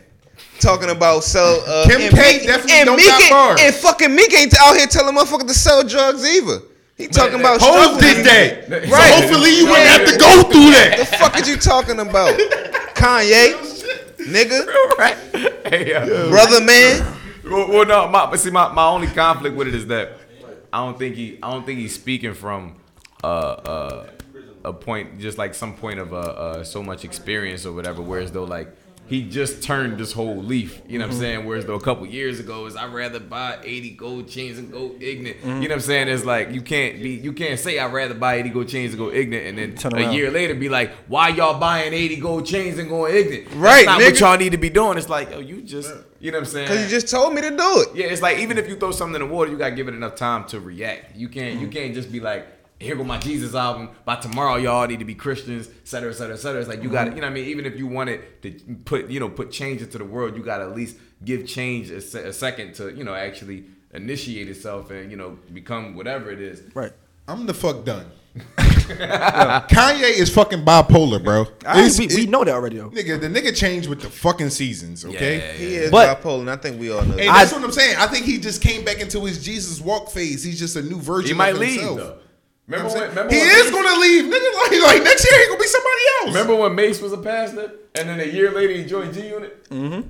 Talking 0.59 0.89
about 0.89 1.23
sell 1.23 1.63
uh, 1.67 1.87
Kim 1.87 2.01
and 2.01 2.15
K 2.15 2.39
Meek- 2.39 2.47
definitely 2.47 2.73
and 2.73 2.87
don't 2.87 2.97
Meek 2.97 3.07
got 3.09 3.21
ain't- 3.21 3.31
bars. 3.31 3.61
And 3.63 3.75
fucking 3.75 4.15
Meek 4.15 4.33
ain't 4.39 4.55
out 4.59 4.75
here 4.77 4.87
telling 4.87 5.15
motherfuckers 5.15 5.47
to 5.49 5.55
sell 5.55 5.85
drugs 5.85 6.25
either. 6.27 6.61
He 7.01 7.09
talking 7.09 7.41
about 7.41 7.61
Hov 7.61 7.97
struggling. 7.97 8.25
did 8.25 8.27
that. 8.27 8.89
So 8.89 8.97
hopefully 9.21 9.57
you 9.57 9.67
wouldn't 9.67 9.89
have 9.89 10.07
to 10.07 10.19
go 10.19 10.43
through 10.51 10.71
that. 10.73 10.99
What 10.99 11.11
the 11.11 11.17
fuck 11.17 11.41
is 11.41 11.49
you 11.49 11.57
talking 11.57 11.99
about? 11.99 12.39
Kanye, 12.95 13.55
nigga, 14.19 14.67
Hey, 15.69 15.95
uh, 15.95 16.29
brother 16.29 16.63
man. 16.63 17.17
Well, 17.45 17.69
well, 17.69 17.87
no, 17.87 18.09
my, 18.09 18.27
but 18.31 18.39
see, 18.39 18.51
my, 18.51 18.73
my 18.73 18.87
only 18.87 19.07
conflict 19.07 19.57
with 19.57 19.69
it 19.69 19.75
is 19.75 19.87
that 19.87 20.13
I 20.73 20.85
don't 20.85 20.99
think 20.99 21.17
he, 21.17 21.39
I 21.43 21.51
don't 21.51 21.65
think 21.65 21.79
he's 21.81 21.95
speaking 21.95 22.35
from 22.35 22.77
uh, 23.25 23.27
uh, 23.27 24.07
a 24.65 24.73
point, 24.73 25.19
just 25.19 25.39
like 25.39 25.55
some 25.55 25.75
point 25.75 25.99
of 26.01 26.13
uh, 26.13 26.17
uh, 26.17 26.65
so 26.65 26.83
much 26.83 27.05
experience 27.05 27.65
or 27.65 27.73
whatever. 27.73 28.03
Whereas 28.03 28.31
though, 28.31 28.45
like 28.45 28.69
he 29.11 29.23
just 29.29 29.63
turned 29.63 29.99
this 29.99 30.13
whole 30.13 30.37
leaf. 30.43 30.81
You 30.89 30.99
know 30.99 31.05
what 31.07 31.13
I'm 31.13 31.17
Mhm. 31.19 31.21
saying? 31.21 31.45
Whereas 31.47 31.67
though 31.67 31.75
a 31.75 31.81
couple 31.81 32.07
years 32.07 32.41
ago 32.41 32.65
is 32.67 32.77
I'd 32.77 32.93
rather 32.95 33.19
buy 33.21 33.59
80 33.63 33.91
gold 33.91 34.29
chains 34.29 34.57
and 34.59 34.71
go 34.73 34.93
ignorant. 35.01 35.43
Mhm. 35.43 35.47
You 35.49 35.55
know 35.55 35.61
what 35.61 35.73
I'm 35.73 35.81
saying? 35.81 36.09
It's 36.09 36.25
like 36.25 36.53
you 36.53 36.63
can't 36.63 37.03
be, 37.03 37.11
you 37.11 37.33
can't 37.35 37.59
say 37.61 37.79
I'd 37.79 37.93
rather 37.93 38.15
buy 38.15 38.37
80 38.37 38.49
gold 38.49 38.69
chains 38.69 38.93
and 38.95 38.99
go 38.99 39.11
ignorant, 39.13 39.47
and 39.49 39.59
then 39.59 39.75
Turn 39.75 39.93
a 39.95 40.05
around. 40.05 40.15
year 40.15 40.31
later 40.31 40.55
be 40.55 40.69
like, 40.69 40.93
why 41.09 41.29
y'all 41.29 41.59
buying 41.59 41.93
80 41.93 42.17
gold 42.17 42.47
chains 42.47 42.79
and 42.79 42.89
going 42.89 43.15
ignorant? 43.15 43.49
Right, 43.57 43.85
That's 43.85 43.99
not 43.99 44.01
what 44.01 44.21
y'all 44.21 44.39
need 44.39 44.53
to 44.53 44.59
be 44.59 44.71
doing. 44.71 44.97
It's 44.97 45.09
like, 45.09 45.29
oh, 45.35 45.41
you 45.41 45.61
just, 45.63 45.93
you 46.21 46.31
know 46.31 46.39
what 46.39 46.47
I'm 46.47 46.53
saying? 46.53 46.69
Cause 46.69 46.83
you 46.83 46.89
just 46.89 47.09
told 47.09 47.35
me 47.35 47.41
to 47.43 47.51
do 47.51 47.57
it. 47.83 47.89
Yeah, 47.97 48.07
it's 48.07 48.23
like 48.23 48.39
even 48.39 48.59
if 48.59 48.69
you 48.69 48.77
throw 48.77 48.93
something 48.93 49.21
in 49.21 49.29
the 49.29 49.35
water, 49.35 49.51
you 49.51 49.59
gotta 49.59 49.75
give 49.75 49.89
it 49.89 49.95
enough 49.95 50.15
time 50.15 50.45
to 50.49 50.61
react. 50.61 51.17
You 51.17 51.29
can't 51.29 51.61
you 51.61 51.67
can't 51.67 51.95
just 51.95 52.13
be 52.13 52.21
like, 52.21 52.47
here 52.81 52.97
go 52.97 53.05
my 53.05 53.19
Jesus 53.19 53.55
album. 53.55 53.91
By 54.05 54.17
tomorrow, 54.17 54.57
y'all 54.57 54.87
need 54.87 54.99
to 55.01 55.05
be 55.05 55.15
Christians, 55.15 55.69
et 55.69 55.87
cetera, 55.87 56.11
et 56.11 56.15
cetera, 56.15 56.35
et 56.35 56.39
cetera. 56.39 56.61
It's 56.61 56.69
like 56.69 56.83
you 56.83 56.89
gotta, 56.89 57.11
mm-hmm. 57.11 57.17
you 57.17 57.23
know 57.23 57.29
what 57.29 57.33
I 57.33 57.35
mean? 57.35 57.49
Even 57.49 57.67
if 57.67 57.77
you 57.77 57.87
wanted 57.87 58.43
to 58.43 58.53
put, 58.85 59.11
you 59.11 59.21
know, 59.21 59.29
put 59.29 59.51
change 59.51 59.83
into 59.83 59.99
the 59.99 60.05
world, 60.05 60.35
you 60.37 60.43
gotta 60.43 60.65
at 60.65 60.75
least 60.75 60.97
give 61.25 61.47
change 61.47 61.91
a, 61.91 62.01
se- 62.01 62.27
a 62.27 62.33
second 62.33 62.75
to, 62.77 62.93
you 62.95 63.05
know, 63.05 63.15
actually 63.15 63.65
initiate 63.93 64.49
itself 64.49 64.91
and, 64.91 65.11
you 65.11 65.17
know, 65.17 65.39
become 65.53 65.95
whatever 65.95 66.31
it 66.31 66.41
is. 66.41 66.63
Right. 66.75 66.93
I'm 67.29 67.47
the 67.47 67.55
fuck 67.55 67.85
done. 67.85 68.07
Kanye 68.57 70.19
is 70.19 70.33
fucking 70.33 70.65
bipolar, 70.65 71.23
bro. 71.23 71.47
I- 71.67 71.91
we, 71.99 72.07
we 72.07 72.27
know 72.27 72.45
that 72.45 72.55
already 72.55 72.79
though. 72.79 72.89
Nigga, 72.91 73.21
the 73.21 73.29
nigga 73.29 73.55
changed 73.55 73.89
with 73.89 74.01
the 74.01 74.09
fucking 74.09 74.51
seasons, 74.51 75.05
okay? 75.05 75.55
He 75.59 75.75
is 75.75 75.91
But- 75.91 76.23
bipolar, 76.23 76.41
and 76.41 76.51
I 76.51 76.57
think 76.57 76.81
we 76.81 76.91
all 76.91 77.05
know. 77.05 77.17
Hey, 77.17 77.27
that. 77.27 77.35
that's 77.35 77.53
what 77.53 77.63
I'm 77.63 77.73
saying. 77.73 77.97
I 77.99 78.07
think 78.07 78.25
he 78.25 78.39
just 78.39 78.63
came 78.63 78.85
back 78.87 79.01
into 79.01 79.21
his 79.27 79.45
Jesus 79.45 79.81
walk 79.83 80.11
phase. 80.11 80.43
He's 80.43 80.59
just 80.59 80.77
a 80.77 80.83
new 80.83 80.99
version 80.99 81.29
He 81.29 81.35
might 81.35 81.55
of 81.55 81.59
leave 81.59 81.81
himself. 81.81 82.21
Though. 82.71 82.77
You 82.77 82.83
know 82.85 82.89
Remember 82.89 82.89
what 82.89 82.97
I'm 82.97 83.01
when, 83.01 83.09
remember 83.11 83.35
he 83.35 83.41
when 83.41 83.51
is 83.51 83.65
Mase- 83.65 83.75
gonna 83.75 84.01
leave, 84.01 84.25
nigga. 84.25 84.55
Like, 84.55 84.83
like 84.95 85.03
next 85.05 85.31
year 85.31 85.41
he 85.41 85.47
gonna 85.49 85.59
be 85.61 85.67
somebody 85.67 86.03
else. 86.21 86.29
Remember 86.29 86.55
when 86.57 86.75
Mase 86.75 87.01
was 87.03 87.13
a 87.13 87.19
pastor 87.19 87.73
and 87.97 88.09
then 88.09 88.21
a 88.21 88.25
year 88.25 88.51
later 88.53 88.73
he 88.75 88.85
joined 88.85 89.13
G 89.15 89.27
Unit? 89.29 89.69
Mm-hmm. 89.71 90.09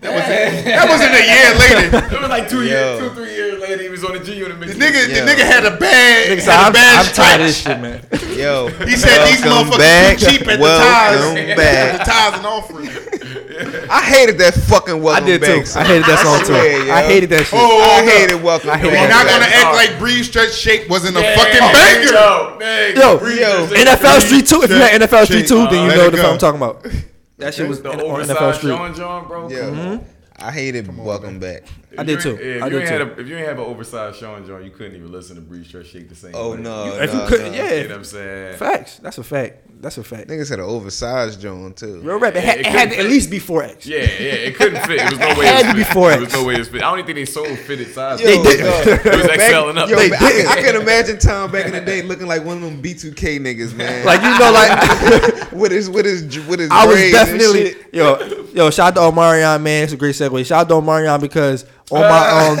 That 0.00 0.12
was 0.14 0.24
that 0.64 0.88
wasn't 0.88 1.12
a 1.12 1.24
year 1.26 1.52
later. 1.60 2.16
It 2.16 2.20
was 2.22 2.30
like 2.30 2.48
two 2.48 2.62
Yo. 2.64 2.70
years, 2.70 2.98
two 3.00 3.10
three 3.14 3.34
years 3.34 3.60
later 3.60 3.82
he 3.82 3.88
was 3.90 4.04
on 4.04 4.12
the 4.14 4.20
G 4.20 4.36
Unit. 4.38 4.58
The 4.58 4.66
nigga, 4.72 5.06
the 5.08 5.20
nigga 5.20 5.44
had 5.44 5.66
a 5.66 5.76
bad, 5.76 6.28
Nigga 6.30 6.40
said, 6.40 6.52
had 6.52 6.62
a 6.62 6.66
I'm, 6.66 6.72
bad 6.72 7.06
I'm 7.06 7.12
tired 7.12 7.40
of 7.42 7.46
this 7.46 7.60
shit, 7.60 7.80
man. 7.80 8.00
Yo, 8.38 8.68
He 8.86 8.96
said 8.96 9.26
these 9.26 9.42
motherfuckers 9.42 9.78
back. 9.78 10.18
too 10.18 10.26
cheap 10.26 10.48
at 10.48 10.58
welcome 10.60 11.34
the 11.34 11.40
tithes. 11.44 11.56
back. 11.56 11.84
At 11.92 11.98
the 11.98 12.04
tithes 12.10 12.36
and 12.38 12.46
offering. 12.46 12.88
I 13.90 14.02
hated 14.02 14.38
that 14.38 14.54
fucking 14.54 15.02
welcome 15.02 15.24
back. 15.24 15.32
I 15.34 15.38
did 15.38 15.40
back. 15.40 15.60
too. 15.60 15.66
song. 15.66 15.82
I 15.82 15.86
hated 15.86 16.04
that 16.04 16.18
song 16.24 16.38
too. 16.40 16.44
swear, 16.46 16.86
yo. 16.86 16.92
I 16.92 17.02
hated 17.02 17.30
that 17.30 17.46
shit. 17.46 17.58
Oh, 17.60 17.80
I 17.80 18.04
hated 18.04 18.42
welcome. 18.42 18.70
I 18.70 18.76
hated 18.78 18.92
You're 18.98 19.08
not 19.08 19.26
gonna 19.26 19.44
act 19.46 19.74
like 19.74 19.98
Breathe 19.98 20.24
Stretch 20.24 20.52
Shake 20.54 20.88
wasn't 20.90 21.16
a 21.16 21.20
Yeah. 21.20 21.36
fucking 21.36 21.60
Oh, 21.62 21.72
banger. 21.72 22.12
Yo, 22.12 22.56
man, 22.58 22.96
Yo, 22.96 23.18
Breathe 23.18 23.40
yo, 23.40 23.66
just- 23.66 23.74
NFL 23.74 24.20
Street 24.20 24.46
2, 24.46 24.62
if 24.62 24.70
you 24.70 24.76
had 24.76 25.00
NFL 25.02 25.24
Street 25.26 25.46
2, 25.48 25.66
then 25.68 25.90
you 25.90 25.96
know 25.96 26.06
it 26.06 26.10
the 26.10 26.16
go. 26.16 26.22
film 26.22 26.32
I'm 26.34 26.38
talking 26.38 26.60
about. 26.62 26.86
That 27.38 27.52
shit 27.54 27.68
was 27.68 27.82
the 27.82 27.90
on 27.90 28.22
NFL 28.24 28.54
Street. 28.54 28.70
John 28.70 28.94
John, 28.94 29.28
bro. 29.28 29.50
Yo, 29.50 30.00
I 30.38 30.50
hated 30.52 30.88
welcome 30.96 31.38
back. 31.38 31.64
I 31.98 32.02
did 32.02 32.16
If 32.18 32.22
too. 32.22 32.30
you 32.30 32.36
yeah, 32.36 32.56
if 32.56 32.62
I 32.62 32.66
you 32.66 32.70
did 32.72 32.80
ain't 32.80 32.88
had 32.90 32.98
too. 32.98 33.04
a- 33.04 33.20
if 33.22 33.28
you 33.28 33.36
ain't 33.36 33.46
have 33.48 33.58
an 33.58 33.64
oversized 33.64 34.18
Sean 34.18 34.46
John, 34.46 34.64
you 34.64 34.70
couldn't 34.70 34.96
even 34.96 35.10
listen 35.12 35.36
to 35.36 35.42
Breathe 35.42 35.64
Stretch 35.66 35.86
Shake 35.86 36.08
the 36.08 36.14
same. 36.14 36.32
Oh 36.34 36.52
way. 36.52 36.58
no, 36.58 36.86
If 37.00 37.12
you 37.14 37.20
couldn't, 37.26 37.52
no. 37.52 37.58
yeah. 37.58 37.74
You 37.74 37.82
know 37.84 37.88
what 37.90 37.96
I'm 37.98 38.04
saying? 38.04 38.56
Facts. 38.58 38.98
That's 38.98 39.18
a 39.18 39.24
fact. 39.24 39.62
That's 39.80 39.98
a 39.98 40.02
fact. 40.04 40.28
Niggas 40.28 40.48
had 40.48 40.58
an 40.58 40.64
oversized 40.64 41.40
joint 41.40 41.76
too. 41.76 42.00
Real 42.00 42.18
rap. 42.18 42.34
It, 42.34 42.42
Yeah, 42.42 42.50
had, 42.50 42.58
it 42.60 42.66
it 42.66 42.72
had 42.72 42.90
to 42.92 42.98
at 42.98 43.04
least 43.06 43.30
be 43.30 43.38
4X. 43.38 43.84
Yeah, 43.86 43.98
yeah, 43.98 44.04
it 44.48 44.56
couldn't 44.56 44.82
fit. 44.86 45.00
It 45.00 45.10
was 45.10 45.18
no 45.18 45.26
way. 45.28 45.32
It 45.32 45.38
way. 45.38 45.46
had 45.46 45.66
it 45.66 45.68
to 45.68 45.74
be 45.74 45.84
fit. 45.84 45.94
4X. 45.96 46.14
It 46.16 46.20
was 46.20 46.32
no 46.32 46.44
way 46.44 46.54
it 46.54 46.66
fit. 46.66 46.76
I 46.82 46.90
don't 46.90 46.98
even 47.00 47.06
think 47.06 47.16
they 47.16 47.24
sold 47.30 47.58
fitted 47.58 47.88
sizes. 47.92 48.26
Yo, 48.26 48.42
They 48.42 48.56
did. 48.56 48.64
dog. 48.64 48.86
It 49.06 49.16
was 49.16 49.26
Back- 49.26 49.40
XL 49.50 49.78
up. 49.78 49.88
Yo, 49.90 49.96
They 49.96 50.12
I, 50.12 50.18
did. 50.32 50.46
I 50.46 50.62
can 50.62 50.80
imagine 50.80 51.18
Tom 51.18 51.52
back 51.52 51.66
in 51.66 51.72
the 51.72 51.80
day 51.82 52.00
looking 52.02 52.26
like 52.26 52.42
one 52.44 52.56
of 52.56 52.62
them 52.62 52.82
B2K 52.82 53.38
niggas, 53.38 53.74
man. 53.74 54.04
Like, 54.06 54.22
you 54.22 54.38
know, 54.38 54.50
like, 54.52 55.52
with 55.52 55.72
his 55.72 55.90
with 55.90 56.04
his 56.06 56.22
with 56.46 56.60
his. 56.60 56.70
I 56.70 56.86
was 56.86 56.96
definitely, 57.12 57.74
yo, 57.92 58.46
yo, 58.54 58.70
shout 58.70 58.96
out 58.96 59.10
to 59.12 59.16
Omarion, 59.16 59.62
man. 59.62 59.84
It's 59.84 59.92
a 59.92 59.96
great 59.96 60.14
segue. 60.14 60.44
Shout 60.46 60.62
out 60.62 60.68
to 60.68 60.74
Omarion 60.74 61.20
because 61.20 61.64
on 61.90 62.00
my, 62.00 62.28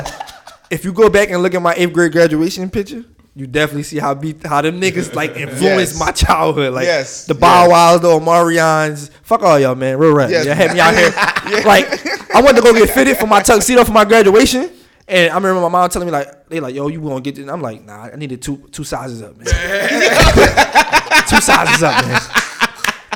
if 0.70 0.84
you 0.84 0.92
go 0.92 1.08
back 1.08 1.30
and 1.30 1.42
look 1.42 1.54
at 1.54 1.62
my 1.62 1.74
eighth 1.76 1.92
grade 1.92 2.12
graduation 2.12 2.70
picture, 2.70 3.04
you 3.34 3.46
definitely 3.46 3.82
see 3.82 3.98
how 3.98 4.14
be, 4.14 4.34
how 4.44 4.62
them 4.62 4.80
niggas 4.80 5.14
like 5.14 5.36
influenced 5.36 5.92
Yes. 5.94 6.00
my 6.00 6.10
childhood. 6.10 6.72
Like 6.72 6.86
Yes. 6.86 7.26
the 7.26 7.34
Bow 7.34 7.68
Wows, 7.68 8.00
the 8.00 8.08
Omarions. 8.08 9.10
Fuck 9.22 9.42
all 9.42 9.58
y'all, 9.58 9.74
man. 9.74 9.98
Real 9.98 10.14
rap. 10.14 10.30
Yes. 10.30 10.46
Y'all 10.46 10.54
had 10.54 10.72
me 10.72 10.80
out 10.80 10.94
here. 10.94 11.12
Like 11.64 11.86
I 12.34 12.40
wanted 12.40 12.56
to 12.56 12.62
go 12.62 12.72
get 12.74 12.90
fitted 12.90 13.16
for 13.18 13.26
my 13.26 13.40
tuxedo 13.40 13.84
for 13.84 13.92
my 13.92 14.04
graduation. 14.04 14.70
And 15.06 15.30
I 15.30 15.36
remember 15.36 15.60
my 15.60 15.68
mom 15.68 15.88
telling 15.90 16.06
me 16.06 16.12
like, 16.12 16.48
they 16.48 16.58
like, 16.58 16.74
yo, 16.74 16.88
you 16.88 17.00
gonna 17.00 17.20
get 17.20 17.36
this? 17.36 17.42
And 17.42 17.50
I'm 17.52 17.62
like, 17.62 17.84
nah, 17.84 18.04
I 18.12 18.16
needed 18.16 18.42
two 18.42 18.56
two 18.72 18.82
sizes 18.82 19.22
up, 19.22 19.36
man. 19.36 19.46
two 21.28 21.40
sizes 21.40 21.82
up, 21.84 22.04
man. 22.04 22.20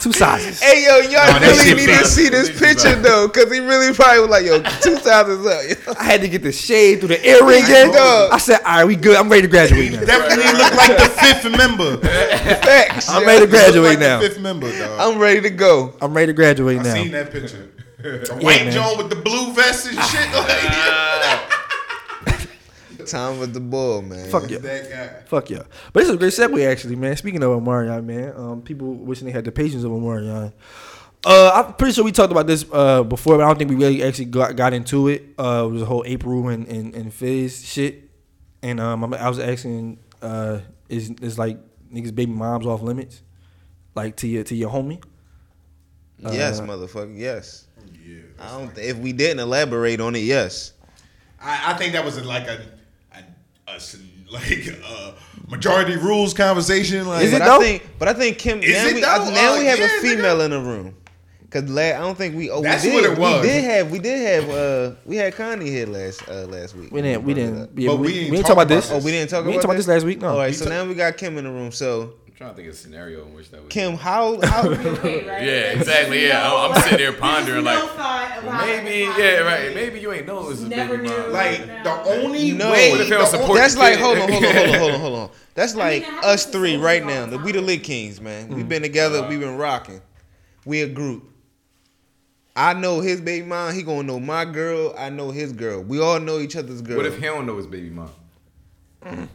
Two 0.01 0.13
sizes. 0.13 0.61
Hey 0.61 0.85
yo, 0.85 0.97
y'all 1.01 1.13
that 1.13 1.43
really 1.43 1.65
shit 1.65 1.77
need 1.77 1.99
to 1.99 2.07
see 2.07 2.31
this 2.31 2.49
picture 2.49 2.95
fine. 2.95 3.03
though, 3.03 3.29
cause 3.29 3.53
he 3.53 3.61
really 3.61 3.93
probably 3.95 4.21
was 4.21 4.31
like, 4.31 4.47
yo, 4.47 4.63
two 4.81 4.97
thousand 4.97 5.47
up. 5.47 5.99
I 6.01 6.05
had 6.05 6.23
to 6.23 6.29
get 6.29 6.43
the 6.43 6.53
shade 6.53 7.01
through 7.01 7.09
the 7.09 7.27
earring 7.27 7.65
in. 7.69 7.93
Dog. 7.93 8.33
I 8.33 8.39
said, 8.39 8.61
all 8.65 8.77
right, 8.77 8.85
we 8.87 8.97
good. 8.97 9.17
I'm 9.17 9.29
ready 9.29 9.43
to 9.43 9.49
graduate 9.49 9.93
now. 9.93 10.05
Definitely 10.05 10.53
look 10.57 10.75
like 10.75 10.97
the 10.97 11.11
fifth 11.21 11.57
member. 11.57 11.99
Facts. 11.99 13.11
I'm 13.11 13.23
yo. 13.23 13.29
ready 13.29 13.45
to 13.45 13.51
graduate 13.51 13.91
like 13.91 13.99
now. 13.99 14.21
the 14.21 14.29
fifth 14.29 14.41
member, 14.41 14.71
dog. 14.79 15.01
I'm 15.01 15.19
ready 15.21 15.43
to 15.43 15.51
go. 15.51 15.95
I'm 16.01 16.15
ready 16.15 16.29
to 16.29 16.33
graduate 16.33 16.79
I 16.79 16.83
now. 16.83 16.95
seen 16.95 17.11
that 17.13 17.31
picture. 17.31 17.69
The 17.99 18.39
white 18.41 18.65
man. 18.65 18.73
John 18.73 18.97
with 18.97 19.11
the 19.11 19.17
blue 19.17 19.53
vest 19.53 19.87
and 19.87 19.99
shit. 20.05 20.33
Like, 20.33 21.53
Time 23.07 23.39
with 23.39 23.53
the 23.55 23.61
bull, 23.61 24.03
man. 24.03 24.29
Fuck 24.31 24.51
yeah. 24.51 24.59
that 24.59 24.91
guy. 24.91 25.23
Fuck 25.27 25.51
yeah. 25.51 25.63
But 25.93 26.01
this 26.01 26.09
is 26.09 26.15
a 26.15 26.19
great 26.19 26.33
segue, 26.33 26.71
actually, 26.71 26.97
man. 26.97 27.17
Speaking 27.17 27.43
of 27.43 27.51
Omarion, 27.51 28.05
man, 28.05 28.33
um, 28.37 28.63
people 28.63 28.95
wishing 28.95 29.27
they 29.27 29.33
had 29.33 29.45
the 29.45 29.53
patience 29.53 29.85
of 29.85 29.91
Omarion. 29.91 30.53
Uh, 31.25 31.51
I'm 31.55 31.75
pretty 31.75 31.93
sure 31.93 32.05
we 32.05 32.13
talked 32.13 32.33
about 32.33 32.47
this 32.47 32.65
uh, 32.73 33.03
before, 33.03 33.37
but 33.37 33.45
I 33.45 33.49
don't 33.49 33.59
think 33.59 33.71
we 33.71 33.77
really 33.77 34.03
actually 34.03 34.25
got, 34.27 34.57
got 34.57 34.73
into 34.73 35.09
it. 35.09 35.23
Uh, 35.39 35.65
it 35.67 35.73
was 35.73 35.81
the 35.81 35.87
whole 35.87 36.03
April 36.07 36.49
and, 36.49 36.67
and, 36.67 36.95
and 36.95 37.13
Fizz 37.13 37.65
shit. 37.67 38.09
And 38.63 38.81
um, 38.81 39.03
I'm- 39.05 39.29
was 39.29 39.39
asking, 39.39 39.99
uh, 40.23 40.61
is 40.89 41.11
is 41.23 41.39
like 41.39 41.59
niggas 41.93 42.15
baby 42.15 42.33
moms 42.33 42.67
off 42.67 42.83
limits, 42.83 43.23
like 43.95 44.17
to 44.17 44.29
your 44.29 44.45
to 44.45 44.55
your 44.55 44.71
homie? 44.71 45.03
yes, 46.19 46.59
Uh, 46.61 46.65
motherfucker. 46.65 47.17
Yes. 47.17 47.67
I 48.39 48.59
don't. 48.59 48.77
If 48.79 48.97
we 48.99 49.13
didn't 49.13 49.41
elaborate 49.41 50.01
on 50.01 50.17
it, 50.17 50.21
yes. 50.21 50.73
I, 51.41 51.73
I 51.73 51.75
think 51.75 51.93
that 51.93 52.05
was 52.05 52.23
like 52.25 52.47
a, 52.49 52.61
a, 53.71 53.73
a 53.73 53.77
s- 53.77 53.97
like 54.31 54.69
a 54.69 55.15
majority 55.49 55.97
rules 55.97 56.35
conversation. 56.35 57.07
Like, 57.09 57.25
Is 57.25 57.33
it 57.33 57.39
but 57.41 57.45
though? 57.47 57.57
I 57.57 57.59
think, 57.59 57.89
but 57.99 58.09
I 58.09 58.13
think 58.15 58.39
Kim. 58.39 58.63
Is 58.63 58.71
now 58.77 58.87
it 58.89 58.95
we, 58.95 59.01
though? 59.01 59.09
I- 59.09 59.31
now 59.35 59.55
Uh, 59.55 59.59
we 59.59 59.65
have 59.67 59.79
yeah, 59.79 59.85
a 59.85 59.89
nigga. 59.89 60.01
female 60.03 60.41
in 60.43 60.51
the 60.53 60.61
room. 60.61 60.95
Cause 61.51 61.65
la- 61.69 61.83
I 61.83 61.93
don't 61.99 62.17
think 62.17 62.37
we. 62.37 62.49
Oh, 62.49 62.63
That's 62.63 62.85
we 62.85 62.91
did. 62.93 62.95
what 63.03 63.13
it 63.13 63.19
was. 63.19 63.43
We 63.43 63.49
did 63.49 63.65
have. 63.65 63.91
We 63.91 63.99
did 63.99 64.45
have. 64.45 64.51
Uh, 64.51 64.95
we 65.05 65.17
had 65.17 65.35
Connie 65.35 65.69
here 65.69 65.87
last 65.87 66.23
uh, 66.29 66.47
last 66.47 66.77
week. 66.77 66.93
We 66.93 67.03
didn't. 67.03 67.25
We 67.25 67.35
didn't. 67.35 67.77
Yeah, 67.77 67.89
But 67.91 67.97
we, 67.97 68.07
we 68.07 68.13
we 68.13 68.21
didn't 68.37 68.37
talk 68.37 68.47
talk 68.47 68.53
about 68.53 68.67
about 68.67 68.69
this. 68.69 68.91
Oh, 68.93 68.99
we 69.05 69.11
didn't 69.11 69.31
talk 69.31 69.45
We 69.45 69.51
about 69.51 69.53
ain't 69.55 69.63
talk 69.63 69.65
about 69.71 69.77
this? 69.79 69.87
this 69.87 69.95
last 69.97 70.05
week. 70.05 70.21
No. 70.21 70.29
All 70.29 70.39
right, 70.39 70.47
We 70.51 70.53
so 70.53 70.67
ta- 70.67 70.71
now 70.71 70.85
we 70.85 70.95
got 70.95 71.17
Kim 71.17 71.37
in 71.39 71.45
the 71.45 71.51
room. 71.51 71.73
So 71.73 72.13
trying 72.41 72.53
to 72.53 72.57
think 72.57 72.69
of 72.69 72.75
a 72.75 72.77
scenario 72.79 73.27
in 73.27 73.35
which 73.35 73.51
that 73.51 73.61
would. 73.61 73.69
Kim, 73.69 73.97
how 73.97 74.41
how? 74.47 74.71
Yeah, 74.71 75.73
exactly. 75.77 76.27
Yeah, 76.27 76.51
I'm, 76.51 76.73
I'm 76.73 76.81
sitting 76.81 76.97
there 76.97 77.13
pondering 77.13 77.65
like, 77.65 77.79
thought 77.91 78.39
of 78.39 78.45
well, 78.45 78.67
maybe, 78.67 79.01
yeah, 79.21 79.41
right. 79.41 79.75
Maybe 79.75 80.01
you 80.01 80.11
ain't 80.11 80.27
know 80.27 80.39
it 80.45 80.47
was 80.47 80.65
a 80.65 80.69
baby 80.71 80.97
knew. 80.97 81.11
mom. 81.11 81.33
Like 81.33 81.67
the 81.85 82.03
only 82.05 82.53
No, 82.53 82.71
way. 82.73 82.93
What 82.93 83.01
if 83.03 83.09
the 83.11 83.43
only- 83.43 83.61
That's 83.61 83.77
like 83.77 83.99
hold 83.99 84.17
on, 84.17 84.33
hold 84.33 84.43
on, 84.45 84.55
hold 84.55 84.69
on, 84.71 84.79
hold 84.79 84.91
on, 84.95 85.01
hold 85.01 85.19
on. 85.19 85.31
That's 85.55 85.75
like 85.75 86.01
it 86.03 86.07
happens 86.07 86.25
us 86.25 86.47
three 86.47 86.79
right 86.79 87.05
now. 87.05 87.21
all 87.21 87.27
The, 87.27 87.37
the 87.37 87.45
we 87.45 87.53
the 87.53 87.59
time. 87.59 87.67
Lit 87.67 87.83
Kings, 87.85 88.23
man. 88.23 88.49
We've 88.49 88.65
mm. 88.65 88.69
been 88.71 88.83
together. 88.83 89.29
We've 89.29 89.41
been 89.41 89.59
rocking. 89.59 90.01
We 90.65 90.81
a 90.81 90.89
group. 90.89 91.25
I 92.57 92.73
know 92.73 93.01
his 93.01 93.21
baby 93.21 93.47
mom. 93.47 93.75
He 93.75 93.83
gonna 93.83 94.05
know 94.05 94.19
my 94.19 94.47
girl. 94.47 94.95
I 94.97 95.11
know 95.11 95.31
his 95.31 95.53
girl. 95.53 95.83
We 95.83 96.01
all 96.01 96.19
know 96.19 96.39
each 96.39 96.57
other's 96.57 96.81
girl. 96.81 96.97
What 96.97 97.05
if 97.05 97.17
he 97.17 97.23
don't 97.23 97.45
know 97.45 97.59
his 97.59 97.67
baby 97.67 97.91
mom? 97.91 98.11
Mm. 99.05 99.29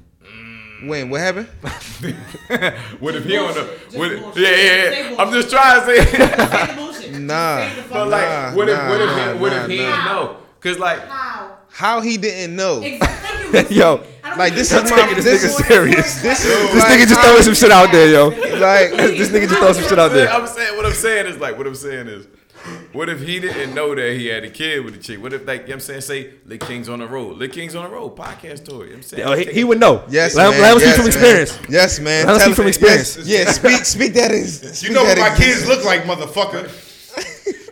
When? 0.88 1.10
What 1.10 1.22
happened? 1.22 1.48
what 3.00 3.16
if 3.16 3.26
he 3.26 3.34
don't 3.34 3.56
know? 3.56 3.64
bullshit. 3.64 3.98
What 3.98 4.12
if, 4.12 4.38
yeah, 4.38 4.50
yeah, 4.50 5.10
yeah. 5.12 5.16
I'm 5.22 5.32
just 5.32 5.50
trying 5.50 5.82
to 5.82 5.86
say. 5.86 6.06
Say. 6.94 7.20
Nah. 7.20 7.58
But 7.58 7.70
fuck 7.86 8.08
like, 8.10 8.28
Nah, 8.28 8.56
what 8.56 8.70
if, 8.70 8.78
nah, 8.78 8.90
what 8.90 9.02
if, 9.02 9.08
nah, 9.08 9.34
he, 9.34 9.40
what 9.40 9.52
nah, 9.52 9.64
if 9.64 9.70
he 9.70 9.78
nah. 9.78 9.84
didn't 9.84 10.06
know? 10.06 10.38
Cause 10.62 10.80
like, 10.80 11.08
How? 11.08 11.58
How 11.70 12.02
he 12.02 12.18
didn't 12.18 12.56
know? 12.56 12.82
Exactly. 12.82 13.26
Yo, 13.78 14.04
Like 14.38 14.54
this 14.54 14.72
is 14.72 14.90
my 14.90 15.14
this 15.14 15.24
this 15.26 15.44
nigga 15.44 15.62
is 15.62 15.68
serious. 15.68 16.22
this 16.22 16.46
is 16.46 16.72
This 16.72 16.84
like 16.84 17.00
nigga 17.00 17.08
just 17.08 17.22
throwing 17.22 17.44
some 17.44 17.54
shit 17.54 17.72
out 17.72 17.92
there, 17.92 18.10
yo. 18.10 18.28
like 18.30 18.92
This 18.92 19.30
nigga 19.30 19.48
just 19.48 19.60
throwing 19.60 19.74
some 19.74 19.84
shit 19.84 20.00
out 20.00 20.12
there. 20.12 20.30
I'm 20.30 20.48
saying, 20.48 20.76
what 20.78 20.86
I'm 20.86 20.94
saying 20.94 21.28
is 21.28 21.38
like, 21.38 21.58
what 21.58 21.68
I'm 21.68 21.76
saying 21.76 22.08
is, 22.08 22.28
what 22.94 23.10
if 23.10 23.22
he 23.22 23.40
didn't 23.40 23.76
know 23.76 23.94
that 23.94 24.14
he 24.14 24.28
had 24.28 24.44
a 24.44 24.50
kid 24.50 24.84
with 24.84 24.96
a 24.96 24.98
chick? 24.98 25.22
What 25.22 25.34
if 25.34 25.46
like, 25.46 25.62
you 25.62 25.68
know 25.68 25.72
what 25.72 25.74
I'm 25.76 25.80
saying, 25.82 26.02
say, 26.02 26.34
Lit 26.46 26.62
Kings 26.62 26.90
on 26.90 27.00
the 27.00 27.08
road, 27.08 27.38
Lit 27.38 27.52
Kings 27.52 27.76
on 27.76 27.84
the 27.84 27.90
road, 27.90 28.16
podcast 28.16 28.66
tour. 28.66 28.86
You 28.86 28.92
know 28.92 28.96
what 28.96 28.96
I'm 28.96 29.02
saying, 29.04 29.24
Oh, 29.28 29.34
he, 29.34 29.46
he 29.46 29.64
would 29.64 29.80
know. 29.80 30.04
Yes, 30.10 30.36
let, 30.36 30.52
man. 30.52 30.62
let 30.62 30.74
him 30.74 30.80
yes, 30.80 30.82
speak 30.82 30.96
from 30.96 31.04
man. 31.04 31.42
experience. 31.42 31.70
Yes, 31.70 32.00
man. 32.00 32.26
Let 32.26 32.34
him 32.34 32.40
Tell 32.40 32.46
speak 32.48 32.56
from 32.56 32.68
experience. 32.68 33.18
Yes, 33.18 33.28
yeah, 33.28 33.52
speak 33.52 33.86
speak 33.86 34.14
that 34.14 34.32
is. 34.32 34.84
You 34.84 34.94
know 34.94 35.04
what 35.04 35.18
my 35.18 35.36
kids 35.36 35.68
look 35.68 35.84
like, 35.86 36.04
motherfucker. 36.04 36.70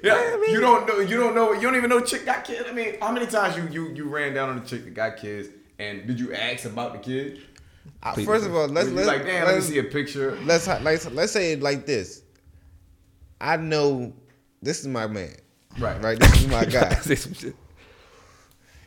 Yeah, 0.03 0.35
you 0.49 0.59
don't 0.59 0.85
know. 0.85 0.99
You 0.99 1.15
don't 1.15 1.33
know. 1.33 1.53
You 1.53 1.61
don't 1.61 1.77
even 1.77 1.89
know 1.89 2.01
chick 2.01 2.25
got 2.25 2.43
kids. 2.43 2.65
I 2.69 2.73
mean, 2.73 2.95
how 2.99 3.13
many 3.13 3.25
times 3.25 3.55
you 3.55 3.69
you 3.69 3.93
you 3.95 4.09
ran 4.09 4.33
down 4.33 4.49
on 4.49 4.57
a 4.57 4.65
chick 4.65 4.83
that 4.83 4.93
got 4.93 5.15
kids, 5.15 5.47
and 5.79 6.05
did 6.05 6.19
you 6.19 6.33
ask 6.33 6.65
about 6.65 6.91
the 6.91 6.99
kid? 6.99 7.41
Uh, 8.03 8.13
First 8.15 8.45
of 8.45 8.53
all, 8.53 8.67
let's 8.67 8.89
let's 8.89 9.07
like, 9.07 9.23
damn, 9.23 9.45
let 9.45 9.47
me 9.47 9.53
let's, 9.53 9.67
see 9.67 9.77
a 9.77 9.83
picture. 9.85 10.37
let's 10.43 10.67
let's 10.67 11.09
let's 11.11 11.31
say 11.31 11.53
it 11.53 11.61
like 11.61 11.85
this. 11.85 12.21
I 13.39 13.55
know 13.55 14.13
this 14.63 14.79
is 14.79 14.87
my 14.87 15.07
man, 15.07 15.35
Right. 15.79 16.01
right? 16.03 16.19
This 16.19 16.41
is 16.41 16.47
my 16.47 16.65
guy. 16.77 16.93
Say 16.95 17.15
some 17.15 17.33
shit. 17.33 17.55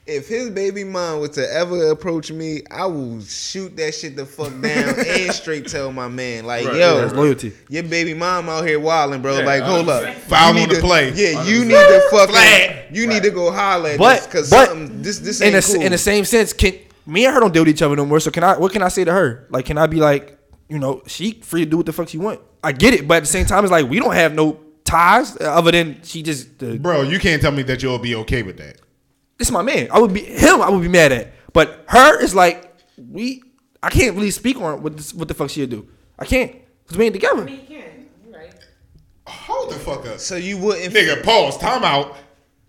if 0.06 0.28
his 0.28 0.50
baby 0.50 0.84
mom 0.84 1.18
was 1.20 1.30
to 1.30 1.52
ever 1.52 1.90
approach 1.90 2.30
me, 2.30 2.62
I 2.70 2.86
will 2.86 3.20
shoot 3.22 3.76
that 3.76 3.92
shit 3.92 4.14
the 4.14 4.24
fuck 4.24 4.50
down 4.60 4.94
and 5.06 5.32
straight 5.32 5.66
tell 5.66 5.90
my 5.92 6.06
man, 6.08 6.44
like, 6.46 6.64
Right, 6.64 6.76
yo, 6.76 7.00
That's 7.00 7.12
loyalty. 7.12 7.52
your 7.68 7.82
baby 7.82 8.14
mom 8.14 8.48
out 8.48 8.64
here 8.66 8.78
wilding, 8.78 9.20
bro. 9.20 9.38
Yeah, 9.38 9.44
like, 9.44 9.62
hold 9.62 9.88
up, 9.88 10.04
100%. 10.04 10.14
Foul 10.14 10.58
on 10.58 10.68
the 10.68 10.76
play. 10.80 11.12
Yeah, 11.12 11.42
you 11.44 11.64
need 11.64 11.72
to 11.74 12.02
fuck 12.10 12.30
Flag. 12.30 12.94
you 12.94 13.06
need 13.08 13.24
to 13.24 13.30
go 13.30 13.50
holler 13.50 13.90
at 13.90 13.98
But 13.98 14.16
this 14.18 14.26
because 14.26 14.50
but 14.50 14.68
something 14.68 15.02
this 15.02 15.18
this 15.18 15.40
in 15.40 15.54
ain't 15.54 15.64
cool. 15.64 15.80
in 15.82 15.90
the 15.92 15.98
same 15.98 16.24
sense, 16.24 16.52
can 16.52 16.74
me 17.04 17.24
and 17.26 17.34
her 17.34 17.40
don't 17.40 17.52
deal 17.52 17.62
with 17.62 17.70
each 17.74 17.82
other 17.82 17.96
no 17.96 18.06
more? 18.06 18.20
So 18.20 18.30
can 18.30 18.44
I? 18.44 18.56
What 18.58 18.70
can 18.72 18.82
I 18.82 18.88
say 18.88 19.02
to 19.04 19.12
her? 19.12 19.46
Like, 19.50 19.64
can 19.66 19.76
I 19.76 19.86
be 19.88 19.96
like, 19.98 20.38
you 20.68 20.78
know, 20.78 21.02
she 21.08 21.32
free 21.42 21.64
to 21.64 21.70
do 21.70 21.76
what 21.78 21.86
the 21.86 21.92
fuck 21.92 22.08
she 22.08 22.18
want? 22.18 22.40
I 22.62 22.70
get 22.72 22.94
it, 22.94 23.06
but 23.08 23.16
at 23.18 23.20
the 23.24 23.26
same 23.28 23.46
time, 23.46 23.64
it's 23.64 23.70
like 23.72 23.88
we 23.88 23.98
don't 23.98 24.14
have 24.14 24.34
no 24.34 24.60
ties 24.86 25.36
other 25.40 25.70
than 25.72 26.00
she 26.02 26.22
just. 26.22 26.62
Uh, 26.62 26.76
Bro, 26.76 27.02
you 27.02 27.18
can't 27.18 27.42
tell 27.42 27.52
me 27.52 27.62
that 27.64 27.82
you'll 27.82 27.98
be 27.98 28.14
okay 28.16 28.42
with 28.42 28.56
that. 28.58 28.80
this 29.38 29.48
is 29.48 29.52
my 29.52 29.62
man. 29.62 29.88
I 29.90 29.98
would 29.98 30.14
be 30.14 30.22
him. 30.24 30.62
I 30.62 30.70
would 30.70 30.82
be 30.82 30.88
mad 30.88 31.12
at. 31.12 31.32
But 31.52 31.84
her 31.88 32.20
is 32.22 32.34
like 32.34 32.72
we. 32.96 33.42
I 33.82 33.90
can't 33.90 34.14
really 34.16 34.30
speak 34.30 34.56
on 34.56 34.82
what 34.82 34.96
this, 34.96 35.12
what 35.14 35.28
the 35.28 35.34
fuck 35.34 35.50
she'll 35.50 35.66
do. 35.66 35.86
I 36.18 36.24
can't 36.24 36.52
because 36.84 36.96
we 36.98 37.04
ain't 37.04 37.14
I 37.14 37.18
together. 37.18 37.44
mean, 37.44 37.60
you 37.60 37.66
can. 37.66 38.08
You're 38.24 38.38
right. 38.38 38.54
Hold 39.26 39.70
the 39.70 39.74
fuck 39.76 40.06
up. 40.06 40.18
so 40.18 40.36
you 40.36 40.56
wouldn't, 40.58 40.94
Nigga, 40.94 41.22
pause. 41.22 41.56
Time 41.58 41.84
out. 41.84 42.16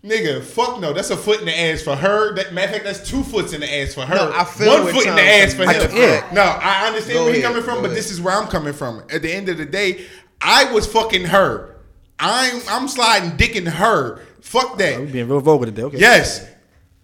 Nigga, 0.04 0.42
fuck 0.44 0.78
no. 0.80 0.92
That's 0.92 1.10
a 1.10 1.16
foot 1.16 1.40
in 1.40 1.46
the 1.46 1.60
ass 1.60 1.82
for 1.82 1.96
her. 1.96 2.32
That 2.36 2.54
matter 2.54 2.66
of 2.68 2.72
fact, 2.74 2.84
that's 2.84 3.08
two 3.10 3.24
foots 3.24 3.52
in 3.52 3.60
the 3.62 3.74
ass 3.82 3.94
for 3.94 4.02
her. 4.02 4.14
No, 4.14 4.32
I 4.32 4.44
feel 4.44 4.84
One 4.84 4.94
foot 4.94 5.06
in 5.06 5.16
the 5.16 5.22
ass 5.22 5.54
for 5.54 5.66
saying. 5.66 5.90
him. 5.90 5.96
I- 5.96 5.98
yeah. 5.98 6.30
No, 6.32 6.42
I 6.42 6.86
understand 6.86 7.14
Go 7.18 7.24
where 7.24 7.34
he's 7.34 7.42
coming 7.42 7.62
from, 7.62 7.74
go 7.76 7.80
but 7.82 7.86
ahead. 7.86 7.96
this 7.98 8.10
is 8.12 8.20
where 8.20 8.34
I'm 8.34 8.46
coming 8.48 8.72
from. 8.74 9.02
At 9.10 9.22
the 9.22 9.32
end 9.32 9.48
of 9.48 9.58
the 9.58 9.66
day, 9.66 10.06
I 10.40 10.72
was 10.72 10.86
fucking 10.86 11.24
her. 11.24 11.74
I'm 12.20 12.60
I'm 12.68 12.88
sliding 12.88 13.36
dick 13.36 13.56
in 13.56 13.66
her. 13.66 14.20
Fuck 14.40 14.78
that. 14.78 14.96
Oh, 14.96 15.00
we 15.04 15.12
being 15.12 15.28
real 15.28 15.40
vulgar 15.40 15.66
today. 15.66 15.82
Okay. 15.82 15.98
Yes. 15.98 16.46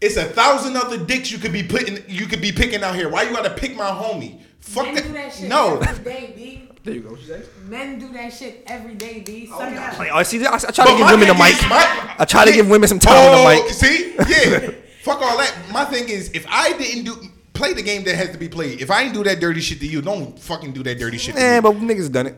It's 0.00 0.16
a 0.16 0.24
thousand 0.24 0.76
other 0.76 0.98
dicks 1.02 1.30
you 1.30 1.38
could 1.38 1.52
be 1.52 1.62
putting 1.62 2.02
you 2.08 2.26
could 2.26 2.40
be 2.40 2.52
picking 2.52 2.82
out 2.82 2.94
here. 2.94 3.08
Why 3.08 3.22
you 3.22 3.32
gotta 3.32 3.50
pick 3.50 3.76
my 3.76 3.84
homie? 3.90 4.40
Fuck 4.60 4.86
Men 4.86 4.94
that. 4.96 5.04
do 5.06 5.12
that 5.12 5.32
shit 5.32 5.48
No. 5.48 5.78
every 5.78 6.04
day, 6.04 6.32
B. 6.36 6.68
There 6.82 6.94
you 6.94 7.00
go. 7.00 7.10
What 7.10 7.20
you 7.20 7.26
say? 7.28 7.42
Men 7.66 7.98
do 7.98 8.12
that 8.12 8.32
shit 8.32 8.62
every 8.66 8.94
day, 8.94 9.20
B. 9.24 9.46
Suck 9.46 9.72
it 9.72 9.78
up. 9.78 9.98
Like, 9.98 10.10
oh, 10.12 10.22
see, 10.22 10.44
I, 10.44 10.54
I 10.54 10.58
try 10.58 10.84
But 10.84 10.92
to 10.92 10.96
give 10.98 11.06
women 11.10 11.28
the 11.28 11.34
mic. 11.34 11.54
my- 11.68 12.14
I 12.18 12.24
try 12.26 12.44
to 12.44 12.52
give 12.52 12.68
women 12.68 12.88
some 12.88 12.98
time 12.98 13.14
on 13.16 13.32
the 13.32 13.60
Oh, 13.60 13.64
mic. 13.64 13.72
See? 13.72 14.14
Yeah. 14.28 14.70
Fuck 15.02 15.22
all 15.22 15.38
that. 15.38 15.54
My 15.72 15.84
thing 15.86 16.08
is, 16.10 16.30
if 16.34 16.44
I 16.48 16.76
didn't 16.76 17.04
do 17.04 17.16
play 17.54 17.72
the 17.72 17.80
game 17.82 18.04
that 18.04 18.16
has 18.16 18.30
to 18.32 18.38
be 18.38 18.48
played, 18.48 18.82
if 18.82 18.90
I 18.90 19.02
didn't 19.04 19.14
do 19.14 19.24
that 19.24 19.40
dirty 19.40 19.60
shit 19.62 19.80
to 19.80 19.86
you, 19.86 20.02
don't 20.02 20.38
fucking 20.38 20.72
do 20.72 20.82
that 20.82 20.98
dirty 20.98 21.16
shit 21.18 21.34
to 21.36 21.40
Man, 21.40 21.62
me. 21.62 21.70
but 21.70 21.76
niggas 21.80 22.12
done 22.12 22.26
it. 22.26 22.36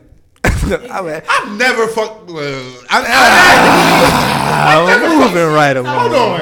I 0.91 1.01
mean, 1.01 1.21
I've 1.29 1.57
never 1.57 1.87
fucked. 1.87 2.29
Well, 2.29 2.81
I, 2.89 4.87
I'm 5.01 5.19
moving 5.19 5.53
right 5.53 5.77
I, 5.77 5.83
hold 5.83 6.11
along. 6.11 6.41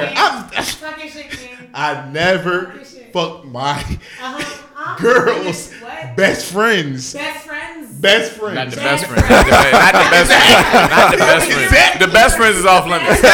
I've, 0.54 0.64
Suck 0.66 0.98
your 0.98 1.08
shit, 1.08 1.30
King. 1.30 1.70
I 1.74 2.08
never 2.10 2.72
fucked 3.12 3.44
my 3.46 3.72
Uh-huh. 3.80 4.62
Uh-huh. 4.76 4.96
girl's 5.00 5.72
best 6.16 6.52
friends. 6.52 7.14
Best 7.14 7.46
friends. 7.46 7.92
Best 8.00 8.32
friends. 8.32 8.54
Not 8.56 8.70
the 8.70 8.76
best 8.76 9.06
friend. 9.06 9.22
Not 9.30 9.44
the 9.46 9.50
best, 9.50 9.72
not 9.72 9.92
the 9.92 10.10
best 10.12 10.28
friend. 10.28 10.90
Not 10.90 11.10
the 11.12 11.16
best 11.18 11.46
friend. 11.48 12.00
The 12.00 12.08
best 12.12 12.36
friends 12.36 12.56
is 12.58 12.66
off 12.66 12.86
limits. 12.86 13.20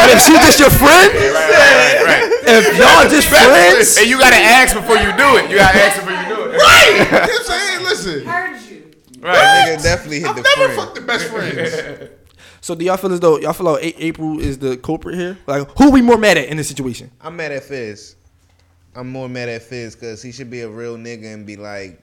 But 0.00 0.08
if 0.16 0.20
she's 0.24 0.40
just 0.42 0.58
your 0.60 0.70
friend, 0.70 1.12
Right, 1.12 1.50
right, 1.54 2.02
right. 2.08 2.24
if 2.46 2.76
y'all 2.78 3.06
just 3.08 3.28
friends, 3.28 3.96
And 3.98 4.08
you 4.08 4.18
gotta 4.18 4.36
ask 4.40 4.74
before 4.74 4.96
you 4.96 5.12
do 5.16 5.36
it. 5.38 5.50
You 5.50 5.56
gotta 5.58 5.78
ask 5.78 6.00
before 6.00 6.12
you 6.18 6.26
do 6.34 6.50
it. 6.50 6.56
Right. 6.58 6.90
you 6.98 7.04
know 7.04 7.20
what 7.20 7.30
I'm 7.30 7.44
saying? 7.44 7.80
Listen. 7.84 8.26
Heard 9.22 9.28
you. 9.28 9.32
Right. 9.32 9.78
nigga 9.78 9.82
definitely 9.82 10.20
hit 10.20 10.28
I've 10.28 10.36
the 10.36 10.42
never 10.42 10.72
friend. 10.74 10.80
fucked 10.80 10.94
the 10.94 11.00
best 11.02 11.26
friends. 11.26 12.10
so 12.60 12.74
do 12.74 12.84
y'all 12.84 12.96
feel 12.96 13.12
as 13.12 13.20
though 13.20 13.38
y'all 13.38 13.52
feel 13.52 13.66
like 13.66 13.82
A- 13.84 14.04
April 14.04 14.40
is 14.40 14.58
the 14.58 14.76
culprit 14.78 15.14
here? 15.16 15.38
Like, 15.46 15.68
who 15.78 15.90
we 15.90 16.00
more 16.02 16.16
mad 16.18 16.38
at 16.38 16.48
in 16.48 16.56
this 16.56 16.68
situation? 16.68 17.10
I'm 17.20 17.36
mad 17.36 17.52
at 17.52 17.64
Fizz. 17.64 18.16
I'm 18.94 19.08
more 19.10 19.28
mad 19.28 19.48
at 19.48 19.62
Fizz 19.62 19.94
because 19.94 20.22
he 20.22 20.32
should 20.32 20.50
be 20.50 20.62
a 20.62 20.68
real 20.68 20.96
nigga 20.96 21.32
and 21.32 21.46
be 21.46 21.56
like, 21.56 22.02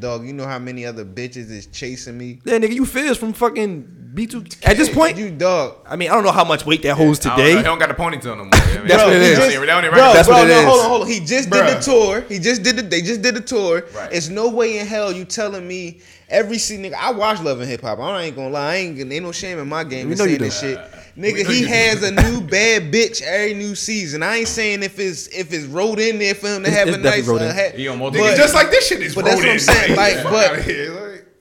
dog, 0.00 0.26
you 0.26 0.32
know 0.32 0.46
how 0.46 0.58
many 0.58 0.84
other 0.86 1.04
bitches 1.04 1.50
is 1.50 1.66
chasing 1.66 2.16
me? 2.18 2.40
Yeah, 2.44 2.58
nigga, 2.58 2.72
you 2.74 2.86
feels 2.86 3.18
from 3.18 3.32
fucking 3.32 4.10
B2. 4.14 4.64
At 4.66 4.76
this 4.76 4.88
point, 4.94 5.16
You 5.16 5.30
dog. 5.30 5.76
I 5.86 5.96
mean, 5.96 6.10
I 6.10 6.14
don't 6.14 6.24
know 6.24 6.32
how 6.32 6.44
much 6.44 6.66
weight 6.66 6.82
that 6.82 6.96
holds 6.96 7.24
I 7.24 7.30
don't 7.30 7.38
know. 7.38 7.44
today. 7.44 7.56
He 7.58 7.62
don't 7.62 7.78
got 7.78 7.88
the 7.88 7.94
ponytail 7.94 8.36
no 8.36 8.44
more. 8.44 8.50
I 8.54 8.78
mean, 8.78 8.86
That's 8.88 9.02
what 9.04 9.12
it 9.14 9.18
they 9.20 9.32
is. 9.32 9.38
don't 9.38 9.48
even- 9.50 9.60
they 9.60 9.66
don't 9.66 9.84
even 9.84 9.94
Bro, 9.94 10.12
That's 10.12 10.28
bro, 10.28 10.36
what 10.38 10.46
it 10.46 10.50
no, 10.50 10.58
is. 10.60 10.64
hold 10.66 10.80
on, 10.80 10.88
hold 10.88 11.02
on. 11.02 11.08
He 11.08 11.20
just 11.20 11.50
did 11.50 11.66
the 11.76 11.80
tour. 11.80 12.20
He 12.22 12.38
just 12.38 12.62
did 12.62 12.76
the. 12.76 12.82
They 12.82 13.00
just 13.02 13.22
did 13.22 13.34
the 13.34 13.40
tour. 13.40 13.84
Right. 13.94 14.12
It's 14.12 14.28
no 14.28 14.50
way 14.50 14.78
in 14.78 14.86
hell 14.86 15.12
you 15.12 15.24
telling 15.24 15.66
me 15.66 16.00
every 16.28 16.58
see 16.58 16.76
nigga. 16.78 16.94
I 16.94 17.12
watch 17.12 17.40
Love 17.40 17.60
and 17.60 17.68
Hip 17.70 17.80
Hop. 17.82 17.98
I 18.00 18.22
ain't 18.24 18.36
gonna 18.36 18.50
lie. 18.50 18.72
I 18.72 18.76
ain't 18.76 18.98
ain't 19.00 19.24
no 19.24 19.32
shame 19.32 19.58
in 19.58 19.68
my 19.68 19.84
game. 19.84 20.08
We 20.08 20.14
to 20.14 20.18
know 20.18 20.24
you 20.24 20.38
do. 20.38 20.44
this 20.44 20.60
shit. 20.60 20.78
We 21.16 21.32
Nigga, 21.32 21.46
he 21.50 21.64
has 21.64 22.02
a 22.02 22.10
new 22.10 22.40
bad 22.40 22.90
bitch 22.92 23.20
every 23.22 23.54
new 23.54 23.74
season. 23.74 24.22
I 24.22 24.36
ain't 24.38 24.48
saying 24.48 24.82
if 24.82 24.98
it's 24.98 25.26
if 25.28 25.52
it's 25.52 25.66
wrote 25.66 25.98
in 26.00 26.18
there 26.18 26.34
for 26.34 26.48
him 26.48 26.62
to 26.62 26.68
It's- 26.68 26.78
have 26.78 26.88
it's 26.88 26.96
a 26.96 27.00
nice. 27.00 27.16
definitely 27.26 27.32
wrote 27.32 27.42
Uh, 27.42 27.44
in. 27.50 27.54
ha- 27.72 27.76
He 27.76 27.88
on 27.88 27.98
multiple- 27.98 28.26
Nigga, 28.26 28.30
but, 28.30 28.36
just 28.38 28.54
like 28.54 28.70
this 28.70 28.86
shit 28.86 29.02
is 29.02 29.14
but 29.14 29.24
that's 29.26 29.36
what 29.36 29.48
I'm 29.48 29.58
saying, 29.58 29.96
like, 29.96 30.22
but- 30.22 30.50
outta 30.52 30.62
here, 30.62 30.90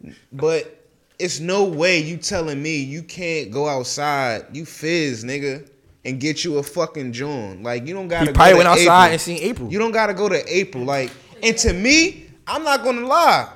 like- 0.04 0.16
but 0.34 0.78
it's 1.20 1.40
no 1.40 1.64
way 1.64 2.00
you 2.00 2.18
telling 2.18 2.62
me 2.62 2.78
you 2.78 3.04
can't 3.04 3.50
go 3.52 3.68
outside, 3.70 4.46
you 4.54 4.66
fizz, 4.66 5.24
nigga, 5.24 5.66
and 6.04 6.20
get 6.20 6.44
you 6.44 6.58
a 6.58 6.64
fucking 6.64 7.14
joint. 7.14 7.64
Like 7.64 7.88
you 7.88 7.94
don't 7.94 8.08
gotta. 8.08 8.26
He 8.26 8.34
probably 8.34 8.54
go 8.54 8.58
to 8.64 8.66
went 8.66 8.70
outside 8.70 9.04
April. 9.06 9.12
and 9.14 9.22
seen 9.22 9.38
April. 9.42 9.72
You 9.72 9.80
don't 9.80 9.92
gotta 9.92 10.14
go 10.14 10.28
to 10.28 10.44
April. 10.54 10.84
Like, 10.84 11.12
and 11.44 11.56
to 11.60 11.72
me, 11.74 12.26
I'm 12.48 12.64
not 12.64 12.84
gonna 12.84 13.06
lie. 13.08 13.48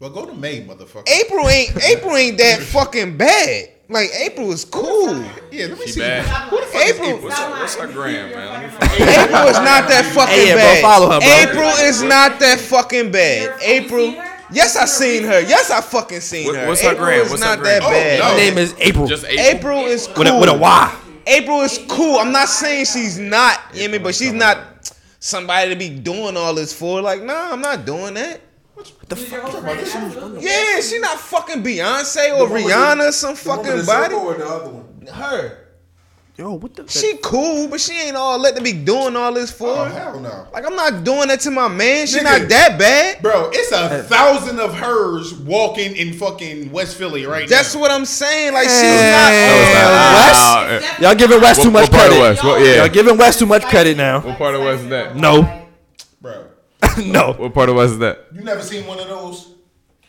Well, 0.00 0.10
go 0.10 0.26
to 0.26 0.34
May, 0.34 0.62
motherfucker. 0.62 1.08
April 1.08 1.48
ain't 1.48 1.76
April 1.82 2.16
ain't 2.16 2.36
that 2.38 2.60
fucking 2.74 3.16
bad. 3.16 3.68
Like 3.92 4.10
April 4.18 4.50
is 4.52 4.64
cool. 4.64 5.14
Yeah, 5.50 5.66
let 5.66 5.78
me 5.78 5.86
She 5.86 5.92
see. 5.92 6.00
bad. 6.00 6.24
Who 6.48 6.60
the 6.60 6.66
fuck 6.66 6.82
is 6.82 6.90
April, 6.96 7.16
What's 7.22 7.38
her, 7.38 7.50
what's 7.50 7.74
her 7.76 7.86
gram, 7.88 8.30
man? 8.30 8.48
Let 8.48 8.62
me 8.62 8.68
find 8.70 8.92
April 9.02 9.48
is 9.48 9.56
not 9.58 9.88
that 9.88 10.04
fucking 10.14 10.34
Hey, 10.34 10.46
yeah, 10.48 10.54
bro, 10.54 10.62
bad. 10.62 10.82
follow 10.82 11.10
her, 11.10 11.20
bro. 11.20 11.28
April 11.28 11.68
is 11.86 12.02
not 12.02 12.40
that 12.40 12.58
fucking 12.58 13.10
bad. 13.12 13.60
April. 13.62 14.14
Yes, 14.50 14.76
I 14.76 14.84
seen 14.86 15.24
her. 15.24 15.40
Yes, 15.40 15.70
I 15.70 15.80
fucking 15.80 16.20
seen 16.20 16.46
What- 16.46 16.56
her. 16.56 16.66
what's 16.68 16.80
her 16.82 16.90
April 16.92 17.06
gram? 17.06 17.20
is 17.22 17.30
What's 17.30 17.42
her 17.42 17.48
not 17.56 17.58
gram? 17.60 17.80
that 17.80 17.86
Oh, 17.86 17.90
bad. 17.90 18.18
no. 18.18 18.24
Her 18.26 18.36
name 18.36 18.58
is 18.58 18.74
April. 18.78 19.06
Just 19.06 19.24
April. 19.24 19.46
April 19.46 19.86
is 19.86 20.06
cool. 20.08 20.16
with 20.24 20.28
a 20.28 20.38
with 20.38 20.48
a 20.48 20.54
Y. 20.54 20.94
April 21.26 21.60
is 21.62 21.78
cool. 21.88 22.18
I'm 22.18 22.32
not 22.32 22.48
saying 22.48 22.86
she's 22.86 23.18
not, 23.18 23.60
you 23.72 23.80
know 23.80 23.84
what 23.84 23.88
I 23.88 23.92
mean, 23.92 24.02
but 24.02 24.14
she's 24.14 24.32
not 24.32 24.58
somebody 25.20 25.70
to 25.70 25.76
be 25.76 25.88
doing 25.90 26.36
all 26.36 26.54
this 26.54 26.72
for. 26.72 27.00
Like, 27.00 27.22
nah, 27.22 27.52
I'm 27.52 27.60
not 27.60 27.84
doing 27.86 28.14
that. 28.14 28.40
The 29.08 29.16
fuck? 29.16 30.42
Yeah, 30.42 30.80
she 30.80 30.98
not 30.98 31.18
fucking 31.18 31.62
Beyonce 31.62 32.38
or 32.38 32.48
Rihanna, 32.48 33.12
some 33.12 33.34
fucking 33.36 33.84
body. 33.84 34.14
or 34.14 34.34
the 34.34 34.46
other 34.46 34.70
one? 34.70 35.06
Her. 35.12 35.58
Yo, 36.38 36.54
what 36.54 36.74
the? 36.74 36.88
She 36.88 37.18
cool, 37.22 37.68
but 37.68 37.78
she 37.78 37.92
ain't 37.92 38.16
all 38.16 38.38
let 38.38 38.56
to 38.56 38.62
be 38.62 38.72
doing 38.72 39.14
all 39.16 39.34
this 39.34 39.50
for. 39.50 39.68
Oh, 39.68 39.84
hell 39.84 40.18
no. 40.18 40.46
Like 40.50 40.64
I'm 40.66 40.74
not 40.74 41.04
doing 41.04 41.28
that 41.28 41.40
to 41.40 41.50
my 41.50 41.68
man. 41.68 42.06
She 42.06 42.20
Nigga. 42.20 42.40
not 42.40 42.48
that 42.48 42.78
bad. 42.78 43.20
Bro, 43.20 43.50
it's 43.52 43.70
a 43.70 44.02
thousand 44.04 44.58
of 44.58 44.72
hers 44.74 45.34
walking 45.34 45.94
in 45.94 46.14
fucking 46.14 46.72
West 46.72 46.96
Philly 46.96 47.26
right 47.26 47.46
That's 47.46 47.50
now. 47.50 47.56
That's 47.56 47.76
what 47.76 47.90
I'm 47.90 48.06
saying. 48.06 48.54
Like 48.54 48.64
she's 48.64 48.80
Hey, 48.80 49.74
not. 49.74 50.70
West, 50.80 51.00
y'all 51.02 51.14
giving 51.14 51.40
West 51.42 51.58
What- 51.58 51.64
too 51.64 51.70
much 51.70 51.82
what 51.82 51.92
part 51.92 52.04
of 52.06 52.16
credit. 52.16 52.20
West? 52.30 52.44
What- 52.44 52.60
yeah. 52.62 52.76
Y'all 52.76 52.88
giving 52.88 53.16
West 53.18 53.38
too 53.38 53.46
much 53.46 53.64
credit 53.66 53.96
now. 53.98 54.20
What 54.20 54.38
part 54.38 54.54
of 54.54 54.62
West 54.62 54.84
is 54.84 54.88
that? 54.88 55.14
No, 55.14 55.42
Bro, 55.42 55.61
no. 57.06 57.32
What 57.32 57.54
part 57.54 57.68
of 57.68 57.76
us 57.78 57.92
is 57.92 57.98
that? 57.98 58.26
you 58.32 58.42
never 58.42 58.62
seen 58.62 58.86
one 58.86 58.98
of 58.98 59.08
those? 59.08 59.48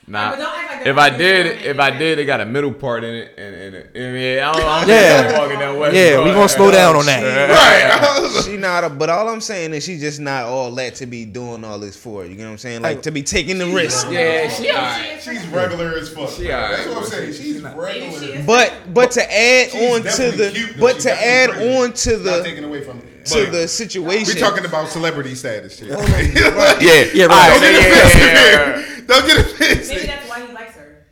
Nah. 0.05 0.35
Don't 0.35 0.41
act 0.41 0.79
like 0.79 0.87
If 0.87 0.97
I 0.97 1.09
did, 1.09 1.43
doing 1.59 1.65
if 1.65 1.79
I 1.79 1.97
did, 1.97 2.19
it 2.19 2.25
got 2.25 2.41
a 2.41 2.45
middle 2.45 2.73
part 2.73 3.05
in 3.05 3.15
it, 3.15 3.35
and, 3.37 3.55
and, 3.55 3.75
and 3.95 4.19
yeah, 4.21 4.49
I 4.49 4.53
don't, 4.53 4.65
I 4.65 4.79
don't 4.81 4.89
Yeah. 4.89 5.39
walking 5.39 5.59
down 5.59 5.79
West. 5.79 5.95
Yeah, 5.95 6.23
we 6.25 6.31
gonna 6.31 6.49
slow 6.49 6.71
down 6.71 6.97
on 6.97 7.05
that. 7.05 7.49
Right. 7.49 8.19
She 8.43 8.57
not. 8.57 8.83
A, 8.83 8.89
but 8.89 9.09
all 9.09 9.29
I'm 9.29 9.39
saying 9.39 9.73
is 9.73 9.85
she 9.85 9.97
just 9.97 10.19
not 10.19 10.43
all 10.45 10.71
that 10.75 10.95
to 10.95 11.05
be 11.05 11.23
doing 11.23 11.63
all 11.63 11.79
this 11.79 11.95
for. 11.95 12.25
You 12.25 12.35
know 12.35 12.45
what 12.45 12.51
I'm 12.51 12.57
saying? 12.57 12.81
Like 12.81 13.03
to 13.03 13.11
be 13.11 13.23
taking 13.23 13.57
the 13.57 13.67
risk. 13.67 14.07
Yeah, 14.09 14.49
she 14.49 14.69
alright. 14.69 15.21
She's 15.21 15.45
regular 15.47 15.97
as 15.97 16.09
fuck. 16.11 16.29
She 16.31 16.47
That's 16.47 16.81
alright, 16.81 16.89
what 16.89 17.03
I'm 17.05 17.09
saying. 17.09 17.33
She's 17.33 17.37
she's 17.41 17.61
regular. 17.61 18.43
But 18.45 18.73
but 18.93 19.11
to 19.11 19.21
add 19.33 19.69
She's 19.71 19.91
on 19.93 20.01
to 20.01 20.31
the 20.37 20.51
cute, 20.51 20.79
but 20.79 20.99
to 21.01 21.11
add 21.11 21.49
on 21.51 21.93
to 21.93 22.17
Not 22.17 22.43
the 22.43 23.12
taking 23.23 23.41
away 23.41 23.45
to 23.45 23.51
the 23.61 23.67
situation. 23.67 24.35
We're 24.35 24.39
talking 24.41 24.65
about 24.65 24.89
celebrity 24.89 25.35
status 25.35 25.77
shit. 25.77 25.89
Oh 25.91 25.99
yeah, 26.81 27.05
Yeah, 27.13 27.27
Don't 27.27 27.29
right. 27.29 27.59
get 27.59 27.73
yeah, 27.73 27.79
offensive 27.79 28.19
yeah, 28.19 28.83
here. 28.85 29.05
Don't 29.07 29.27
get 29.27 29.37
Maybe 29.37 29.51
offensive. 29.73 30.05
that's 30.07 30.29
why 30.29 30.45
he 30.45 30.53
likes 30.53 30.75
her. 30.75 31.05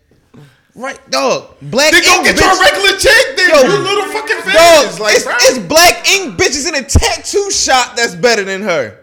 right, 0.76 1.12
dog. 1.12 1.55
Black 1.62 1.91
Then 1.91 2.03
go 2.03 2.16
ink 2.16 2.24
get 2.26 2.39
your 2.39 2.49
bitch- 2.49 2.59
regular 2.62 2.97
chick 2.99 3.36
then. 3.38 3.49
Yo, 3.49 3.62
you 3.62 3.84
little 3.84 4.05
fucking 4.12 4.38
Dog, 4.38 4.45
fans. 4.86 4.99
Like, 4.99 5.16
it's, 5.16 5.24
bro. 5.26 5.34
it's 5.39 5.59
black 5.59 6.09
ink 6.09 6.38
bitches 6.39 6.68
in 6.68 6.76
a 6.76 6.84
tattoo 6.88 7.51
shop 7.51 7.95
that's 7.95 8.16
better 8.16 8.43
than 8.43 8.62
her. 8.62 8.97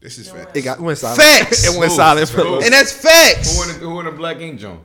This 0.00 0.16
is 0.18 0.30
fact. 0.30 0.56
It 0.56 0.62
got 0.62 0.80
went 0.80 0.96
silent. 0.98 1.20
Facts. 1.20 1.64
it 1.68 1.78
went 1.78 1.92
Smooth, 1.92 2.28
silent. 2.30 2.64
And 2.64 2.72
that's 2.72 2.92
facts. 2.92 3.54
Who 3.56 3.62
in 3.70 3.78
the, 3.80 3.84
who 3.86 3.98
in 4.00 4.06
the 4.06 4.12
black 4.12 4.38
ink 4.40 4.58
joint? 4.58 4.80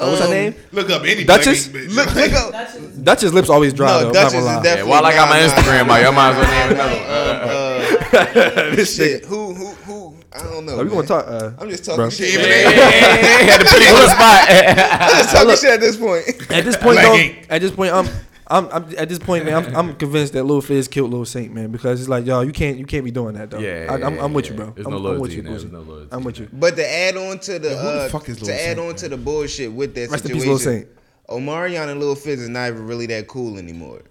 Oh, 0.00 0.08
what's 0.10 0.20
her 0.20 0.26
Um, 0.26 0.30
name? 0.32 0.54
Look 0.72 0.90
up 0.90 1.02
any 1.04 1.24
Duchess? 1.24 1.68
black 1.68 1.84
bitch. 1.84 1.94
Look, 1.94 2.14
look 2.14 2.32
up. 2.32 2.52
That's 2.52 2.72
just 2.74 3.04
Duchess 3.04 3.32
lips 3.32 3.50
always 3.50 3.72
dry. 3.74 3.88
No, 3.88 4.06
though, 4.06 4.12
Duchess 4.12 4.34
is 4.34 4.44
definitely. 4.46 4.70
Yeah, 4.78 4.82
while 4.84 5.04
I 5.06 5.12
got 5.12 5.28
my 5.28 5.40
nah, 5.40 5.46
nah, 5.46 5.52
Instagram 5.52 5.86
nah, 5.86 5.92
out, 5.94 6.02
y'all 6.02 6.12
might 6.12 6.30
as 6.30 6.36
well 6.36 6.68
name 6.68 6.72
another 6.74 6.96
one. 6.96 8.70
uh, 8.70 8.70
this 8.76 8.96
shit. 8.96 9.20
Shit, 9.20 9.24
who, 9.26 9.54
who, 9.54 9.66
who? 9.66 10.14
I 10.32 10.38
don't 10.44 10.64
know. 10.64 10.78
Are 10.78 10.84
we 10.84 10.90
gonna 10.90 11.06
talk? 11.06 11.26
Uh, 11.26 11.50
I'm 11.58 11.68
just 11.68 11.84
bro. 11.84 11.96
talking 11.96 12.10
shit. 12.10 12.34
Even 12.34 12.48
man. 12.48 12.72
it- 12.72 13.50
Had 13.50 13.58
to 13.60 13.66
put 13.66 13.80
you 13.82 13.88
on 13.94 14.00
the 14.00 14.08
spot. 14.14 14.48
I'm 14.48 15.16
just 15.22 15.34
talking 15.34 15.56
shit 15.56 15.74
at 15.74 15.80
this 15.80 15.96
point. 15.96 16.50
At 16.50 16.64
this 16.64 16.76
point, 16.76 16.98
Black 17.00 17.04
though, 17.48 17.54
at 17.54 17.60
this 17.60 17.70
point, 17.72 17.92
I'm, 17.92 18.06
I'm, 18.50 18.68
I'm 18.72 18.94
at 18.98 19.08
this 19.08 19.20
point, 19.20 19.44
man. 19.44 19.64
I'm, 19.64 19.76
I'm 19.76 19.96
convinced 20.04 20.32
that 20.32 20.44
Lil 20.44 20.60
Fizz 20.60 20.88
killed 20.88 21.12
Lil 21.12 21.24
Saint, 21.24 21.54
man, 21.54 21.70
because 21.70 22.00
it's 22.00 22.08
like, 22.08 22.26
y'all, 22.26 22.44
you 22.44 22.52
can't, 22.52 22.76
you 22.78 22.84
can't 22.84 23.04
be 23.04 23.10
doing 23.12 23.34
that, 23.36 23.50
though. 23.50 23.58
Yeah, 23.60 23.86
I, 23.88 23.94
I'm, 23.94 24.16
yeah, 24.16 24.24
I'm 24.24 24.32
with 24.34 24.48
you, 24.48 24.54
bro. 24.56 24.70
There's 24.70 24.86
I'm, 24.86 24.92
no 24.92 24.98
I'm 24.98 25.04
loyalty 25.04 25.20
with 25.22 25.32
you, 25.32 25.38
in 25.38 25.44
there. 25.44 25.54
Boosie. 25.54 25.60
There's 25.60 25.72
no 25.72 25.80
loyalty 25.80 26.08
I'm 26.12 26.24
with 26.24 26.38
you. 26.40 26.48
But 26.52 26.76
to 26.76 26.86
add 26.88 27.16
on 27.16 27.38
to 27.38 27.58
the 27.58 27.68
who 27.70 27.74
the 27.76 28.00
uh, 28.02 28.08
fuck 28.08 28.28
is 28.28 28.38
to 28.38 28.44
Lil 28.46 28.54
add 28.54 28.58
Saint, 28.76 28.78
on 28.80 28.94
to 28.96 29.08
the 29.08 29.16
bullshit 29.16 29.72
with 29.72 29.94
that 29.94 30.10
Rest 30.10 30.24
situation, 30.24 30.48
Lil 30.48 30.58
Saint. 30.58 30.88
Omarion 31.28 31.88
and 31.88 32.00
Lil 32.00 32.16
Fizz 32.16 32.42
is 32.42 32.48
not 32.48 32.68
even 32.68 32.86
really 32.86 33.06
that 33.06 33.28
cool 33.28 33.56
anymore. 33.56 34.02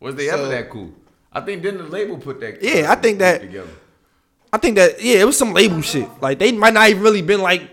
Was 0.00 0.14
they 0.14 0.28
So- 0.28 0.34
ever 0.34 0.48
that 0.48 0.70
cool? 0.70 0.92
I 1.32 1.40
think 1.40 1.62
didn't 1.62 1.78
the 1.78 1.88
label 1.88 2.18
put 2.18 2.40
that? 2.40 2.62
Yeah, 2.62 2.90
I 2.90 2.94
think 2.94 3.18
that- 3.18 3.40
together. 3.40 3.68
I 4.52 4.58
think 4.58 4.76
that, 4.76 5.02
yeah, 5.02 5.16
it 5.16 5.24
was 5.24 5.36
some 5.36 5.52
label 5.52 5.82
shit. 5.82 6.08
Like 6.22 6.38
they 6.38 6.52
might 6.52 6.72
not 6.72 6.88
even 6.88 7.02
really 7.02 7.20
been 7.20 7.42
like 7.42 7.68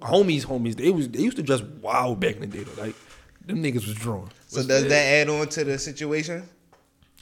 homies, 0.00 0.44
homies. 0.46 0.74
They 0.74 0.90
was, 0.90 1.08
they 1.08 1.20
used 1.20 1.36
to 1.36 1.42
dress 1.42 1.60
wild 1.62 2.18
back 2.18 2.36
in 2.36 2.40
the 2.40 2.46
day. 2.46 2.62
Though. 2.64 2.82
Like 2.82 2.94
them 3.44 3.62
niggas 3.62 3.86
was 3.86 3.94
drawn. 3.94 4.28
So 4.48 4.62
does 4.66 4.84
that 4.88 4.92
add 4.92 5.28
on 5.28 5.48
to 5.48 5.64
the 5.64 5.78
situation? 5.78 6.48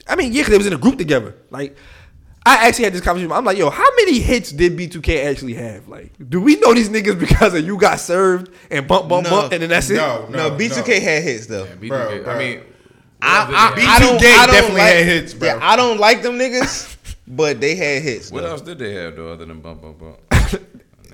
I 0.07 0.15
mean, 0.15 0.31
yeah, 0.31 0.41
because 0.41 0.51
they 0.51 0.57
was 0.57 0.67
in 0.67 0.73
a 0.73 0.77
group 0.77 0.97
together. 0.97 1.35
Like, 1.49 1.75
I 2.45 2.67
actually 2.67 2.85
had 2.85 2.93
this 2.93 3.01
conversation. 3.01 3.31
I'm 3.33 3.43
like, 3.43 3.57
yo, 3.57 3.69
how 3.69 3.87
many 3.97 4.19
hits 4.19 4.53
did 4.53 4.77
B2K 4.77 5.25
actually 5.25 5.55
have? 5.55 5.89
Like, 5.89 6.13
do 6.29 6.39
we 6.39 6.55
know 6.55 6.73
these 6.73 6.89
niggas 6.89 7.19
because 7.27 7.53
of 7.53 7.65
you 7.65 7.77
got 7.77 7.99
served 7.99 8.49
and 8.71 8.87
bump, 8.87 9.09
bump, 9.09 9.25
No. 9.25 9.29
bump, 9.29 9.51
and 9.53 9.61
then 9.61 9.69
that's 9.69 9.89
it? 9.89 9.95
No, 9.95 10.27
No, 10.29 10.49
no, 10.49 10.57
B2K 10.57 11.01
had 11.01 11.23
hits 11.23 11.47
though. 11.47 11.65
Yeah, 11.65 11.75
B2K. 11.75 11.87
Bro, 11.89 12.23
bro. 12.23 12.33
I 12.33 12.39
mean, 12.39 12.61
I, 13.21 13.39
what 13.49 13.53
else 13.53 13.87
I, 13.89 13.95
I 13.95 13.99
don't, 13.99 14.17
B2K 14.21 14.37
I 14.37 14.45
don't 14.45 14.53
definitely 14.53 14.79
like, 14.81 14.93
had 14.93 15.05
hits, 15.05 15.33
bro. 15.33 15.47
Yeah, 15.49 15.59
I 15.61 15.75
don't 15.75 15.99
like 15.99 16.21
them 16.21 16.37
niggas, 16.39 16.95
but 17.27 17.59
they 17.59 17.75
had 17.75 18.01
hits. 18.03 18.31
what 18.31 18.43
though. 18.43 18.51
else 18.51 18.61
did 18.61 18.79
they 18.79 18.93
have 18.93 19.17
though 19.17 19.33
other 19.33 19.45
than 19.45 19.59
bump 19.59 19.81
bump 19.81 19.99
bump? 19.99 20.17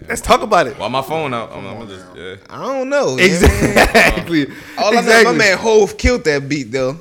Let's 0.07 0.21
talk 0.21 0.41
about 0.41 0.67
it. 0.67 0.77
Why 0.77 0.87
my 0.87 1.01
phone 1.01 1.33
out, 1.33 1.51
I'm, 1.51 1.65
I'm 1.65 1.87
just 1.87 2.05
yeah. 2.15 2.35
I 2.49 2.61
don't 2.61 2.89
know. 2.89 3.17
you 3.17 3.29
know 3.29 3.47
what 3.47 3.85
Exactly. 3.87 4.47
All 4.77 4.97
I 4.97 5.01
know, 5.01 5.23
my 5.25 5.31
man 5.33 5.57
Hove 5.57 5.97
killed 5.97 6.23
that 6.25 6.47
beat 6.47 6.71
though. 6.71 6.97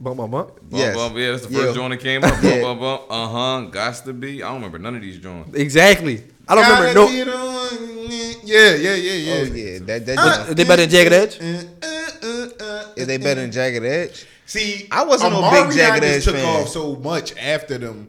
Bump, 0.00 0.16
bump, 0.16 0.30
bump. 0.32 0.48
Bump, 0.48 0.58
Yes. 0.70 0.96
bump, 0.96 1.16
yeah, 1.16 1.30
that's 1.32 1.46
the 1.46 1.52
Yeah. 1.52 1.60
first 1.64 1.74
joint 1.74 1.90
that 1.92 2.00
came 2.00 2.24
up. 2.24 2.30
Bump, 2.30 2.44
Yeah. 2.44 2.62
bump, 2.62 2.80
bump. 2.80 3.02
Uh 3.10 3.28
huh. 3.28 3.66
Gots 3.70 4.02
to 4.04 4.12
be. 4.14 4.42
I 4.42 4.46
don't 4.46 4.54
remember 4.56 4.78
none 4.78 4.96
of 4.96 5.02
these 5.02 5.18
joints. 5.18 5.54
Exactly. 5.54 6.22
I 6.48 6.54
don't 6.54 6.64
Gotta 6.64 6.88
remember 6.88 7.00
no. 7.00 7.08
get 7.08 7.28
on. 7.28 8.10
Yeah, 8.42 8.74
yeah, 8.74 8.94
yeah, 8.94 9.12
yeah. 9.12 9.34
Oh 9.34 9.44
yeah, 9.54 9.78
that 9.80 10.06
that. 10.06 10.16
What- 10.16 10.46
joint. 10.46 10.56
they 10.56 10.64
better 10.64 10.82
than 10.82 10.90
Jagged 10.90 11.12
Edge? 11.12 11.38
Uh, 11.40 12.26
uh, 12.60 12.84
Is 12.96 13.06
they 13.06 13.18
better 13.18 13.40
than 13.42 13.52
Jagged 13.52 13.84
Edge? 13.84 14.26
See, 14.46 14.88
I 14.90 15.04
wasn't 15.04 15.32
no 15.32 15.42
Omarion 15.42 15.68
big 15.68 15.76
Jagged 15.76 16.02
just 16.02 16.16
Edge 16.16 16.24
took 16.24 16.34
fan. 16.36 16.62
off 16.62 16.68
so 16.68 16.96
much 16.96 17.36
after 17.36 17.78
them. 17.78 18.08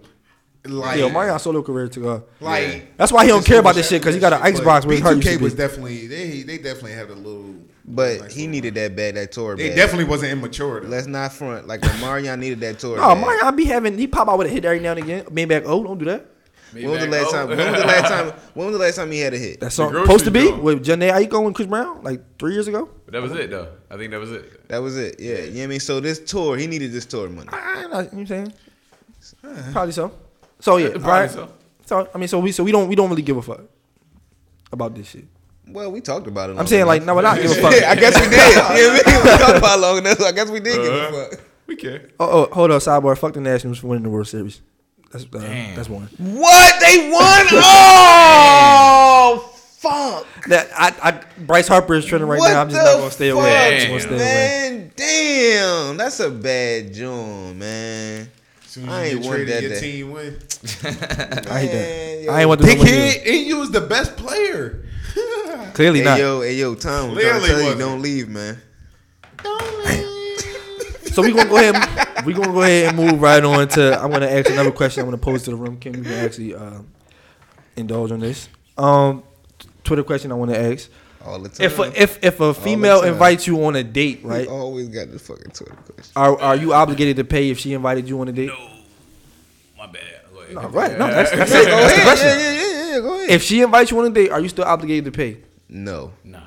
Like, 0.64 1.00
Yo, 1.00 1.10
Mario 1.10 1.38
solo 1.40 1.64
career 1.64 1.88
to 1.88 2.00
go. 2.00 2.14
Uh. 2.14 2.22
like 2.40 2.96
That's 2.96 3.12
why 3.12 3.24
he 3.24 3.30
don't 3.30 3.44
care 3.44 3.60
about 3.60 3.74
this 3.74 3.90
shit 3.90 4.00
because 4.00 4.14
he 4.14 4.22
got 4.22 4.32
an 4.32 4.42
Xbox 4.42 4.82
but 4.82 4.86
with 4.86 5.00
her. 5.02 5.16
used 5.16 5.28
B2K 5.28 5.38
to 5.38 5.44
was 5.44 5.56
definitely 5.56 6.06
they 6.06 6.44
they 6.44 6.58
definitely 6.58 6.94
had 6.94 7.10
a 7.10 7.16
little. 7.16 7.56
But 7.84 8.22
nice 8.22 8.34
he 8.36 8.46
needed 8.46 8.76
that 8.76 8.96
bad, 8.96 9.16
that 9.16 9.32
tour. 9.32 9.56
They 9.56 9.70
bad. 9.70 9.76
definitely 9.76 10.06
wasn't 10.06 10.34
immature. 10.34 10.82
Though. 10.82 10.88
Let's 10.88 11.08
not 11.08 11.34
front. 11.34 11.68
Like 11.68 11.82
Omarion 11.82 12.38
needed 12.38 12.60
that 12.60 12.78
tour. 12.78 12.98
No, 12.98 13.16
bad. 13.16 13.22
Mario 13.22 13.52
be 13.54 13.66
having 13.66 13.98
he 13.98 14.06
pop 14.06 14.30
out 14.30 14.38
with 14.38 14.48
a 14.48 14.50
hit 14.52 14.64
every 14.64 14.80
now 14.80 14.92
and 14.92 15.00
again. 15.00 15.26
Maybach 15.26 15.64
oh, 15.66 15.84
don't 15.84 15.98
do 15.98 16.06
that. 16.06 16.28
When 16.74 16.90
was 16.90 17.02
the 17.02 17.08
last 17.08 17.28
oh. 17.28 17.32
time? 17.32 17.48
When 17.50 17.58
was 17.58 17.82
the 17.82 17.88
last 17.88 18.10
time? 18.10 18.40
When 18.54 18.68
was 18.68 18.78
the 18.78 18.84
last 18.84 18.96
time 18.96 19.12
he 19.12 19.20
had 19.20 19.34
a 19.34 19.38
hit? 19.38 19.60
That 19.60 19.72
song 19.72 19.94
supposed 19.94 20.26
to 20.26 20.32
be 20.32 20.46
store. 20.46 20.62
with 20.62 20.86
Jhené 20.86 21.12
Aiko 21.12 21.46
and 21.46 21.56
Chris 21.56 21.68
Brown 21.68 22.04
like 22.04 22.38
three 22.38 22.54
years 22.54 22.68
ago. 22.68 22.88
But 23.06 23.14
that 23.14 23.22
was 23.22 23.32
it 23.32 23.50
though. 23.50 23.68
I 23.90 23.98
think 23.98 24.12
that 24.12 24.20
was 24.20 24.32
it. 24.32 24.68
That 24.70 24.78
was 24.78 24.96
it. 24.96 25.20
Yeah, 25.20 25.30
you 25.30 25.38
know 25.38 25.58
what 25.58 25.64
I 25.64 25.68
mean. 25.68 25.80
So 25.80 26.00
this 26.00 26.20
tour, 26.20 26.56
he 26.56 26.68
needed 26.68 26.92
this 26.92 27.08
tour 27.08 27.28
money. 27.30 27.50
I, 27.52 27.58
I, 27.58 27.82
you 27.82 27.82
know 27.82 27.98
what 27.98 28.14
I'm 28.14 28.28
saying? 28.28 28.54
Probably 29.72 29.92
so. 29.92 30.12
So 30.62 30.78
yeah, 30.78 30.90
right. 31.00 31.30
so. 31.30 31.52
So 31.86 32.08
I 32.16 32.18
mean, 32.18 32.28
so 32.30 32.40
we 32.40 32.52
so 32.54 32.64
we 32.64 32.72
don't 32.72 32.88
we 32.88 32.96
don't 32.96 33.10
really 33.10 33.22
give 33.22 33.36
a 33.38 33.42
fuck 33.42 33.62
about 34.72 34.96
this 34.96 35.10
shit. 35.10 35.26
Well, 35.68 35.92
we 35.92 36.00
talked 36.02 36.28
about 36.28 36.50
it. 36.50 36.54
I'm 36.54 36.58
long 36.58 36.68
saying 36.68 36.86
like 36.86 37.04
no, 37.04 37.14
we're 37.16 37.22
not 37.22 37.38
give 37.42 37.52
a 37.52 37.56
fuck. 37.62 37.74
I 37.74 37.96
guess 37.96 38.16
we 38.20 38.30
did. 38.30 38.40
You 38.52 38.88
know 38.88 38.94
what 38.94 39.08
I 39.08 39.12
mean? 39.12 39.24
We 39.24 39.38
talked 39.38 39.58
about 39.58 39.78
it 39.78 39.82
long 39.82 39.98
enough. 39.98 40.18
So 40.20 40.26
I 40.26 40.32
guess 40.32 40.50
we 40.50 40.60
did 40.62 40.76
give 40.78 40.94
Uh-huh. 40.94 41.18
a 41.18 41.30
fuck. 41.30 41.40
We 41.68 41.76
care. 41.76 42.10
Oh, 42.20 42.48
oh, 42.50 42.54
hold 42.54 42.72
on, 42.72 42.80
sidebar. 42.80 43.18
Fuck 43.18 43.34
the 43.34 43.42
Nationals 43.42 43.80
for 43.80 43.88
winning 43.88 44.04
the 44.04 44.10
World 44.10 44.28
Series. 44.28 44.62
That's 45.12 45.26
uh, 45.26 45.40
that's 45.76 45.90
one. 45.90 46.08
What 46.18 46.80
they 46.80 47.10
won? 47.12 47.48
Oh 48.24 49.50
fuck! 49.78 50.26
That 50.48 50.70
I, 50.78 50.94
I 51.02 51.42
Bryce 51.42 51.68
Harper 51.68 51.96
is 51.96 52.06
trending 52.06 52.30
right 52.30 52.40
what 52.40 52.50
now. 52.50 52.62
I'm 52.62 52.70
just 52.70 52.84
not 52.86 52.98
gonna 53.00 53.12
stay 53.12 53.30
away. 53.30 53.88
I'm 53.88 53.98
just 53.98 54.08
gonna 54.08 54.20
stay 54.20 54.68
away. 54.70 54.78
man? 54.78 54.92
Damn, 54.96 55.98
that's 55.98 56.20
a 56.20 56.30
bad 56.30 56.94
joint, 56.94 57.58
man. 57.58 58.30
Soon 58.72 58.88
I 58.88 59.08
as 59.08 59.12
you 59.12 59.18
ain't 59.18 59.22
get 59.24 59.28
want 59.30 59.36
traded, 59.36 59.54
that. 59.56 59.64
your 59.64 59.74
to- 59.74 59.80
team 59.82 60.12
win. 60.12 60.40
I 61.52 61.60
hate 61.60 61.74
Man, 61.74 62.26
that. 62.26 62.32
I 62.32 62.40
ain't 62.40 62.48
want 62.48 62.62
this 62.62 62.70
no 62.70 62.76
more 62.78 62.86
Dickhead, 62.86 63.26
news. 63.26 63.36
and 63.38 63.48
you 63.48 63.58
was 63.60 63.72
the 63.72 63.82
best 63.82 64.16
player. 64.16 64.86
Clearly 65.74 66.00
Hey 66.00 66.06
not. 66.06 66.20
yo, 66.20 66.42
hey 66.42 66.56
yo, 66.56 66.76
Tom, 66.76 67.12
Clearly 67.12 67.48
tell 67.48 67.58
you, 67.60 67.64
wasn't. 67.66 67.80
don't 67.80 68.02
leave, 68.02 68.30
man. 68.30 68.62
Don't 69.44 69.86
leave. 69.86 71.14
so 71.14 71.22
we 71.22 71.34
gonna 71.34 71.50
go 71.50 71.58
ahead. 71.58 71.76
And, 71.76 72.26
we 72.26 72.32
gonna 72.34 72.54
go 72.54 72.62
ahead 72.62 72.88
and 72.88 72.98
move 72.98 73.22
right 73.22 73.44
on 73.44 73.68
to. 73.70 74.02
I'm 74.02 74.10
gonna 74.10 74.28
ask 74.28 74.50
another 74.50 74.72
question. 74.72 75.02
I'm 75.02 75.08
gonna 75.08 75.18
pose 75.18 75.44
to 75.44 75.50
the 75.50 75.58
room. 75.58 75.78
Kim, 75.78 75.96
you 75.96 76.04
can 76.04 76.14
actually 76.14 76.56
uh, 76.56 76.80
indulge 77.76 78.12
on 78.14 78.22
this. 78.22 78.48
Um, 78.78 79.24
Twitter 79.84 80.04
question 80.04 80.32
I 80.32 80.36
want 80.36 80.52
to 80.52 80.58
ask. 80.60 80.90
All 81.26 81.40
the 81.40 81.50
time. 81.50 81.66
If 81.66 81.80
a, 81.80 82.02
if 82.02 82.24
if 82.24 82.40
a 82.40 82.54
female 82.54 83.02
invites 83.04 83.46
you 83.48 83.64
on 83.66 83.76
a 83.76 83.84
date, 83.84 84.24
We 84.24 84.30
right? 84.30 84.48
always 84.48 84.88
got 84.90 85.12
the 85.12 85.20
fucking 85.20 85.52
Twitter 85.52 85.76
question. 85.76 86.12
Are 86.16 86.40
are 86.40 86.56
you 86.56 86.74
obligated 86.74 87.18
to 87.18 87.24
pay 87.24 87.50
if 87.50 87.60
she 87.60 87.74
invited 87.74 88.08
you 88.10 88.20
on 88.22 88.28
a 88.28 88.32
date? 88.32 88.48
No, 88.48 88.70
my 89.78 89.86
bad. 89.88 90.02
Go 90.34 90.40
ahead. 90.42 90.56
No, 90.56 90.62
right. 90.70 90.98
No, 90.98 91.08
that's, 91.08 91.32
that's 91.32 91.52
it. 91.56 91.66
That's 91.66 91.96
the 91.96 92.02
question. 92.02 92.28
yeah, 92.28 92.36
yeah, 92.36 92.62
yeah, 92.62 92.94
yeah, 92.96 93.00
go 93.00 93.16
ahead. 93.18 93.30
If 93.30 93.44
she 93.44 93.62
invites 93.62 93.92
you 93.92 94.00
on 94.00 94.06
a 94.06 94.10
date, 94.10 94.32
are 94.32 94.40
you 94.40 94.50
still 94.50 94.66
obligated 94.66 95.06
to 95.06 95.12
pay? 95.12 95.38
no, 95.70 96.12
Nah. 96.24 96.40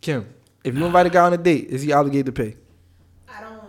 Kim, 0.00 0.26
if 0.62 0.76
you 0.76 0.84
invite 0.86 1.06
a 1.06 1.10
guy 1.10 1.24
on 1.24 1.32
a 1.32 1.36
date, 1.36 1.66
is 1.70 1.82
he 1.82 1.92
obligated 1.92 2.26
to 2.26 2.32
pay? 2.32 2.56
I 3.28 3.40
don't. 3.40 3.62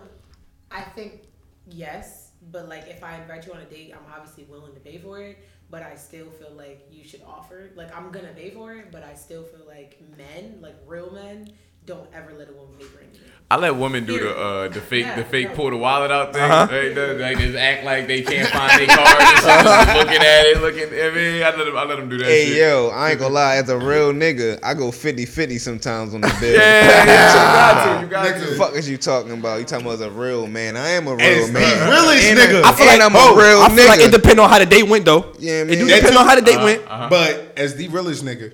I 0.69 0.81
think 0.81 1.23
yes, 1.67 2.31
but 2.51 2.69
like 2.69 2.87
if 2.87 3.03
I 3.03 3.19
invite 3.21 3.45
you 3.47 3.53
on 3.53 3.61
a 3.61 3.65
date, 3.65 3.93
I'm 3.95 4.13
obviously 4.13 4.43
willing 4.43 4.73
to 4.73 4.79
pay 4.79 4.97
for 4.99 5.19
it. 5.21 5.37
But 5.71 5.83
I 5.83 5.95
still 5.95 6.29
feel 6.31 6.51
like 6.51 6.87
you 6.91 7.03
should 7.03 7.21
offer. 7.23 7.71
Like 7.75 7.95
I'm 7.95 8.11
gonna 8.11 8.33
pay 8.35 8.49
for 8.49 8.73
it, 8.73 8.91
but 8.91 9.03
I 9.03 9.13
still 9.13 9.43
feel 9.43 9.65
like 9.67 9.99
men, 10.17 10.59
like 10.61 10.75
real 10.87 11.11
men, 11.11 11.51
don't 11.85 12.09
ever 12.13 12.33
let 12.33 12.49
a 12.49 12.53
woman 12.53 12.75
pay 12.77 12.85
for 12.85 12.99
anything. 12.99 13.28
I 13.51 13.55
let 13.57 13.75
women 13.75 14.05
do 14.05 14.19
the 14.19 14.29
uh, 14.37 14.67
the 14.67 14.79
fake 14.79 15.07
the 15.15 15.23
fake 15.23 15.49
no. 15.49 15.55
pull 15.55 15.71
the 15.71 15.77
wallet 15.77 16.11
out 16.11 16.33
thing. 16.33 16.43
Uh-huh. 16.43 16.67
They, 16.67 16.93
they, 16.93 17.17
they 17.17 17.33
just 17.33 17.57
act 17.57 17.83
like 17.83 18.05
they 18.05 18.21
can't 18.21 18.47
find 18.47 18.69
their 18.79 18.85
card. 18.95 19.07
and 19.07 19.37
shit, 19.39 19.65
just 19.65 19.97
looking 19.97 20.21
at 20.21 20.45
it, 20.45 20.61
looking. 20.61 20.83
I 20.83 21.09
mean, 21.09 21.41
I 21.41 21.55
let 21.57 21.65
them, 21.65 21.75
I 21.75 21.83
let 21.85 21.95
them 21.97 22.09
do 22.09 22.19
that. 22.19 22.27
Hey 22.27 22.45
shit. 22.49 22.57
yo, 22.57 22.89
I 22.93 23.09
ain't 23.09 23.19
gonna 23.19 23.33
lie. 23.33 23.55
As 23.55 23.67
a 23.69 23.77
real 23.79 24.13
nigga, 24.13 24.59
I 24.61 24.75
go 24.75 24.91
50-50 24.91 25.59
sometimes 25.59 26.13
on 26.13 26.21
the 26.21 26.27
bill. 26.39 26.53
Yeah, 26.53 26.61
yeah, 26.61 27.01
you 27.01 27.07
got 27.07 27.83
to, 27.97 28.01
you 28.05 28.11
got 28.11 28.25
Nigga, 28.27 28.39
to. 28.45 28.49
the 28.51 28.55
fuck 28.55 28.75
is 28.75 28.87
you 28.87 28.97
talking 28.99 29.31
about? 29.31 29.59
You 29.59 29.65
talking 29.65 29.83
about 29.87 29.95
as 29.95 30.01
a 30.01 30.11
real 30.11 30.45
man? 30.45 30.77
I 30.77 30.89
am 30.89 31.07
a 31.07 31.15
real 31.15 31.21
As 31.25 31.47
the 31.47 31.53
man. 31.53 31.89
realest 31.89 32.27
nigga. 32.27 32.61
I 32.63 32.69
I 32.69 32.73
feel 32.75 32.85
like 32.85 33.01
I'm 33.01 33.15
oh, 33.15 33.33
a 33.33 33.35
real 33.35 33.61
I 33.63 33.69
feel 33.69 33.77
nigga. 33.85 33.87
like 33.89 33.99
it 34.01 34.11
depends 34.11 34.39
on 34.39 34.47
how 34.47 34.59
the 34.59 34.67
date 34.67 34.87
went 34.87 35.05
though. 35.05 35.33
Yeah, 35.39 35.61
It 35.63 35.67
man. 35.69 35.77
do 35.79 35.85
That 35.87 35.95
depend 35.95 36.13
too. 36.13 36.19
on 36.19 36.27
how 36.27 36.35
the 36.35 36.41
date 36.43 36.57
went. 36.63 36.85
But 36.87 37.53
as 37.57 37.73
the 37.75 37.87
realest 37.87 38.23
nigga, 38.23 38.53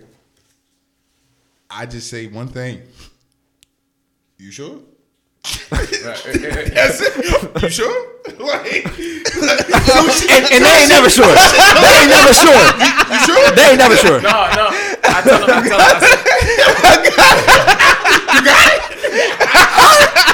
I 1.70 1.86
just 1.86 2.10
say 2.10 2.28
one 2.28 2.48
thing. 2.48 2.82
You 4.38 4.52
sure? 4.52 4.80
That's 5.70 7.00
it. 7.02 7.62
You 7.62 7.70
sure? 7.70 8.08
Like, 8.40 8.86
And, 10.28 10.44
and 10.52 10.62
they 10.66 10.76
ain't 10.82 10.90
never 10.90 11.10
sure. 11.10 11.32
They 11.32 11.94
ain't 12.02 12.10
never 12.12 12.34
sure. 12.34 12.52
you 12.52 13.20
sure? 13.24 13.52
They 13.56 13.70
ain't 13.72 13.80
never 13.80 13.96
sure. 13.96 14.20
No, 14.22 14.30
no. 14.30 14.68
I 15.04 15.22
tell 15.24 15.40
them, 15.40 15.50
I 15.50 15.68
tell 15.70 15.80
them, 15.80 15.86
I 16.84 16.96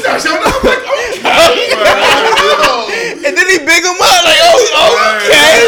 Stop 0.00 0.16
oh, 0.16 0.18
showing 0.18 0.42
up. 0.42 0.64
Like, 0.64 0.82
okay. 1.52 1.72
And 3.26 3.36
then 3.36 3.46
he 3.46 3.58
big 3.58 3.82
him 3.84 3.94
up 4.00 4.24
like, 4.24 4.40
oh, 4.42 4.58
okay. 5.22 5.62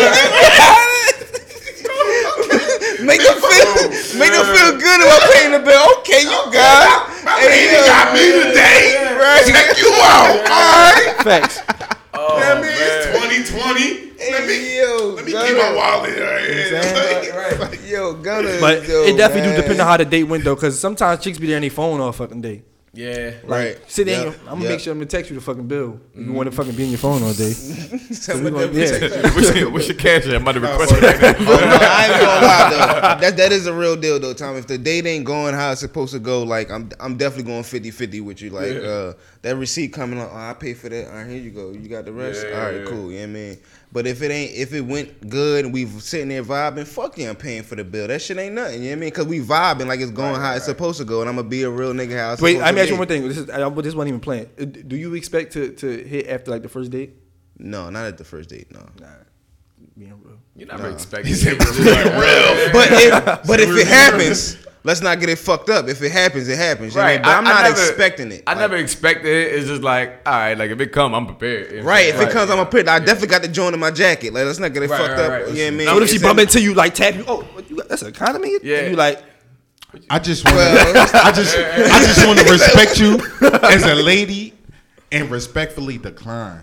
make 3.05 3.23
them 3.23 3.37
feel, 3.39 3.71
make 4.19 4.33
them 4.33 4.47
feel 4.51 4.71
good 4.79 5.01
about 5.01 5.23
paying 5.33 5.53
the 5.53 5.61
bill. 5.61 5.85
Okay, 6.01 6.23
you 6.23 6.41
got 6.51 6.83
it. 6.83 7.25
My 7.25 7.37
lady 7.39 7.79
got 7.87 8.13
me 8.13 8.25
today. 8.33 8.99
Check 9.47 9.79
you 9.79 9.93
out. 10.03 10.35
All 10.51 10.75
right. 10.91 11.15
Facts. 11.23 11.61
oh, 12.15 12.39
That 12.41 12.61
means 12.61 12.79
man. 12.79 13.45
2020. 13.47 14.05
Let 14.25 14.47
me, 14.47 14.55
Hey, 14.55 14.79
yo, 14.81 15.09
let 15.15 15.25
me 15.27 15.33
Gunna. 15.33 15.47
keep 15.49 15.57
my 15.59 15.75
wallet 15.77 16.19
right 16.19 16.45
here. 16.49 16.81
Right. 17.61 17.81
Yo, 17.85 18.15
Gunna. 18.15 18.57
But 18.61 18.89
yo, 18.89 19.05
it 19.05 19.14
definitely 19.29 19.51
do 19.51 19.57
depend 19.63 19.81
on 19.81 19.87
how 19.87 19.97
the 19.97 20.05
date 20.05 20.25
went 20.25 20.45
though, 20.45 20.55
because 20.55 20.79
sometimes 20.79 21.23
chicks 21.23 21.39
be 21.39 21.47
there 21.47 21.57
on 21.57 21.63
their 21.63 21.71
phone 21.71 22.01
all 22.01 22.13
fucking 22.13 22.41
day. 22.41 22.63
Yeah. 22.97 23.33
Like, 23.43 23.51
Right. 23.51 23.91
Sit 23.91 24.07
there. 24.07 24.27
Yep. 24.27 24.35
I'm 24.43 24.47
gonna 24.47 24.61
Yep. 24.63 24.71
make 24.71 24.79
sure 24.81 24.93
I'm 24.93 24.99
gonna 24.99 25.07
text 25.07 25.29
you 25.29 25.35
the 25.35 25.43
fucking 25.43 25.67
bill. 25.67 25.99
You 26.17 26.33
want 26.33 26.49
to 26.49 26.55
fucking 26.55 26.75
be 26.77 26.85
on 26.85 26.91
your 26.91 26.99
phone 26.99 27.25
all 27.25 27.33
day. 27.33 27.51
Some 28.13 28.43
we 28.43 28.47
of 28.51 28.55
gonna- 28.55 28.67
them 28.69 28.77
yeah. 29.03 29.35
What's 29.35 29.55
your, 29.57 29.71
what's 29.71 29.89
your 29.89 29.97
cash? 29.97 30.27
I'm 30.27 30.43
about 30.43 30.53
to 30.53 30.61
request 30.61 30.93
it 30.93 31.03
right 31.03 31.21
now. 31.21 31.35
Oh, 31.41 31.57
no, 31.59 31.77
I 31.81 32.05
ain't 32.07 32.21
gonna 32.21 32.47
lie 32.47 32.71
though. 32.71 33.21
That 33.21 33.37
that 33.39 33.51
is 33.51 33.67
a 33.67 33.73
real 33.75 33.97
deal 33.97 34.21
though, 34.21 34.33
Tom. 34.33 34.55
If 34.57 34.69
the 34.69 34.79
date 34.79 35.07
ain't 35.07 35.25
going 35.25 35.55
how 35.55 35.73
it's 35.73 35.81
supposed 35.81 36.13
to 36.13 36.21
go, 36.21 36.45
like 36.45 36.71
I'm 36.71 36.89
I'm 37.01 37.17
definitely 37.17 37.51
going 37.51 37.65
50-50 37.65 38.21
with 38.25 38.41
you. 38.41 38.51
Like 38.51 38.77
uh 38.77 39.15
that 39.43 39.57
receipt 39.57 39.93
coming 39.93 40.21
up, 40.21 40.31
oh, 40.33 40.37
I 40.37 40.55
pay 40.55 40.75
for 40.75 40.89
that. 40.89 41.09
All 41.11 41.17
right, 41.17 41.27
here 41.27 41.41
you 41.41 41.51
go. 41.51 41.73
You 41.73 41.89
got 41.89 42.05
the 42.05 42.13
rest. 42.13 42.47
Yeah, 42.49 42.57
All 42.61 42.67
right, 42.67 42.77
yeah. 42.81 42.85
cool. 42.87 43.11
You 43.11 43.17
know 43.19 43.23
what 43.23 43.29
I 43.29 43.33
mean? 43.33 43.59
But 43.95 44.09
if 44.09 44.23
it 44.23 44.31
ain't 44.33 44.53
if 44.57 44.75
it 44.75 44.81
went 44.81 45.31
good 45.31 45.65
and 45.65 45.73
we 45.73 45.87
sitting 45.87 46.29
there 46.29 46.43
vibing, 46.43 46.85
fuck 46.85 47.17
yeah, 47.17 47.31
I'm 47.31 47.37
paying 47.37 47.63
for 47.63 47.77
the 47.77 47.85
bill. 47.85 48.09
That 48.09 48.21
shit 48.21 48.37
ain't 48.37 48.53
nothing. 48.57 48.83
You 48.83 48.91
know 48.91 48.97
what 48.97 48.97
I 48.97 49.01
mean? 49.03 49.11
Cause 49.13 49.27
we 49.27 49.39
vibing 49.39 49.87
like 49.87 50.01
it's 50.01 50.11
going 50.11 50.35
how 50.41 50.53
it's 50.57 50.65
supposed 50.65 50.99
to 50.99 51.05
go, 51.05 51.21
and 51.21 51.31
I'm 51.31 51.37
gonna 51.37 51.49
be 51.49 51.63
a 51.63 51.71
real 51.71 51.93
nigga 51.93 52.19
how 52.19 52.33
it's 52.33 52.43
Wait, 52.43 52.55
supposed 52.59 52.65
let 52.67 52.75
me 52.75 52.79
to 52.79 52.83
ask 52.83 52.91
you 52.91 52.97
be. 52.97 52.99
one 52.99 53.07
thing. 53.09 53.29
This 53.29 53.39
is 53.39 53.49
I, 53.51 53.69
this 53.71 53.95
wasn't 53.95 54.09
even 54.09 54.19
playing. 54.21 54.51
Uh, 54.61 54.65
Do 54.65 54.97
you 54.97 55.15
expect 55.15 55.53
to, 55.53 55.73
to 55.75 56.03
hit 56.05 56.27
after 56.27 56.51
like 56.51 56.63
the 56.63 56.69
first 56.69 56.91
date? 56.91 57.15
No, 57.57 57.89
not 57.89 58.05
at 58.07 58.19
the 58.19 58.25
first 58.25 58.51
date. 58.51 58.67
No. 58.73 58.81
Nah. 59.01 59.07
Being 59.97 60.21
real. 60.25 60.39
You 60.57 60.67
never 60.67 60.89
Nah. 60.89 60.95
expect 60.95 61.27
He 61.29 61.33
it. 61.35 61.37
said, 61.37 61.61
Just 61.61 61.79
"Real." 61.79 61.95
like, 61.95 62.05
real. 62.07 62.71
But 62.73 62.89
if 62.91 63.47
but 63.47 63.61
if 63.61 63.69
it 63.79 63.87
happens, 64.01 64.57
let's 64.85 65.01
not 65.01 65.19
get 65.19 65.29
it 65.29 65.37
fucked 65.39 65.69
up. 65.71 65.89
If 65.89 66.01
it 66.03 66.13
happens, 66.13 66.47
it 66.49 66.57
happens. 66.59 66.95
You 66.95 67.01
know 67.01 67.07
I 67.07 67.13
mean? 67.15 67.23
But 67.23 67.29
I- 67.31 67.37
I'm 67.39 67.45
not 67.45 67.63
never- 67.65 67.73
expecting 67.81 68.31
it. 68.31 68.43
I 68.47 68.53
Like, 68.53 68.61
never 68.61 68.77
expected 68.77 69.27
it. 69.27 69.55
It's 69.55 69.67
just 69.67 69.83
like, 69.83 70.21
all 70.27 70.33
right, 70.33 70.55
like 70.57 70.71
if 70.71 70.81
it 70.81 70.93
come, 70.93 71.15
I'm 71.15 71.27
prepared. 71.27 71.73
If- 71.73 71.85
Right, 71.85 72.07
if 72.09 72.19
like, 72.19 72.29
it 72.29 72.33
comes, 72.33 72.51
I'm 72.51 72.59
a 72.61 72.67
put. 72.67 72.87
I 72.89 72.99
definitely 73.01 73.29
got 73.29 73.43
the 73.43 73.49
joint 73.49 73.75
in 73.75 73.81
my 73.81 73.91
jacket. 73.91 74.33
Like, 74.33 74.45
let's 74.45 74.59
not 74.61 74.73
get 74.73 74.83
it 74.85 74.91
Right, 74.91 74.99
fucked 75.01 75.11
right, 75.13 75.21
up. 75.21 75.31
right. 75.31 75.41
You 75.41 75.47
know 75.47 75.65
what 75.65 75.67
I 75.67 75.71
mean? 75.71 75.95
What 75.95 76.03
if 76.05 76.11
she 76.11 76.19
bump 76.19 76.39
into 76.39 76.61
you 76.61 76.75
like 76.75 76.95
tap 76.95 77.15
you? 77.17 77.25
Oh, 77.27 77.43
what 77.55 77.69
you 77.69 77.77
got- 77.77 77.89
that's 77.89 78.03
an 78.03 78.09
economy. 78.09 78.57
Yeah. 78.63 78.79
And 78.79 78.91
you 78.91 78.97
like 78.97 79.23
I 80.11 80.19
just 80.19 80.45
want 80.45 80.57
Well- 80.57 81.09
I 81.25 81.33
just. 81.33 81.57
I 81.57 82.01
just 82.05 82.27
want 82.27 82.39
to 82.41 82.45
respect 82.51 82.99
you 83.01 83.21
as 83.63 83.85
a 83.85 83.95
lady 83.95 84.53
and 85.13 85.31
respectfully 85.31 85.99
decline. 85.99 86.63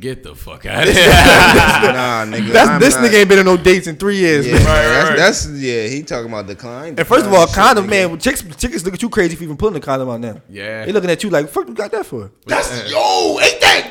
Get 0.00 0.22
the 0.22 0.34
fuck 0.34 0.64
out 0.66 0.88
of 0.88 0.94
here. 0.94 1.06
Nah, 1.10 2.24
nigga. 2.24 2.52
that's 2.52 2.70
I'm 2.70 2.80
this 2.80 2.94
not- 2.94 3.04
nigga 3.04 3.20
ain't 3.20 3.28
been 3.28 3.38
in 3.38 3.44
no 3.46 3.56
dates 3.56 3.86
in 3.86 3.96
three 3.96 4.16
years. 4.16 4.46
Yeah, 4.46 4.54
man. 4.54 4.64
that's, 4.64 5.08
right. 5.10 5.16
that's 5.18 5.48
yeah. 5.50 5.86
He 5.88 6.02
talking 6.02 6.28
about 6.32 6.46
decline. 6.46 6.94
And 6.98 7.06
first 7.06 7.26
of 7.26 7.32
all, 7.34 7.46
decline 7.46 7.66
condom 7.76 7.84
shit, 7.90 7.92
nigga. 7.92 8.10
man, 8.10 8.18
chicks 8.18 8.42
chicks 8.56 8.84
look 8.84 8.94
at 8.94 9.02
you 9.02 9.08
crazy 9.10 9.36
for 9.36 9.44
even 9.44 9.56
pulling 9.58 9.74
the 9.74 9.80
condom 9.80 10.08
out 10.08 10.20
now. 10.20 10.40
Yeah. 10.48 10.86
they 10.86 10.92
looking 10.92 11.10
at 11.10 11.22
you 11.22 11.30
like, 11.30 11.48
"Fuck, 11.48 11.68
you 11.68 11.74
got 11.74 11.90
that 11.92 12.06
for?" 12.06 12.30
That's 12.46 12.90
yo. 12.90 13.38
Ain't 13.40 13.60
that? 13.60 13.86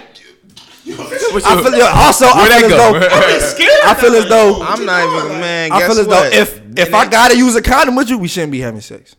What's 1.31 1.45
I 1.45 1.53
your- 1.53 1.63
feel 1.63 1.77
yo, 1.77 1.85
also 1.85 2.25
I 2.25 2.37
Where'd 2.37 2.51
that 2.51 2.61
feel 2.61 2.65
as 2.65 2.71
go? 2.71 2.99
though 2.99 3.07
I'm 3.35 3.41
scared. 3.41 3.79
I 3.85 3.93
feel 3.93 4.15
as 4.15 4.27
though 4.29 4.61
I'm 4.63 4.85
not 4.85 5.03
even 5.25 5.39
man. 5.39 5.71
I 5.71 5.79
Guess 5.79 5.87
feel 5.91 5.99
as 6.01 6.07
what? 6.07 6.31
though 6.31 6.37
if 6.37 6.61
if 6.87 6.93
I 6.93 7.07
gotta 7.07 7.37
use 7.37 7.55
a 7.55 7.61
condom 7.61 7.95
with 7.95 8.09
you, 8.09 8.17
we 8.17 8.27
shouldn't 8.27 8.51
be 8.51 8.59
having 8.61 8.81
sex. 8.81 9.15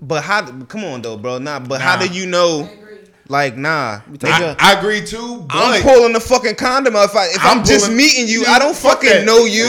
but 0.00 0.24
how? 0.24 0.44
Come 0.64 0.84
on 0.84 1.02
though, 1.02 1.16
bro. 1.16 1.38
Nah, 1.38 1.60
but 1.60 1.80
how 1.80 1.96
do 1.96 2.06
you 2.12 2.26
know? 2.26 2.68
Like, 3.26 3.56
nah, 3.56 4.00
nigga. 4.10 4.54
I, 4.58 4.74
I 4.74 4.78
agree 4.78 5.00
too. 5.00 5.46
But 5.48 5.56
I'm 5.56 5.82
pulling 5.82 6.12
the 6.12 6.20
fucking 6.20 6.56
condom 6.56 6.94
out. 6.94 7.06
If, 7.06 7.16
I, 7.16 7.24
if 7.28 7.38
I'm, 7.42 7.60
I'm 7.60 7.64
just 7.64 7.90
meeting 7.90 8.28
you, 8.28 8.40
You- 8.40 8.46
I 8.46 8.58
don't 8.58 8.76
fuck 8.76 9.00
fucking 9.02 9.08
that. 9.08 9.24
know 9.24 9.46
you. 9.46 9.64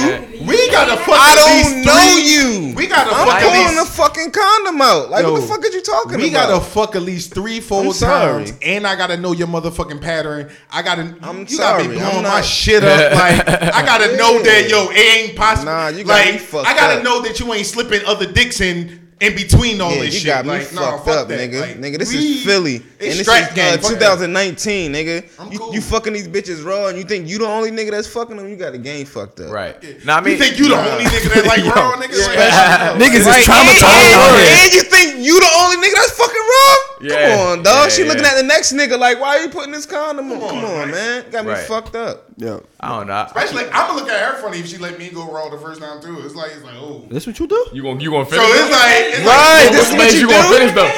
we 0.45 0.69
gotta 0.69 0.97
fuck. 0.97 1.15
I 1.17 1.35
don't 1.35 1.73
least 1.75 1.85
know 1.85 1.93
three- 1.95 2.69
you. 2.69 2.75
We 2.75 2.87
gotta 2.87 3.11
I'm 3.15 3.25
fuck 3.27 3.41
at 3.41 3.53
pulling 3.53 3.75
the 3.77 3.85
fucking 3.89 4.31
condom 4.31 4.81
out. 4.81 5.09
Like, 5.09 5.23
Yo, 5.23 5.31
what 5.31 5.39
the 5.41 5.47
fuck 5.47 5.63
are 5.63 5.67
you 5.69 5.81
talking 5.81 6.09
We 6.11 6.15
about? 6.15 6.47
We 6.49 6.53
gotta 6.53 6.65
fuck 6.65 6.95
at 6.97 7.01
least 7.03 7.33
three, 7.33 7.61
four 7.61 7.85
I'm 7.85 7.93
sorry. 7.93 8.45
times, 8.45 8.57
and 8.61 8.85
I 8.85 8.97
gotta 8.97 9.15
know 9.15 9.31
your 9.31 9.47
motherfucking 9.47 10.01
pattern. 10.01 10.51
I 10.69 10.81
gotta. 10.81 11.15
I'm 11.21 11.45
you 11.47 11.57
gotta 11.57 11.87
be 11.87 11.95
sorry, 11.95 11.99
I'm 11.99 12.09
blowing 12.11 12.23
my 12.23 12.41
shit 12.41 12.83
up. 12.83 13.13
Like 13.15 13.47
I 13.47 13.85
gotta 13.85 14.17
know 14.17 14.43
that 14.43 14.67
yo, 14.69 14.89
it 14.91 14.97
ain't 15.29 15.37
possible. 15.37 15.71
Nah, 15.71 15.87
you 15.87 16.03
got 16.03 16.25
me 16.25 16.31
like 16.33 16.41
fucked 16.41 16.67
I 16.67 16.75
gotta 16.75 16.97
up. 16.97 17.03
know 17.05 17.21
that 17.21 17.39
you 17.39 17.53
ain't 17.53 17.65
slipping 17.65 18.01
other 18.05 18.29
dicks 18.29 18.59
in 18.59 19.04
in 19.21 19.33
between 19.33 19.79
all 19.79 19.91
Yeah, 19.95 20.01
this 20.01 20.13
you 20.15 20.19
shit. 20.19 20.27
got 20.27 20.45
me 20.45 20.51
like, 20.51 20.73
nah, 20.73 20.91
fucked 20.91 21.05
fuck 21.05 21.15
up, 21.17 21.27
that. 21.29 21.39
nigga. 21.39 21.61
Like, 21.61 21.79
nigga, 21.79 21.97
this 21.99 22.11
we- 22.11 22.19
is 22.19 22.43
Philly, 22.43 22.75
It's 22.75 22.83
and 22.99 22.99
this 22.99 23.21
strap 23.21 23.49
is 23.49 23.55
gang. 23.55 23.73
uh, 23.73 23.77
that. 23.77 23.89
2019, 23.89 24.91
nigga. 24.93 25.23
I'm 25.39 25.51
You, 25.53 25.59
cool. 25.59 25.73
you 25.73 25.79
fucking 25.81 26.11
these 26.13 26.27
bitches 26.27 26.65
raw, 26.65 26.87
and 26.87 26.97
you 26.97 27.05
think 27.05 27.27
you 27.29 27.37
the 27.37 27.47
only 27.47 27.71
nigga 27.71 27.91
that's 27.91 28.07
fucking 28.07 28.35
them? 28.35 28.49
You 28.49 28.57
got 28.57 28.73
the 28.73 28.77
game 28.77 29.05
fucked 29.05 29.39
up, 29.39 29.51
Right. 29.51 29.79
Now 30.05 30.17
I 30.19 30.27
You 30.27 30.35
think 30.37 30.59
you 30.59 30.67
the 30.67 30.75
only 30.75 31.05
nigga 31.05 31.33
that 31.33 31.45
like 31.45 31.63
raw 31.75 31.95
niggas? 31.95 32.27
Like, 32.27 32.99
Niggas 33.01 33.23
is 33.23 33.47
traumatized 33.47 33.87
and, 33.87 34.19
out 34.19 34.37
and 34.37 34.73
you 34.73 34.83
think 34.83 35.25
you 35.25 35.39
the 35.39 35.49
only 35.63 35.77
nigga 35.77 35.95
that's 35.95 36.04
fucking 36.15 36.41
raw? 36.41 36.75
Yeah. 37.01 37.35
Come 37.35 37.47
on, 37.59 37.63
dog. 37.63 37.83
Yeah, 37.83 37.89
she 37.89 38.03
looking 38.05 38.23
at 38.25 38.35
the 38.35 38.43
next 38.43 38.71
nigga 38.73 38.97
like, 38.97 39.19
why 39.19 39.37
are 39.37 39.41
you 39.43 39.49
putting 39.49 39.71
this 39.71 39.85
condom 39.85 40.31
on? 40.31 40.39
Come 40.39 40.63
on, 40.63 40.63
right. 40.65 40.87
man. 40.91 41.25
Got 41.29 41.45
me 41.45 41.51
Right. 41.51 41.65
fucked 41.67 41.95
up. 41.95 42.23
Yeah, 42.37 42.59
I 42.79 42.89
don't 42.97 43.07
know. 43.07 43.23
Especially, 43.27 43.63
I'm 43.71 43.87
gonna 43.87 43.99
look 43.99 44.09
at 44.09 44.19
her 44.19 44.41
funny 44.41 44.59
if 44.59 44.67
she 44.67 44.77
let 44.77 44.97
me 44.99 45.09
go 45.09 45.29
raw 45.31 45.49
the 45.49 45.57
first 45.57 45.81
time 45.81 46.01
too. 46.01 46.19
It's 46.25 46.35
like, 46.35 46.51
it's 46.51 46.63
like, 46.63 46.75
oh. 46.75 47.03
that's 47.09 47.27
what 47.27 47.37
you 47.39 47.47
do. 47.47 47.67
You 47.73 47.83
gonna 47.83 47.99
you 48.01 48.11
gonna 48.11 48.25
finish. 48.25 48.43
So 48.45 48.51
finish? 48.51 48.65
it's 48.67 48.71
like, 48.71 49.03
it's 49.15 49.27
Right, 49.27 49.63
like, 49.65 49.71
this 49.71 49.87
is 49.87 49.91
what 49.93 49.99
Makes 50.03 50.19
you 50.21 50.27
gonna 50.29 50.47
do? 50.47 50.55
finish 50.57 50.71
though. 50.75 50.91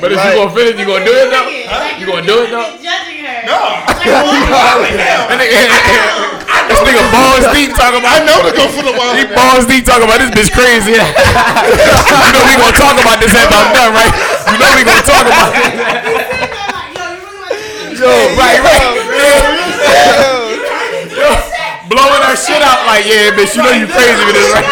But 0.00 0.12
if 0.12 0.18
you 0.24 0.32
gonna 0.34 0.50
finish, 0.54 0.80
you 0.80 0.86
gonna 0.86 1.04
do 1.04 1.12
it 1.12 1.28
though. 1.30 1.48
Like, 1.72 2.00
You 2.00 2.06
gonna 2.06 2.26
do 2.26 2.36
it 2.44 2.50
though? 2.50 2.70
Judging 2.82 3.24
her. 3.24 3.46
no. 3.46 3.60
That 4.04 5.40
nigga, 5.40 6.33
this 6.68 6.80
nigga 6.84 7.04
balls 7.12 7.44
deep 7.52 7.70
talking 7.76 8.00
about. 8.00 8.14
I 8.16 8.24
know 8.24 8.38
to 8.44 8.52
go 8.54 8.64
for 8.70 8.82
the 8.84 8.94
wild. 8.94 9.16
He 9.18 9.24
balls 9.28 9.66
deep 9.66 9.84
talking 9.84 10.04
about 10.08 10.20
this 10.20 10.30
bitch 10.32 10.50
crazy. 10.52 10.96
you 10.96 11.02
know 11.02 12.42
we 12.48 12.54
gonna 12.56 12.76
talk 12.76 12.96
about 12.98 13.18
this 13.20 13.34
after 13.34 13.56
I'm 13.56 13.70
done, 13.74 13.92
right? 13.92 14.12
You 14.50 14.56
know 14.60 14.70
we 14.76 14.82
gonna 14.84 15.04
talk 15.04 15.24
about 15.26 15.50
it. 15.54 15.64
Yo, 17.94 18.10
Right, 18.36 18.58
right. 18.58 18.84
Yo, 21.14 21.28
blowing 21.88 22.22
her 22.26 22.36
shit 22.36 22.60
out 22.60 22.84
like, 22.86 23.06
yeah, 23.06 23.30
bitch, 23.32 23.54
you 23.54 23.62
know 23.62 23.70
you 23.70 23.86
crazy 23.86 24.24
with 24.26 24.34
this, 24.34 24.50
right? 24.50 24.66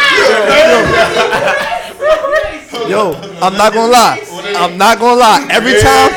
yo, 2.90 3.14
I'm 3.40 3.54
not 3.56 3.72
gonna 3.72 3.92
lie. 3.92 4.18
I'm 4.56 4.76
not 4.76 4.98
gonna 4.98 5.20
lie. 5.20 5.46
Every 5.50 5.78
time, 5.80 6.10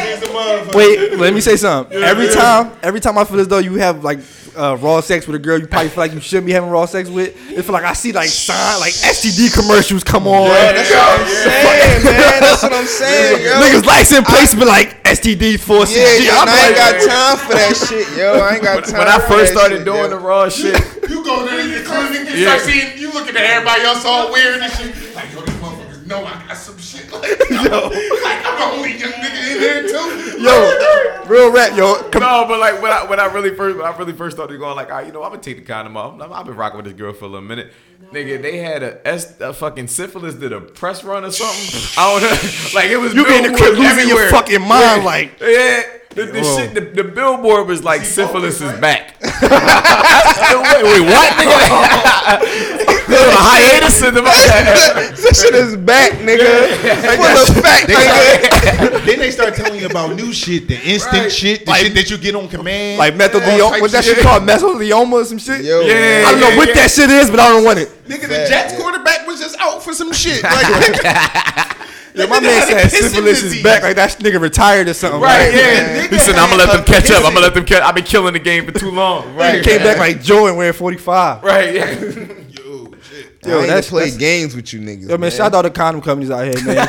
wait, 0.76 1.18
let 1.20 1.34
me 1.34 1.42
say 1.42 1.56
something. 1.56 1.98
Every 2.02 2.28
time, 2.30 2.72
every 2.84 3.00
time 3.00 3.18
I 3.18 3.24
feel 3.24 3.40
as 3.40 3.48
though 3.48 3.60
you 3.60 3.76
have 3.76 4.04
like 4.04 4.20
uh, 4.58 4.78
raw 4.80 5.02
sex 5.02 5.28
with 5.28 5.36
a 5.36 5.40
girl 5.40 5.60
you 5.60 5.68
probably 5.68 5.90
feel 5.90 5.98
like 6.00 6.14
you 6.14 6.22
shouldn't 6.22 6.46
be 6.48 6.54
having 6.54 6.70
raw 6.70 6.86
sex 6.86 7.10
with, 7.10 7.36
It's 7.52 7.68
like 7.68 7.84
I 7.84 7.92
see 7.94 8.12
like 8.14 8.30
sign 8.30 8.80
like 8.80 8.94
STD 8.94 9.54
commercials 9.54 10.04
come 10.04 10.28
on. 10.28 10.48
That's 10.50 10.92
what 10.92 11.20
I'm 11.20 11.28
saying, 11.28 12.04
man. 12.06 12.40
That's 12.42 12.64
what 12.64 12.74
I'm 12.74 12.86
saying, 12.86 13.44
yo. 13.44 13.52
Niggas 13.62 13.86
license 13.86 14.30
plates 14.30 14.56
be 14.56 14.64
like 14.66 15.04
STD 15.04 15.60
for 15.60 15.86
Yeah, 15.92 16.24
yo, 16.24 16.32
I'm 16.40 16.48
I 16.48 16.68
ain't 16.68 16.78
like, 16.78 16.78
got 16.78 16.94
time 17.04 17.38
for 17.48 17.54
that 17.54 17.76
shit, 17.76 18.18
yo. 18.18 18.34
I 18.40 18.54
ain't 18.56 18.64
got 18.64 18.84
time. 18.86 19.00
When 19.00 19.08
I 19.08 19.20
for 19.20 19.28
first 19.34 19.54
that 19.54 19.60
started 19.60 19.78
shit, 19.80 19.86
doing 19.86 19.98
yo. 20.04 20.10
the 20.10 20.20
raw 20.20 20.48
shit, 20.50 20.76
You 21.10 21.24
go 21.24 21.44
to 21.46 21.52
the 21.52 21.84
clinic 21.84 22.30
and 22.30 22.40
Yeah. 22.40 22.56
start 22.58 22.62
seeing, 22.62 22.98
you 22.98 23.12
looking 23.12 23.36
at 23.36 23.44
everybody 23.44 23.82
else 23.84 24.06
all 24.06 24.32
weird 24.32 24.62
and 24.62 24.72
shit. 24.72 24.96
Like, 25.16 25.34
yo, 25.34 25.42
these 25.42 25.56
motherfuckers 25.56 26.08
know 26.08 26.24
I 26.26 26.32
got 26.48 26.56
some 26.56 26.75
shit. 26.75 26.75
Like, 26.75 26.75
yo. 27.52 27.88
like 27.90 28.42
I'm 28.46 28.58
the 28.60 28.66
only 28.78 28.92
young 28.98 29.12
nigga 29.12 29.52
in 29.52 29.60
here 29.60 29.82
too. 29.88 30.42
yo, 30.42 31.22
Real 31.28 31.52
rap, 31.52 31.76
yo. 31.76 32.04
Come 32.12 32.22
no, 32.22 32.46
but 32.48 32.60
like 32.60 32.82
when 32.82 32.92
I 32.92 33.04
when 33.06 33.20
I 33.20 33.26
really 33.26 33.56
first 33.56 33.78
when 33.78 33.86
I 33.86 33.96
really 33.98 34.14
first 34.14 34.38
started 34.38 34.58
going 34.60 34.76
like, 34.76 34.90
all 34.90 34.98
right, 34.98 35.08
you 35.08 35.12
know, 35.14 35.24
I'm 35.24 35.32
gonna 35.32 35.42
take 35.42 35.58
the 35.58 35.64
condom 35.64 35.98
off. 35.98 36.20
I've 36.22 36.32
I've 36.32 36.46
been 36.46 36.56
rocking 36.56 36.78
with 36.78 36.86
this 36.86 36.94
girl 36.94 37.14
for 37.14 37.26
a 37.26 37.28
little 37.28 37.42
minute. 37.48 37.72
Nigga, 38.12 38.40
they 38.42 38.58
had 38.58 38.84
a, 38.84 39.06
S, 39.08 39.40
a 39.42 39.52
fucking 39.52 39.88
syphilis 39.88 40.36
did 40.36 40.54
a 40.54 40.62
press 40.62 41.04
run 41.04 41.26
or 41.26 41.32
something. 41.32 41.82
I 41.98 42.12
don't 42.12 42.22
know. 42.22 42.38
Like 42.76 42.92
it 42.92 42.98
was 42.98 43.16
You 43.16 43.26
be 43.26 43.36
in 43.38 43.44
the 43.44 43.50
crib 43.58 43.74
billboards 43.76 43.96
losing 43.96 44.10
your 44.10 44.30
fucking 44.30 44.62
mind, 44.62 45.02
Yeah. 45.02 45.04
like- 45.04 45.40
yeah. 45.42 45.84
The, 46.16 46.26
the 46.28 46.44
shit, 46.44 46.74
the, 46.74 46.80
the 46.80 47.04
billboard 47.04 47.68
was 47.68 47.84
like 47.84 48.06
syphilis 48.06 48.62
is 48.62 48.72
back. 48.80 49.16
wait, 49.22 50.84
wait, 50.84 51.04
what, 51.12 51.34
nigga? 51.36 52.96
There's 53.06 53.28
a 53.28 53.36
hiatus 53.36 54.02
in 54.02 54.14
the 54.14 54.22
That 54.22 55.36
shit 55.36 55.54
is 55.54 55.76
back, 55.76 56.14
nigga. 56.14 56.72
Full 57.20 57.58
of 57.58 57.64
fact, 57.64 57.88
They 57.88 57.94
nigga. 57.96 59.06
then 59.06 59.20
they 59.20 59.30
start 59.30 59.56
telling 59.56 59.80
you 59.80 59.88
about 59.88 60.16
new 60.16 60.32
shit, 60.32 60.70
the 60.70 60.80
instant 60.88 61.34
shit, 61.34 61.66
the 61.66 61.72
Like- 61.72 61.82
shit 61.82 61.96
that 61.96 62.10
you 62.10 62.18
get 62.18 62.34
on 62.34 62.48
command. 62.48 62.98
like 62.98 63.14
all 63.14 63.20
type 63.20 63.32
mesothelioma. 63.34 63.82
What's 63.82 63.94
that 63.94 64.06
shit 64.06 64.16
shit. 64.16 64.24
called? 64.24 64.44
Mesothelioma 64.44 65.12
or 65.12 65.26
some 65.26 65.38
shit? 65.38 65.66
Yo, 65.66 65.82
Yeah. 65.82 66.24
I 66.28 66.32
don't 66.32 66.40
know 66.40 66.50
yeah, 66.50 66.58
what 66.58 66.70
yeah. 66.70 66.76
that 66.76 66.92
shit 66.92 67.10
is, 67.10 67.30
but 67.30 67.42
I 67.42 67.50
don't 67.50 67.66
want 67.66 67.80
it. 67.80 67.90
Nigga, 68.08 68.22
the 68.30 68.48
Jets 68.48 68.74
quarterback 68.82 69.28
was 69.28 69.42
just 69.42 69.60
out 69.60 69.84
for 69.84 69.94
some 69.94 70.14
shit. 70.14 70.42
Like, 70.44 71.76
Yeah, 72.16 72.26
my 72.28 72.40
man 72.40 72.66
said 72.68 72.82
kissing 72.84 73.10
syphilis 73.10 73.44
is 73.44 73.62
back. 73.64 73.84
Like 73.84 73.96
that 73.98 74.12
nigga 74.20 74.40
retired 74.40 74.88
or 74.88 74.94
something. 74.94 75.20
Right, 75.22 75.48
Like, 75.48 75.56
yeah. 75.56 76.08
He 76.08 76.18
said, 76.20 76.36
I'm 76.36 76.50
gonna 76.50 76.64
let 76.64 76.74
them 76.74 76.86
catch 76.86 77.12
up. 77.12 77.18
I'm 77.26 77.34
gonna 77.34 77.42
let 77.42 77.54
them 77.54 77.66
catch. 77.66 77.82
I've 77.84 77.96
been 77.96 78.04
killing 78.06 78.34
the 78.34 78.40
game 78.40 78.66
for 78.66 78.72
too 78.72 78.92
long. 78.92 79.36
Right. 79.36 79.56
He 79.56 79.62
Came 79.64 79.80
back 79.80 79.98
like 79.98 80.22
Joe 80.22 80.48
and 80.48 80.56
wearing 80.58 80.74
45. 80.74 81.44
Right, 81.44 81.74
yeah. 81.76 81.92
Yo, 82.50 82.94
shit. 83.02 83.46
Yo, 83.46 83.60
ain't 83.60 83.68
that's- 83.68 83.86
to 83.86 83.90
play 83.92 84.02
that's- 84.06 84.18
games 84.18 84.56
with 84.56 84.72
you 84.74 84.80
niggas. 84.80 85.10
Yo, 85.10 85.18
man, 85.18 85.30
shout 85.32 85.54
out 85.54 85.64
to 85.64 85.70
condom 85.70 86.02
companies 86.02 86.32
out 86.32 86.46
here, 86.46 86.64
man. 86.66 86.88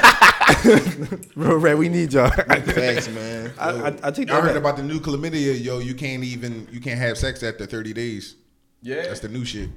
Real 1.34 1.56
red, 1.56 1.76
we 1.78 1.88
need 1.88 2.12
y'all. 2.12 2.30
Thanks, 2.30 3.08
man. 3.08 3.52
I, 3.58 3.70
I, 3.70 3.86
I 4.04 4.10
take 4.12 4.30
I 4.30 4.40
heard 4.40 4.48
back. 4.48 4.56
about 4.56 4.76
the 4.76 4.82
new 4.84 5.00
chlamydia, 5.00 5.62
yo. 5.62 5.80
You 5.80 5.94
can't 5.94 6.22
even 6.22 6.68
you 6.70 6.80
can't 6.80 7.00
have 7.00 7.18
sex 7.18 7.42
after 7.42 7.66
30 7.66 7.92
days. 7.92 8.36
Yeah. 8.82 9.02
That's 9.02 9.20
the 9.20 9.28
new 9.28 9.44
shit. 9.44 9.70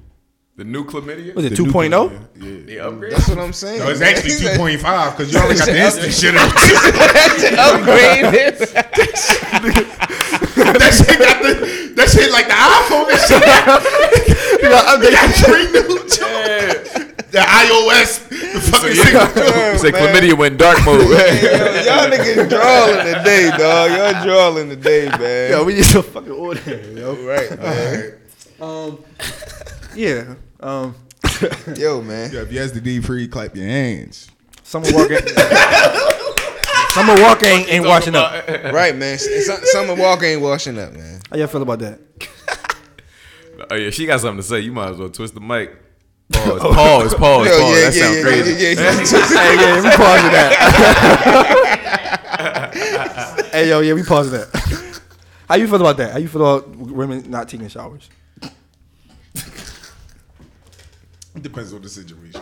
The 0.60 0.66
new 0.66 0.84
chlamydia. 0.84 1.34
Was 1.36 1.45
it 1.45 1.55
The 1.55 1.64
2.0? 1.64 1.72
chlamydia, 1.72 2.12
Yeah. 2.36 2.66
The 2.66 2.80
upgrade. 2.88 3.14
That's 3.14 3.30
what 3.30 3.38
I'm 3.39 3.53
saying. 3.53 3.80
No, 3.80 3.89
it's 3.91 3.99
man. 4.01 4.10
actually 4.14 4.34
2.5 4.60 5.12
because 5.16 5.32
you 5.32 5.39
only 5.39 5.55
got 5.55 5.68
the 5.68 5.80
instant 5.86 6.14
shit. 6.14 6.36
Upgrade. 7.60 8.26
that 9.64 10.91
shit 10.93 11.20
got 11.20 11.41
the 11.43 11.93
that 11.95 12.07
shit 12.10 12.32
like 12.32 12.47
the 12.47 12.60
iPhone 12.60 13.07
and 13.07 13.22
shit. 13.24 13.39
You 14.62 14.68
gotta 14.70 14.99
update 14.99 15.16
got 15.16 15.28
the 15.32 15.34
three 15.47 15.68
new 15.72 15.95
joints. 16.12 16.91
The 17.32 17.39
iOS, 17.39 18.28
the 18.28 18.60
fucking 18.60 18.89
You 18.89 18.95
signature. 18.95 19.78
say 19.78 19.91
man. 19.91 20.01
chlamydia 20.14 20.36
went 20.38 20.57
dark 20.57 20.84
mode. 20.84 20.99
Yo, 21.01 21.07
y'all 21.07 22.10
niggas 22.12 22.49
drawing 22.49 23.05
today, 23.16 23.49
dog. 23.57 23.91
Y'all 23.95 24.24
drawing 24.26 24.68
today, 24.70 25.07
man. 25.18 25.51
Yo, 25.51 25.64
we 25.64 25.76
need 25.76 25.86
some 25.86 26.03
fucking 26.03 26.32
order, 26.32 26.60
yo. 26.97 27.16
right, 27.26 27.57
man. 27.60 28.14
Um, 28.60 28.99
yeah. 29.95 30.36
Um, 30.60 30.95
Yo, 31.78 32.01
man. 32.01 32.32
Yeah, 32.34 32.41
if 32.41 32.51
you 32.51 32.62
ask 32.62 32.74
the 32.74 32.82
D 32.82 32.99
free, 33.01 33.28
clap 33.28 33.55
your 33.55 33.66
hands. 33.66 34.30
Summer 34.64 34.88
Walker. 34.91 35.18
Summer 36.93 37.16
Walker 37.22 37.45
ain't, 37.45 37.70
ain't 37.72 37.86
washing 37.86 38.16
up. 38.16 38.47
Right, 38.74 38.95
man. 38.95 39.18
Some- 39.18 39.64
Summer 39.64 39.95
Walker 39.95 40.26
ain't 40.26 40.41
washing 40.41 40.78
up, 40.80 40.93
man. 40.93 41.22
How 41.30 41.38
y'all 41.38 41.47
feel 41.47 41.62
about 41.62 41.80
that? 41.80 41.99
Oh 43.72 43.76
yeah, 43.76 43.89
she 43.89 44.05
got 44.05 44.22
something 44.22 44.38
to 44.38 44.43
say. 44.43 44.60
You 44.62 44.72
might 44.72 44.91
as 44.91 44.97
well 44.97 45.10
twist 45.10 45.34
the 45.36 45.41
mic. 45.41 45.76
Pause, 46.32 46.62
pause, 46.62 47.14
pause, 47.16 47.47
Yo, 47.47 47.60
pause. 47.60 47.76
yeah, 47.76 47.89
that 47.89 47.95
yeah, 47.95 48.03
sounds 48.03 48.16
yeah, 48.16 48.22
crazy. 48.24 48.51
yeah, 48.51 48.70
yeah, 48.70 48.91
hey, 49.28 49.55
yeah, 49.55 49.82
we 49.84 49.89
pausing 49.97 50.32
that. 50.32 50.51
hey, 53.51 53.70
yo, 53.70 53.80
yeah, 53.80 53.93
we 53.93 54.03
pausing 54.03 54.34
that. 54.34 54.47
How 55.47 55.55
you 55.55 55.68
feel 55.68 55.82
about 55.82 55.97
that? 55.97 56.12
How 56.14 56.20
you 56.20 56.28
feel 56.28 56.41
about 56.45 56.70
women 56.70 57.30
not 57.30 57.49
taking 57.49 57.68
showers? 57.68 58.10
It 61.39 61.43
depends 61.43 61.73
on 61.73 61.81
the 61.81 61.87
situation. 61.89 62.41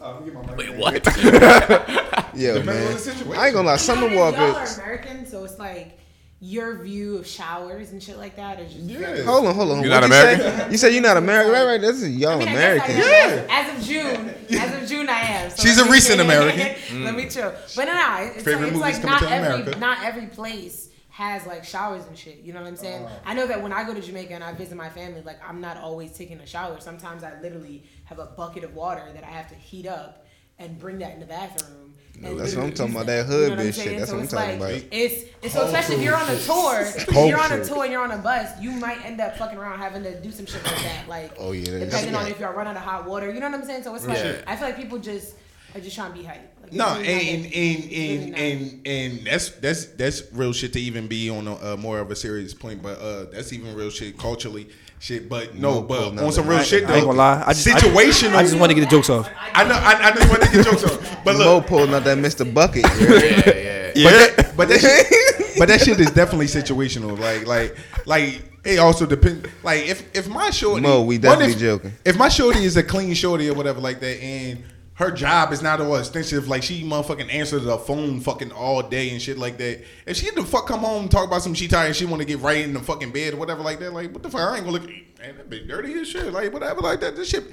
Uh, 0.00 0.20
Wait, 0.56 0.74
what? 0.78 0.94
Yo, 2.34 2.54
Depends 2.54 2.58
on 2.58 2.64
man. 2.66 2.92
the 2.94 2.98
situation. 2.98 3.32
I 3.38 3.46
ain't 3.48 3.54
gonna 3.54 3.68
lie. 3.68 3.76
Summer 3.76 4.08
Y'all 4.08 4.22
are 4.22 4.32
Walker. 4.32 4.74
American, 4.80 5.26
so 5.26 5.44
it's 5.44 5.58
like 5.58 5.98
your 6.40 6.76
view 6.82 7.18
of 7.18 7.26
showers 7.26 7.92
and 7.92 8.02
shit 8.02 8.16
like 8.16 8.36
that 8.36 8.58
is 8.60 8.72
just 8.72 8.86
very- 8.86 9.22
Hold 9.22 9.44
on, 9.48 9.54
hold 9.54 9.72
on. 9.72 9.80
You're 9.82 9.90
not 9.90 10.00
you 10.00 10.06
American? 10.06 10.58
Say? 10.58 10.70
You 10.70 10.78
said 10.78 10.94
you're 10.94 11.02
not 11.02 11.18
American, 11.18 11.52
right? 11.52 11.66
Right. 11.66 11.80
This 11.82 12.00
is 12.00 12.16
y'all 12.16 12.30
I 12.30 12.38
mean, 12.38 12.48
I 12.48 12.52
American. 12.52 12.96
guess 12.96 13.06
I 13.06 13.10
am. 13.10 13.38
As, 13.50 13.68
as 13.68 13.78
of 13.82 13.86
June, 13.86 14.34
as 14.58 14.82
of 14.82 14.88
June, 14.88 15.08
I 15.10 15.20
am. 15.20 15.50
So 15.50 15.62
She's 15.62 15.76
let 15.76 15.84
a 15.84 15.88
me- 15.90 15.92
recent 15.92 16.20
American. 16.22 17.04
Let 17.04 17.14
me 17.14 17.28
chill. 17.28 17.52
But 17.76 17.84
no, 17.84 17.92
no, 17.94 18.16
it's 18.34 18.42
Favorite 18.42 18.72
like, 18.72 18.72
it's 18.72 18.72
movies 18.72 18.80
like 18.80 19.02
coming 19.02 19.10
not 19.10 19.20
to 19.20 19.30
every 19.30 19.60
America. 19.62 19.78
not 19.78 20.02
every 20.04 20.26
place 20.28 20.88
has 21.20 21.46
like 21.46 21.64
showers 21.64 22.06
and 22.06 22.16
shit. 22.16 22.38
You 22.38 22.54
know 22.54 22.62
what 22.62 22.68
I'm 22.68 22.76
saying? 22.76 23.04
Oh. 23.06 23.10
I 23.26 23.34
know 23.34 23.46
that 23.46 23.62
when 23.62 23.74
I 23.74 23.84
go 23.84 23.92
to 23.92 24.00
Jamaica 24.00 24.32
and 24.32 24.42
I 24.42 24.54
visit 24.54 24.74
my 24.74 24.88
family, 24.88 25.20
like 25.20 25.38
I'm 25.46 25.60
not 25.60 25.76
always 25.76 26.12
taking 26.12 26.40
a 26.40 26.46
shower. 26.46 26.80
Sometimes 26.80 27.22
I 27.22 27.38
literally 27.42 27.84
have 28.04 28.18
a 28.18 28.24
bucket 28.24 28.64
of 28.64 28.74
water 28.74 29.04
that 29.12 29.22
I 29.22 29.26
have 29.26 29.46
to 29.50 29.54
heat 29.54 29.86
up 29.86 30.26
and 30.58 30.78
bring 30.78 30.98
that 31.00 31.12
in 31.12 31.20
the 31.20 31.26
bathroom. 31.26 31.94
No, 32.18 32.34
that's 32.34 32.56
what 32.56 32.64
I'm 32.64 32.72
talking 32.72 32.94
about, 32.94 33.06
that 33.06 33.26
You 33.26 33.32
hood 33.32 33.58
know 33.58 33.64
bitch 33.64 33.82
shit. 33.82 33.98
That's 33.98 34.10
So 34.10 34.16
what 34.16 34.22
I'm 34.22 34.28
talking 34.28 34.60
like, 34.60 34.76
about. 34.76 34.88
It's 34.92 35.24
it's 35.42 35.54
so 35.54 35.64
especially 35.66 35.96
if 35.96 36.02
you're 36.02 36.16
on 36.16 36.28
a 36.28 36.38
tour, 36.38 36.80
if 36.80 37.12
you're 37.28 37.40
on 37.40 37.52
a 37.52 37.64
tour 37.64 37.82
and 37.84 37.92
you're 37.92 38.02
on 38.02 38.12
a 38.12 38.18
bus, 38.18 38.58
you 38.58 38.70
might 38.72 39.04
end 39.04 39.20
up 39.20 39.36
fucking 39.36 39.58
around 39.58 39.78
having 39.78 40.02
to 40.02 40.20
do 40.22 40.30
some 40.32 40.46
shit 40.46 40.64
like 40.64 40.82
that. 40.82 41.06
Like 41.06 41.32
Oh, 41.38 41.52
yeah, 41.52 41.80
depending 41.80 42.14
on 42.14 42.26
if 42.28 42.40
you're 42.40 42.52
running 42.52 42.70
out 42.70 42.76
of 42.78 42.82
hot 42.82 43.06
water. 43.06 43.30
You 43.30 43.40
know 43.40 43.50
what 43.50 43.60
I'm 43.60 43.66
saying? 43.66 43.82
So 43.82 43.94
it's 43.94 44.06
like 44.06 44.42
I 44.46 44.56
feel 44.56 44.68
like 44.68 44.76
people 44.76 44.98
just 44.98 45.34
are 45.74 45.80
just 45.80 45.96
trying 45.96 46.12
to 46.12 46.18
be 46.18 46.24
hype. 46.24 46.40
Like, 46.62 46.72
No, 46.72 46.96
it's 47.00 47.08
and 47.08 47.46
and 47.46 47.92
and 47.92 48.34
and, 48.34 48.36
and 48.36 48.86
and 48.86 49.26
that's 49.26 49.50
that's 49.50 49.86
that's 49.86 50.22
real 50.32 50.52
shit 50.52 50.72
to 50.74 50.80
even 50.80 51.06
be 51.08 51.30
on 51.30 51.46
a 51.48 51.54
uh, 51.74 51.76
more 51.76 51.98
of 51.98 52.10
a 52.10 52.16
serious 52.16 52.54
point, 52.54 52.82
but 52.82 52.98
uh, 53.00 53.26
that's 53.32 53.52
even 53.52 53.74
real 53.74 53.90
shit 53.90 54.16
culturally 54.18 54.68
shit. 54.98 55.28
But 55.28 55.54
no, 55.54 55.74
No, 55.74 55.82
but 55.82 56.14
no, 56.14 56.26
on 56.26 56.32
some 56.32 56.46
real 56.48 56.58
I- 56.58 56.62
shit 56.62 56.84
I 56.88 56.96
ain't 56.96 57.06
gonna 57.06 57.18
lie. 57.18 57.42
I 57.46 57.52
just, 57.52 57.66
I- 57.68 57.72
situational. 57.78 58.34
I, 58.36 58.42
just 58.42 58.58
want 58.58 58.70
to 58.70 58.74
get 58.74 58.82
the 58.82 58.90
jokes 58.90 59.10
off. 59.10 59.28
I 59.54 59.64
know, 59.64 59.74
I, 59.74 60.08
I 60.08 60.12
just 60.12 60.28
want 60.28 60.42
to 60.42 60.50
get 60.52 60.64
jokes 60.66 60.84
off, 60.84 61.16
but 61.24 61.36
Mo 61.36 61.56
look, 61.56 61.66
pulling 61.66 61.92
out 61.94 62.04
that 62.04 62.18
Mr. 62.18 62.52
Bucket. 62.52 62.84
Yeah. 63.00 63.92
Yeah, 63.92 63.92
yeah. 63.94 64.04
but 64.04 64.36
that, 64.36 64.56
but 64.56 64.68
that 64.68 64.80
shit, 64.80 65.54
but 65.58 65.68
that 65.68 65.80
shit 65.80 65.98
is 65.98 66.10
definitely 66.12 66.46
situational. 66.46 67.18
Like, 67.18 67.46
like, 67.46 67.76
like 68.06 68.42
it 68.64 68.78
also 68.78 69.06
depends. 69.06 69.48
Like, 69.64 69.88
if 69.88 70.14
if 70.14 70.28
my 70.28 70.50
shorty, 70.50 70.82
Mo, 70.82 71.02
we 71.02 71.18
definitely 71.18 71.54
if- 71.54 71.58
joking. 71.58 71.92
If 72.04 72.16
my 72.16 72.28
shorty 72.28 72.62
is 72.64 72.76
a 72.76 72.82
clean 72.84 73.14
shorty 73.14 73.48
or 73.48 73.54
whatever 73.54 73.80
like 73.80 73.98
that, 74.00 74.22
and 74.22 74.62
her 75.00 75.10
job 75.10 75.50
is 75.52 75.62
not 75.62 75.80
all 75.80 75.96
extensive, 75.96 76.46
like 76.46 76.62
she 76.62 76.84
motherfucking 76.84 77.32
answers 77.32 77.64
the 77.64 77.78
phone 77.78 78.20
fucking 78.20 78.52
all 78.52 78.82
day 78.82 79.10
and 79.10 79.20
shit 79.20 79.38
like 79.38 79.56
that. 79.56 79.82
If 80.06 80.18
she 80.18 80.30
the 80.30 80.44
fuck 80.44 80.66
come 80.66 80.80
home 80.80 81.02
and 81.02 81.10
talk 81.10 81.26
about 81.26 81.40
some 81.42 81.54
she 81.54 81.68
tired 81.68 81.86
and 81.86 81.96
she 81.96 82.04
want 82.04 82.20
to 82.20 82.26
get 82.26 82.40
right 82.40 82.58
in 82.58 82.74
the 82.74 82.80
fucking 82.80 83.10
bed 83.10 83.32
or 83.32 83.38
whatever 83.38 83.62
like 83.62 83.78
that, 83.80 83.92
like 83.94 84.12
what 84.12 84.22
the 84.22 84.28
fuck? 84.30 84.42
I 84.42 84.56
ain't 84.56 84.66
gonna 84.66 84.78
look. 84.78 84.86
Man, 84.88 85.36
that 85.36 85.48
bitch 85.50 85.66
dirty 85.66 85.94
as 85.94 86.06
shit. 86.08 86.32
Like 86.32 86.52
whatever 86.52 86.82
like 86.82 87.00
that. 87.00 87.16
This 87.16 87.30
shit. 87.30 87.44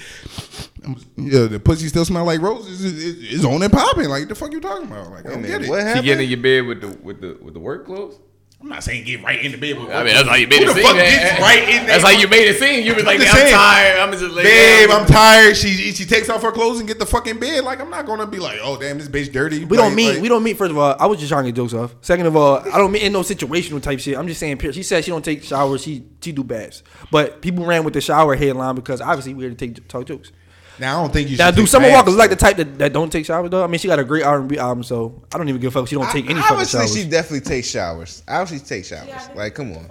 Yeah, 1.17 1.45
the 1.47 1.59
pussy 1.59 1.87
still 1.87 2.05
smell 2.05 2.25
like 2.25 2.41
roses. 2.41 2.83
It's, 2.83 3.33
it's 3.35 3.45
on 3.45 3.63
and 3.63 3.71
popping. 3.71 4.09
Like 4.09 4.27
the 4.27 4.35
fuck 4.35 4.51
you 4.51 4.59
talking 4.59 4.87
about? 4.87 5.09
Like 5.11 5.25
I 5.25 5.29
Wait 5.29 5.33
don't 5.33 5.41
minute, 5.41 5.59
get 5.59 5.61
it. 5.63 5.69
what 5.69 5.79
She 5.79 5.85
happened? 5.85 6.05
getting 6.05 6.23
in 6.25 6.29
your 6.29 6.41
bed 6.41 6.65
with 6.67 6.81
the 6.81 6.87
with 7.01 7.21
the 7.21 7.37
with 7.41 7.53
the 7.53 7.59
work 7.59 7.85
clothes. 7.85 8.19
I'm 8.59 8.69
not 8.69 8.83
saying 8.83 9.05
get 9.05 9.21
right 9.23 9.39
in 9.39 9.51
the 9.51 9.57
bed 9.57 9.77
with. 9.79 9.91
I 9.91 10.03
mean, 10.03 10.15
that's 10.15 10.27
how 10.27 10.33
you 10.33 10.47
made 10.47 10.63
Who 10.63 10.71
it 10.71 10.73
the 10.73 10.81
fuck 10.81 10.95
gets 10.95 11.39
right 11.39 11.61
in 11.61 11.85
there? 11.85 11.85
That's 11.85 12.03
how 12.03 12.09
you 12.09 12.27
made 12.27 12.47
it 12.47 12.57
seem. 12.57 12.83
You 12.83 12.95
was 12.95 13.05
like, 13.05 13.19
I'm 13.19 13.27
I'm 13.27 13.33
saying. 13.35 13.53
tired. 13.53 13.99
I'm 13.99 14.11
just 14.11 14.23
like, 14.33 14.43
Babe, 14.45 14.89
I'm 14.89 15.05
tired. 15.05 15.55
She 15.55 15.69
she 15.93 16.05
takes 16.05 16.27
off 16.27 16.41
her 16.41 16.51
clothes 16.51 16.79
and 16.79 16.87
get 16.87 16.97
the 16.97 17.05
fucking 17.05 17.39
bed. 17.39 17.63
Like 17.63 17.79
I'm 17.79 17.91
not 17.91 18.07
gonna 18.07 18.25
be 18.25 18.39
like, 18.39 18.57
oh 18.63 18.75
damn, 18.79 18.97
this 18.97 19.07
bitch 19.09 19.31
dirty. 19.31 19.59
We 19.63 19.77
Like- 19.77 19.85
don't 19.89 19.95
mean 19.95 20.13
like- 20.15 20.21
we 20.23 20.27
don't 20.27 20.41
meet. 20.43 20.57
First 20.57 20.71
of 20.71 20.77
all, 20.79 20.95
I 20.99 21.05
was 21.05 21.19
just 21.19 21.31
trying 21.31 21.43
to 21.45 21.51
get 21.51 21.55
jokes 21.55 21.75
off. 21.75 21.93
Second 22.01 22.25
of 22.25 22.35
all, 22.35 22.57
I 22.73 22.79
don't 22.79 22.91
mean 22.91 23.03
in 23.03 23.13
no 23.13 23.21
situational 23.21 23.79
type 23.81 23.99
shit. 23.99 24.17
I'm 24.17 24.27
just 24.27 24.39
saying. 24.39 24.57
She 24.71 24.81
said 24.81 25.05
she 25.05 25.11
don't 25.11 25.23
take 25.23 25.43
showers. 25.43 25.83
She 25.83 26.03
she 26.23 26.31
do 26.31 26.43
baths. 26.43 26.81
But 27.11 27.43
people 27.43 27.63
ran 27.63 27.83
with 27.83 27.93
the 27.93 28.01
shower 28.01 28.35
headline 28.35 28.73
because 28.73 29.01
obviously 29.01 29.35
we 29.35 29.43
had 29.43 29.55
to 29.57 29.67
take 29.67 29.87
talk 29.87 30.05
jokes. 30.07 30.31
Now 30.79 30.99
I 30.99 31.03
don't 31.03 31.13
think 31.13 31.29
you. 31.29 31.37
Now, 31.37 31.51
do 31.51 31.61
take 31.61 31.67
Summer 31.67 31.87
baths, 31.87 31.95
Walker 32.07 32.11
like 32.17 32.29
the 32.29 32.35
type 32.35 32.57
that, 32.57 32.77
that 32.79 32.93
don't 32.93 33.11
take 33.11 33.25
showers 33.25 33.49
though? 33.49 33.63
I 33.63 33.67
mean, 33.67 33.79
she 33.79 33.87
got 33.87 33.99
a 33.99 34.03
great 34.03 34.23
R 34.23 34.39
and 34.39 34.47
B 34.49 34.57
album, 34.57 34.83
so 34.83 35.23
I 35.33 35.37
don't 35.37 35.49
even 35.49 35.59
give 35.59 35.75
a 35.75 35.79
fuck. 35.79 35.87
She 35.87 35.95
don't 35.95 36.09
take 36.11 36.29
any 36.29 36.39
I, 36.39 36.43
fucking 36.43 36.57
would 36.57 36.67
say 36.67 36.77
showers. 36.79 36.95
she 36.95 37.09
definitely 37.09 37.41
takes 37.41 37.67
showers. 37.67 38.23
I 38.27 38.39
would 38.39 38.47
say 38.49 38.57
she 38.59 38.63
takes 38.63 38.87
showers. 38.89 39.29
Like, 39.35 39.55
come 39.55 39.71
on. 39.73 39.89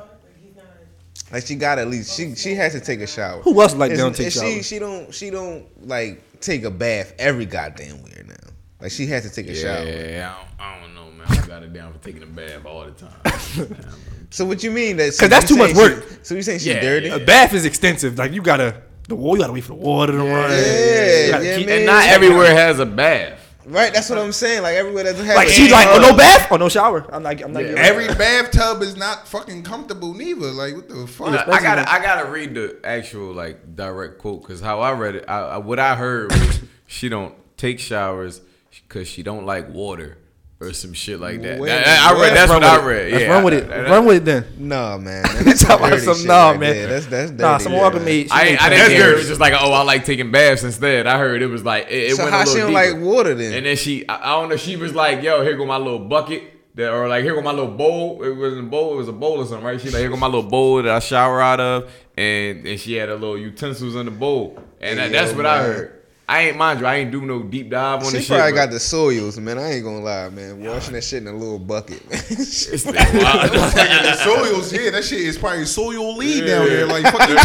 Like 1.32 1.44
she 1.44 1.56
got 1.56 1.78
at 1.80 1.88
least 1.88 2.16
she 2.16 2.36
she 2.36 2.54
has 2.54 2.72
to 2.72 2.80
take 2.80 3.00
a 3.00 3.06
shower. 3.06 3.42
Who 3.42 3.60
else 3.60 3.74
like 3.74 3.90
they 3.90 3.96
don't 3.96 4.14
take 4.14 4.28
it's- 4.28 4.40
She 4.44 4.52
showers? 4.52 4.66
she 4.66 4.78
don't 4.78 5.12
she 5.14 5.30
don't 5.30 5.88
like 5.88 6.40
take 6.40 6.62
a 6.62 6.70
bath 6.70 7.14
every 7.18 7.46
goddamn 7.46 8.00
wear 8.02 8.22
now. 8.24 8.34
Like 8.80 8.92
she 8.92 9.06
has 9.08 9.24
to 9.28 9.30
take 9.34 9.48
a 9.50 9.54
shower. 9.54 9.84
Yeah, 9.84 10.34
I 10.60 10.76
don't, 10.78 10.78
I 10.78 10.80
don't 10.82 10.94
know, 10.94 11.10
man. 11.10 11.26
I 11.28 11.46
got 11.48 11.62
it 11.64 11.72
down 11.72 11.92
for 11.92 11.98
taking 11.98 12.22
a 12.22 12.26
bath 12.26 12.64
all 12.64 12.84
the 12.84 12.92
time. 12.92 13.76
So 14.28 14.44
what 14.44 14.62
you 14.64 14.72
mean 14.72 14.96
that? 14.96 15.12
Because 15.12 15.28
that's 15.30 15.46
too 15.48 15.56
much 15.56 15.70
saying 15.72 15.76
work. 15.98 16.04
She, 16.08 16.16
so 16.24 16.34
you 16.34 16.42
saying 16.42 16.58
she 16.58 16.70
Yeah, 16.70 16.80
dirty? 16.80 17.08
A 17.08 17.20
bath 17.20 17.54
is 17.54 17.64
extensive. 17.64 18.18
Like 18.18 18.32
you 18.32 18.42
gotta 18.42 18.82
the 19.08 19.16
wall. 19.16 19.34
You 19.36 19.42
gotta 19.42 19.52
wait 19.52 19.62
for 19.64 19.68
the 19.68 19.74
water 19.74 20.12
to 20.12 20.18
run. 20.18 20.50
Yeah, 20.50 21.30
gotta 21.30 21.44
yeah, 21.44 21.56
keep- 21.56 21.66
man. 21.66 21.76
and 21.78 21.86
not 21.86 22.04
everywhere 22.06 22.54
has 22.54 22.78
a 22.78 22.86
bath. 22.86 23.40
Right, 23.68 23.92
that's 23.92 24.08
what 24.08 24.18
I'm 24.20 24.30
saying. 24.30 24.62
Like 24.62 24.76
everywhere 24.76 25.02
doesn't 25.02 25.26
have. 25.26 25.34
Like 25.34 25.48
she's 25.48 25.72
like, 25.72 25.88
oh 25.88 25.98
no 26.00 26.16
bath, 26.16 26.46
oh 26.52 26.56
no 26.56 26.68
shower. 26.68 27.04
I'm 27.12 27.24
like, 27.24 27.42
I'm 27.42 27.52
like, 27.52 27.66
Yeah. 27.66 27.72
Every 27.78 28.06
right. 28.06 28.16
bathtub 28.16 28.80
is 28.80 28.96
not 28.96 29.26
fucking 29.26 29.64
comfortable 29.64 30.14
neither. 30.14 30.52
Like 30.52 30.76
what 30.76 30.88
the 30.88 31.04
fuck? 31.08 31.28
I, 31.48 31.52
I 31.52 31.60
gotta, 31.60 31.90
I 31.92 32.00
gotta 32.00 32.30
read 32.30 32.54
the 32.54 32.78
actual 32.84 33.32
like 33.32 33.74
direct 33.74 34.18
quote 34.18 34.42
because 34.42 34.60
how 34.60 34.78
I 34.80 34.92
read 34.92 35.16
it, 35.16 35.24
I, 35.26 35.40
I, 35.40 35.56
what 35.58 35.80
I 35.80 35.96
heard 35.96 36.30
was 36.30 36.60
she 36.86 37.08
don't 37.08 37.34
take 37.56 37.80
showers 37.80 38.40
because 38.70 39.08
she 39.08 39.24
don't 39.24 39.46
like 39.46 39.68
water, 39.70 40.16
or 40.58 40.72
some 40.72 40.92
shit 40.94 41.20
like 41.20 41.42
that. 41.42 41.60
Wait, 41.60 41.68
That- 41.68 41.86
I 41.86 42.20
read. 42.20 42.34
That's 42.34 42.50
run 42.50 42.62
what 42.62 42.70
I 42.82 42.84
read. 42.86 43.12
Let's 43.12 43.24
yeah, 43.24 43.30
run 43.30 43.44
with 43.44 43.54
it. 43.54 43.68
That- 43.68 43.82
that- 43.84 43.90
Run 43.90 44.06
with 44.06 44.16
it 44.16 44.24
then. 44.24 44.44
No, 44.58 44.98
man. 44.98 45.24
You 45.38 45.44
That's 45.44 45.62
talking 45.62 45.76
about 45.86 45.90
dirty 45.90 46.02
some 46.04 46.16
shit 46.16 46.26
nah, 46.26 46.50
right 46.50 46.60
man. 46.60 46.74
there. 46.74 46.86
That's 46.88 47.06
that's 47.06 47.30
dirty. 47.32 47.42
Nah, 47.42 47.58
Summer 47.58 47.76
Walker 47.76 47.96
man. 47.96 48.04
made. 48.06 48.28
I, 48.30 48.42
ain't- 48.44 48.62
I 48.62 48.70
didn't 48.70 48.90
hear 48.92 49.12
it 49.12 49.16
was 49.16 49.28
just 49.28 49.40
like, 49.40 49.52
oh, 49.52 49.72
I 49.72 49.82
like 49.82 50.04
taking 50.06 50.30
baths 50.30 50.64
instead. 50.64 51.06
I 51.06 51.18
heard 51.18 51.42
it 51.42 51.48
was 51.48 51.64
like 51.64 51.86
it, 51.88 52.10
it 52.12 52.16
So 52.16 52.22
went 52.22 52.34
how 52.34 52.38
a 52.38 52.44
little 52.44 52.54
she 52.54 52.60
don't 52.60 52.70
deeper. 52.72 52.94
like 52.98 53.04
water 53.04 53.34
then? 53.34 53.52
And 53.52 53.66
then 53.66 53.76
she, 53.76 54.08
I, 54.08 54.16
I 54.16 54.40
don't 54.40 54.48
know, 54.48 54.56
she 54.56 54.76
was 54.76 54.94
like, 54.94 55.22
yo, 55.22 55.42
here 55.42 55.56
go 55.56 55.66
my 55.66 55.76
little 55.76 55.98
bucket. 56.00 56.52
That, 56.76 56.92
or 56.92 57.08
like, 57.08 57.24
here 57.24 57.34
go 57.34 57.40
my 57.40 57.52
little 57.52 57.70
bowl. 57.70 58.22
It 58.22 58.32
wasn't 58.36 58.66
a 58.66 58.70
bowl, 58.70 58.92
it 58.94 58.96
was 58.96 59.08
a 59.08 59.12
bowl 59.12 59.38
or 59.38 59.46
something, 59.46 59.64
right? 59.64 59.80
She 59.80 59.88
like, 59.88 60.00
here 60.00 60.10
go 60.10 60.16
my 60.16 60.26
little 60.26 60.42
bowl 60.42 60.82
that 60.82 60.88
I 60.94 60.98
shower 60.98 61.40
out 61.40 61.58
of. 61.60 61.90
And, 62.18 62.66
and 62.66 62.78
she 62.80 62.94
had 62.94 63.08
a 63.08 63.14
little 63.14 63.38
utensils 63.38 63.94
in 63.94 64.04
the 64.06 64.10
bowl. 64.12 64.58
And 64.80 64.98
Hey, 64.98 65.06
that, 65.08 65.12
that's 65.12 65.30
yo, 65.32 65.36
what 65.38 65.46
I 65.46 65.62
heard. 65.62 65.95
I 66.28 66.48
ain't, 66.48 66.56
mind 66.56 66.80
you, 66.80 66.86
I 66.86 66.96
ain't 66.96 67.12
do 67.12 67.20
no 67.20 67.44
deep 67.44 67.70
dive 67.70 68.00
on 68.02 68.10
She 68.10 68.16
this 68.18 68.26
probably 68.26 68.50
got 68.52 68.70
the 68.72 68.80
soils, 68.80 69.38
man. 69.38 69.58
I 69.58 69.74
ain't 69.74 69.84
gonna 69.84 70.00
lie, 70.00 70.28
man. 70.30 70.60
Washing 70.64 70.94
that 70.94 71.04
shit 71.04 71.22
in 71.22 71.28
a 71.28 71.32
little 71.32 71.60
bucket. 71.60 72.00
the 72.10 72.16
soils, 74.24 74.72
yeah, 74.72 74.90
that 74.90 75.04
shit 75.04 75.20
is 75.20 75.38
probably 75.38 75.64
soil 75.66 76.16
lead 76.16 76.44
down 76.46 76.66
there, 76.66 76.86
like 76.86 77.04
fucking 77.04 77.36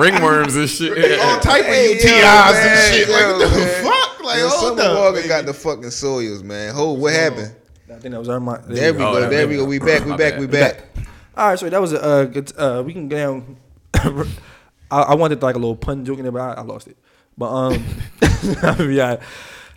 ringworms 0.00 0.56
and 0.58 0.68
shit. 0.68 1.20
all 1.20 1.38
type 1.40 1.64
Hey, 1.64 1.92
of 1.92 2.00
yo, 2.02 2.10
UTIs 2.10 2.52
man, 2.52 2.68
and 2.68 2.94
shit. 2.94 3.08
yo, 3.08 3.14
like 3.14 3.26
what 3.26 3.38
the 3.50 3.56
man. 3.66 3.84
fuck? 3.84 4.24
Like 4.24 4.38
Yo, 4.38 4.48
hold 4.48 4.78
Summer 4.78 4.90
up, 4.90 4.96
Walker 4.98 5.16
baby. 5.16 5.28
got 5.28 5.44
the 5.46 5.54
fucking 5.54 5.90
soils, 5.90 6.42
man. 6.42 6.74
Ho, 6.74 6.92
what 6.92 7.12
happened? 7.12 7.54
I 7.90 7.94
think 7.98 8.12
that 8.12 8.18
was 8.18 8.28
our 8.30 8.40
mind. 8.40 8.64
There 8.68 8.92
we 8.94 8.98
go. 8.98 9.12
go. 9.12 9.24
Oh, 9.24 9.28
There 9.28 9.46
we 9.48 9.56
go. 9.56 9.64
We 9.66 9.78
back. 9.78 10.04
We 10.06 10.16
back. 10.16 10.38
We 10.38 10.46
back. 10.46 10.84
All 11.36 11.48
right, 11.50 11.58
so 11.58 11.68
that 11.68 11.80
was 11.80 11.92
a 11.92 12.02
uh, 12.02 12.24
good. 12.24 12.50
Uh, 12.56 12.82
we 12.86 12.92
can 12.94 13.08
get 13.08 13.16
down. 13.16 13.56
I, 14.90 14.90
I 14.90 15.14
wanted 15.14 15.42
like 15.42 15.54
a 15.54 15.58
little 15.58 15.76
pun 15.76 16.04
joke 16.04 16.18
in 16.18 16.24
there, 16.24 16.32
but 16.32 16.40
I, 16.40 16.52
I 16.54 16.60
lost 16.62 16.88
it. 16.88 16.96
But 17.36 17.50
um, 17.52 17.84
yeah. 18.90 19.20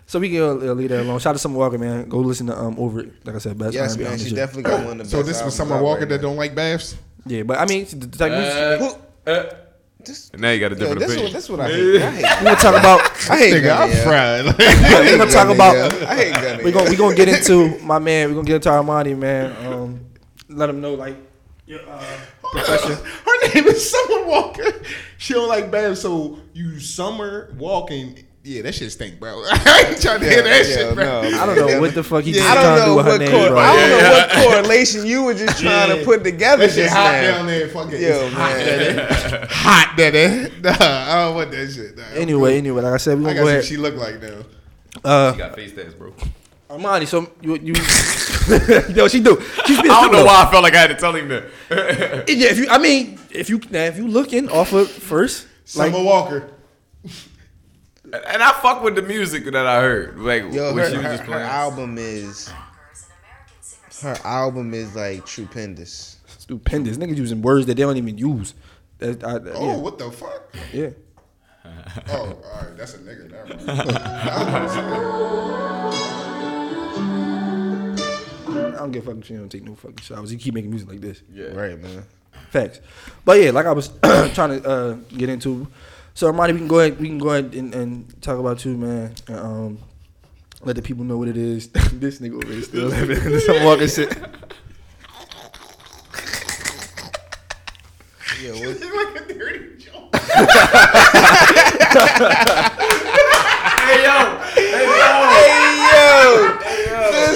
So 0.06 0.20
we 0.20 0.30
can 0.30 0.40
uh, 0.42 0.72
leave 0.74 0.90
that 0.90 1.02
alone. 1.02 1.18
Shout 1.18 1.30
out 1.30 1.32
to 1.34 1.38
Summer 1.40 1.58
Walker, 1.58 1.78
man. 1.78 2.08
Go 2.08 2.18
listen 2.18 2.46
to 2.46 2.56
um 2.56 2.76
over 2.78 3.00
it. 3.00 3.26
Like 3.26 3.36
I 3.36 3.38
said, 3.38 3.58
best. 3.58 3.74
Yes, 3.74 3.96
man. 3.96 4.18
She 4.18 4.30
definitely 4.34 4.62
got 4.64 4.84
one 4.84 5.00
of 5.00 5.06
the 5.06 5.10
So 5.10 5.18
best 5.18 5.26
this 5.26 5.36
was 5.36 5.40
albums 5.40 5.54
Summer 5.56 5.76
out 5.76 5.82
Walker 5.82 6.00
right 6.00 6.08
that 6.10 6.16
now. 6.16 6.28
don't 6.28 6.36
like 6.36 6.54
baths. 6.54 6.96
Yeah, 7.26 7.42
but 7.42 7.58
I 7.58 7.66
mean, 7.66 7.86
the 7.86 8.06
type 8.06 8.30
of 8.32 8.38
music. 8.38 9.00
Uh, 9.26 9.30
uh, 9.30 9.54
This, 10.06 10.30
now 10.38 10.50
you 10.52 10.60
got 10.60 10.70
a 10.70 10.76
yo, 10.76 10.94
different 10.94 11.00
this, 11.00 11.08
what, 11.08 11.16
opinion. 11.16 11.32
this 11.32 11.48
what 11.50 11.60
I 11.60 11.68
hate. 11.68 12.02
I 12.02 12.10
hate. 12.12 12.38
we 12.38 12.44
gonna 12.46 12.56
talk 12.62 12.76
about. 12.78 13.00
I 13.30 13.36
hate 13.38 13.54
Nigga, 13.54 13.62
Gunna, 13.64 13.82
I'm 13.82 13.90
yeah. 13.90 14.04
fried. 14.04 14.44
Like, 14.46 14.58
we 15.10 15.18
gonna 15.18 15.30
talk 15.32 15.48
about. 15.50 15.74
I 16.06 16.14
hate 16.14 16.34
Gunna, 16.34 16.62
We 16.62 16.70
gonna 16.70 16.90
we 16.90 16.96
gonna 16.96 17.16
get 17.16 17.28
into 17.28 17.76
my 17.82 17.98
man. 17.98 18.28
We're 18.28 18.34
gonna 18.36 18.46
get 18.46 18.56
into 18.62 18.68
Armani, 18.68 19.18
man. 19.18 19.50
Um, 19.66 20.00
let 20.48 20.70
him 20.70 20.80
know 20.80 20.94
like 20.94 21.16
your 21.66 21.80
uh, 21.90 22.04
profession. 22.52 22.92
Her 23.24 23.48
name 23.54 23.66
is 23.66 23.90
Summer 23.90 24.24
Walker. 24.26 24.72
She 25.18 25.34
don't 25.34 25.48
like 25.48 25.70
baths, 25.70 26.00
so 26.02 26.38
you 26.54 26.78
summer 26.80 27.54
walking. 27.58 28.24
Yeah, 28.44 28.62
that 28.62 28.76
shit 28.76 28.92
stink, 28.92 29.18
bro. 29.18 29.42
I 29.50 29.86
ain't 29.88 30.00
trying 30.00 30.20
to 30.20 30.28
hear 30.30 30.40
that 30.42 30.68
Yeah, 30.68 30.74
shit, 30.76 30.94
bro. 30.94 31.04
no, 31.04 31.20
I 31.42 31.46
don't 31.46 31.56
know 31.56 31.80
what 31.80 31.94
the 31.94 32.04
fuck 32.04 32.22
he 32.22 32.30
I 32.30 32.34
just 32.34 32.46
don't 32.46 32.62
trying 32.62 32.78
to 32.78 32.80
know 32.80 32.86
do 32.86 32.96
with 32.96 33.06
her 33.06 33.10
what 33.12 33.20
name, 33.20 33.30
cor- 33.32 33.48
bro. 33.48 33.58
I 33.58 33.76
don't 33.76 33.90
know 33.90 34.10
what 34.12 34.30
correlation 34.62 35.04
you 35.06 35.24
were 35.24 35.34
just 35.34 35.60
trying 35.60 35.98
to 35.98 36.04
put 36.04 36.22
together 36.22 36.64
That 36.66 36.72
shit 36.72 36.84
just 36.84 36.94
hot 36.94 37.10
now. 37.12 37.22
down 37.38 37.46
there. 37.46 37.68
Fuck 37.68 37.92
it. 37.92 38.00
Yo, 38.02 38.08
It's 38.08 38.34
hot, 38.34 38.56
man. 38.56 38.96
daddy. 38.96 39.46
hot, 39.50 39.94
daddy. 39.96 40.52
Nah, 40.62 40.70
I 40.78 41.24
don't 41.24 41.34
want 41.34 41.50
that 41.50 41.72
shit. 41.72 41.96
Nah, 41.96 42.04
Anyway, 42.14 42.50
cool. 42.50 42.58
anyway, 42.58 42.82
like 42.82 42.92
I 42.92 42.96
said, 42.98 43.18
we 43.18 43.24
I 43.26 43.34
gonna 43.34 43.34
got 43.34 43.40
go 43.40 43.46
see 43.46 43.50
ahead. 43.50 43.58
what 43.58 43.64
she 43.64 43.76
look 43.78 43.94
like 43.96 44.22
now. 44.22 44.44
Uh, 45.04 45.32
She 45.32 45.38
got 45.38 45.54
face 45.56 45.72
tats, 45.74 45.94
bro. 45.94 46.14
Armani, 46.78 47.06
so 47.06 47.30
you 47.40 47.56
you 47.56 47.74
yo, 48.94 49.08
she 49.08 49.20
do. 49.20 49.40
She's 49.66 49.78
I 49.78 49.82
don't 49.82 50.12
know 50.12 50.24
why 50.24 50.44
I 50.46 50.50
felt 50.50 50.62
like 50.62 50.74
I 50.74 50.80
had 50.80 50.90
to 50.90 50.96
tell 50.96 51.14
him 51.14 51.28
that. 51.28 51.44
Yeah, 52.28 52.48
if 52.50 52.58
you, 52.58 52.68
I 52.68 52.78
mean, 52.78 53.18
if 53.30 53.48
you 53.48 53.60
now 53.70 53.84
if 53.84 53.96
you 53.96 54.06
looking 54.06 54.48
off 54.48 54.72
of 54.72 54.90
first, 54.90 55.46
like 55.76 55.92
Summer 55.92 56.04
Walker. 56.04 56.50
and 58.04 58.42
I 58.42 58.52
fuck 58.62 58.82
with 58.82 58.94
the 58.94 59.02
music 59.02 59.44
that 59.44 59.66
I 59.66 59.80
heard. 59.80 60.18
Like 60.18 60.52
Yo, 60.52 60.74
when 60.74 60.84
her, 60.84 60.90
she 60.90 60.96
was 60.96 61.04
her, 61.06 61.16
just 61.16 61.22
her 61.24 61.34
album 61.40 61.98
is 61.98 62.50
her 64.02 64.16
album 64.24 64.74
is 64.74 64.94
like 64.94 65.26
stupendous. 65.26 66.18
stupendous 66.26 66.98
niggas 66.98 67.16
using 67.16 67.42
words 67.42 67.66
that 67.66 67.76
they 67.76 67.82
don't 67.82 67.96
even 67.96 68.18
use. 68.18 68.54
That, 68.98 69.22
I, 69.24 69.38
Oh, 69.54 69.66
yeah, 69.66 69.76
what 69.76 69.98
the 69.98 70.10
fuck? 70.10 70.54
yeah. 70.72 70.90
Oh, 72.08 72.14
all 72.14 72.26
right. 72.62 72.76
That's 72.76 72.94
a 72.94 72.98
nigga. 72.98 73.30
Never 73.30 73.54
mind. 73.66 73.76
I 78.56 78.62
was 78.62 78.64
gonna 78.64 78.70
say, 78.72 78.76
I 78.76 78.80
don't 78.80 78.92
give 78.92 79.02
a 79.06 79.10
fuck 79.10 79.18
if 79.20 79.26
she 79.26 79.34
don't 79.34 79.48
take 79.48 79.64
no 79.64 79.74
fucking 79.74 79.98
showers. 79.98 80.32
You 80.32 80.38
keep 80.38 80.54
making 80.54 80.70
music 80.70 80.88
like 80.88 81.00
this. 81.00 81.22
Yeah. 81.32 81.46
Right, 81.46 81.80
man. 81.80 82.04
Facts. 82.50 82.80
But 83.24 83.40
yeah, 83.40 83.50
like 83.50 83.66
I 83.66 83.72
was 83.72 83.88
trying 84.34 84.60
to 84.60 84.68
uh, 84.68 84.92
get 85.16 85.28
into. 85.28 85.66
So 86.14 86.32
Armani, 86.32 86.52
we 86.52 86.58
can 86.58 86.68
go 86.68 86.80
ahead. 86.80 86.98
We 86.98 87.08
can 87.08 87.18
go 87.18 87.30
ahead 87.30 87.54
and, 87.54 87.74
and 87.74 88.22
talk 88.22 88.38
about 88.38 88.64
you, 88.64 88.76
man. 88.76 89.14
And, 89.28 89.38
um, 89.38 89.78
let 90.62 90.76
the 90.76 90.82
people 90.82 91.04
know 91.04 91.18
what 91.18 91.28
it 91.28 91.36
is. 91.36 91.68
this 91.92 92.18
nigga 92.18 92.42
over 92.42 92.52
here 92.52 92.62
still 92.62 92.88
living 92.88 93.32
in 93.32 93.40
some 93.40 93.62
walking 93.64 93.88
shit. 93.88 94.16
Yeah, 98.42 98.52
what, 98.52 98.60
like 99.14 99.30
a 99.30 99.32
dirty 99.32 99.78
joke. 99.78 100.14
Hey 103.86 104.02
yo, 104.04 104.16
hey 104.52 104.84
yo, 104.84 105.26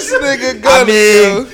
this 0.09 0.13
nigga 0.23 0.61
Gunna, 0.61 0.85
mean- 0.85 1.45
yo. 1.45 1.47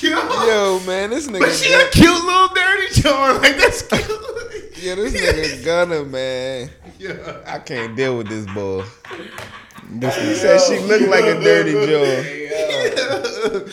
Yo. 0.00 0.46
yo, 0.46 0.80
man, 0.86 1.10
this 1.10 1.26
nigga. 1.28 1.40
But 1.40 1.52
she 1.52 1.70
Gunna- 1.70 1.84
a 1.84 1.90
cute 1.90 2.24
little 2.24 2.48
dirty 2.54 3.00
joke. 3.00 3.42
Like 3.42 3.56
that's 3.56 3.82
cute. 3.88 4.78
Yeah, 4.82 4.94
this 4.96 5.12
nigga 5.14 5.64
Gunna, 5.64 6.04
man. 6.04 6.70
Yeah. 6.98 7.38
I 7.46 7.58
can't 7.58 7.96
deal 7.96 8.16
with 8.18 8.28
this 8.28 8.46
boy. 8.52 8.84
He 9.90 10.34
said 10.34 10.60
she 10.60 10.78
looked 10.80 11.08
like 11.08 11.24
a 11.24 11.40
dirty 11.40 11.72
Joe. 11.72 13.66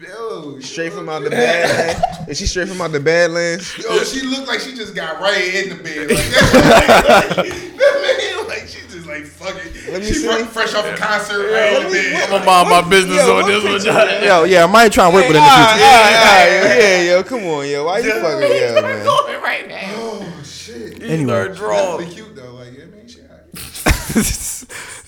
Yo, 0.00 0.60
Straight 0.60 0.92
from 0.92 1.08
out 1.08 1.22
the 1.24 1.30
Badlands. 1.30 2.28
Is 2.28 2.38
she 2.38 2.46
straight 2.46 2.68
from 2.68 2.80
out 2.82 2.92
the 2.92 3.00
Badlands? 3.00 3.78
yo, 3.78 3.98
she 4.04 4.20
looked 4.26 4.46
like 4.46 4.60
she 4.60 4.74
just 4.74 4.94
got 4.94 5.20
right 5.20 5.54
in 5.54 5.70
the 5.70 5.82
bed. 5.82 6.10
Like 6.10 6.18
that. 6.18 7.36
Like, 7.36 7.48
man, 7.48 8.46
like 8.48 8.68
she 8.68 8.80
just 8.88 9.06
like 9.06 9.24
fuck 9.24 9.56
it. 9.56 9.85
Let 9.96 10.02
me 10.02 10.08
she 10.08 10.14
see. 10.14 10.28
fre- 10.28 10.44
fresh 10.44 10.74
off 10.74 10.84
a 10.84 10.94
concert, 10.96 11.50
right 11.50 11.72
in 11.80 11.82
the 11.84 11.90
bed. 11.90 12.22
I'm 12.24 12.30
gonna 12.30 12.44
mind 12.44 12.68
my 12.68 12.90
business 12.90 13.16
Yo, 13.16 13.36
on 13.38 13.48
this 13.48 13.64
one. 13.64 14.22
Yo, 14.22 14.44
yeah, 14.44 14.64
I 14.64 14.66
might 14.66 14.92
try 14.92 15.06
and 15.06 15.14
work 15.14 15.26
with 15.26 15.36
her 15.36 15.40
in 15.40 15.44
the 15.44 15.50
Alright, 15.50 15.70
future. 15.72 15.88
alright, 15.88 16.62
alright, 16.62 16.82
yeah, 16.82 17.02
yo, 17.12 17.22
come 17.22 17.44
on, 17.44 17.68
yo. 17.68 17.84
Why 17.86 17.98
you 18.00 18.12
fucking 18.12 18.50
yo, 18.60 18.82
man? 18.82 19.06
Oh 19.96 20.42
shit. 20.44 21.02
Anyway, 21.02 21.48
Definitely 21.48 22.06
cute 22.14 22.36
though. 22.36 22.54
Like, 22.54 22.76
yeah, 22.76 22.84
man, 22.86 23.08
she 23.08 23.20
hot. 23.22 23.40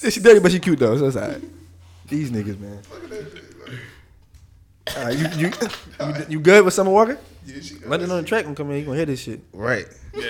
she 0.12 0.20
dirty, 0.20 0.40
but 0.40 0.52
she 0.52 0.58
cute 0.60 0.78
though. 0.78 0.96
So 0.96 1.06
it's 1.08 1.16
alright. 1.16 1.42
These 2.08 2.30
niggas, 2.30 2.58
man. 2.58 2.80
Alright, 4.96 5.18
you, 5.18 5.28
you, 5.36 5.52
you 6.00 6.24
you 6.30 6.40
good 6.40 6.64
with 6.64 6.72
Summer 6.72 6.90
Walker? 6.90 7.18
Yeah, 7.44 7.60
she 7.60 7.74
got 7.74 7.90
London 7.90 8.10
on 8.10 8.22
the 8.22 8.28
track 8.28 8.44
gonna 8.44 8.56
come 8.56 8.70
in. 8.70 8.78
You 8.78 8.84
gonna 8.86 8.96
hear 8.96 9.06
this 9.06 9.20
shit. 9.20 9.40
Right. 9.52 9.86
Yeah. 10.14 10.24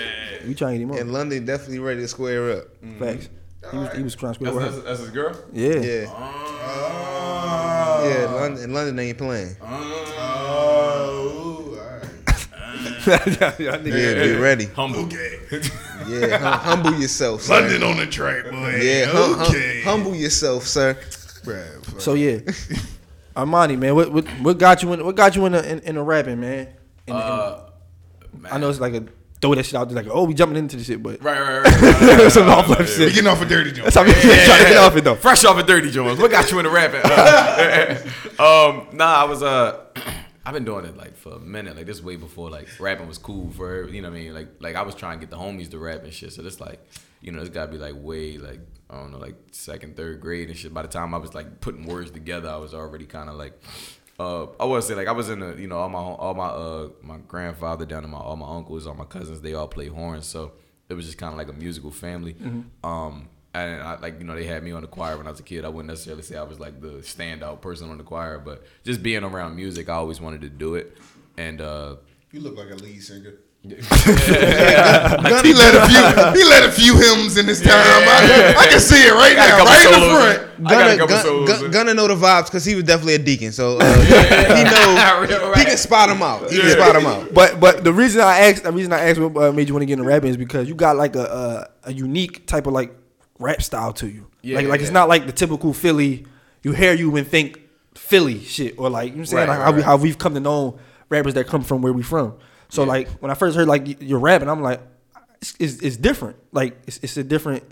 We 0.45 0.53
trying 0.53 0.79
to 0.79 0.85
get 0.85 0.95
him 0.95 1.01
And. 1.01 1.13
London 1.13 1.45
definitely 1.45 1.79
ready 1.79 2.01
to 2.01 2.07
square 2.07 2.51
up. 2.51 2.65
Facts. 2.99 3.29
He 3.71 3.77
was 3.77 3.93
he 3.97 4.03
was 4.03 4.15
trying 4.15 4.33
to 4.33 4.39
square 4.39 4.53
That's, 4.53 4.75
with 4.75 4.85
that's, 4.85 4.99
her. 4.99 5.01
that's 5.01 5.01
his 5.01 5.09
girl. 5.11 5.35
Yeah. 5.51 5.81
Yeah. 5.81 6.05
Oh. 6.09 8.05
Yeah, 8.09 8.25
London, 8.33 8.63
and 8.63 8.73
London 8.73 8.99
ain't 8.99 9.17
playing. 9.17 9.55
Oh, 9.61 9.65
alright. 11.77 12.47
yeah, 13.07 13.55
yeah. 13.59 13.77
Yeah, 13.77 14.23
be 14.23 14.35
ready. 14.37 14.65
Humble. 14.65 14.99
Okay. 15.01 15.39
Yeah, 16.07 16.37
hum- 16.37 16.59
humble 16.83 16.99
yourself, 16.99 17.41
sir. 17.41 17.59
London 17.61 17.83
on 17.83 17.97
the 17.97 18.07
track, 18.07 18.45
boy. 18.49 18.79
Yeah, 18.81 19.05
hum- 19.07 19.33
hum- 19.37 19.47
okay. 19.49 19.81
humble 19.83 20.15
yourself, 20.15 20.63
sir. 20.65 20.95
Bruh. 21.43 22.01
So 22.01 22.13
yeah, 22.13 22.37
Armani, 23.35 23.77
man, 23.77 23.95
what 23.95 24.11
what 24.13 24.25
what 24.41 24.57
got 24.57 24.81
you 24.83 24.93
in 24.93 25.05
what 25.05 25.15
got 25.15 25.35
you 25.35 25.45
in 25.45 25.51
the 25.51 25.69
in, 25.69 25.79
in 25.79 25.95
the 25.95 26.01
rapping, 26.03 26.39
man? 26.39 26.67
In, 27.07 27.15
in- 27.15 27.21
Uh, 27.21 27.65
I 28.49 28.57
know 28.57 28.69
it's 28.69 28.79
like 28.79 28.93
a 28.93 29.03
throw 29.41 29.55
that 29.55 29.65
shit 29.65 29.75
out 29.75 29.89
there 29.89 30.03
like 30.03 30.11
oh 30.11 30.25
we 30.25 30.33
jumping 30.33 30.57
into 30.57 30.77
the 30.77 30.83
shit, 30.83 31.01
but 31.01 31.21
Right, 31.23 31.39
right, 31.39 31.59
right. 31.59 31.81
right, 31.81 32.01
right, 32.01 32.19
right, 32.19 32.31
some 32.31 32.47
right, 32.47 32.57
off 32.57 32.69
right, 32.69 32.79
left 32.79 32.97
we 32.97 33.05
getting 33.05 33.27
off 33.27 33.41
a 33.41 33.45
dirty 33.45 33.71
joke. 33.71 33.85
That's 33.85 33.95
how 33.95 34.03
we 34.03 34.11
trying 34.11 34.63
to 34.63 34.69
get 34.69 34.77
off 34.77 34.95
it 34.95 35.03
though. 35.03 35.15
Fresh 35.15 35.45
off 35.45 35.59
of 35.59 35.65
Dirty 35.65 35.91
Jones. 35.91 36.19
What 36.19 36.31
got 36.31 36.51
you 36.51 36.59
into 36.59 36.69
rapping? 36.69 37.01
Uh, 37.03 37.97
um, 38.39 38.87
nah, 38.95 39.21
I 39.21 39.23
was 39.23 39.43
uh, 39.43 39.85
I've 40.45 40.53
been 40.53 40.65
doing 40.65 40.85
it 40.85 40.97
like 40.97 41.15
for 41.15 41.33
a 41.33 41.39
minute. 41.39 41.75
Like 41.75 41.85
this 41.85 42.01
way 42.01 42.15
before 42.15 42.49
like 42.49 42.67
rapping 42.79 43.07
was 43.07 43.17
cool 43.17 43.49
for 43.51 43.67
her. 43.67 43.87
You 43.87 44.01
know 44.01 44.09
what 44.09 44.17
I 44.17 44.19
mean? 44.21 44.33
Like 44.33 44.47
like 44.59 44.75
I 44.75 44.81
was 44.81 44.95
trying 44.95 45.19
to 45.19 45.25
get 45.25 45.29
the 45.29 45.37
homies 45.37 45.69
to 45.71 45.79
rap 45.79 46.03
and 46.03 46.13
shit. 46.13 46.33
So 46.33 46.41
this 46.41 46.59
like, 46.59 46.79
you 47.21 47.31
know, 47.31 47.39
it's 47.39 47.49
gotta 47.49 47.71
be 47.71 47.77
like 47.77 47.95
way 47.95 48.37
like 48.37 48.59
I 48.89 48.95
don't 48.95 49.11
know 49.11 49.19
like 49.19 49.35
second 49.51 49.95
third 49.95 50.19
grade 50.19 50.49
and 50.49 50.57
shit. 50.57 50.73
By 50.73 50.81
the 50.81 50.87
time 50.87 51.13
I 51.13 51.17
was 51.17 51.33
like 51.33 51.61
putting 51.61 51.85
words 51.85 52.11
together, 52.11 52.49
I 52.49 52.57
was 52.57 52.73
already 52.73 53.05
kind 53.05 53.29
of 53.29 53.35
like. 53.35 53.61
Uh, 54.19 54.47
I 54.59 54.65
would 54.65 54.83
say 54.83 54.95
like 54.95 55.07
I 55.07 55.13
was 55.13 55.29
in 55.29 55.39
the 55.39 55.55
you 55.55 55.67
know 55.67 55.77
all 55.77 55.89
my 55.89 55.99
all 55.99 56.33
my 56.33 56.47
uh 56.47 56.89
my 57.01 57.17
grandfather 57.27 57.85
down 57.85 58.01
to 58.01 58.07
my 58.09 58.17
all 58.17 58.35
my 58.35 58.49
uncles 58.57 58.85
all 58.85 58.93
my 58.93 59.05
cousins 59.05 59.39
they 59.39 59.53
all 59.53 59.67
play 59.69 59.87
horns 59.87 60.25
so 60.25 60.51
it 60.89 60.93
was 60.95 61.05
just 61.05 61.17
kind 61.17 61.31
of 61.31 61.37
like 61.37 61.47
a 61.47 61.53
musical 61.53 61.91
family. 61.91 62.35
Um, 62.83 63.29
and 63.53 63.81
I, 63.81 63.97
like 63.99 64.19
you 64.19 64.25
know 64.25 64.35
they 64.35 64.43
had 64.45 64.63
me 64.63 64.71
on 64.71 64.81
the 64.81 64.87
choir 64.87 65.17
when 65.17 65.25
I 65.27 65.31
was 65.31 65.39
a 65.39 65.43
kid. 65.43 65.63
I 65.65 65.69
wouldn't 65.69 65.87
necessarily 65.87 66.23
say 66.23 66.35
I 66.35 66.43
was 66.43 66.59
like 66.59 66.81
the 66.81 66.99
standout 67.01 67.61
person 67.61 67.89
on 67.89 67.97
the 67.97 68.03
choir, 68.03 68.39
but 68.39 68.63
just 68.83 69.01
being 69.01 69.23
around 69.23 69.55
music, 69.55 69.87
I 69.89 69.93
always 69.93 70.19
wanted 70.19 70.41
to 70.41 70.49
do 70.49 70.75
it. 70.75 70.97
And 71.37 71.61
uh, 71.61 71.95
You 72.31 72.41
look 72.41 72.57
like 72.57 72.71
a 72.71 72.75
lead 72.75 73.01
singer. 73.01 73.35
He 73.63 75.53
let 75.53 75.75
a 75.75 75.87
few. 75.87 76.39
He 76.39 76.43
let 76.47 76.63
a 76.67 76.71
few 76.71 76.95
hymns 76.97 77.37
in 77.37 77.45
his 77.45 77.61
time. 77.61 77.71
I, 77.73 78.55
I 78.57 78.67
can 78.67 78.79
see 78.79 78.95
it 79.05 79.13
right 79.13 79.35
now, 79.35 79.57
couple 79.57 79.65
right 79.65 79.85
in 79.85 79.91
the 79.99 80.07
front. 80.07 80.39
I 80.65 80.69
got 80.71 80.91
a 80.91 80.97
Gunna, 80.97 80.97
couple 80.97 81.07
Gun- 81.07 81.23
solos. 81.23 81.49
Gun- 81.61 81.71
Gunna 81.71 81.93
know 81.93 82.07
the 82.07 82.15
vibes 82.15 82.45
because 82.45 82.63
he 82.65 82.75
was 82.75 82.85
definitely 82.85 83.15
a 83.15 83.19
deacon, 83.19 83.51
so 83.51 83.77
uh, 83.79 83.95
he 84.55 84.63
know 84.63 85.53
he 85.57 85.65
can 85.65 85.77
spot 85.77 86.09
him 86.09 86.21
out. 86.21 86.49
He 86.49 86.59
can 86.59 86.69
spot 86.71 86.95
him 86.95 87.05
out. 87.05 87.33
But 87.33 87.59
but 87.59 87.83
the 87.83 87.91
reason 87.93 88.21
I 88.21 88.39
asked 88.39 88.63
the 88.63 88.71
reason 88.71 88.93
I 88.93 89.09
asked 89.09 89.19
what 89.19 89.35
uh, 89.35 89.51
made 89.51 89.67
you 89.67 89.73
want 89.73 89.81
to 89.81 89.85
get 89.87 89.93
into 89.93 90.05
rapping 90.05 90.29
is 90.29 90.37
because 90.37 90.67
you 90.69 90.75
got 90.75 90.95
like 90.95 91.15
a 91.15 91.69
a, 91.83 91.89
a 91.89 91.93
unique 91.93 92.45
type 92.47 92.65
of 92.65 92.73
like 92.73 92.93
rap 93.39 93.61
style 93.61 93.91
to 93.93 94.07
you. 94.07 94.27
Yeah, 94.41 94.55
like 94.57 94.67
like 94.67 94.81
it's 94.81 94.91
not 94.91 95.09
like 95.09 95.25
the 95.25 95.33
typical 95.33 95.73
Philly. 95.73 96.25
You 96.63 96.71
hear 96.73 96.93
you 96.93 97.13
and 97.15 97.27
think 97.27 97.59
Philly 97.95 98.39
shit 98.43 98.75
or 98.77 98.89
like 98.89 99.11
you 99.11 99.15
know 99.15 99.17
what 99.17 99.19
I'm 99.21 99.25
saying 99.25 99.47
Right, 99.49 99.49
like 99.49 99.59
right, 99.59 99.65
how, 99.65 99.71
we, 99.77 99.81
how 99.81 99.97
we've 99.97 100.17
come 100.17 100.33
to 100.33 100.39
know 100.39 100.79
rappers 101.09 101.33
that 101.35 101.47
come 101.47 101.61
from 101.63 101.81
where 101.81 101.91
we 101.93 102.03
from. 102.03 102.35
So 102.69 102.83
like 102.83 103.09
when 103.21 103.31
I 103.31 103.33
first 103.33 103.55
heard 103.57 103.67
like 103.67 104.01
you're 104.01 104.19
rapping, 104.19 104.49
I'm 104.49 104.61
like 104.61 104.81
it's, 105.41 105.55
it's, 105.59 105.81
it's 105.81 105.97
different. 105.97 106.37
Like 106.51 106.77
it's, 106.87 106.97
it's 107.01 107.17
a 107.17 107.23
different 107.23 107.63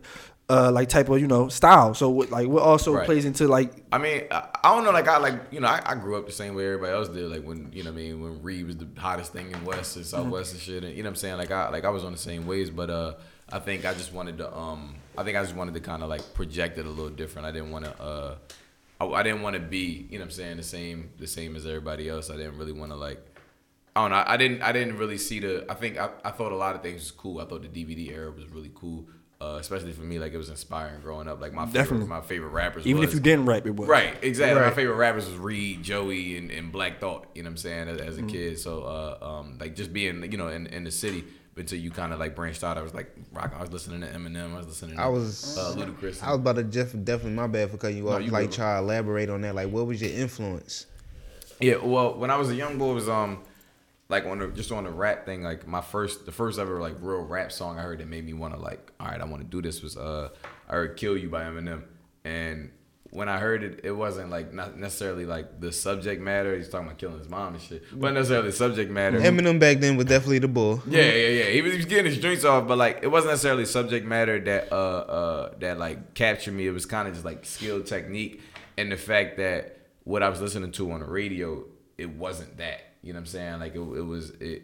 uh 0.50 0.72
like 0.72 0.88
type 0.88 1.10
of 1.10 1.20
you 1.20 1.28
know 1.28 1.50
style. 1.50 1.94
So 1.94 2.10
what, 2.10 2.32
like 2.32 2.48
what 2.48 2.64
also 2.64 2.94
Right. 2.94 3.06
plays 3.06 3.26
into 3.26 3.48
like 3.48 3.74
I 3.92 3.98
mean, 3.98 4.24
I, 4.32 4.48
I 4.64 4.74
don't 4.76 4.84
know. 4.86 4.92
Like 4.92 5.08
I 5.08 5.18
like 5.18 5.36
you 5.52 5.60
know, 5.60 5.68
I, 5.68 5.82
I 5.86 5.96
grew 5.96 6.16
up 6.18 6.26
the 6.26 6.32
same 6.32 6.56
way 6.56 6.66
everybody 6.66 6.94
else 6.94 7.10
did. 7.10 7.30
Like 7.30 7.44
when 7.44 7.70
you 7.74 7.84
know, 7.84 7.92
what 7.92 8.00
I 8.00 8.02
mean, 8.02 8.22
when 8.22 8.42
Reed 8.42 8.66
was 8.66 8.78
the 8.78 8.88
hottest 8.98 9.34
thing 9.34 9.52
in 9.52 9.66
West 9.66 9.98
and 9.98 10.06
Southwest 10.06 10.54
and 10.54 10.62
shit. 10.62 10.84
And 10.84 10.96
you 10.96 11.04
know 11.04 11.08
what 11.10 11.12
I'm 11.12 11.16
saying? 11.18 11.38
Like 11.38 11.52
I 11.52 11.70
like 11.70 11.84
I 11.86 11.90
was 11.90 12.04
on 12.04 12.12
the 12.14 12.18
same 12.18 12.48
ways, 12.48 12.70
but 12.70 12.90
uh, 12.90 13.14
I 13.52 13.60
think 13.60 13.86
I 13.86 13.94
just 13.94 14.14
wanted 14.14 14.38
to 14.40 14.58
um, 14.58 14.96
I 15.18 15.24
think 15.24 15.38
I 15.38 15.44
just 15.44 15.56
wanted 15.56 15.74
to 15.74 15.82
kind 15.82 16.02
of 16.02 16.10
like 16.10 16.34
project 16.34 16.78
it 16.78 16.86
a 16.86 16.90
little 16.90 17.10
different. 17.10 17.46
I 17.46 17.52
didn't 17.52 17.72
want 17.72 17.84
to 17.86 18.02
uh, 18.02 18.36
I, 19.02 19.06
I 19.06 19.24
didn't 19.24 19.42
want 19.42 19.56
to 19.56 19.60
be 19.62 20.08
you 20.10 20.18
know 20.18 20.24
what 20.24 20.28
I'm 20.28 20.32
saying 20.32 20.58
the 20.58 20.64
same 20.64 21.10
the 21.20 21.28
same 21.28 21.56
as 21.58 21.66
everybody 21.68 22.08
else. 22.10 22.30
I 22.32 22.38
didn't 22.38 22.58
really 22.58 22.72
want 22.74 22.92
to 22.94 22.96
like. 22.96 23.22
I 23.98 24.02
don't 24.02 24.12
know. 24.12 24.24
I 24.28 24.38
didn't. 24.38 24.62
I 24.62 24.72
didn't 24.72 24.98
really 24.98 25.18
see 25.18 25.40
the. 25.40 25.66
I 25.70 25.74
think 25.74 25.98
I, 25.98 26.10
I 26.24 26.30
thought 26.32 26.52
a 26.52 26.56
lot 26.56 26.76
of 26.76 26.84
things 26.84 27.02
was 27.02 27.12
cool. 27.12 27.40
I 27.42 27.46
thought 27.46 27.64
the 27.64 27.68
DVD 27.68 28.12
era 28.12 28.30
was 28.32 28.46
really 28.50 28.72
cool, 28.76 29.08
uh, 29.42 29.58
especially 29.60 29.92
for 29.92 30.02
me. 30.04 30.20
Like 30.20 30.34
it 30.34 30.38
was 30.38 30.50
inspiring 30.50 31.02
growing 31.02 31.28
up. 31.28 31.42
Like 31.42 31.52
my 31.54 31.66
favorite, 31.66 31.82
Definitely. 31.84 32.08
my 32.08 32.22
favorite 32.22 32.50
rappers. 32.50 32.86
even 32.86 33.00
was, 33.00 33.10
if 33.10 33.16
you 33.16 33.20
didn't 33.22 33.46
rap 33.48 33.66
it 33.66 33.76
was 33.76 33.90
Right, 33.90 34.14
exactly. 34.22 34.62
My 34.62 34.70
favorite 34.72 34.98
rappers 34.98 35.28
was 35.28 35.38
Reed, 35.38 35.82
Joey, 35.84 36.38
and, 36.38 36.52
and 36.52 36.72
Black 36.72 37.00
Thought. 37.00 37.26
You 37.34 37.42
know 37.42 37.48
what 37.48 37.52
I'm 37.54 37.58
saying? 37.58 37.88
As, 37.90 38.00
as 38.02 38.18
a 38.20 38.22
Mhm. 38.22 38.30
kid, 38.30 38.60
so 38.60 38.84
uh, 38.84 39.26
um, 39.26 39.58
like 39.60 39.76
just 39.76 39.92
being 39.94 40.32
you 40.32 40.38
know 40.38 40.50
in, 40.50 40.68
in 40.68 40.84
the 40.84 40.92
city 40.92 41.24
until 41.56 41.80
you 41.80 41.90
kind 41.90 42.14
of 42.14 42.20
like 42.20 42.36
branched 42.36 42.64
out. 42.64 42.78
I 42.78 42.84
was 42.84 42.94
like 42.94 43.10
rock. 43.34 43.52
I 43.58 43.62
was 43.62 43.72
listening 43.72 44.02
to 44.02 44.08
Eminem. 44.08 44.54
I 44.54 44.58
was 44.58 44.68
listening. 44.68 44.98
To, 44.98 45.02
I 45.02 45.08
was 45.08 45.58
uh, 45.58 45.74
Ludacris. 45.76 46.22
I 46.22 46.30
was 46.30 46.38
about 46.40 46.58
to 46.58 46.64
def- 46.64 46.92
definitely 47.04 47.32
my 47.32 47.48
bad 47.48 47.72
for 47.72 47.78
cutting 47.78 47.98
you 47.98 48.04
No, 48.04 48.12
off. 48.12 48.22
you 48.22 48.30
like 48.30 48.50
good. 48.50 48.58
try 48.58 48.74
to 48.76 48.80
elaborate 48.84 49.30
on 49.32 49.42
that. 49.42 49.56
Like, 49.56 49.70
what 49.72 49.88
was 49.88 50.00
your 50.00 50.12
influence? 50.12 50.86
Yeah, 51.60 51.78
well, 51.78 52.14
when 52.14 52.30
I 52.30 52.38
was 52.38 52.52
a 52.52 52.56
young 52.56 52.78
boy, 52.78 52.92
it 52.92 52.94
was 52.94 53.10
um 53.10 53.40
like 54.10 54.26
on 54.26 54.40
the 54.40 54.48
just 54.48 54.72
on 54.72 54.84
the 54.86 54.92
rap 54.92 55.26
thing. 55.26 55.44
Like 55.44 55.68
my 55.68 55.82
first, 55.82 56.26
the 56.26 56.32
first 56.32 56.60
ever 56.60 56.80
like 56.82 56.96
real 57.02 57.22
rap 57.22 57.52
song 57.52 57.78
I 57.78 57.82
heard 57.82 58.00
that 58.00 58.08
made 58.08 58.26
me 58.26 58.34
want 58.34 58.54
to 58.54 58.60
like, 58.60 58.92
all 59.00 59.08
right, 59.08 59.20
I 59.20 59.26
want 59.26 59.44
to 59.44 59.48
do 59.48 59.62
this 59.62 59.82
was 59.82 59.98
uh 59.98 60.30
I 60.70 60.74
heard 60.74 60.98
"Kill 60.98 61.18
You" 61.18 61.30
by 61.30 61.44
Eminem, 61.44 61.84
and 62.24 62.72
when 63.10 63.30
I 63.30 63.40
heard 63.40 63.64
it, 63.64 63.82
it 63.84 63.92
wasn't 63.92 64.30
like 64.30 64.54
not 64.54 64.78
necessarily 64.78 65.26
like 65.26 65.60
the 65.62 65.72
subject 65.72 66.22
matter. 66.22 66.56
He's 66.56 66.70
talking 66.70 66.88
about 66.88 66.98
killing 67.00 67.20
his 67.20 67.30
mom 67.30 67.54
and 67.54 67.62
shit, 67.62 67.84
but 67.98 68.14
necessarily 68.14 68.50
the 68.50 68.56
subject 68.56 68.92
matter. 68.92 69.20
Eminem 69.20 69.60
back 69.60 69.80
then 69.80 69.96
was 69.96 70.06
definitely 70.06 70.40
the 70.40 70.48
bull. 70.48 70.84
Yeah, 70.88 71.02
yeah, 71.04 71.28
yeah. 71.28 71.44
He 71.46 71.62
was, 71.62 71.72
he 71.72 71.78
was 71.78 71.86
getting 71.86 72.12
his 72.12 72.20
drinks 72.20 72.44
off, 72.44 72.68
but 72.68 72.78
like 72.78 73.00
it 73.02 73.08
wasn't 73.08 73.32
necessarily 73.32 73.66
subject 73.66 74.06
matter 74.06 74.40
that 74.40 74.72
uh 74.72 74.76
uh 74.76 75.54
that 75.60 75.80
like 75.80 76.14
captured 76.14 76.54
me. 76.54 76.68
It 76.68 76.72
was 76.72 76.86
kind 76.86 77.08
of 77.08 77.14
just 77.14 77.26
like 77.26 77.46
skill 77.46 77.82
technique 77.82 78.42
and 78.78 78.92
the 78.92 78.98
fact 78.98 79.38
that 79.38 79.80
what 80.04 80.24
I 80.24 80.30
was 80.30 80.40
listening 80.40 80.72
to 80.74 80.92
on 80.92 81.00
the 81.00 81.06
radio, 81.06 81.66
it 81.98 82.10
wasn't 82.10 82.58
that. 82.58 82.82
You 83.02 83.14
know 83.14 83.18
what 83.18 83.22
I'm 83.22 83.26
saying? 83.28 83.60
Like 83.60 83.76
it, 83.76 83.80
it 83.80 84.06
was 84.06 84.32
it 84.40 84.64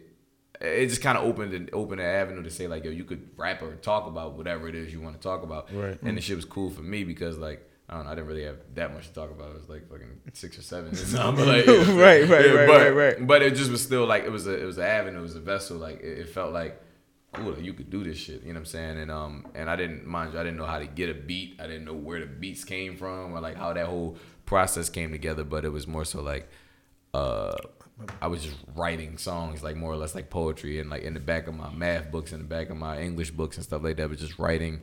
it 0.60 0.86
just 0.86 1.02
kind 1.02 1.18
of 1.18 1.24
opened 1.24 1.52
an 1.52 1.70
opened 1.72 2.00
an 2.00 2.06
avenue 2.06 2.42
to 2.42 2.50
say 2.50 2.66
like 2.66 2.84
yo 2.84 2.90
you 2.90 3.04
could 3.04 3.28
rap 3.36 3.62
or 3.62 3.74
talk 3.76 4.06
about 4.06 4.34
whatever 4.34 4.68
it 4.68 4.74
is 4.74 4.92
you 4.92 5.00
want 5.00 5.16
to 5.16 5.22
talk 5.22 5.42
about. 5.42 5.72
Right. 5.74 6.00
And 6.02 6.16
the 6.16 6.20
shit 6.20 6.36
was 6.36 6.44
cool 6.44 6.70
for 6.70 6.82
me 6.82 7.04
because 7.04 7.38
like. 7.38 7.70
I 7.86 7.96
don't 7.96 8.04
know. 8.04 8.12
I 8.12 8.14
didn't 8.14 8.28
really 8.28 8.44
have 8.44 8.56
that 8.76 8.94
much 8.94 9.08
to 9.08 9.12
talk 9.12 9.30
about. 9.30 9.50
It 9.50 9.56
was 9.56 9.68
like 9.68 9.90
fucking 9.90 10.22
six 10.32 10.58
or 10.58 10.62
seven. 10.62 10.92
or 10.92 10.96
something, 10.96 11.46
like, 11.46 11.66
Right, 11.66 12.26
right, 12.26 12.28
right, 12.28 12.66
but, 12.66 12.80
right, 12.80 12.88
right. 12.88 13.26
But 13.26 13.42
it 13.42 13.54
just 13.56 13.70
was 13.70 13.82
still 13.82 14.06
like 14.06 14.24
it 14.24 14.32
was 14.32 14.46
a 14.46 14.58
it 14.58 14.64
was 14.64 14.78
an 14.78 14.84
avenue, 14.84 15.18
it 15.18 15.22
was 15.22 15.36
a 15.36 15.40
vessel. 15.40 15.76
Like 15.76 16.00
it, 16.00 16.20
it 16.20 16.28
felt 16.30 16.54
like, 16.54 16.80
ooh, 17.38 17.54
you 17.60 17.74
could 17.74 17.90
do 17.90 18.02
this 18.02 18.16
shit. 18.16 18.40
You 18.42 18.54
know 18.54 18.54
what 18.54 18.60
I'm 18.60 18.64
saying? 18.64 18.98
And 19.00 19.10
um 19.10 19.46
and 19.54 19.68
I 19.68 19.76
didn't 19.76 20.06
mind 20.06 20.32
you, 20.32 20.40
I 20.40 20.44
didn't 20.44 20.56
know 20.56 20.64
how 20.64 20.78
to 20.78 20.86
get 20.86 21.10
a 21.10 21.14
beat. 21.14 21.60
I 21.60 21.66
didn't 21.66 21.84
know 21.84 21.92
where 21.92 22.20
the 22.20 22.26
beats 22.26 22.64
came 22.64 22.96
from 22.96 23.34
or 23.34 23.40
like 23.40 23.56
how 23.56 23.74
that 23.74 23.84
whole 23.84 24.16
process 24.46 24.88
came 24.88 25.12
together. 25.12 25.44
But 25.44 25.66
it 25.66 25.70
was 25.70 25.86
more 25.86 26.06
so 26.06 26.22
like, 26.22 26.48
uh, 27.12 27.52
I 28.20 28.26
was 28.26 28.42
just 28.42 28.56
writing 28.74 29.18
songs 29.18 29.62
like 29.62 29.76
more 29.76 29.92
or 29.92 29.96
less 29.96 30.14
like 30.14 30.28
poetry 30.28 30.80
and 30.80 30.90
like 30.90 31.02
in 31.02 31.14
the 31.14 31.20
back 31.20 31.46
of 31.46 31.54
my 31.54 31.70
math 31.70 32.10
books, 32.10 32.32
in 32.32 32.38
the 32.38 32.44
back 32.44 32.70
of 32.70 32.76
my 32.76 33.00
English 33.00 33.30
books 33.30 33.56
and 33.56 33.64
stuff 33.64 33.82
like 33.84 33.96
that. 33.98 34.08
But 34.08 34.18
just 34.18 34.38
writing, 34.38 34.80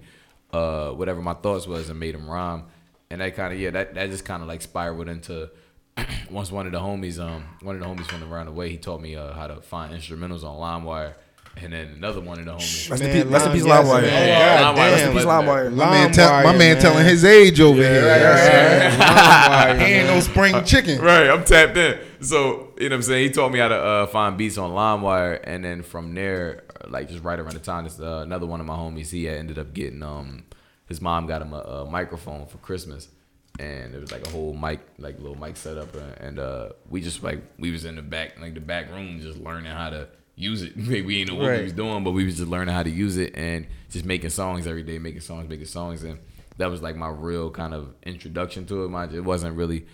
uh, 0.54 0.92
whatever 0.92 1.22
my 1.22 1.34
thoughts 1.34 1.68
was 1.68 1.90
and 1.90 2.00
made 2.00 2.16
them 2.16 2.30
rhyme. 2.30 2.64
And 3.10 3.20
that 3.20 3.36
kind 3.36 3.52
of 3.54 3.60
yeah, 3.60 3.72
that 3.72 3.96
that 3.96 4.10
just 4.10 4.24
kind 4.24 4.42
of 4.42 4.48
like 4.48 4.62
spiraled 4.62 5.10
into 5.10 5.50
once 6.32 6.52
one 6.52 6.66
of 6.66 6.72
the 6.72 6.80
homies, 6.80 7.20
um, 7.20 7.44
one 7.62 7.76
of 7.76 7.82
the 7.82 7.88
homies 7.88 8.08
from 8.08 8.24
around 8.32 8.46
the 8.46 8.54
way, 8.54 8.70
he 8.70 8.78
taught 8.78 9.02
me 9.02 9.16
uh, 9.18 9.34
how 9.34 9.48
to 9.48 9.62
find 9.62 9.94
instrumentals 9.94 10.46
on 10.46 10.84
LimeWire, 10.86 11.16
and 11.58 11.74
then 11.74 11.88
another 11.90 12.22
one 12.22 12.40
of 12.40 12.46
the 12.46 12.52
homies. 12.54 12.90
Rest 12.90 13.04
in 13.04 13.12
peace- 13.12 13.26
rest 13.26 13.46
in 13.48 13.52
peace, 13.52 13.64
LimeWire. 13.64 14.04
Yeah, 14.04 14.72
LimeWire, 14.74 14.76
rest 14.78 15.06
in 15.06 15.12
peace. 15.12 15.26
LimeWire. 15.26 15.74
My 15.74 15.90
man, 15.90 16.12
tell, 16.14 16.44
my 16.44 16.58
man, 16.58 16.80
telling 16.80 17.06
his 17.06 17.26
age 17.26 17.60
over 17.60 17.82
here. 17.82 18.02
he 19.78 19.84
ain't 19.94 20.08
no 20.08 20.20
spring 20.22 20.64
chicken. 20.64 21.00
Right, 21.02 21.30
I'm 21.30 21.44
tapped 21.44 21.76
in. 21.76 22.00
So, 22.22 22.71
you 22.82 22.90
know 22.90 22.96
what 22.96 22.98
I'm 22.98 23.02
saying? 23.04 23.24
He 23.28 23.30
taught 23.34 23.52
me 23.52 23.60
how 23.60 23.68
to 23.70 23.76
uh, 23.76 24.06
find 24.08 24.38
beats 24.38 24.58
on 24.58 24.72
LimeWire. 24.72 25.40
And 25.44 25.64
then 25.64 25.84
from 25.84 26.14
there, 26.14 26.64
uh, 26.84 26.90
like 26.90 27.10
just 27.10 27.24
right 27.24 27.40
around 27.40 27.54
the 27.54 27.60
time, 27.60 27.84
this, 27.86 28.00
uh, 28.00 28.22
another 28.24 28.46
one 28.46 28.60
of 28.60 28.66
my 28.66 28.76
homies, 28.76 29.10
he 29.12 29.26
had 29.26 29.38
ended 29.38 29.58
up 29.60 29.74
getting, 29.74 30.04
um, 30.04 30.44
his 30.88 31.02
mom 31.02 31.28
got 31.28 31.42
him 31.42 31.54
a, 31.54 31.60
a 31.60 31.86
microphone 31.90 32.46
for 32.48 32.58
Christmas. 32.58 33.08
And 33.60 33.94
it 33.94 34.00
was 34.02 34.12
like 34.12 34.26
a 34.26 34.30
whole 34.30 34.54
mic, 34.54 34.80
like 34.98 35.20
little 35.20 35.38
mic 35.38 35.58
setup. 35.58 35.94
And, 35.96 36.18
and 36.20 36.40
uh, 36.40 36.70
we 36.90 37.02
just 37.02 37.22
like, 37.24 37.42
we 37.60 37.72
was 37.72 37.86
in 37.86 37.96
the 37.96 38.02
back, 38.02 38.40
like 38.40 38.54
the 38.56 38.62
back 38.62 38.90
room, 38.92 39.20
just 39.22 39.38
learning 39.40 39.72
how 39.72 39.90
to 39.92 40.08
use 40.36 40.62
it. 40.64 40.76
we 40.88 41.02
we 41.02 41.20
didn't 41.24 41.36
know 41.38 41.42
what 41.44 41.50
Right. 41.52 41.58
we 41.60 41.64
was 41.66 41.74
doing, 41.74 42.04
but 42.04 42.12
we 42.12 42.26
was 42.26 42.38
just 42.38 42.48
learning 42.50 42.74
how 42.74 42.82
to 42.84 42.90
use 42.90 43.18
it 43.18 43.34
and 43.36 43.68
just 43.90 44.06
making 44.06 44.30
songs 44.32 44.66
every 44.68 44.84
day, 44.84 44.98
making 45.00 45.22
songs, 45.22 45.48
making 45.50 45.66
songs. 45.68 46.04
And 46.04 46.18
that 46.58 46.72
was 46.72 46.82
like 46.82 46.96
my 46.96 47.10
real 47.10 47.52
kind 47.52 47.74
of 47.74 47.94
introduction 48.04 48.66
to 48.68 48.86
it. 48.86 48.90
My, 48.90 49.06
it 49.06 49.24
wasn't 49.24 49.56
really, 49.58 49.86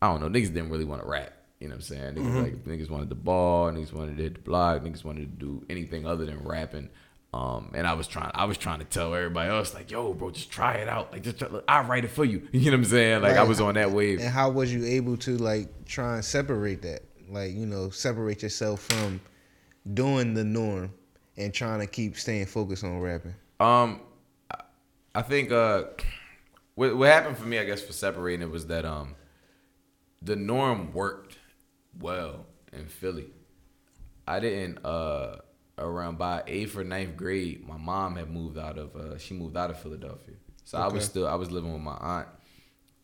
I 0.00 0.08
don't 0.08 0.20
know, 0.20 0.28
niggas 0.28 0.48
didn't 0.54 0.70
really 0.70 0.84
want 0.84 1.02
to 1.02 1.08
rap. 1.08 1.32
You 1.62 1.68
know 1.68 1.74
what 1.76 1.76
I'm 1.76 1.82
saying? 1.82 2.14
Niggas 2.16 2.32
Mhm. 2.32 2.42
like 2.42 2.64
niggas 2.64 2.90
wanted 2.90 3.08
the 3.08 3.14
ball, 3.14 3.70
niggas 3.70 3.92
wanted 3.92 4.16
to 4.16 4.22
hit 4.24 4.34
the 4.34 4.40
block, 4.40 4.82
niggas 4.82 5.04
wanted 5.04 5.20
to 5.38 5.46
do 5.46 5.64
anything 5.70 6.04
other 6.06 6.26
than 6.26 6.42
rapping. 6.42 6.88
Um, 7.32 7.70
and 7.72 7.86
I 7.86 7.94
was 7.94 8.06
trying, 8.08 8.30
I 8.34 8.44
was 8.46 8.58
trying 8.58 8.80
to 8.80 8.84
tell 8.84 9.14
everybody 9.14 9.48
else, 9.50 9.72
like, 9.72 9.90
yo, 9.90 10.12
bro, 10.12 10.30
just 10.32 10.50
try 10.50 10.74
it 10.74 10.88
out. 10.88 11.12
Like, 11.12 11.22
just 11.22 11.38
try, 11.38 11.48
look, 11.48 11.64
I'll 11.68 11.84
write 11.84 12.04
it 12.04 12.10
for 12.10 12.24
you. 12.26 12.46
You 12.52 12.66
know 12.72 12.72
what 12.72 12.84
I'm 12.84 12.84
saying? 12.86 13.22
Like, 13.22 13.36
I 13.36 13.44
was 13.44 13.60
on 13.60 13.74
that 13.74 13.90
wave. 13.92 14.18
And 14.20 14.28
how 14.28 14.50
was 14.50 14.74
you 14.74 14.84
able 14.84 15.16
to 15.18 15.36
like 15.38 15.86
try 15.86 16.16
and 16.16 16.24
separate 16.24 16.82
that? 16.82 17.02
Like, 17.30 17.52
you 17.52 17.64
know, 17.64 17.88
separate 17.90 18.42
yourself 18.42 18.80
from 18.82 19.20
doing 19.94 20.34
the 20.34 20.44
norm 20.44 20.92
and 21.36 21.54
trying 21.54 21.78
to 21.80 21.86
keep 21.86 22.16
staying 22.18 22.46
focused 22.46 22.82
on 22.84 22.98
rapping. 23.00 23.34
Um, 23.60 24.00
I- 24.50 24.62
I 25.14 25.22
think 25.22 25.52
uh, 25.52 25.84
what 26.74 26.96
what 26.96 27.08
happened 27.08 27.38
for 27.38 27.46
me, 27.46 27.58
I 27.58 27.64
guess, 27.64 27.80
for 27.82 27.92
separating 27.92 28.42
it 28.42 28.50
was 28.50 28.66
that 28.66 28.84
um, 28.84 29.14
the 30.20 30.36
norm 30.36 30.92
worked 30.92 31.21
well 32.02 32.46
in 32.72 32.86
Philly. 32.86 33.26
I 34.26 34.40
didn't 34.40 34.84
uh 34.84 35.36
around 35.78 36.18
by 36.18 36.42
eighth 36.46 36.76
or 36.76 36.84
ninth 36.84 37.16
grade, 37.16 37.66
my 37.66 37.76
mom 37.76 38.16
had 38.16 38.30
moved 38.30 38.58
out 38.58 38.78
of 38.78 38.94
uh 38.96 39.18
she 39.18 39.34
moved 39.34 39.56
out 39.56 39.70
of 39.70 39.78
Philadelphia. 39.80 40.34
So 40.64 40.78
I 40.78 40.88
was 40.88 41.04
still 41.04 41.26
I 41.26 41.34
was 41.34 41.50
living 41.50 41.72
with 41.72 41.82
my 41.82 41.96
aunt. 41.96 42.28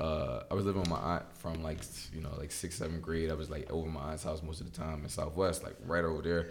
Uh, 0.01 0.45
I 0.49 0.55
was 0.55 0.65
living 0.65 0.83
with 0.83 0.91
my 0.91 0.97
aunt 0.99 1.25
from 1.39 1.61
like 1.63 1.81
you 2.15 2.21
know 2.21 2.31
like 2.39 2.53
sixth 2.53 2.79
seventh 2.79 3.03
grade. 3.03 3.31
I 3.31 3.35
was 3.35 3.51
like 3.51 3.69
over 3.71 3.89
my 3.89 4.01
aunt's 4.13 4.23
house 4.23 4.43
most 4.45 4.61
of 4.61 4.71
the 4.71 4.77
time 4.79 5.03
in 5.03 5.09
Southwest, 5.09 5.65
like 5.65 5.75
right 5.85 6.05
over 6.05 6.23
there. 6.23 6.51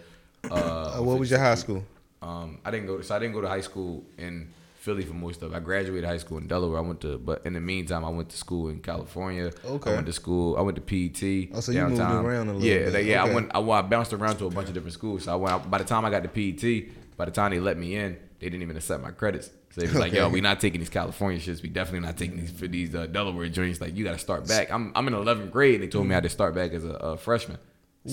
Uh, 0.50 0.98
Uh, 0.98 1.02
what 1.02 1.18
was 1.18 1.30
your 1.30 1.40
high 1.40 1.54
school? 1.54 1.82
Um, 2.20 2.58
I 2.64 2.70
didn't 2.70 2.86
go 2.88 2.98
to 2.98 3.02
so 3.02 3.16
I 3.16 3.18
didn't 3.18 3.32
go 3.34 3.40
to 3.40 3.48
high 3.48 3.62
school 3.62 4.04
in 4.18 4.52
Philly 4.88 5.04
for 5.04 5.12
most 5.12 5.42
of. 5.42 5.52
it. 5.52 5.56
I 5.56 5.60
graduated 5.60 6.08
high 6.08 6.16
school 6.16 6.38
in 6.38 6.46
Delaware. 6.46 6.78
I 6.78 6.80
went 6.80 7.02
to, 7.02 7.18
but 7.18 7.42
in 7.44 7.52
the 7.52 7.60
meantime, 7.60 8.06
I 8.06 8.08
went 8.08 8.30
to 8.30 8.38
school 8.38 8.70
in 8.70 8.80
California. 8.80 9.52
Okay. 9.62 9.90
I 9.90 9.94
went 9.96 10.06
to 10.06 10.14
school. 10.14 10.56
I 10.56 10.62
went 10.62 10.76
to 10.76 10.80
PET. 10.80 11.50
Oh, 11.54 11.60
so 11.60 11.72
you 11.72 11.86
moved 11.86 12.00
around 12.00 12.48
a 12.48 12.54
little 12.54 12.62
yeah, 12.66 12.88
bit. 12.90 13.04
yeah. 13.04 13.22
Okay. 13.24 13.30
I 13.30 13.34
went. 13.34 13.50
I, 13.54 13.60
I 13.60 13.82
bounced 13.82 14.14
around 14.14 14.38
to 14.38 14.46
a 14.46 14.50
bunch 14.50 14.68
of 14.68 14.74
different 14.74 14.94
schools. 14.94 15.24
So 15.24 15.32
I 15.32 15.36
went. 15.36 15.70
By 15.70 15.76
the 15.76 15.84
time 15.84 16.06
I 16.06 16.10
got 16.10 16.22
to 16.22 16.28
PET, 16.30 16.88
by 17.18 17.26
the 17.26 17.30
time 17.30 17.50
they 17.50 17.60
let 17.60 17.76
me 17.76 17.96
in, 17.96 18.16
they 18.40 18.48
didn't 18.48 18.62
even 18.62 18.76
accept 18.78 19.02
my 19.02 19.10
credits. 19.10 19.50
So 19.72 19.82
they 19.82 19.88
was 19.88 19.96
like, 19.98 20.14
"Yo, 20.14 20.24
Okay. 20.24 20.32
we 20.32 20.40
not 20.40 20.58
taking 20.58 20.80
these 20.80 20.88
California 20.88 21.38
shits. 21.38 21.62
We 21.62 21.68
definitely 21.68 22.06
not 22.06 22.16
taking 22.16 22.38
these 22.40 22.50
for 22.50 22.66
these 22.66 22.94
uh, 22.94 23.04
Delaware 23.08 23.50
joints. 23.50 23.82
Like, 23.82 23.94
you 23.94 24.04
got 24.04 24.12
to 24.12 24.18
start 24.18 24.48
back." 24.48 24.70
I'm 24.70 24.90
I'm 24.94 25.06
in 25.06 25.12
11th 25.12 25.50
grade. 25.50 25.74
and 25.74 25.82
They 25.84 25.88
told 25.88 26.06
me 26.06 26.12
I 26.12 26.14
had 26.14 26.22
to 26.22 26.30
start 26.30 26.54
back 26.54 26.72
as 26.72 26.84
a, 26.84 26.92
a 26.92 27.16
freshman. 27.18 27.58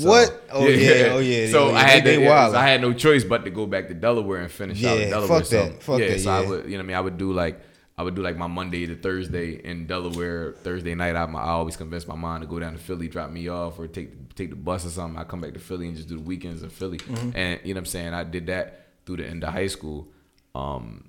What? 0.03 0.43
Oh, 0.51 0.67
yeah, 0.67 1.07
oh, 1.11 1.19
yeah, 1.19 1.47
So 1.51 1.69
yeah, 1.69 1.75
I 1.77 1.83
had 1.83 2.03
to, 2.05 2.25
wild. 2.27 2.55
I 2.55 2.67
had 2.67 2.81
no 2.81 2.93
choice 2.93 3.23
but 3.23 3.45
to 3.45 3.51
go 3.51 3.65
back 3.65 3.87
to 3.87 3.93
Delaware 3.93 4.41
and 4.41 4.51
finish 4.51 4.83
out 4.83 4.97
Yeah, 4.97 5.03
in 5.05 5.09
Delaware. 5.11 5.39
fuck 5.39 5.45
so, 5.45 5.63
that. 5.65 5.83
Fuck 5.83 5.99
yeah, 5.99 6.07
that, 6.09 6.19
so 6.19 6.31
I 6.31 6.41
yeah. 6.41 6.49
would, 6.49 6.65
you 6.65 6.71
know, 6.71 6.77
what 6.77 6.83
I 6.83 6.87
mean, 6.87 6.97
I 6.97 7.01
would 7.01 7.17
do 7.17 7.31
like, 7.33 7.61
I 7.97 8.03
would 8.03 8.13
do 8.15 8.21
like 8.21 8.35
my 8.37 8.47
Monday 8.47 8.85
to 8.87 8.95
Thursday 8.95 9.53
in 9.63 9.87
Delaware. 9.87 10.53
Thursday 10.63 10.95
night, 10.95 11.15
I, 11.15 11.23
I 11.23 11.49
always 11.51 11.77
convince 11.77 12.05
my 12.07 12.15
mom 12.15 12.41
to 12.41 12.47
go 12.47 12.59
down 12.59 12.73
to 12.73 12.79
Philly, 12.79 13.07
drop 13.07 13.29
me 13.31 13.47
off, 13.47 13.79
or 13.79 13.87
take 13.87 14.35
take 14.35 14.49
the 14.49 14.57
bus 14.57 14.85
or 14.85 14.89
something. 14.89 15.17
I 15.17 15.23
come 15.23 15.39
back 15.39 15.53
to 15.53 15.59
Philly 15.59 15.87
and 15.87 15.95
just 15.95 16.09
do 16.09 16.15
the 16.17 16.21
weekends 16.23 16.61
in 16.61 16.69
Philly. 16.69 16.97
Mhm. 16.97 17.31
And 17.35 17.59
you 17.63 17.73
know 17.73 17.77
what 17.77 17.83
I'm 17.83 17.85
saying? 17.85 18.13
I 18.13 18.25
did 18.25 18.47
that 18.47 18.87
through 19.05 19.17
the 19.17 19.25
end 19.27 19.45
of 19.45 19.53
high 19.53 19.67
school. 19.67 20.09
Um, 20.53 21.05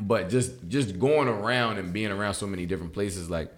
but 0.00 0.28
just 0.30 0.66
just 0.68 0.98
going 0.98 1.28
around 1.28 1.78
and 1.78 1.92
being 1.92 2.10
around 2.10 2.34
so 2.34 2.46
many 2.48 2.66
different 2.66 2.92
places, 2.92 3.30
like 3.30 3.52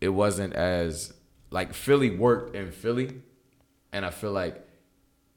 it 0.00 0.10
wasn't 0.10 0.52
as 0.52 1.14
like 1.50 1.72
Philly 1.72 2.10
worked 2.10 2.54
in 2.54 2.70
Philly, 2.70 3.22
and 3.92 4.04
I 4.04 4.10
feel 4.10 4.32
like 4.32 4.68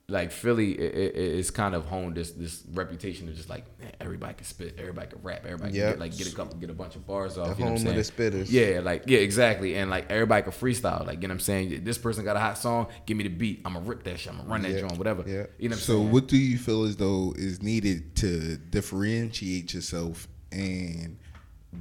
like 0.07 0.31
Philly 0.31 0.73
it, 0.73 1.15
it, 1.15 1.15
it's 1.39 1.49
kind 1.49 1.73
of 1.73 1.85
honed 1.85 2.13
this 2.13 2.29
this 2.31 2.61
reputation 2.73 3.27
of 3.27 3.35
just 3.35 3.49
like 3.49 3.65
man, 3.79 3.91
everybody 3.99 4.35
can 4.35 4.45
spit, 4.45 4.75
everybody 4.77 5.07
can 5.07 5.19
rap, 5.23 5.41
everybody 5.45 5.71
can 5.71 5.89
get, 5.89 5.99
like 5.99 6.15
get 6.15 6.31
a 6.31 6.35
couple 6.35 6.55
get 6.59 6.69
a 6.69 6.73
bunch 6.75 6.95
of 6.95 7.07
bars 7.07 7.39
off. 7.39 7.57
The 7.57 7.63
you 7.63 7.65
know 7.65 7.71
what 7.71 7.79
I'm 7.81 7.85
home 7.87 7.97
of 7.97 8.05
saying? 8.05 8.29
the 8.29 8.37
spitters. 8.43 8.51
Yeah, 8.51 8.81
like 8.81 9.05
yeah, 9.07 9.17
exactly, 9.17 9.75
and 9.75 9.89
like 9.89 10.11
everybody 10.11 10.43
can 10.43 10.51
freestyle. 10.51 11.07
Like 11.07 11.23
you 11.23 11.27
know 11.27 11.31
what 11.33 11.37
I'm 11.37 11.39
saying? 11.39 11.83
This 11.83 11.97
person 11.97 12.23
got 12.23 12.35
a 12.35 12.39
hot 12.39 12.59
song, 12.59 12.85
give 13.07 13.17
me 13.17 13.23
the 13.23 13.29
beat. 13.31 13.61
I'm 13.65 13.73
gonna 13.73 13.85
rip 13.85 14.03
that 14.03 14.19
shit. 14.19 14.31
I'm 14.31 14.37
gonna 14.37 14.49
run 14.49 14.61
that 14.61 14.71
Yeah. 14.73 14.81
joint, 14.81 14.97
whatever. 14.99 15.23
Yeah. 15.25 15.45
You 15.57 15.69
know 15.69 15.73
what 15.73 15.77
I'm 15.77 15.77
so 15.79 15.93
saying? 15.97 16.11
what 16.11 16.27
do 16.27 16.37
you 16.37 16.59
feel 16.59 16.83
as 16.83 16.97
though 16.97 17.33
is 17.35 17.63
needed 17.63 18.15
to 18.17 18.57
differentiate 18.57 19.73
yourself 19.73 20.27
and 20.51 21.17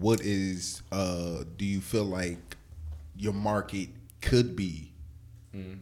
what 0.01 0.23
is 0.23 0.83
uh 0.93 1.45
do 1.59 1.65
you 1.67 1.81
feel 1.83 2.05
like 2.05 2.57
your 3.17 3.35
market 3.35 3.91
could 4.23 4.57
be 4.57 4.91
Mm. 5.55 5.79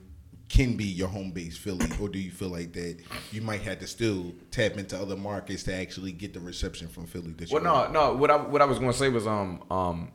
Can 0.53 0.77
be 0.77 0.85
your 0.85 1.09
home 1.09 1.31
base 1.31 1.57
Philly 1.57 1.87
or 1.99 2.11
do 2.11 2.19
you 2.19 2.31
feel 2.31 2.51
like 2.51 2.75
that 2.75 2.99
you 3.33 3.41
might 3.41 3.63
have 3.63 3.79
to 3.79 3.87
still 3.87 4.33
tap 4.51 4.77
into 4.77 5.01
other 5.01 5.17
markets 5.17 5.63
to 5.63 5.75
actually 5.75 6.13
get 6.13 6.35
the 6.35 6.41
reception 6.41 6.89
from 6.89 7.07
Philly 7.07 7.33
that 7.33 7.51
you 7.51 7.55
Well, 7.55 7.65
no, 7.65 7.91
no. 7.91 8.15
What 8.15 8.31
I 8.31 8.37
what 8.37 8.61
I 8.61 8.67
was 8.67 8.79
gonna 8.79 8.93
say 8.93 9.09
was 9.09 9.27
um 9.27 9.65
um 9.71 10.13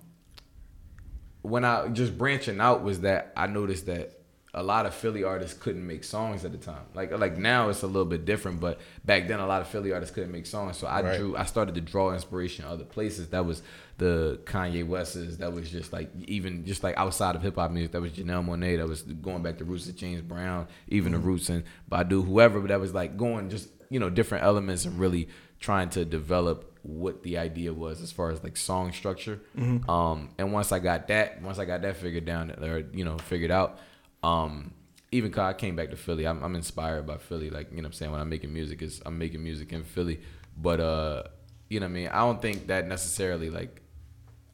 when 1.42 1.66
I 1.66 1.88
just 1.88 2.16
branching 2.18 2.62
out 2.62 2.84
was 2.84 3.02
that 3.02 3.34
I 3.36 3.48
noticed 3.48 3.88
that 3.88 4.17
a 4.58 4.64
lot 4.64 4.86
of 4.86 4.94
Philly 4.94 5.24
artists 5.24 5.58
couldn't 5.58 5.86
make 5.86 6.04
songs 6.04 6.44
at 6.44 6.52
the 6.52 6.58
time. 6.58 6.84
Like 6.94 7.12
like 7.18 7.38
now 7.38 7.70
it's 7.70 7.84
a 7.84 7.88
little 7.88 8.06
bit 8.06 8.26
different, 8.26 8.60
but 8.60 8.80
back 9.06 9.28
then 9.28 9.40
a 9.40 9.46
lot 9.48 9.62
of 9.62 9.68
Philly 9.68 9.92
artists 9.94 10.14
couldn't 10.16 10.32
make 10.32 10.46
songs. 10.46 10.78
So 10.78 10.88
I 10.88 11.02
Right. 11.02 11.18
drew 11.18 11.38
I 11.38 11.46
started 11.46 11.76
to 11.76 11.82
draw 11.82 12.12
inspiration 12.14 12.66
other 12.66 12.84
places. 12.84 13.30
That 13.30 13.46
was 13.46 13.62
the 13.98 14.40
Kanye 14.46 14.86
West's. 14.86 15.38
That 15.38 15.54
was 15.54 15.70
just 15.70 15.94
like 15.94 16.10
even 16.28 16.66
just 16.66 16.84
like 16.84 16.98
outside 16.98 17.36
of 17.36 17.42
hip 17.42 17.56
hop 17.56 17.72
music. 17.72 17.92
That 17.92 18.02
was 18.02 18.12
Janelle 18.14 18.46
Monae. 18.46 18.78
That 18.78 18.88
was 18.88 19.04
going 19.04 19.44
back 19.44 19.58
to 19.60 19.66
roots 19.66 19.88
of 19.88 19.96
James 19.96 20.22
Brown, 20.22 20.68
even 20.88 21.12
the 21.12 21.20
roots 21.20 21.50
and 21.50 21.64
Badu, 21.92 22.26
whoever. 22.26 22.60
But 22.60 22.70
that 22.70 22.80
was 22.80 22.94
like 22.94 23.16
going 23.18 23.50
just 23.50 23.70
you 23.90 24.00
know 24.00 24.10
different 24.10 24.44
elements 24.44 24.86
and 24.86 25.00
really 25.00 25.30
trying 25.60 25.90
to 25.90 26.06
develop 26.06 26.74
what 26.84 27.24
the 27.24 27.38
idea 27.38 27.74
was 27.74 28.02
as 28.02 28.12
far 28.12 28.32
as 28.32 28.42
like 28.44 28.56
song 28.56 28.92
structure. 28.94 29.40
Mhm. 29.58 29.90
Um, 29.90 30.30
and 30.38 30.54
once 30.54 30.72
I 30.72 30.80
got 30.80 31.08
that, 31.10 31.42
once 31.42 31.60
I 31.60 31.66
got 31.66 31.82
that 31.82 31.98
figured 31.98 32.26
down 32.26 32.52
or 32.62 32.84
you 32.94 33.04
know 33.04 33.18
figured 33.18 33.52
out, 33.52 33.80
um, 34.24 34.74
even 35.12 35.32
cause 35.32 35.42
I 35.42 35.54
came 35.54 35.76
back 35.76 35.90
to 35.92 35.96
Philly, 35.98 36.28
I'm, 36.28 36.44
I'm 36.44 36.56
inspired 36.56 37.06
by 37.08 37.18
Philly. 37.18 37.50
Like 37.50 37.70
you 37.72 37.78
know, 37.78 37.84
what 37.84 37.88
I'm 37.88 37.94
saying 37.94 38.12
when 38.12 38.20
I'm 38.22 38.30
making 38.30 38.54
music, 38.54 38.82
is 38.82 39.02
I'm 39.06 39.18
making 39.18 39.44
music 39.44 39.72
in 39.74 39.84
Philly. 39.84 40.20
But 40.58 40.80
uh, 40.80 41.24
you 41.70 41.80
know, 41.80 41.86
what 41.86 41.92
I 41.92 41.94
mean, 41.94 42.08
I 42.10 42.20
don't 42.20 42.42
think 42.42 42.68
that 42.68 42.88
necessarily 42.88 43.50
like, 43.50 43.82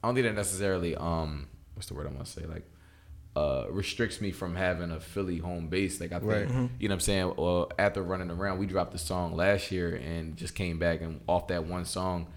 I 0.03 0.07
don't 0.07 0.16
think 0.16 0.28
that 0.28 0.36
necessarily 0.36 0.95
um, 0.95 1.47
what's 1.76 1.88
the 1.88 1.93
word 1.95 2.07
I 2.07 2.11
want 2.11 2.26
to 2.26 2.32
say 2.32 2.45
like. 2.45 2.66
Uh, 3.36 3.66
restricts 3.72 4.22
me 4.22 4.30
from 4.30 4.55
having 4.55 4.91
a 4.91 4.99
Philly 4.99 5.39
home 5.39 5.68
base. 5.68 5.99
Like 5.99 6.11
I 6.11 6.20
think, 6.20 6.32
Right. 6.32 6.47
Mhm. 6.47 6.70
you 6.80 6.88
know 6.88 6.93
what 6.93 6.97
I'm 6.97 6.99
saying? 6.99 7.34
Well, 7.36 7.72
after 7.80 8.03
running 8.03 8.30
around, 8.30 8.59
we 8.59 8.68
dropped 8.68 8.91
the 8.91 8.99
song 8.99 9.36
last 9.36 9.72
year 9.72 9.95
and 9.95 10.38
just 10.38 10.53
came 10.53 10.78
back 10.78 11.01
and 11.01 11.20
off 11.28 11.47
that 11.47 11.66
one 11.66 11.84
song, 11.86 12.28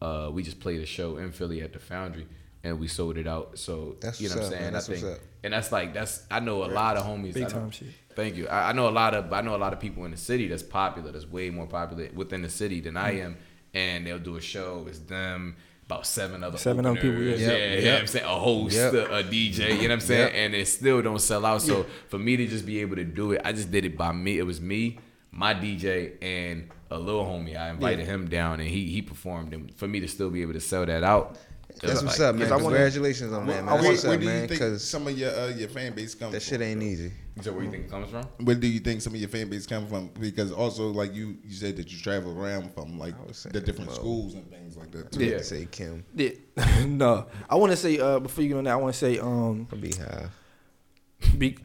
uh, 0.00 0.30
we 0.32 0.42
just 0.42 0.58
played 0.58 0.80
a 0.80 0.86
show 0.86 1.18
in 1.18 1.30
Philly 1.30 1.60
at 1.60 1.74
the 1.74 1.78
Foundry 1.78 2.26
and 2.66 2.80
we 2.80 2.88
sold 2.88 3.16
it 3.18 3.26
out. 3.26 3.58
So 3.58 3.96
That's 4.00 4.20
you 4.20 4.28
know 4.28 4.36
what 4.36 4.44
I'm 4.44 4.50
saying? 4.50 4.62
man. 4.62 4.72
That's 4.74 4.88
I 4.88 4.92
think, 4.92 5.04
what's 5.04 5.16
up. 5.18 5.24
and 5.44 5.52
that's 5.54 5.72
like 5.72 5.94
that's 5.94 6.22
I 6.30 6.40
know 6.40 6.64
a 6.64 6.70
lot 6.80 6.96
of 6.96 7.04
homies. 7.04 7.34
Big 7.34 7.48
time 7.48 7.70
shit. 7.70 7.88
Thank 8.14 8.36
you. 8.36 8.48
I, 8.48 8.70
I 8.70 8.72
know 8.72 8.88
a 8.88 8.96
lot 9.02 9.14
of 9.14 9.32
I 9.32 9.40
know 9.42 9.54
a 9.54 9.62
lot 9.64 9.72
of 9.72 9.80
people 9.80 10.04
in 10.04 10.10
the 10.10 10.16
city 10.16 10.48
that's 10.48 10.62
popular. 10.62 11.12
That's 11.12 11.26
way 11.26 11.50
more 11.50 11.66
popular 11.66 12.08
within 12.14 12.42
the 12.42 12.48
city 12.48 12.80
than 12.80 12.96
I 12.96 13.12
Mm. 13.14 13.24
am. 13.24 13.36
And 13.74 14.06
they'll 14.06 14.18
do 14.18 14.36
a 14.36 14.40
show. 14.40 14.86
It's 14.88 15.00
them. 15.00 15.56
About 15.84 16.04
seven 16.04 16.42
other 16.42 16.58
Seven 16.58 16.84
other 16.84 17.00
people, 17.00 17.22
yeah. 17.22 17.36
yeah, 17.36 17.46
Yep, 17.46 17.78
you 17.78 17.84
know 17.84 17.92
what 17.92 18.00
I'm 18.00 18.06
saying 18.08 18.24
a 18.24 18.28
host, 18.28 18.74
Yep. 18.76 18.94
a, 18.94 19.16
a 19.18 19.22
DJ, 19.22 19.58
you 19.68 19.74
know 19.76 19.82
what 19.82 19.90
I'm 19.92 20.00
saying, 20.00 20.20
Yep. 20.28 20.32
and 20.34 20.54
it 20.56 20.66
still 20.66 21.00
don't 21.00 21.20
sell 21.20 21.46
out. 21.46 21.62
So 21.62 21.76
Yeah. 21.78 21.84
for 22.08 22.18
me 22.18 22.36
to 22.38 22.46
just 22.48 22.66
be 22.66 22.80
able 22.80 22.96
to 22.96 23.04
do 23.04 23.30
it, 23.32 23.40
I 23.44 23.52
just 23.52 23.70
did 23.70 23.84
it 23.84 23.96
by 23.96 24.10
me. 24.10 24.36
It 24.38 24.42
was 24.42 24.60
me, 24.60 24.98
my 25.30 25.54
DJ, 25.54 26.14
and 26.20 26.70
a 26.90 26.98
little 26.98 27.24
homie. 27.24 27.56
I 27.56 27.70
invited 27.70 28.00
Yeah. 28.00 28.14
him 28.14 28.28
down, 28.28 28.58
and 28.58 28.68
he 28.68 28.88
he 28.90 29.00
performed. 29.00 29.54
And 29.54 29.72
for 29.76 29.86
me 29.86 30.00
to 30.00 30.08
still 30.08 30.28
be 30.30 30.42
able 30.42 30.54
to 30.54 30.60
sell 30.60 30.84
that 30.86 31.04
out, 31.04 31.36
it 31.36 31.45
That's 31.82 32.02
what's 32.02 32.18
like- 32.18 32.28
up, 32.28 32.36
man. 32.36 32.48
I 32.48 32.56
wanna- 32.56 32.64
Congratulations 32.68 33.32
on 33.32 33.46
that, 33.46 33.52
man. 33.54 33.66
Where, 33.66 33.74
That's 33.76 33.88
what's 33.88 34.04
where 34.04 34.14
up, 34.14 34.20
do 34.20 34.24
you 34.26 34.32
man. 34.32 34.48
think 34.48 34.50
Because 34.60 34.84
some 34.88 35.06
of 35.06 35.18
your 35.18 35.30
uh, 35.30 35.48
your 35.48 35.68
fan 35.68 35.92
base 35.94 36.14
comes 36.14 36.32
that 36.32 36.42
from? 36.42 36.48
shit 36.58 36.60
ain't 36.62 36.82
easy. 36.82 37.12
So 37.42 37.52
where 37.52 37.64
you 37.64 37.70
think 37.70 37.84
it 37.84 37.90
comes 37.90 38.10
from? 38.10 38.24
Where 38.46 38.56
do 38.56 38.66
you 38.66 38.80
think 38.80 39.02
some 39.02 39.12
of 39.14 39.20
your 39.20 39.28
fan 39.28 39.50
base 39.50 39.66
come 39.66 39.86
from? 39.86 40.08
Because 40.18 40.50
also, 40.52 40.88
like 40.88 41.14
you, 41.14 41.36
you 41.44 41.54
said 41.54 41.76
that 41.76 41.92
you 41.92 41.98
travel 41.98 42.38
around 42.40 42.72
from 42.72 42.98
like 42.98 43.14
the 43.50 43.60
different 43.60 43.88
well, 43.88 43.96
schools 43.96 44.34
and 44.34 44.48
things 44.50 44.76
like 44.76 44.90
that. 44.92 45.12
Too. 45.12 45.24
Yeah. 45.24 45.42
Say 45.42 45.68
Kim. 45.70 46.04
Yeah. 46.14 46.30
no, 46.86 47.26
I 47.50 47.56
want 47.56 47.72
to 47.72 47.76
say 47.76 47.98
uh, 47.98 48.20
before 48.20 48.42
you 48.42 48.48
get 48.48 48.56
on 48.56 48.64
that, 48.64 48.72
I 48.72 48.76
want 48.76 48.94
to 48.94 48.98
say 48.98 49.18
um, 49.18 49.64
Beehive. 49.78 50.30
Be, 51.36 51.58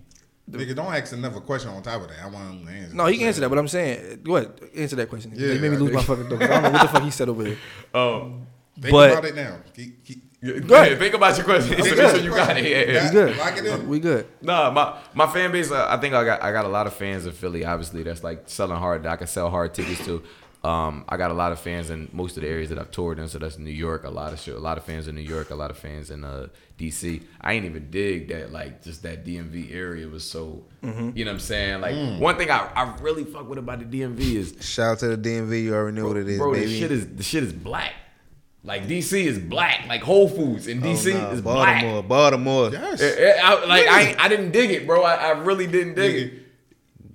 Nigga, 0.50 0.76
don't 0.76 0.94
ask 0.94 1.14
another 1.14 1.40
question 1.40 1.70
on 1.72 1.82
top 1.82 2.02
of 2.02 2.10
that. 2.10 2.20
I 2.22 2.28
want 2.28 2.60
him 2.60 2.66
to 2.66 2.72
answer. 2.74 2.96
no, 2.96 3.06
he 3.06 3.18
can 3.18 3.28
answer 3.28 3.40
that, 3.42 3.50
but 3.50 3.58
I'm 3.58 3.68
saying, 3.70 4.20
go 4.24 4.36
ahead, 4.36 4.52
answer 4.76 4.98
that 4.98 5.08
question. 5.10 5.32
Yeah, 5.36 5.54
Yeah, 5.54 5.62
made 5.62 5.72
me 5.72 5.78
lose 5.78 5.94
my 5.94 6.04
fucking 6.04 6.28
thought. 6.28 6.42
I 6.44 6.48
don't 6.48 6.64
know 6.64 6.72
what 6.72 6.82
the 6.82 6.88
fuck 6.90 7.04
he 7.04 7.12
said 7.12 7.30
over 7.30 7.44
there. 7.44 7.58
Um, 7.94 8.48
Think 8.82 8.92
but 8.92 9.12
about 9.12 9.26
it 9.26 9.36
now. 9.36 9.58
Keep, 9.76 10.06
keep, 10.06 10.28
Go 10.68 10.74
ahead, 10.76 10.98
think 10.98 11.14
about 11.14 11.38
your 11.38 11.46
question. 11.46 11.76
Think 11.76 11.88
So 11.90 11.94
about 11.94 12.12
so 12.16 12.18
you 12.24 12.32
got 12.32 12.58
it. 12.58 12.64
Yeah, 12.64 12.94
yeah. 12.94 13.06
We 13.06 13.12
good. 13.12 13.38
Lock 13.38 13.58
it 13.58 13.66
in. 13.66 13.88
We 13.88 14.00
good. 14.00 14.28
Nah, 14.42 14.72
my 14.72 14.98
my 15.14 15.28
fan 15.32 15.52
base. 15.52 15.70
Uh, 15.72 15.86
I 15.88 15.98
think 15.98 16.16
I 16.16 16.24
got 16.26 16.42
I 16.42 16.52
got 16.52 16.66
a 16.66 16.70
lot 16.70 16.88
of 16.88 16.94
fans 16.94 17.28
in 17.28 17.32
Philly. 17.32 17.64
Obviously, 17.64 18.02
that's 18.02 18.24
like 18.24 18.44
selling 18.48 18.78
hard. 18.80 19.04
That 19.04 19.12
I 19.12 19.16
can 19.18 19.28
sell 19.28 19.52
hard 19.52 19.74
tickets 19.76 20.04
to. 20.06 20.24
Um, 20.64 21.06
I 21.10 21.18
got 21.18 21.32
a 21.32 21.34
lot 21.36 21.52
of 21.52 21.60
fans 21.60 21.90
in 21.92 22.08
most 22.12 22.38
of 22.38 22.44
the 22.44 22.50
areas 22.50 22.70
that 22.70 22.78
I've 22.80 22.92
toured 22.92 23.18
in. 23.20 23.28
So 23.28 23.38
that's 23.40 23.58
New 23.60 23.72
York. 23.72 24.04
A 24.04 24.10
lot 24.10 24.32
of 24.34 24.40
shit. 24.40 24.56
A 24.56 24.60
lot 24.60 24.78
of 24.80 24.84
fans 24.84 25.08
in 25.08 25.14
New 25.16 25.22
York. 25.22 25.50
A 25.52 25.56
lot 25.56 25.70
of 25.72 25.78
fans 25.78 26.10
in 26.12 26.24
uh, 26.24 26.48
DC. 26.78 27.22
I 27.40 27.54
ain't 27.54 27.66
even 27.66 27.90
dig 27.92 28.28
that 28.30 28.52
like 28.52 28.84
just 28.84 29.04
that 29.04 29.24
DMV 29.24 29.72
area 29.74 30.08
was 30.08 30.24
so. 30.24 30.64
Mhm. 30.84 31.16
You 31.16 31.26
know 31.26 31.32
what 31.32 31.36
I'm 31.36 31.40
saying? 31.40 31.82
Like 31.82 31.94
Mm. 31.96 32.20
one 32.20 32.36
thing 32.38 32.50
I, 32.50 32.68
I 32.76 32.96
really 33.02 33.26
fuck 33.26 33.48
with 33.48 33.60
about 33.60 33.80
the 33.80 34.02
DMV 34.02 34.20
is 34.36 34.56
Shout 34.60 34.94
out 34.94 35.00
to 35.00 35.16
the 35.16 35.30
DMV. 35.30 35.64
You 35.64 35.76
already 35.76 35.98
know 35.98 36.08
what 36.08 36.18
it 36.18 36.28
is, 36.28 36.40
bro. 36.40 36.52
baby. 36.54 36.66
The 36.66 36.80
shit 36.80 36.92
is 36.92 37.08
the 37.08 37.24
shit 37.24 37.44
is 37.44 37.54
black. 37.54 37.94
Like 38.64 38.86
DC 38.88 39.14
is 39.26 39.40
black. 39.40 39.86
Like 39.88 40.02
Whole 40.02 40.28
Foods 40.30 40.68
in 40.68 40.82
DC 40.82 41.14
Oh, 41.16 41.18
nah, 41.18 41.32
is 41.32 41.42
black. 41.42 41.82
Baltimore, 41.84 42.04
Baltimore. 42.04 42.70
Yes. 42.72 43.02
Eh, 43.02 43.16
eh, 43.18 43.40
I, 43.44 43.66
like 43.66 43.88
I, 43.88 44.16
I 44.20 44.28
didn't 44.28 44.52
dig 44.52 44.70
it, 44.72 44.86
bro. 44.86 45.02
I, 45.04 45.16
I 45.16 45.30
really 45.32 45.66
didn't 45.68 45.96
dig 45.96 46.16
it. 46.16 46.34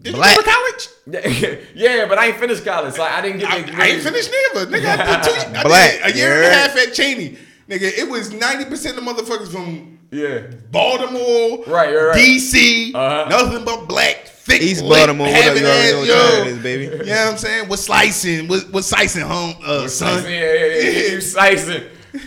Did 0.02 0.14
Black. 0.14 0.36
you 0.36 0.42
go 0.44 0.48
to 0.50 0.56
college? 0.56 0.88
Yeah, 1.34 1.56
yeah, 1.74 2.06
but 2.08 2.16
I 2.18 2.26
ain't 2.28 2.36
finished 2.36 2.64
college, 2.64 2.94
so 2.94 3.02
I 3.02 3.20
didn't 3.22 3.40
get. 3.40 3.50
I, 3.50 3.56
I 3.82 3.86
ain't 3.88 4.02
finished 4.02 4.30
neither. 4.54 4.70
Nigga, 4.70 4.86
I 4.86 5.20
did 5.20 5.24
two. 5.24 5.50
I 5.58 5.62
Black. 5.64 5.92
did 6.04 6.14
a 6.14 6.18
year 6.18 6.32
and 6.42 6.44
a 6.46 6.54
half 6.54 6.76
at 6.76 6.88
Cheyney. 6.90 7.38
Nigga, 7.68 7.98
it 7.98 8.08
was 8.08 8.32
ninety 8.32 8.64
percent 8.66 8.96
of 8.98 9.04
motherfuckers 9.04 9.48
from 9.50 9.98
Yeah. 10.12 10.42
Baltimore, 10.70 11.64
Right, 11.66 11.92
right, 11.94 12.06
right. 12.08 12.16
DC, 12.16 12.94
Uh-huh. 12.94 13.28
nothing 13.28 13.64
but 13.64 13.86
black, 13.88 14.26
thick, 14.46 14.62
East 14.62 14.82
lit, 14.82 14.98
Baltimore, 14.98 15.26
what 15.28 15.36
up? 15.36 15.56
You 15.56 15.66
already 15.66 15.66
ass, 15.66 15.92
know 15.92 15.98
what 15.98 16.08
yo. 16.08 16.14
time 16.14 16.46
it 16.46 16.50
is, 16.52 16.58
baby. 16.62 16.84
You 16.84 16.90
know 16.90 16.96
what 17.24 17.32
I'm 17.32 17.38
saying? 17.38 17.68
With 17.68 17.80
slicing, 17.80 18.48
with, 18.48 18.70
with 18.72 18.84
slicing 18.84 19.22
home, 19.22 19.54
uh, 19.64 19.88
son. 19.88 20.24
Yeah, 20.24 20.30
yeah, 20.30 20.54
yeah, 20.54 20.76
yeah, 20.90 21.12
you 21.12 21.20
slicing. 21.20 21.82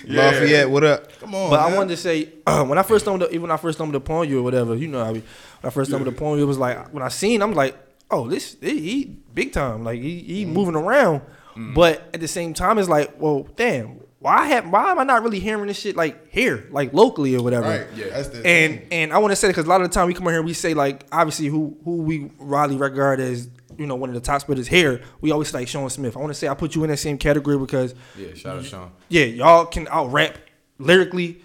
Yeah. 0.05 0.23
Lafayette, 0.31 0.69
what 0.69 0.83
up? 0.83 1.19
Come 1.19 1.33
on, 1.33 1.49
But 1.49 1.59
I 1.61 1.75
wanted 1.75 1.89
to 1.89 1.97
say 1.97 2.25
when 2.45 2.77
I 2.77 2.83
first 2.83 3.05
stumbled, 3.05 3.29
even 3.31 3.43
when 3.43 3.51
I 3.51 3.57
first 3.57 3.77
stumbled 3.77 3.95
upon 3.95 4.29
you 4.29 4.39
or 4.39 4.43
whatever, 4.43 4.75
you 4.75 4.87
know, 4.87 5.01
I 5.01 5.13
mean, 5.13 5.23
when 5.61 5.69
I 5.69 5.69
first 5.71 5.89
stumbled 5.89 6.13
upon 6.13 6.37
you, 6.37 6.43
it 6.43 6.47
was 6.47 6.59
like 6.59 6.93
when 6.93 7.01
I 7.01 7.07
seen, 7.07 7.41
I'm 7.41 7.53
like, 7.53 7.75
oh, 8.11 8.27
this 8.27 8.55
he, 8.61 8.79
he 8.79 9.05
big 9.33 9.51
time, 9.51 9.83
like 9.83 9.99
he, 9.99 10.19
he 10.19 10.43
Mm-hmm. 10.43 10.53
moving 10.53 10.75
around. 10.75 11.21
But 11.57 12.09
at 12.13 12.21
the 12.21 12.27
same 12.27 12.53
time, 12.53 12.77
it's 12.77 12.87
like, 12.87 13.19
well, 13.19 13.45
damn, 13.57 13.99
why 14.19 14.45
have 14.47 14.69
why 14.69 14.91
am 14.91 14.99
I 14.99 15.03
not 15.03 15.23
really 15.23 15.39
hearing 15.39 15.67
this 15.67 15.79
shit 15.79 15.95
like 15.95 16.27
here, 16.29 16.67
like 16.71 16.93
locally 16.93 17.35
or 17.35 17.41
whatever? 17.43 17.67
Right, 17.69 17.87
yeah, 17.95 18.09
that's 18.09 18.27
the 18.29 18.37
and 18.45 18.79
thing. 18.79 18.87
and 18.91 19.13
I 19.13 19.17
want 19.19 19.31
to 19.31 19.35
say 19.35 19.47
because 19.47 19.65
a 19.65 19.69
lot 19.69 19.81
of 19.81 19.87
the 19.89 19.93
time 19.93 20.07
we 20.07 20.13
come 20.13 20.27
in 20.27 20.33
here, 20.33 20.41
we 20.41 20.53
say 20.53 20.73
like 20.73 21.05
obviously 21.11 21.47
who 21.47 21.77
who 21.85 21.97
we 21.97 22.25
widely 22.39 22.75
regard 22.75 23.19
as 23.21 23.47
you 23.77 23.85
know 23.87 23.95
one 23.95 24.09
of 24.09 24.15
the 24.15 24.21
top 24.21 24.43
spitters 24.43 24.67
here. 24.67 25.01
We 25.21 25.31
always 25.31 25.47
say 25.49 25.59
like 25.59 25.67
Sean 25.69 25.89
Smith. 25.89 26.17
I 26.17 26.19
want 26.19 26.31
to 26.31 26.33
say 26.33 26.47
I 26.49 26.53
put 26.53 26.75
you 26.75 26.83
in 26.83 26.89
that 26.89 26.97
same 26.97 27.17
category 27.17 27.57
because 27.57 27.95
Yeah, 28.17 28.33
shout 28.33 28.57
out 28.57 28.65
Sean. 28.65 28.91
yeah, 29.07 29.23
y'all 29.23 29.65
can 29.65 29.87
out 29.89 30.11
rap 30.11 30.37
lyrically. 30.79 31.41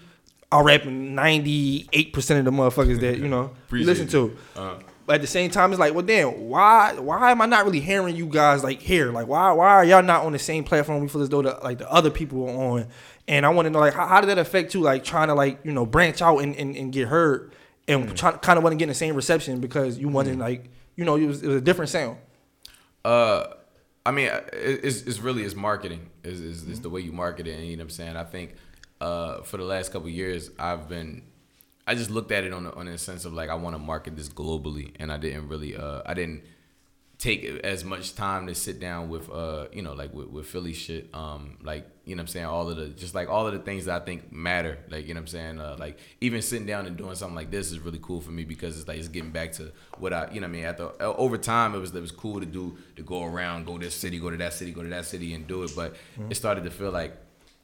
I'll 0.51 0.63
rap 0.63 0.85
ninety 0.85 1.87
eight 1.93 2.13
percent 2.13 2.39
of 2.45 2.45
the 2.53 2.61
motherfuckers 2.61 2.99
that 2.99 3.17
you 3.19 3.27
know 3.27 3.51
you 3.71 3.85
listen 3.85 4.07
it. 4.07 4.11
to. 4.11 4.37
Uh, 4.55 4.75
But 5.05 5.15
at 5.15 5.21
the 5.21 5.27
same 5.27 5.51
time, 5.51 5.71
it's 5.71 5.79
like, 5.79 5.93
well, 5.93 6.05
damn, 6.05 6.49
why 6.49 6.93
why 6.93 7.31
am 7.31 7.41
I 7.41 7.45
not 7.45 7.65
really 7.65 7.79
hearing 7.79 8.15
you 8.15 8.25
guys 8.25 8.63
like 8.63 8.81
here? 8.81 9.11
Like, 9.11 9.27
why 9.27 9.51
why 9.51 9.69
are 9.69 9.85
y'all 9.85 10.01
not 10.01 10.25
on 10.25 10.31
the 10.31 10.39
same 10.39 10.63
platform 10.63 11.01
we 11.01 11.07
feel 11.07 11.21
as 11.21 11.29
though 11.29 11.43
the, 11.43 11.59
like 11.63 11.77
the 11.77 11.91
other 11.91 12.09
people 12.09 12.49
are 12.49 12.79
on? 12.79 12.87
And 13.27 13.45
I 13.45 13.49
want 13.49 13.67
to 13.67 13.69
know 13.69 13.79
like 13.79 13.93
how, 13.93 14.07
how 14.07 14.21
did 14.21 14.27
that 14.27 14.39
affect 14.39 14.73
you? 14.73 14.81
Like 14.81 15.03
trying 15.03 15.27
to 15.27 15.35
like 15.35 15.59
you 15.63 15.71
know 15.71 15.85
branch 15.85 16.21
out 16.21 16.39
and, 16.39 16.55
and, 16.55 16.75
and 16.75 16.91
get 16.91 17.07
heard 17.07 17.53
and 17.87 18.17
try, 18.17 18.31
kind 18.31 18.57
of 18.57 18.63
wasn't 18.63 18.79
getting 18.79 18.89
the 18.89 18.95
same 18.95 19.15
reception 19.15 19.59
because 19.59 19.97
you 19.97 20.09
wasn't 20.09 20.39
like 20.39 20.69
you 20.95 21.05
know 21.05 21.15
it 21.15 21.27
was, 21.27 21.43
it 21.43 21.47
was 21.47 21.57
a 21.57 21.61
different 21.61 21.89
sound. 21.89 22.17
Uh, 23.03 23.45
I 24.05 24.11
mean, 24.11 24.31
it's, 24.53 25.01
it's 25.01 25.19
really 25.19 25.43
it's 25.43 25.55
marketing. 25.55 26.09
Is 26.23 26.41
is 26.41 26.67
is 26.67 26.81
the 26.81 26.89
way 26.89 27.01
you 27.01 27.11
market 27.11 27.47
it, 27.47 27.59
and 27.59 27.67
you 27.67 27.77
know 27.77 27.81
what 27.81 27.85
I'm 27.85 27.89
saying. 27.91 28.17
I 28.17 28.23
think 28.23 28.55
uh, 29.01 29.41
for 29.43 29.57
the 29.57 29.63
last 29.63 29.91
couple 29.91 30.09
years, 30.09 30.49
I've 30.57 30.89
been 30.89 31.23
I 31.87 31.95
just 31.95 32.09
looked 32.09 32.31
at 32.31 32.43
it 32.43 32.51
on 32.53 32.63
the, 32.63 32.73
on 32.73 32.85
the 32.87 32.97
sense 32.97 33.25
of 33.25 33.33
like 33.33 33.49
I 33.49 33.55
want 33.55 33.75
to 33.75 33.79
market 33.79 34.15
this 34.17 34.29
globally, 34.29 34.91
and 34.99 35.11
I 35.11 35.17
didn't 35.17 35.47
really 35.49 35.75
uh, 35.75 36.01
I 36.05 36.13
didn't 36.13 36.43
take 37.17 37.45
as 37.63 37.85
much 37.85 38.13
time 38.13 38.45
to 38.45 38.53
sit 38.53 38.77
down 38.77 39.07
with 39.07 39.29
uh 39.29 39.67
you 39.71 39.81
know 39.81 39.93
like 39.93 40.13
with, 40.13 40.27
with 40.27 40.45
Philly 40.45 40.73
shit 40.73 41.07
um 41.13 41.57
like 41.63 41.87
you 42.03 42.13
know 42.13 42.19
what 42.19 42.23
I'm 42.23 42.27
saying 42.27 42.45
all 42.45 42.69
of 42.69 42.75
the 42.75 42.89
just 42.89 43.15
like 43.15 43.29
all 43.29 43.47
of 43.47 43.53
the 43.53 43.59
things 43.59 43.85
that 43.85 44.01
I 44.01 44.03
think 44.03 44.33
matter 44.33 44.79
like 44.89 45.07
you 45.07 45.13
know 45.13 45.19
what 45.19 45.23
I'm 45.23 45.27
saying 45.27 45.59
uh, 45.61 45.77
like 45.79 45.97
even 46.19 46.41
sitting 46.41 46.67
down 46.67 46.85
and 46.87 46.97
doing 46.97 47.15
something 47.15 47.33
like 47.35 47.51
this 47.51 47.71
is 47.71 47.79
really 47.79 47.99
cool 48.01 48.19
for 48.19 48.31
me 48.31 48.43
because 48.43 48.77
it's 48.77 48.85
like 48.89 48.97
it's 48.97 49.07
getting 49.07 49.31
back 49.31 49.53
to 49.53 49.71
what 49.97 50.11
I 50.11 50.27
you 50.33 50.41
know 50.41 50.47
what 50.47 50.55
I 50.55 50.57
mean 50.57 50.65
at 50.65 50.75
the 50.77 50.87
uh, 50.89 51.13
over 51.15 51.37
time 51.37 51.73
it 51.73 51.79
was 51.79 51.95
it 51.95 52.01
was 52.01 52.11
cool 52.11 52.41
to 52.41 52.45
do 52.45 52.77
to 52.97 53.01
go 53.01 53.23
around 53.23 53.65
go 53.65 53.77
this 53.77 53.95
city 53.95 54.19
go 54.19 54.29
to 54.29 54.35
that 54.37 54.51
city 54.51 54.71
go 54.73 54.83
to 54.83 54.89
that 54.89 55.05
city 55.05 55.33
and 55.33 55.47
do 55.47 55.63
it 55.63 55.71
but 55.73 55.95
Mhm. 56.19 56.31
it 56.31 56.35
started 56.35 56.65
to 56.65 56.69
feel 56.69 56.91
like 56.91 57.15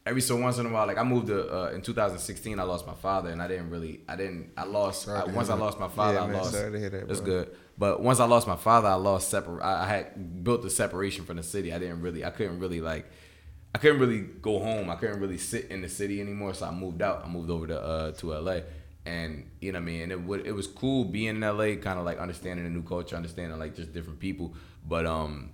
every 0.06 0.22
so 0.22 0.36
once 0.36 0.58
in 0.58 0.66
a 0.66 0.70
while 0.70 0.88
like 0.88 0.98
I 0.98 1.04
moved 1.04 1.28
to 1.28 1.48
uh, 1.54 1.70
in 1.72 1.82
2016 1.82 2.60
I 2.60 2.64
lost 2.64 2.88
my 2.88 2.94
father 2.96 3.30
and 3.30 3.42
I 3.42 3.48
didn't 3.48 3.70
really 3.70 4.02
I 4.08 4.16
didn't 4.16 4.52
I 4.58 4.64
lost 4.64 5.08
I, 5.08 5.26
once 5.26 5.50
I 5.50 5.56
lost 5.56 5.80
my 5.80 5.88
father 5.90 6.16
Yeah, 6.16 6.24
I 6.24 6.28
man, 6.28 6.38
lost 6.38 6.52
sorry 6.54 6.72
to 6.72 6.80
hear 6.80 6.90
that, 6.90 7.08
that's 7.08 7.22
bro. 7.22 7.44
good 7.44 7.56
but 7.82 8.00
once 8.00 8.20
I 8.20 8.26
lost 8.26 8.48
my 8.48 8.58
father, 8.58 8.90
I 8.90 8.94
lost 8.94 9.30
separate. 9.30 9.64
I 9.64 9.88
had 9.88 10.44
built 10.44 10.62
the 10.62 10.70
separation 10.70 11.26
from 11.26 11.38
the 11.38 11.42
city. 11.44 11.74
I 11.74 11.80
didn't 11.80 12.02
really. 12.02 12.24
I 12.24 12.30
couldn't 12.30 12.60
really 12.60 12.80
like. 12.80 13.10
I 13.74 13.80
couldn't 13.80 14.00
really 14.00 14.20
go 14.20 14.60
home. 14.60 14.88
I 14.92 14.96
couldn't 14.98 15.20
really 15.20 15.40
sit 15.40 15.72
in 15.72 15.82
the 15.82 15.90
city 15.90 16.22
anymore. 16.22 16.54
So 16.54 16.68
I 16.68 16.72
moved 16.72 17.02
out. 17.02 17.24
I 17.26 17.28
moved 17.28 17.50
over 17.50 17.66
to 17.66 17.82
uh 17.82 18.12
to 18.12 18.34
LA, 18.34 18.60
and 19.08 19.50
you 19.62 19.72
know 19.72 19.80
what 19.80 19.84
I 19.84 19.86
mean. 19.86 20.02
And 20.04 20.12
it 20.12 20.22
would 20.22 20.46
it 20.46 20.52
was 20.52 20.68
cool 20.68 21.06
being 21.06 21.38
in 21.38 21.40
LA, 21.42 21.74
kind 21.82 21.98
of 21.98 22.06
like 22.06 22.20
understanding 22.20 22.66
the 22.66 22.70
new 22.70 22.84
culture, 22.84 23.16
understanding 23.16 23.58
like 23.58 23.76
just 23.76 23.94
different 23.94 24.20
people. 24.20 24.54
But 24.88 25.08
um, 25.08 25.50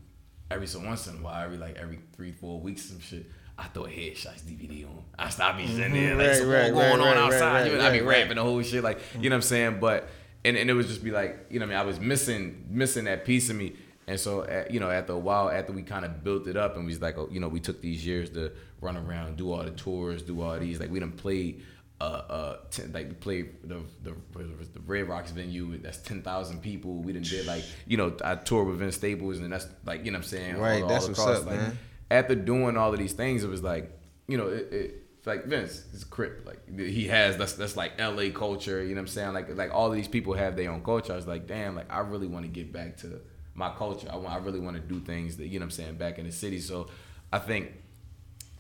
every 0.52 0.68
so 0.68 0.80
once 0.80 1.08
in 1.08 1.20
a 1.20 1.22
while, 1.22 1.42
every 1.46 1.58
like 1.58 1.78
every 1.78 2.00
three 2.14 2.34
four 2.34 2.60
weeks, 2.60 2.82
some 2.90 3.00
shit. 3.00 3.26
I 3.58 3.66
throw 3.66 3.84
headshots 3.84 4.42
DVD 4.44 4.86
on. 4.86 5.04
I 5.18 5.30
stop 5.30 5.58
be 5.58 5.66
sitting 5.68 5.94
there 5.94 6.16
Mhm, 6.16 6.18
like 6.18 6.28
right, 6.28 6.36
some 6.38 6.50
right, 6.50 6.72
going 6.74 7.00
right, 7.00 7.18
on 7.18 7.18
outside. 7.18 7.72
you 7.72 7.78
know, 7.78 7.86
I 7.88 7.92
be 7.92 8.02
rapping 8.02 8.36
the 8.36 8.44
whole 8.44 8.62
shit 8.62 8.84
like 8.84 9.00
you 9.20 9.30
know 9.30 9.36
what 9.36 9.38
I'm 9.38 9.42
saying. 9.44 9.80
But 9.80 10.10
and, 10.46 10.56
and 10.56 10.70
it 10.70 10.74
was 10.74 10.88
just 10.88 11.04
be 11.04 11.12
like 11.12 11.48
you 11.50 11.60
know 11.60 11.66
what 11.66 11.74
I 11.74 11.78
mean 11.78 11.82
I 11.82 11.86
was 11.86 12.00
missing 12.00 12.66
missing 12.70 13.06
that 13.06 13.26
piece 13.26 13.50
of 13.50 13.56
me. 13.56 13.74
And 14.08 14.20
so 14.20 14.44
at, 14.44 14.72
you 14.72 14.80
know 14.80 14.90
after 14.90 15.14
a 15.14 15.18
while 15.18 15.50
after 15.50 15.74
we 15.74 15.82
kind 15.82 16.06
of 16.06 16.24
built 16.24 16.48
it 16.48 16.56
up 16.56 16.76
and 16.76 16.86
we 16.86 16.92
was 16.92 17.02
like 17.02 17.18
oh, 17.18 17.28
you 17.32 17.40
know 17.40 17.48
we 17.48 17.60
took 17.60 17.82
these 17.82 18.06
years 18.06 18.30
to 18.32 18.52
run 18.80 18.96
around 18.96 19.38
do 19.38 19.52
all 19.52 19.64
the 19.64 19.72
tours 19.72 20.22
do 20.22 20.40
all 20.42 20.58
these 20.60 20.80
like 20.80 20.92
we 20.92 21.00
done 21.00 21.12
played 21.12 21.64
uh 22.00 22.04
uh 22.04 22.58
ten, 22.70 22.92
like 22.94 23.08
we 23.08 23.14
played 23.16 23.50
the 23.64 23.82
the 24.04 24.14
the 24.36 24.80
Red 24.86 25.10
Rocks 25.10 25.32
venue 25.32 25.78
that's 25.80 25.98
ten 25.98 26.22
thousand 26.22 26.62
people 26.62 27.02
we 27.02 27.12
done 27.12 27.24
did 27.24 27.48
like 27.48 27.64
you 27.88 27.98
know 27.98 28.16
I 28.24 28.36
toured 28.36 28.68
with 28.68 28.78
Vince 28.78 28.96
Staples 28.96 29.40
and 29.40 29.52
that's 29.52 29.68
like 29.84 30.06
you 30.06 30.12
know 30.12 30.20
what 30.20 30.26
I'm 30.26 30.30
saying 30.30 30.58
Right, 30.58 30.84
all, 30.84 30.88
that's 30.90 31.08
what's 31.08 31.20
up, 31.20 31.46
like, 31.48 31.58
man. 31.58 31.78
After 32.10 32.36
doing 32.36 32.78
all 32.78 32.94
of 32.94 33.00
these 33.00 33.14
things, 33.14 33.44
it 33.44 33.50
was 33.50 33.64
like, 33.64 33.92
you 34.28 34.38
know, 34.38 34.48
it, 34.48 34.72
it 34.72 35.08
like 35.28 35.46
Vince 35.46 35.84
is 35.94 36.04
crip. 36.04 36.44
Like 36.46 36.80
he 36.80 37.08
has 37.08 37.38
that's 37.38 37.54
that's 37.54 37.76
like 37.78 38.00
LA 38.00 38.30
culture, 38.34 38.82
you 38.82 38.96
know 38.96 39.02
what 39.02 39.02
I'm 39.02 39.08
saying? 39.08 39.34
Like 39.34 39.56
like 39.56 39.74
all 39.74 39.88
of 39.88 39.94
these 39.94 40.08
people 40.08 40.34
have 40.34 40.56
their 40.56 40.72
own 40.72 40.84
culture. 40.84 41.14
I 41.14 41.16
was 41.16 41.28
like, 41.28 41.46
damn, 41.46 41.76
like 41.76 41.92
I 41.92 42.00
really 42.00 42.28
want 42.28 42.46
to 42.46 42.50
get 42.50 42.72
back 42.72 42.98
to 42.98 43.22
my 43.54 43.70
culture. 43.76 44.08
I 44.12 44.16
want 44.16 44.34
I 44.34 44.38
really 44.38 44.60
want 44.60 44.78
to 44.78 44.82
do 44.82 45.00
things 45.00 45.38
that, 45.38 45.48
you 45.48 45.60
know 45.60 45.66
what 45.66 45.68
I'm 45.68 45.72
saying, 45.72 45.96
back 45.98 46.18
in 46.18 46.26
the 46.26 46.32
city. 46.32 46.60
So 46.60 46.88
I 47.32 47.40
think 47.40 47.74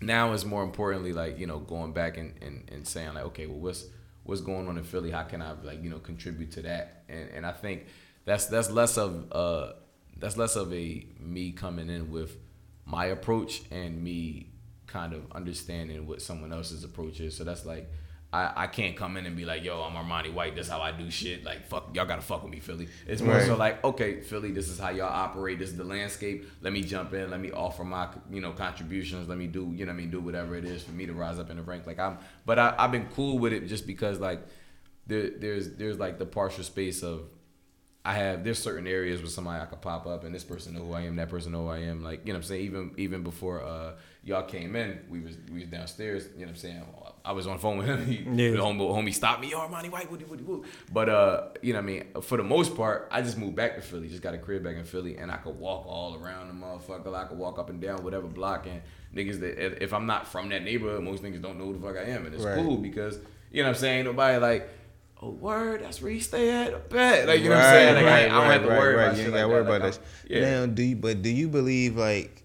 now 0.02 0.34
is 0.34 0.46
more 0.46 0.64
importantly 0.64 1.14
like, 1.14 1.40
you 1.40 1.48
know, 1.48 1.60
going 1.60 1.94
back 1.94 2.18
and, 2.18 2.34
and, 2.42 2.70
and 2.72 2.88
saying 2.88 3.14
like, 3.14 3.26
okay, 3.26 3.48
well 3.48 3.60
what's 3.60 3.86
what's 4.24 4.42
going 4.42 4.68
on 4.68 4.78
in 4.78 4.84
Philly? 4.84 5.10
How 5.10 5.24
can 5.24 5.42
I 5.42 5.54
like, 5.64 5.82
you 5.82 5.90
know, 5.90 6.00
contribute 6.00 6.52
to 6.52 6.62
that? 6.64 7.04
And 7.08 7.30
and 7.30 7.46
I 7.46 7.54
think 7.54 7.86
that's 8.26 8.48
that's 8.48 8.70
less 8.70 8.98
of 8.98 9.32
uh 9.32 9.72
that's 10.18 10.36
less 10.36 10.56
of 10.56 10.74
a 10.74 11.06
me 11.20 11.52
coming 11.52 11.90
in 11.90 12.12
with 12.12 12.36
my 12.88 13.06
approach 13.08 13.62
and 13.70 14.02
me 14.02 14.48
kind 14.88 15.12
of 15.14 15.30
understanding 15.34 16.08
what 16.08 16.22
someone 16.22 16.54
else's 16.54 16.84
approach 16.86 17.20
is. 17.20 17.36
So 17.36 17.44
that's 17.44 17.66
like 17.66 17.92
I, 18.32 18.52
I 18.64 18.68
can't 18.68 18.96
come 18.98 19.16
in 19.16 19.26
and 19.26 19.38
be 19.38 19.46
like, 19.46 19.64
yo, 19.64 19.82
I'm 19.82 19.94
Armani 19.96 20.34
White, 20.34 20.56
this 20.56 20.68
how 20.70 20.82
I 20.82 20.92
do 20.92 21.10
shit. 21.12 21.44
Like 21.44 21.68
fuck 21.68 21.94
y'all 21.94 22.06
gotta 22.06 22.22
fuck 22.22 22.44
with 22.44 22.52
me, 22.52 22.60
Philly. 22.60 22.88
It's 23.06 23.22
more 23.22 23.36
Right. 23.36 23.46
so 23.46 23.56
like, 23.58 23.84
okay, 23.84 24.22
Philly, 24.22 24.52
this 24.52 24.70
is 24.70 24.80
how 24.80 24.90
y'all 24.90 25.08
operate, 25.12 25.60
this 25.60 25.70
is 25.70 25.78
the 25.78 25.84
landscape. 25.84 26.50
Let 26.62 26.72
me 26.72 26.82
jump 26.82 27.14
in, 27.14 27.30
let 27.30 27.40
me 27.42 27.52
offer 27.52 27.84
my 27.84 28.08
you 28.32 28.40
know 28.42 28.54
contributions, 28.54 29.28
let 29.28 29.38
me 29.38 29.48
do, 29.48 29.72
you 29.76 29.86
know 29.86 29.92
what 29.92 29.98
I 29.98 30.02
mean, 30.02 30.10
do 30.10 30.22
whatever 30.22 30.56
it 30.56 30.64
is 30.66 30.84
for 30.84 30.92
me 30.92 31.06
to 31.06 31.14
rise 31.14 31.40
up 31.40 31.50
in 31.50 31.58
the 31.58 31.64
rank. 31.64 31.86
Like 31.86 32.00
I'm 32.00 32.18
but 32.46 32.58
I, 32.58 32.74
I've 32.78 32.92
been 32.92 33.08
cool 33.16 33.38
with 33.40 33.52
it 33.54 33.68
just 33.68 33.86
because 33.86 34.20
like 34.20 34.42
there 35.08 35.30
there's 35.38 35.72
there's 35.76 35.98
like 35.98 36.20
the 36.20 36.26
partial 36.26 36.64
space 36.64 37.04
of 37.04 37.22
I 38.08 38.14
have 38.14 38.44
there's 38.46 38.58
certain 38.60 38.88
areas 38.88 39.20
where 39.22 39.30
somebody 39.30 39.62
I 39.62 39.66
could 39.66 39.82
pop 39.82 40.08
up 40.08 40.24
and 40.24 40.34
this 40.34 40.44
person 40.46 40.74
know 40.76 40.86
who 40.86 40.94
I 40.94 41.02
am, 41.02 41.18
that 41.18 41.30
person 41.30 41.52
know 41.52 41.64
who 41.64 41.70
I 41.70 41.80
am. 41.80 42.04
Like, 42.04 42.22
you 42.26 42.32
know 42.32 42.40
what 42.40 42.46
I'm 42.46 42.50
saying? 42.50 42.62
Even 42.62 42.92
even 42.98 43.22
before 43.22 43.62
uh 43.64 43.94
y'all 44.24 44.44
came 44.44 44.76
in, 44.78 45.00
we 45.10 45.20
was 45.20 45.36
we 45.52 45.60
was 45.60 45.68
downstairs, 45.70 46.24
you 46.34 46.40
know 46.40 46.46
what 46.46 46.50
I'm 46.52 46.56
saying? 46.56 46.84
I 47.26 47.34
was 47.34 47.46
on 47.48 47.58
the 47.58 47.62
phone 47.62 47.78
with 47.80 47.88
him. 47.88 48.06
He, 48.12 48.16
Yeah. 48.24 48.52
the 48.52 48.58
homie, 48.60 48.80
homie 48.80 49.14
stopped 49.14 49.42
me, 49.42 49.50
yo, 49.52 49.60
Armani 49.60 49.92
White, 49.92 50.10
woody, 50.10 50.24
woody, 50.24 50.44
woody. 50.44 50.64
But 50.94 51.10
uh, 51.10 51.48
you 51.62 51.74
know 51.74 51.80
what 51.80 51.84
I 51.84 51.88
mean? 51.88 52.04
For 52.22 52.38
the 52.38 52.44
most 52.44 52.78
part, 52.78 53.10
I 53.12 53.22
just 53.22 53.38
moved 53.38 53.58
back 53.58 53.76
to 53.76 53.82
Philly, 53.82 54.08
just 54.08 54.22
got 54.24 54.34
a 54.34 54.38
crib 54.38 54.64
back 54.64 54.78
in 54.78 54.86
Philly, 54.86 55.18
and 55.18 55.30
I 55.30 55.36
could 55.38 55.58
walk 55.60 55.86
all 55.86 56.16
around 56.16 56.48
the 56.48 56.54
motherfucker. 56.66 57.14
I 57.14 57.26
could 57.26 57.38
walk 57.38 57.60
up 57.60 57.70
and 57.70 57.82
down 57.82 58.04
whatever 58.06 58.28
block 58.28 58.66
and 58.68 58.82
niggas 59.14 59.42
that 59.42 59.54
if- 59.66 59.82
if 59.82 59.94
I'm 59.94 60.06
not 60.06 60.26
from 60.28 60.48
that 60.50 60.64
neighborhood, 60.64 61.04
most 61.04 61.22
niggas 61.24 61.42
don't 61.42 61.58
know 61.60 61.66
who 61.66 61.74
the 61.78 61.80
fuck 61.86 61.98
I 61.98 62.10
am. 62.12 62.26
And 62.26 62.34
it's 62.34 62.46
Right. 62.46 62.56
cool 62.56 62.78
because 62.78 63.20
you 63.52 63.64
know 63.64 63.68
what 63.70 63.76
I'm 63.76 63.82
saying? 63.82 64.06
Nobody 64.06 64.38
like 64.38 64.70
Oh 65.22 65.32
word, 65.32 65.82
that's 65.82 66.02
where 66.02 66.12
you 66.12 66.20
stay 66.20 66.52
at. 66.52 66.74
I 66.74 66.78
bet. 66.78 67.28
Like 67.28 67.40
you 67.42 67.50
know 67.50 67.56
what 67.56 67.66
I'm 67.66 67.74
saying? 67.74 67.96
Like 67.96 68.06
I, 68.06 68.26
I 68.26 68.28
don't 68.28 68.52
have 68.52 68.62
to 68.62 68.68
worry 68.68 68.94
about 68.94 69.12
You 69.12 69.18
shit 69.18 69.26
ain't 69.26 69.34
like 69.34 69.42
gotta 69.42 69.54
worry 69.54 69.62
about 69.62 69.82
Like, 69.82 69.94
that. 69.94 70.00
Yeah. 70.30 70.42
Now, 70.42 70.66
do 70.68 70.84
you? 70.84 70.96
But 70.96 71.22
do 71.24 71.30
you 71.30 71.48
believe 71.50 71.98
like 71.98 72.44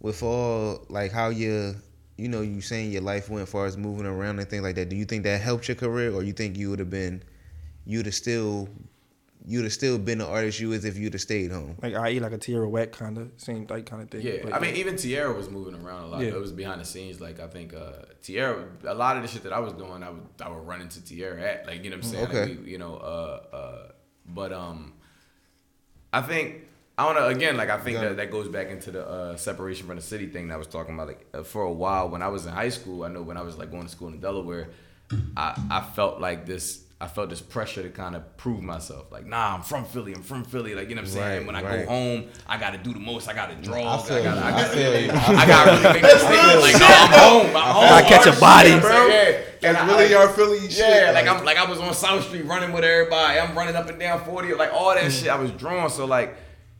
with 0.00 0.22
all 0.22 0.84
like 0.90 1.10
how 1.12 1.30
you 1.30 1.74
you 2.18 2.28
know 2.28 2.42
you 2.42 2.60
saying 2.60 2.92
your 2.92 3.02
life 3.02 3.30
went 3.30 3.48
far 3.48 3.64
as 3.66 3.76
moving 3.78 4.04
around 4.06 4.38
and 4.38 4.48
things 4.48 4.62
like 4.62 4.74
that? 4.74 4.90
Do 4.90 4.96
you 4.96 5.06
think 5.06 5.24
that 5.24 5.40
helped 5.40 5.68
your 5.68 5.74
career, 5.74 6.12
or 6.12 6.22
you 6.22 6.34
think 6.34 6.58
you 6.58 6.68
would 6.70 6.80
have 6.80 6.90
been 6.90 7.22
you'd 7.86 8.06
have 8.06 8.14
still 8.14 8.68
you'd 9.48 9.62
have 9.62 9.72
still 9.72 9.96
been 9.96 10.18
the 10.18 10.26
artist 10.26 10.58
you 10.58 10.72
is 10.72 10.84
if 10.84 10.96
you'd 10.98 11.12
have 11.14 11.22
stayed 11.22 11.52
home? 11.52 11.76
Like 11.80 11.94
I 11.94 12.10
eat 12.10 12.20
like 12.20 12.32
a 12.32 12.38
Tierra 12.38 12.68
Whack 12.68 12.90
kind 12.92 13.16
of 13.16 13.30
same 13.36 13.66
like 13.70 13.86
kind 13.86 14.02
of 14.02 14.10
thing. 14.10 14.22
Yeah, 14.22 14.38
But, 14.42 14.52
I 14.54 14.58
mean, 14.58 14.74
even 14.76 14.96
Tierra 14.96 15.32
was 15.32 15.48
moving 15.48 15.74
around 15.74 16.02
a 16.04 16.06
lot. 16.08 16.20
Yeah. 16.20 16.28
It 16.28 16.40
was 16.40 16.50
behind 16.52 16.80
the 16.80 16.84
scenes. 16.84 17.20
Like 17.20 17.38
I 17.38 17.46
think 17.46 17.72
uh, 17.72 17.92
Tierra, 18.22 18.66
a 18.84 18.94
lot 18.94 19.16
of 19.16 19.22
the 19.22 19.28
shit 19.28 19.44
that 19.44 19.52
I 19.52 19.60
was 19.60 19.72
doing, 19.72 20.02
I 20.02 20.10
would 20.10 20.26
I 20.40 20.48
would 20.48 20.66
run 20.66 20.80
into 20.80 21.00
Tierra 21.04 21.40
at. 21.40 21.66
Like 21.66 21.84
you 21.84 21.90
know 21.90 21.96
what 21.96 22.04
I'm 22.06 22.10
saying? 22.10 22.26
Okay. 22.26 22.46
Like, 22.46 22.64
we, 22.64 22.72
you 22.72 22.78
know, 22.78 22.96
uh, 22.96 23.56
uh, 23.56 23.88
but 24.26 24.52
um, 24.52 24.94
I 26.12 26.22
think 26.22 26.62
I 26.98 27.04
want 27.04 27.18
to 27.18 27.26
again 27.26 27.56
like 27.56 27.70
I 27.70 27.78
think 27.78 27.98
Yeah. 27.98 28.08
that 28.08 28.16
that 28.16 28.30
goes 28.32 28.48
back 28.48 28.68
into 28.68 28.90
the 28.90 29.06
uh, 29.06 29.36
separation 29.36 29.86
from 29.86 29.96
the 29.96 30.02
city 30.02 30.26
thing 30.26 30.48
that 30.48 30.54
I 30.54 30.56
was 30.56 30.66
talking 30.66 30.94
about. 30.94 31.06
Like 31.08 31.26
uh, 31.34 31.42
for 31.44 31.62
a 31.62 31.72
while 31.72 32.08
when 32.08 32.22
I 32.22 32.28
was 32.28 32.46
in 32.46 32.52
high 32.52 32.70
school, 32.70 33.04
I 33.04 33.08
know 33.08 33.22
when 33.22 33.36
I 33.36 33.42
was 33.42 33.56
like 33.58 33.70
going 33.70 33.84
to 33.84 33.88
school 33.88 34.08
in 34.08 34.18
Delaware, 34.18 34.70
I 35.36 35.54
I 35.70 35.80
felt 35.94 36.20
like 36.20 36.46
this. 36.46 36.82
I 36.98 37.08
felt 37.08 37.28
this 37.28 37.42
pressure 37.42 37.82
to 37.82 37.90
kind 37.90 38.16
of 38.16 38.38
prove 38.38 38.62
myself. 38.62 39.12
Like, 39.12 39.26
nah, 39.26 39.54
I'm 39.54 39.60
from 39.60 39.84
Philly. 39.84 40.14
I'm 40.14 40.22
from 40.22 40.44
Philly. 40.44 40.74
Like, 40.74 40.88
you 40.88 40.94
know 40.94 41.02
what 41.02 41.08
I'm 41.08 41.14
saying? 41.14 41.38
Right, 41.40 41.46
when 41.46 41.54
I 41.54 41.62
right. 41.62 41.86
go 41.86 41.92
home, 41.92 42.28
I 42.46 42.56
got 42.56 42.70
to 42.70 42.78
do 42.78 42.94
the 42.94 43.00
most. 43.00 43.28
I 43.28 43.34
got 43.34 43.50
to 43.50 43.56
draw. 43.56 43.76
I 43.76 44.08
gotta. 44.08 44.40
I 44.40 44.48
I 44.48 44.52
gotta. 44.52 45.12
I 45.12 45.46
gotta 45.46 45.70
really 45.72 45.92
make 45.92 46.02
this 46.02 46.22
statement. 46.22 46.60
Like, 46.62 46.80
no, 46.80 46.86
I'm 46.88 47.10
home. 47.12 47.56
I'm 47.56 47.74
home. 47.74 47.84
Gotta 47.84 48.06
catch 48.06 48.26
a 48.26 48.40
body. 48.40 48.70
shit, 48.70 48.80
bro. 48.80 49.06
Yeah. 49.08 49.24
That's 49.60 49.64
And 49.64 49.76
I- 49.76 49.86
really 49.86 50.14
our 50.14 50.28
Philly 50.30 50.60
shit. 50.60 50.78
Yeah, 50.78 51.10
like 51.12 51.26
like- 51.26 51.36
I'm 51.36 51.44
like 51.44 51.58
I 51.58 51.68
was 51.68 51.80
on 51.80 51.92
South 51.92 52.24
Street 52.24 52.46
running 52.46 52.72
with 52.72 52.84
everybody. 52.84 53.40
I'm 53.40 53.54
running 53.56 53.76
up 53.76 53.90
and 53.90 54.00
down 54.00 54.24
40, 54.24 54.54
like 54.54 54.72
all 54.72 54.94
that 54.94 55.04
mm. 55.04 55.10
shit. 55.10 55.28
I 55.28 55.36
was 55.36 55.50
drawn. 55.50 55.90
So 55.90 56.06
like, 56.06 56.34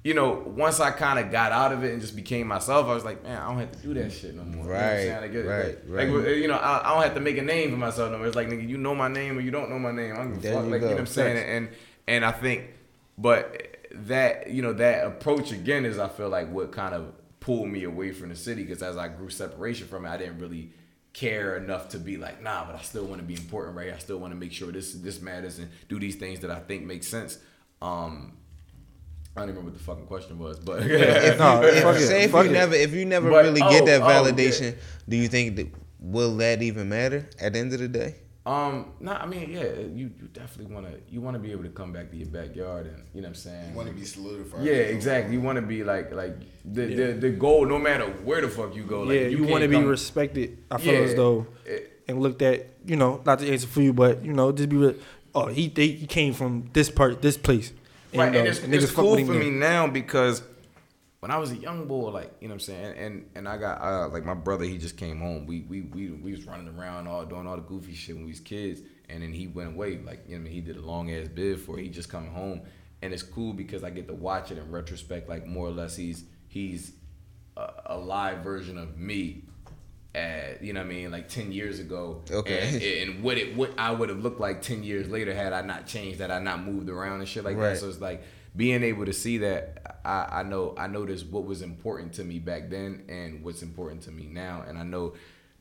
you 0.07 0.15
know, 0.15 0.41
once 0.47 0.79
I 0.79 0.93
kind 0.93 1.19
of 1.19 1.33
got 1.33 1.51
out 1.51 1.73
of 1.73 1.83
it 1.83 1.91
and 1.93 2.01
just 2.01 2.15
became 2.15 2.47
myself, 2.47 2.87
I 2.87 2.95
was 2.95 3.05
like, 3.05 3.25
man, 3.25 3.43
I 3.43 3.49
don't 3.49 3.59
have 3.59 3.73
to 3.73 3.79
do 3.79 3.93
that 3.95 4.13
shit 4.13 4.37
no 4.37 4.45
more. 4.45 4.63
You 4.65 4.71
know 4.71 4.71
Right. 4.71 5.09
Like, 5.21 5.35
right, 5.35 5.89
like, 6.13 6.25
right. 6.25 6.37
you 6.37 6.47
know, 6.47 6.55
I, 6.55 6.89
I 6.89 6.95
don't 6.95 7.03
have 7.03 7.15
to 7.15 7.21
make 7.21 7.39
a 7.39 7.43
name 7.43 7.73
for 7.73 7.77
myself 7.77 8.13
no 8.13 8.19
more. 8.19 8.29
It's 8.29 8.37
like, 8.37 8.47
nigga, 8.47 8.69
you 8.69 8.79
know 8.79 8.95
my 8.95 9.09
name 9.09 9.37
or 9.37 9.41
you 9.41 9.51
don't 9.51 9.69
know 9.69 9.81
my 9.81 9.91
name. 9.91 10.13
I 10.13 10.19
don't 10.19 10.35
give 10.35 10.39
a 10.39 10.43
There 10.43 10.55
fuck. 10.55 10.65
you 10.67 10.71
Like, 10.71 10.81
go. 10.83 10.87
you 10.87 10.91
know 10.91 10.97
what 10.97 11.01
I'm 11.01 11.07
saying? 11.07 11.37
And 11.57 11.69
and 12.07 12.25
I 12.25 12.31
think, 12.31 12.71
but 13.19 13.67
that 14.09 14.49
you 14.51 14.63
know 14.63 14.75
that 14.75 15.07
approach 15.09 15.51
again 15.51 15.85
is 15.85 15.99
I 15.99 16.07
feel 16.09 16.29
like 16.29 16.53
what 16.53 16.71
kind 16.71 16.95
of 16.95 17.13
pulled 17.41 17.69
me 17.69 17.83
away 17.83 18.13
from 18.13 18.29
the 18.29 18.37
city 18.37 18.63
because 18.63 18.85
as 18.85 18.97
I 18.97 19.09
grew 19.09 19.29
separation 19.29 19.89
from 19.89 20.07
it, 20.07 20.11
I 20.11 20.19
didn't 20.19 20.39
really 20.39 20.71
care 21.15 21.57
enough 21.57 21.89
to 21.89 21.99
be 21.99 22.17
like, 22.17 22.43
nah, 22.45 22.65
but 22.65 22.77
I 22.77 22.83
still 22.83 23.07
want 23.07 23.21
to 23.23 23.27
be 23.27 23.35
important, 23.35 23.77
right? 23.77 23.93
I 23.93 23.99
still 23.99 24.19
want 24.19 24.33
to 24.35 24.39
make 24.39 24.53
sure 24.53 24.71
this 24.71 24.93
this 24.95 25.21
matters 25.21 25.59
and 25.59 25.69
do 25.89 25.99
these 25.99 26.15
things 26.15 26.39
that 26.41 26.51
I 26.53 26.61
think 26.61 26.85
make 26.85 27.03
sense. 27.03 27.39
Um, 27.83 28.35
I 29.37 29.41
don't 29.41 29.51
even 29.51 29.57
remember 29.57 29.71
what 29.71 29.79
the 29.79 29.85
fucking 29.85 30.07
question 30.07 30.39
was, 30.39 30.59
but 30.59 30.83
if, 30.83 31.39
No, 31.39 31.61
you, 31.63 31.69
if, 31.69 31.83
fuck 31.83 31.97
say 31.99 32.25
if 32.25 32.31
fuck 32.31 32.45
you 32.45 32.51
it. 32.51 32.55
never 32.55 32.75
if 32.75 32.93
you 32.93 33.05
never 33.05 33.31
But- 33.31 33.45
really 33.45 33.61
oh, 33.63 33.71
get 33.71 33.85
that 33.87 34.03
oh, 34.03 34.09
yeah. 34.09 34.23
validation, 34.31 34.77
do 35.09 35.17
you 35.17 35.29
think 35.29 35.57
that 35.57 35.69
will 36.01 36.37
that 36.39 36.63
even 36.63 36.89
matter 36.89 37.29
at 37.41 37.53
the 37.53 37.59
end 37.59 37.73
of 37.73 37.81
the 37.81 37.89
day? 37.89 38.17
Um, 38.47 38.93
no, 39.01 39.11
I 39.13 39.27
mean, 39.27 39.51
yeah, 39.51 39.65
you, 39.93 40.09
you 40.21 40.29
definitely 40.33 40.73
want 40.73 40.87
to 40.87 41.01
you 41.13 41.21
want 41.21 41.35
to 41.35 41.41
be 41.41 41.51
able 41.51 41.65
to 41.65 41.69
come 41.71 41.93
back 41.93 42.13
to 42.13 42.17
your 42.17 42.29
backyard 42.29 42.87
and 42.87 43.03
you 43.13 43.21
know 43.21 43.27
what 43.27 43.31
I'm 43.31 43.35
saying. 43.35 43.71
You 43.71 43.77
want 43.77 43.89
to 43.89 43.95
be 43.95 44.05
solidified. 44.05 44.63
Yeah, 44.65 44.73
exactly. 44.75 45.35
You 45.35 45.41
want 45.41 45.57
to 45.57 45.63
be 45.63 45.83
like 45.83 46.13
like 46.15 46.37
the, 46.65 46.85
Yeah. 46.87 46.97
the 46.97 47.13
the 47.15 47.31
goal, 47.31 47.67
no 47.67 47.79
matter 47.79 48.05
where 48.25 48.41
the 48.41 48.49
fuck 48.49 48.75
you 48.77 48.85
go. 48.85 49.01
Like, 49.03 49.15
yeah, 49.21 49.27
you, 49.27 49.39
can't 49.39 49.51
want 49.51 49.63
to 49.63 49.69
be 49.69 49.75
come- 49.77 49.87
respected. 49.87 50.59
I 50.71 50.79
feel 50.79 51.03
as 51.03 51.15
though 51.17 51.47
It- 51.65 51.93
and 52.09 52.21
looked 52.23 52.41
at, 52.41 52.69
you 52.85 52.95
know, 52.95 53.21
not 53.27 53.41
to 53.41 53.51
answer 53.51 53.67
for 53.67 53.83
you, 53.83 53.93
but 53.93 54.25
you 54.25 54.33
know, 54.33 54.53
just 54.53 54.69
be 54.69 54.77
re- 54.77 54.97
oh 55.35 55.47
he 55.49 55.67
they, 55.69 55.89
he 55.89 56.07
came 56.07 56.33
from 56.33 56.71
this 56.73 56.89
part, 56.89 57.21
this 57.23 57.37
place. 57.37 57.73
Right, 58.19 58.33
know, 58.33 58.39
and 58.41 58.49
it's, 58.49 58.61
niggas 58.61 58.83
it's 58.83 58.93
cool 58.93 59.17
for 59.25 59.33
me 59.33 59.51
now 59.51 59.87
because 59.87 60.43
when 61.21 61.31
I 61.31 61.39
was 61.39 61.51
a 61.51 61.57
young 61.57 61.87
boy, 61.87 62.11
like 62.11 62.33
you 62.41 62.49
know 62.49 62.55
what 62.55 62.63
I'm 62.63 62.67
saying, 62.67 62.85
and 62.85 62.99
and, 62.99 63.31
and 63.35 63.49
I 63.49 63.57
got 63.57 63.81
uh, 63.81 64.09
like 64.09 64.25
my 64.25 64.35
brother, 64.35 64.65
he 64.65 64.79
just 64.79 64.97
came 64.97 65.19
home. 65.19 65.47
We 65.47 65.63
we 65.63 65.81
we 65.81 66.11
we 66.11 66.31
was 66.31 66.45
running 66.47 66.69
around 66.69 67.09
all 67.09 67.25
doing 67.25 67.47
all 67.47 67.57
the 67.57 67.63
goofy 67.63 67.95
shit 67.95 68.15
when 68.15 68.25
we 68.25 68.31
was 68.31 68.41
kids, 68.41 68.81
and 69.09 69.23
then 69.23 69.33
he 69.33 69.47
went 69.47 69.75
away. 69.75 69.99
Like 69.99 70.25
you 70.29 70.37
know, 70.37 70.43
what 70.43 70.49
I 70.49 70.53
mean, 70.53 70.53
he 70.53 70.61
did 70.61 70.77
a 70.77 70.83
long 70.83 71.11
ass 71.11 71.29
bid 71.29 71.61
for 71.61 71.79
it. 71.79 71.83
He 71.83 71.89
just 71.89 72.09
coming 72.09 72.31
home, 72.31 72.63
and 73.03 73.13
it's 73.13 73.23
cool 73.23 73.53
because 73.53 73.83
I 73.83 73.91
get 73.91 74.07
to 74.09 74.15
watch 74.15 74.51
it 74.51 74.59
in 74.59 74.71
retrospect. 74.71 75.29
Like 75.29 75.47
more 75.47 75.67
or 75.67 75.73
less, 75.73 75.97
he's 75.97 76.25
he's 76.49 76.93
a, 77.57 77.73
a 77.87 77.99
live 77.99 78.39
version 78.39 78.79
of 78.79 78.97
me. 78.97 79.45
At, 80.17 80.63
you 80.65 80.73
know 80.73 80.81
what 80.81 80.87
I 80.87 80.95
mean, 80.95 81.11
like 81.11 81.29
ten 81.29 81.53
years 81.53 81.79
ago, 81.79 82.23
Okay. 82.31 83.03
and, 83.03 83.11
and 83.11 83.23
what 83.23 83.37
it 83.37 83.55
what 83.55 83.73
I 83.77 83.91
would 83.91 84.09
have 84.09 84.21
looked 84.21 84.41
like 84.41 84.63
ten 84.63 84.83
years 84.83 85.09
later 85.11 85.35
had 85.35 85.53
I 85.53 85.61
not 85.61 85.87
changed, 85.87 86.21
had 86.21 86.31
I 86.31 86.39
not 86.39 86.65
moved 86.65 86.89
around 86.89 87.21
and 87.21 87.29
shit 87.29 87.45
like 87.45 87.57
Right. 87.59 87.71
that. 87.75 87.79
So 87.79 87.89
it's 87.89 88.01
like 88.01 88.23
being 88.57 88.83
able 88.83 89.05
to 89.05 89.13
see 89.13 89.37
that 89.39 90.01
I, 90.07 90.41
I 90.41 90.43
know 90.43 90.75
I 90.79 90.87
noticed 90.87 91.27
what 91.27 91.45
was 91.45 91.61
important 91.61 92.15
to 92.15 92.25
me 92.25 92.39
back 92.39 92.71
then 92.71 93.05
and 93.11 93.45
what's 93.45 93.63
important 93.63 94.01
to 94.05 94.11
me 94.11 94.25
now. 94.33 94.65
And 94.67 94.79
I 94.79 94.85
know 94.85 95.13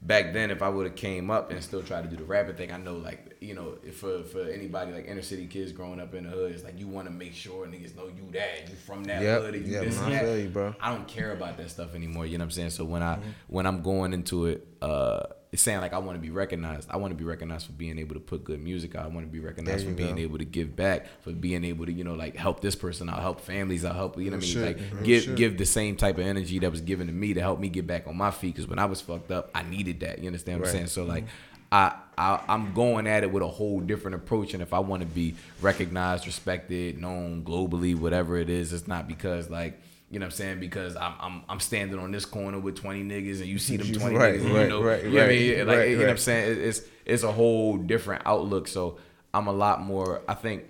back 0.05 0.33
then 0.33 0.51
if 0.51 0.61
I 0.61 0.69
would 0.69 0.85
have 0.85 0.95
came 0.95 1.31
up 1.31 1.51
and 1.51 1.63
still 1.63 1.81
tried 1.81 2.03
to 2.03 2.09
do 2.09 2.15
the 2.17 2.23
rapping 2.23 2.55
thing, 2.55 2.71
I 2.71 2.77
know 2.77 2.95
like, 2.95 3.35
you 3.41 3.53
know, 3.53 3.77
if 3.83 3.97
for 3.97 4.23
for 4.23 4.41
anybody 4.41 4.91
like 4.91 5.05
inner 5.07 5.21
city 5.21 5.47
kids 5.47 5.71
growing 5.71 5.99
up 5.99 6.13
in 6.13 6.23
the 6.25 6.29
hood, 6.29 6.51
it's 6.51 6.63
like 6.63 6.79
you 6.79 6.87
want 6.87 7.07
to 7.07 7.13
make 7.13 7.33
sure 7.33 7.65
niggas 7.67 7.95
know 7.95 8.07
you 8.07 8.29
that, 8.33 8.69
you 8.69 8.75
from 8.75 9.03
that 9.05 9.21
Yep, 9.21 9.41
hood 9.41 9.55
and 9.55 9.67
you 9.67 9.73
yep, 9.73 9.83
this 9.85 9.99
I 9.99 10.03
and 10.03 10.13
that. 10.13 10.21
you. 10.55 10.75
I 10.79 10.93
don't 10.93 11.07
care 11.07 11.31
about 11.31 11.57
that 11.57 11.69
stuff 11.69 11.95
anymore. 11.95 12.25
You 12.25 12.37
know 12.37 12.43
what 12.43 12.47
I'm 12.47 12.51
saying? 12.51 12.69
So 12.71 12.85
when 12.85 13.01
I 13.03 13.19
when 13.47 13.65
I'm 13.65 13.81
going 13.81 14.13
into 14.13 14.45
it, 14.45 14.67
uh, 14.81 15.23
it's 15.55 15.63
saying 15.63 15.79
like 15.79 15.93
I 15.93 15.99
want 15.99 16.17
to 16.17 16.21
be 16.21 16.31
recognized. 16.31 16.89
I 16.91 16.97
want 16.97 17.11
to 17.11 17.15
be 17.15 17.23
recognized 17.23 17.65
for 17.65 17.71
being 17.71 17.97
able 17.97 18.13
to 18.15 18.19
put 18.19 18.43
good 18.43 18.61
music 18.61 18.93
out. 18.93 19.05
I 19.05 19.07
want 19.07 19.25
to 19.25 19.31
be 19.31 19.39
recognized 19.39 19.85
for 19.85 19.91
you 19.91 19.95
being 19.95 20.17
able 20.17 20.37
to 20.37 20.43
give 20.43 20.75
back, 20.75 21.07
for 21.21 21.31
being 21.31 21.63
able 21.63 21.85
to 21.85 21.93
you 21.93 22.03
know 22.03 22.13
like 22.13 22.35
help 22.35 22.59
this 22.59 22.75
person 22.75 23.09
out, 23.09 23.21
help 23.21 23.39
families 23.39 23.85
out, 23.85 23.95
help 23.95 24.19
you 24.19 24.29
know 24.31 24.35
what 24.35 24.45
I 24.45 24.53
mean, 24.53 24.65
like 24.65 24.77
real 24.91 25.03
give 25.03 25.23
shit. 25.23 25.35
give 25.37 25.57
the 25.57 25.65
same 25.65 25.95
type 25.95 26.17
of 26.17 26.25
energy 26.25 26.59
that 26.59 26.69
was 26.69 26.81
given 26.81 27.07
to 27.07 27.13
me 27.13 27.33
to 27.33 27.39
help 27.39 27.61
me 27.61 27.69
get 27.69 27.87
back 27.87 28.05
on 28.05 28.17
my 28.17 28.31
feet. 28.31 28.53
Because 28.53 28.69
when 28.69 28.79
I 28.79 28.85
was 28.85 28.99
fucked 28.99 29.31
up, 29.31 29.49
I 29.55 29.63
needed 29.63 30.01
that. 30.01 30.19
You 30.19 30.27
understand 30.27 30.59
what 30.59 30.67
I'm 30.67 30.73
saying? 30.73 30.87
So 30.87 31.05
like. 31.05 31.23
I, 31.71 31.95
I 32.15 32.41
I'm 32.47 32.73
going 32.73 33.07
at 33.07 33.23
it 33.23 33.31
with 33.31 33.41
a 33.41 33.47
whole 33.47 33.81
different 33.81 34.15
approach, 34.15 34.53
and 34.53 34.61
if 34.61 34.71
I 34.71 34.79
want 34.79 35.01
to 35.01 35.07
be 35.07 35.35
recognized, 35.61 36.27
respected, 36.27 37.01
known 37.01 37.43
globally, 37.43 37.97
whatever 37.97 38.37
it 38.37 38.51
is, 38.51 38.71
it's 38.71 38.87
not 38.87 39.07
because 39.07 39.49
like 39.49 39.81
you 40.15 40.19
know 40.19 40.27
what 40.27 40.33
I'm 40.33 40.37
saying 40.37 40.59
because 40.61 40.95
I'm 40.95 41.13
I'm, 41.19 41.41
I'm 41.49 41.59
standing 41.59 41.99
on 41.99 42.09
this 42.11 42.23
corner 42.25 42.57
with 42.57 42.75
20 42.77 43.03
niggas 43.03 43.39
and 43.41 43.47
you 43.47 43.59
see 43.59 43.75
them 43.75 43.91
20 43.99 44.15
Right, 44.15 44.35
niggas, 44.39 44.53
right, 44.53 44.61
you 44.63 44.69
know, 44.69 44.81
right, 44.81 45.03
you 45.03 45.09
know 45.09 45.15
what 45.17 45.25
I 45.25 45.27
mean? 45.27 45.67
Like, 45.67 45.77
right, 45.77 45.89
you 45.89 45.97
know 45.97 46.03
what 46.03 46.09
I'm 46.11 46.17
saying? 46.17 46.57
It's 46.61 46.81
it's 47.05 47.23
a 47.23 47.31
whole 47.33 47.75
different 47.75 48.21
outlook. 48.25 48.69
So 48.69 48.97
I'm 49.33 49.47
a 49.47 49.51
lot 49.51 49.81
more. 49.81 50.21
I 50.29 50.33
think 50.35 50.63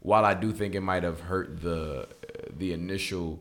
while 0.00 0.24
I 0.24 0.34
do 0.34 0.52
think 0.52 0.74
it 0.74 0.80
might 0.80 1.04
have 1.04 1.20
hurt 1.20 1.60
the 1.60 2.08
the 2.58 2.72
initial 2.72 3.38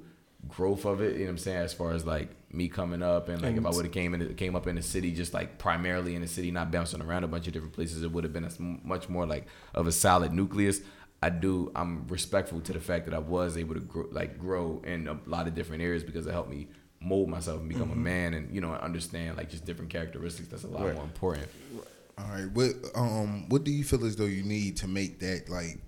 growth 0.48 0.86
of 0.86 1.02
it, 1.02 1.14
you 1.14 1.20
know 1.22 1.24
what 1.26 1.30
I'm 1.32 1.38
saying, 1.40 1.58
as 1.58 1.74
far 1.74 1.92
as 1.94 2.06
like 2.06 2.30
me 2.54 2.70
coming 2.70 3.02
up 3.02 3.28
and 3.30 3.42
like 3.42 3.56
if 3.58 3.66
I 3.66 3.70
would 3.76 3.86
have 3.86 3.94
came 3.94 4.14
in 4.14 4.36
came 4.36 4.56
up 4.56 4.68
in 4.68 4.76
the 4.76 4.84
city 4.84 5.12
just 5.12 5.34
like 5.34 5.58
primarily 5.58 6.14
in 6.16 6.22
the 6.22 6.28
city, 6.28 6.52
not 6.52 6.72
bouncing 6.72 7.02
around 7.02 7.24
a 7.24 7.28
bunch 7.28 7.48
of 7.48 7.54
different 7.54 7.74
places, 7.74 8.04
it 8.04 8.12
would 8.12 8.24
have 8.24 8.34
been 8.34 8.44
a 8.44 8.48
s- 8.48 8.60
much 8.60 9.10
more 9.10 9.26
like 9.26 9.48
of 9.74 9.88
a 9.88 9.92
solid 9.92 10.32
nucleus. 10.34 10.82
I 11.22 11.30
do. 11.30 11.72
I'm 11.76 12.08
respectful 12.08 12.62
to 12.62 12.74
the 12.74 12.80
fact 12.80 13.06
that 13.06 13.14
I 13.16 13.20
was 13.20 13.58
able 13.58 13.74
to 13.74 13.80
grow, 13.80 14.06
like 14.12 14.38
grow 14.38 14.82
in 14.86 15.08
a 15.08 15.18
lot 15.26 15.48
of 15.48 15.56
different 15.56 15.82
areas 15.82 16.04
because 16.04 16.28
it 16.28 16.32
helped 16.32 16.50
me 16.50 16.68
mold 17.00 17.30
myself 17.30 17.60
and 17.60 17.70
become 17.70 17.92
a 17.92 17.96
Mhm. 17.96 17.98
man 18.04 18.34
and 18.34 18.54
you 18.54 18.62
know 18.62 18.72
understand 18.74 19.38
like 19.38 19.50
just 19.50 19.66
different 19.66 19.90
characteristics. 19.92 20.48
That's 20.50 20.64
a 20.64 20.68
lot 20.68 20.84
Right. 20.86 20.94
more 20.96 21.04
important. 21.04 21.48
All 22.18 22.28
right. 22.30 22.46
What 22.52 22.74
um 22.96 23.50
what 23.50 23.64
do 23.64 23.72
you 23.72 23.84
feel 23.84 24.06
as 24.06 24.16
though 24.16 24.26
you 24.26 24.44
need 24.44 24.78
to 24.78 24.88
make 24.88 25.20
that 25.20 25.50
like 25.50 25.80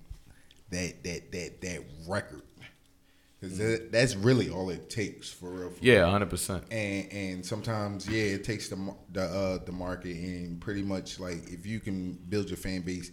that 0.70 1.02
that 1.04 1.32
that 1.32 1.60
that 1.60 1.80
record? 2.08 2.42
Because 3.40 3.56
that, 3.56 3.90
that's 3.90 4.14
really 4.16 4.50
all 4.50 4.68
it 4.68 4.90
takes 4.90 5.30
for 5.30 5.48
real. 5.50 5.70
for 5.70 5.82
Yeah, 5.84 6.02
100%. 6.02 6.62
And 6.70 7.10
and 7.12 7.46
sometimes 7.46 8.06
yeah, 8.08 8.22
it 8.34 8.44
takes 8.44 8.68
the 8.68 8.94
the 9.12 9.22
uh, 9.22 9.58
the 9.64 9.72
market 9.72 10.14
and 10.16 10.60
pretty 10.60 10.82
much 10.82 11.18
like 11.18 11.48
if 11.50 11.64
you 11.66 11.80
can 11.80 12.12
build 12.28 12.48
your 12.50 12.58
fan 12.58 12.82
base, 12.82 13.10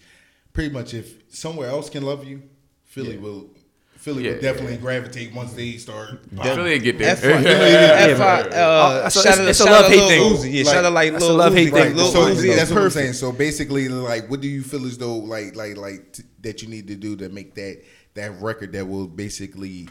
pretty 0.58 0.74
much 0.74 0.96
if 0.96 1.08
somewhere 1.30 1.70
else 1.70 1.88
can 1.88 2.02
love 2.04 2.26
you, 2.26 2.42
Philly 2.86 3.14
Yeah. 3.14 3.22
will. 3.22 3.50
Philly 3.98 4.24
Yeah, 4.26 4.32
will 4.34 4.42
definitely 4.42 4.74
yeah. 4.76 4.82
gravitate 4.82 5.34
once 5.36 5.54
they 5.54 5.78
start. 5.78 6.20
Philly 6.42 6.80
get 6.80 6.98
there. 6.98 7.12
F- 7.12 7.24
F- 7.24 8.20
uh, 8.20 9.08
so 9.10 9.22
shout 9.22 9.34
it's- 9.34 9.40
out- 9.40 9.48
it's 9.50 9.60
a 9.60 9.64
shout 9.66 9.72
love 9.72 9.86
out 9.86 9.92
hate 9.92 10.08
thing. 10.10 10.34
Uzi. 10.34 10.54
Yeah, 10.54 10.64
shout 10.64 10.86
out 10.86 10.94
like 10.94 11.12
That's 11.12 11.24
Lil 11.26 11.36
a 11.36 11.38
love 11.38 11.54
hate 11.54 11.72
thing. 11.74 11.96
Lil 11.96 12.12
So 12.12 12.20
Uzi 12.26 12.56
that's 12.56 12.72
what 12.72 12.82
I'm 12.82 12.90
saying. 12.90 13.14
So 13.14 13.32
basically, 13.32 13.88
like, 13.90 14.30
what 14.32 14.42
do 14.42 14.48
you 14.48 14.64
feel 14.64 14.84
as 14.88 14.98
though 14.98 15.18
like 15.18 15.56
like 15.56 15.78
like 15.78 16.14
t- 16.14 16.24
that 16.42 16.64
you 16.64 16.70
need 16.70 16.88
to 16.88 16.96
do 16.96 17.16
to 17.18 17.30
make 17.30 17.54
that 17.56 17.84
that 18.16 18.42
record 18.42 18.72
that 18.74 18.88
will 18.88 19.06
basically 19.08 19.90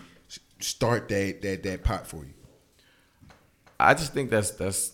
start 0.60 1.08
that 1.10 1.42
that 1.42 1.62
that 1.62 1.84
pot 1.84 2.08
for 2.08 2.24
you? 2.24 2.34
I 3.78 3.94
just 3.94 4.12
think 4.14 4.30
that's 4.30 4.50
that's 4.52 4.92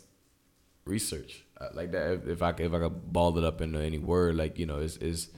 research 0.84 1.44
Uh, 1.60 1.68
like 1.74 1.92
that. 1.92 2.12
If, 2.14 2.26
if 2.28 2.42
I 2.42 2.52
could, 2.52 2.66
if 2.66 2.72
I 2.74 2.78
could 2.80 3.12
ball 3.12 3.38
it 3.38 3.44
up 3.44 3.60
into 3.62 3.78
any 3.80 3.98
word, 3.98 4.34
like 4.34 4.58
you 4.58 4.66
know, 4.66 4.78
is 4.78 4.96
is 4.98 5.28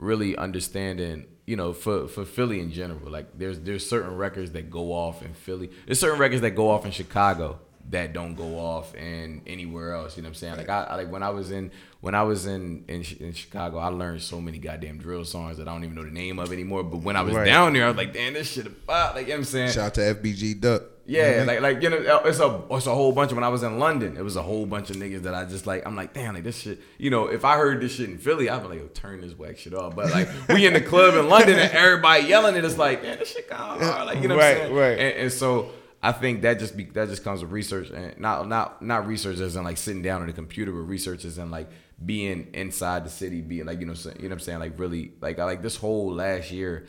really 0.00 0.36
understanding. 0.36 1.26
You 1.46 1.56
know, 1.56 1.72
for 1.72 2.06
for 2.06 2.24
Philly 2.24 2.60
in 2.60 2.70
general, 2.70 3.10
like 3.10 3.36
there's 3.36 3.60
there's 3.60 3.88
certain 3.88 4.16
records 4.16 4.52
that 4.52 4.70
go 4.70 4.92
off 4.92 5.22
in 5.22 5.34
Philly. 5.34 5.70
There's 5.86 5.98
certain 5.98 6.18
records 6.18 6.42
that 6.42 6.52
go 6.52 6.70
off 6.70 6.84
in 6.84 6.92
Chicago 6.92 7.58
that 7.90 8.12
don't 8.12 8.34
go 8.34 8.58
off 8.58 8.94
in 8.94 9.42
anywhere 9.46 9.94
else. 9.94 10.16
You 10.16 10.22
know 10.22 10.28
what 10.28 10.30
I'm 10.30 10.34
saying? 10.36 10.56
Like 10.56 10.68
I, 10.68 10.84
I 10.84 10.94
like 10.96 11.10
when 11.10 11.22
I 11.22 11.30
was 11.30 11.50
in 11.50 11.70
when 12.00 12.14
I 12.14 12.22
was 12.22 12.46
in, 12.46 12.84
in 12.88 13.04
in 13.20 13.32
Chicago, 13.32 13.78
I 13.78 13.88
learned 13.88 14.22
so 14.22 14.40
many 14.40 14.58
goddamn 14.58 14.98
drill 14.98 15.24
songs 15.24 15.58
that 15.58 15.68
I 15.68 15.72
don't 15.72 15.84
even 15.84 15.96
know 15.96 16.04
the 16.04 16.10
name 16.10 16.38
of 16.38 16.52
anymore. 16.52 16.82
But 16.84 16.98
when 16.98 17.16
I 17.16 17.22
was 17.22 17.34
Right. 17.34 17.44
down 17.44 17.72
there, 17.72 17.84
I 17.84 17.88
was 17.88 17.96
like, 17.96 18.12
damn, 18.12 18.32
this 18.34 18.50
shit 18.50 18.66
about 18.66 19.14
like 19.14 19.26
you 19.26 19.32
know 19.32 19.36
what 19.36 19.38
I'm 19.40 19.44
saying. 19.44 19.70
Shout 19.72 19.86
out 19.86 19.94
to 19.94 20.00
FBG 20.14 20.60
Duck. 20.60 20.82
Yeah, 21.06 21.42
Mhm. 21.42 21.46
like 21.46 21.60
like 21.60 21.82
you 21.82 21.90
know, 21.90 22.20
it's 22.24 22.38
a 22.38 22.62
it's 22.70 22.86
a 22.86 22.94
whole 22.94 23.10
bunch. 23.10 23.32
Of, 23.32 23.36
when 23.36 23.42
I 23.44 23.48
was 23.48 23.64
in 23.64 23.80
London, 23.80 24.16
it 24.16 24.22
was 24.22 24.36
a 24.36 24.42
whole 24.42 24.64
bunch 24.64 24.90
of 24.90 24.96
niggas 24.96 25.22
that 25.22 25.34
I 25.34 25.44
just 25.44 25.66
like. 25.66 25.84
I'm 25.84 25.96
like, 25.96 26.14
damn, 26.14 26.34
like 26.34 26.44
this 26.44 26.56
shit. 26.58 26.78
You 26.98 27.10
know, 27.10 27.26
if 27.26 27.44
I 27.44 27.56
heard 27.56 27.80
this 27.80 27.94
shit 27.96 28.08
in 28.08 28.18
Philly, 28.18 28.48
I'd 28.48 28.62
be 28.62 28.68
like, 28.68 28.78
yo, 28.78 28.86
turn 28.86 29.20
this 29.20 29.36
whack 29.36 29.58
shit 29.58 29.74
off. 29.74 29.96
But 29.96 30.10
like, 30.12 30.28
we 30.48 30.66
in 30.66 30.72
the 30.74 30.80
club 30.80 31.14
in 31.16 31.28
London 31.28 31.58
and 31.58 31.72
everybody 31.76 32.26
yelling 32.28 32.54
it, 32.54 32.64
it's 32.64 32.78
like, 32.78 33.02
man, 33.02 33.18
this 33.18 33.32
shit 33.32 33.48
kind 33.50 33.82
of 33.82 33.88
hard. 33.88 34.06
Like, 34.06 34.22
you 34.22 34.28
know 34.28 34.36
what 34.36 34.42
Right, 34.42 34.56
I'm 34.58 34.62
saying? 34.66 34.74
right. 34.74 34.98
And, 35.00 35.16
and 35.22 35.32
so 35.32 35.70
I 36.02 36.12
think 36.12 36.42
that 36.42 36.58
just 36.58 36.76
be 36.76 36.84
that 36.84 37.08
just 37.08 37.22
comes 37.22 37.42
with 37.42 37.50
research 37.50 37.90
and 37.90 38.18
not 38.18 38.48
not 38.48 38.80
not 38.80 39.06
research 39.06 39.38
as 39.40 39.56
in 39.56 39.64
like 39.64 39.76
sitting 39.76 40.02
down 40.02 40.22
on 40.22 40.26
the 40.28 40.32
computer, 40.32 40.72
but 40.72 40.78
research 40.78 41.24
as 41.24 41.36
in 41.36 41.50
like 41.50 41.68
being 42.04 42.48
inside 42.54 43.04
the 43.04 43.10
city, 43.10 43.42
being 43.42 43.66
like 43.66 43.80
you 43.80 43.86
know 43.86 43.92
you 43.92 44.10
know 44.10 44.14
what 44.22 44.32
I'm 44.32 44.40
saying, 44.40 44.58
like 44.60 44.78
really 44.78 45.12
like 45.20 45.38
I 45.38 45.44
like 45.44 45.62
this 45.62 45.76
whole 45.76 46.12
last 46.14 46.50
year, 46.50 46.86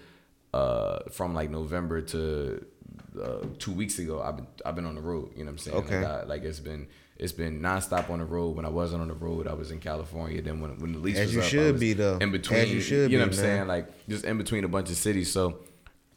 uh, 0.53 0.99
from 1.11 1.33
like 1.33 1.49
November 1.49 2.01
to 2.01 2.65
uh, 3.21 3.45
two 3.59 3.71
weeks 3.73 3.99
ago, 3.99 4.21
I've 4.21 4.37
been 4.37 4.47
I've 4.65 4.75
been 4.75 4.85
on 4.85 4.95
the 4.95 5.01
road. 5.01 5.31
You 5.35 5.43
know 5.43 5.51
what 5.51 5.51
I'm 5.51 5.57
saying? 5.57 5.77
Okay. 5.77 5.99
Like, 5.99 6.07
I, 6.07 6.23
like 6.23 6.43
it's 6.43 6.59
been 6.61 6.87
it's 7.17 7.33
been 7.33 7.61
nonstop 7.61 8.09
on 8.09 8.19
the 8.19 8.25
road. 8.25 8.55
When 8.55 8.65
I 8.65 8.69
wasn't 8.69 9.01
on 9.01 9.09
the 9.09 9.13
road, 9.13 9.47
I 9.47 9.53
was 9.53 9.71
in 9.71 9.79
California. 9.79 10.41
Then 10.41 10.61
when 10.61 10.79
when 10.79 10.93
the 10.93 10.99
lease 10.99 11.17
As 11.17 11.27
was 11.27 11.35
you 11.35 11.41
up, 11.41 11.47
should 11.47 11.79
be, 11.79 11.93
though. 11.93 12.17
In 12.17 12.31
between, 12.31 12.61
As 12.61 12.73
you 12.73 12.81
should 12.81 13.09
be. 13.09 13.13
you 13.13 13.19
know 13.19 13.25
be, 13.25 13.31
what 13.31 13.39
I'm 13.39 13.45
man. 13.45 13.57
saying? 13.57 13.67
Like 13.67 14.07
just 14.07 14.23
in 14.23 14.37
between 14.37 14.63
a 14.63 14.69
bunch 14.69 14.89
of 14.89 14.95
cities. 14.95 15.31
So 15.31 15.59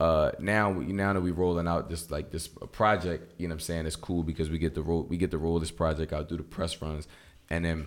uh 0.04 0.30
now 0.38 0.72
now 0.72 1.10
that 1.14 1.22
we're 1.26 1.32
rolling 1.46 1.68
out 1.72 1.88
this 1.88 2.10
like 2.10 2.28
this 2.30 2.46
project, 2.48 3.22
you 3.38 3.46
know 3.48 3.52
what 3.54 3.56
I'm 3.56 3.60
saying, 3.70 3.86
it's 3.86 3.96
cool 4.08 4.22
because 4.30 4.48
we 4.50 4.58
get 4.58 4.72
to 4.74 4.82
roll 4.82 5.02
we 5.12 5.16
get 5.16 5.30
to 5.30 5.38
roll 5.38 5.58
this 5.64 5.70
project 5.82 6.12
out, 6.12 6.28
do 6.28 6.36
the 6.36 6.42
press 6.56 6.72
runs, 6.82 7.04
and 7.52 7.64
then 7.64 7.78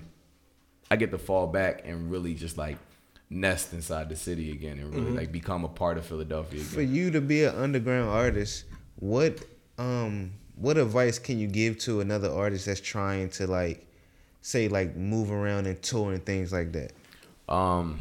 I 0.90 0.96
get 0.96 1.12
to 1.12 1.18
fall 1.30 1.48
back 1.48 1.76
and 1.90 2.10
really 2.14 2.34
just 2.34 2.58
like 2.58 2.78
nest 3.30 3.74
inside 3.74 4.08
the 4.10 4.16
city 4.16 4.52
again 4.58 4.80
and 4.80 4.88
really 4.96 5.12
Mhm. 5.12 5.18
like 5.22 5.32
become 5.42 5.66
a 5.66 5.74
part 5.82 5.98
of 6.00 6.06
Philadelphia 6.06 6.60
again. 6.62 6.74
For 6.80 6.82
you 6.98 7.12
to 7.12 7.22
be 7.22 7.44
an 7.44 7.54
underground 7.56 8.10
artist, 8.10 8.66
what 8.96 9.34
um 9.78 10.32
what 10.56 10.78
advice 10.78 11.20
can 11.20 11.38
you 11.38 11.48
give 11.48 11.78
to 11.88 12.00
another 12.02 12.32
artist 12.44 12.66
that's 12.68 12.82
trying 12.96 13.30
to 13.38 13.46
like 13.60 13.86
say 14.42 14.70
like 14.70 14.96
move 14.96 15.30
around 15.30 15.68
and 15.68 15.80
tour 15.84 16.14
and 16.14 16.26
things 16.26 16.52
like 16.52 16.72
that? 16.72 16.92
Um, 17.60 18.00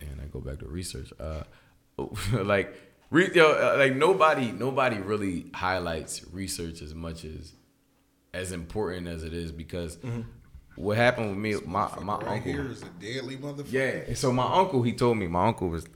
and 0.00 0.20
I 0.20 0.24
go 0.32 0.40
back 0.40 0.58
to 0.60 0.66
research. 0.66 1.12
Uh, 1.20 1.44
like, 2.54 2.74
re, 3.10 3.30
yo, 3.34 3.52
uh, 3.52 3.76
like 3.78 3.94
nobody, 3.96 4.52
nobody 4.52 4.96
really 4.98 5.46
highlights 5.54 6.24
research 6.32 6.82
as 6.82 6.94
much 6.94 7.24
as 7.24 7.52
as 8.34 8.52
important 8.52 9.08
as 9.08 9.22
it 9.22 9.32
is 9.32 9.50
because 9.50 9.96
Mhm. 9.96 10.24
what 10.76 10.96
happened 10.98 11.30
with 11.30 11.38
me, 11.38 11.54
my 11.66 11.88
my 12.02 12.16
right 12.16 12.26
uncle. 12.26 12.52
here 12.52 12.70
is 12.70 12.82
a 12.82 12.88
deadly 13.00 13.36
motherfucker. 13.36 13.72
Yeah, 13.72 14.14
so 14.14 14.32
my 14.32 14.44
uncle, 14.60 14.82
he 14.82 14.92
told 14.92 15.16
me, 15.16 15.26
my 15.26 15.46
uncle 15.48 15.68
was 15.70 15.86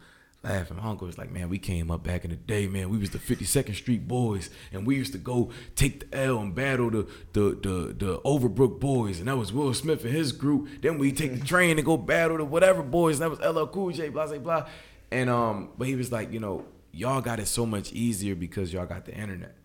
laughing. 0.42 0.78
My 0.78 0.84
uncle 0.84 1.06
was 1.06 1.18
like, 1.18 1.30
man, 1.30 1.50
we 1.50 1.58
came 1.58 1.90
up 1.90 2.02
back 2.02 2.24
in 2.24 2.30
the 2.30 2.36
day, 2.36 2.66
man. 2.66 2.88
We 2.88 2.96
was 2.96 3.10
the 3.10 3.18
52nd 3.18 3.74
Street 3.74 4.08
boys, 4.08 4.48
and 4.72 4.86
we 4.86 4.96
used 4.96 5.12
to 5.12 5.18
go 5.18 5.50
take 5.76 6.10
the 6.10 6.16
L 6.18 6.38
and 6.38 6.54
battle 6.54 6.88
the 6.90 7.06
the 7.34 7.42
the, 7.60 7.94
the 7.98 8.18
Overbrook 8.24 8.80
boys, 8.80 9.18
and 9.18 9.28
that 9.28 9.36
was 9.36 9.52
Will 9.52 9.74
Smith 9.74 10.02
and 10.04 10.14
his 10.14 10.32
group. 10.32 10.66
Then 10.80 10.96
we 10.96 11.12
take 11.12 11.38
the 11.38 11.44
train 11.44 11.76
and 11.76 11.84
go 11.84 11.98
battle 11.98 12.38
the 12.38 12.44
whatever 12.46 12.82
boys, 12.82 13.20
and 13.20 13.30
that 13.30 13.38
was 13.38 13.40
LL 13.56 13.66
Cool 13.66 13.90
J, 13.92 14.08
blah 14.08 14.26
blah 14.26 14.38
blah. 14.38 14.66
And 15.10 15.28
um, 15.28 15.72
but 15.76 15.88
he 15.88 15.94
was 15.94 16.10
like, 16.10 16.32
you 16.32 16.40
know, 16.40 16.64
y'all 16.92 17.20
got 17.20 17.40
it 17.40 17.46
so 17.46 17.66
much 17.66 17.92
easier 17.92 18.34
because 18.34 18.72
y'all 18.72 18.86
got 18.86 19.04
the 19.04 19.14
internet, 19.14 19.56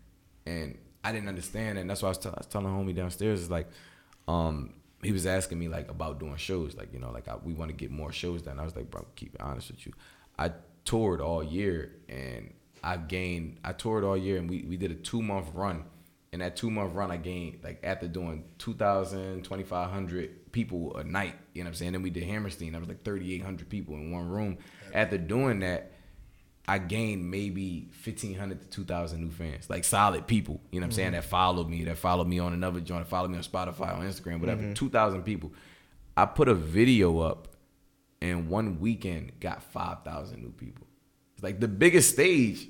and 0.46 0.78
I 1.04 1.12
didn't 1.12 1.30
understand, 1.30 1.78
and 1.78 1.90
that's 1.90 2.02
why 2.02 2.08
I 2.08 2.12
was, 2.12 2.18
tell- 2.18 2.34
I 2.34 2.40
was 2.40 2.48
telling 2.48 2.68
a 2.68 2.70
homie 2.70 2.96
downstairs 2.96 3.42
is 3.42 3.50
like, 3.50 3.68
um, 4.28 4.74
he 5.04 5.12
was 5.12 5.26
asking 5.26 5.60
me 5.60 5.68
like 5.68 5.90
about 5.90 6.20
doing 6.20 6.36
shows, 6.38 6.76
like 6.76 6.92
you 6.94 7.00
know, 7.00 7.12
like 7.12 7.28
I, 7.28 7.36
we 7.44 7.54
want 7.54 7.70
to 7.70 7.78
get 7.78 7.92
more 7.92 8.12
shows 8.12 8.42
done. 8.42 8.60
I 8.60 8.64
was 8.64 8.76
like, 8.76 8.90
bro, 8.90 9.06
keep 9.16 9.36
it 9.36 9.42
honest 9.42 9.70
with 9.70 9.86
you. 9.86 9.94
I 10.38 10.52
toured 10.84 11.22
all 11.22 11.44
year 11.44 11.92
and 12.10 12.54
I've 12.84 13.08
gained. 13.08 13.58
I 13.64 13.74
toured 13.74 14.04
all 14.04 14.16
year, 14.18 14.38
and 14.38 14.50
we 14.50 14.64
we 14.68 14.78
did 14.78 14.92
a 14.92 14.96
two 14.96 15.22
month 15.22 15.48
run. 15.54 15.86
And 16.32 16.42
that 16.42 16.56
two 16.58 16.70
month 16.70 16.94
run, 16.94 17.12
I 17.12 17.18
gained 17.18 17.60
like 17.64 17.80
after 17.84 18.10
doing 18.10 18.44
2,000, 18.58 19.44
2,500 19.44 20.52
people 20.52 20.98
a 20.98 21.04
night. 21.04 21.34
You 21.54 21.64
know 21.64 21.68
what 21.68 21.70
I'm 21.70 21.76
saying? 21.76 21.92
Then 21.94 22.02
we 22.02 22.10
did 22.10 22.24
Hammerstein. 22.24 22.76
I 22.76 22.80
was 22.80 22.90
like 22.90 23.06
3,800 23.06 23.70
people 23.70 23.96
in 23.96 24.12
one 24.12 24.28
room. 24.28 24.58
After 24.94 25.18
doing 25.18 25.62
that, 25.62 25.94
I 26.68 26.80
gained 26.80 27.30
maybe 27.30 27.90
1,500 28.04 28.60
to 28.62 28.68
2,000 28.70 29.22
new 29.22 29.30
fans, 29.30 29.70
like 29.70 29.84
solid 29.84 30.26
people, 30.26 30.60
you 30.72 30.80
know 30.80 30.86
what 30.86 30.94
I'm 30.94 30.96
saying, 30.96 31.10
Mhm. 31.10 31.14
that 31.14 31.24
followed 31.26 31.70
me, 31.70 31.84
that 31.84 31.98
followed 31.98 32.28
me 32.28 32.40
on 32.40 32.54
another 32.54 32.80
joint, 32.80 33.04
that 33.04 33.10
followed 33.10 33.30
me 33.32 33.38
on 33.38 33.44
Spotify, 33.44 33.96
on 33.96 34.02
Instagram, 34.08 34.40
whatever. 34.40 34.64
Mhm. 34.64 34.76
2,000 34.76 35.22
people. 35.24 35.54
I 36.18 36.26
put 36.26 36.48
a 36.48 36.56
video 36.56 37.20
up 37.20 37.50
and 38.22 38.50
one 38.50 38.80
weekend 38.80 39.40
got 39.40 39.62
5,000 39.62 40.42
new 40.42 40.50
people. 40.52 40.88
It's 41.36 41.44
like 41.44 41.60
the 41.60 41.68
biggest 41.68 42.10
stage 42.12 42.68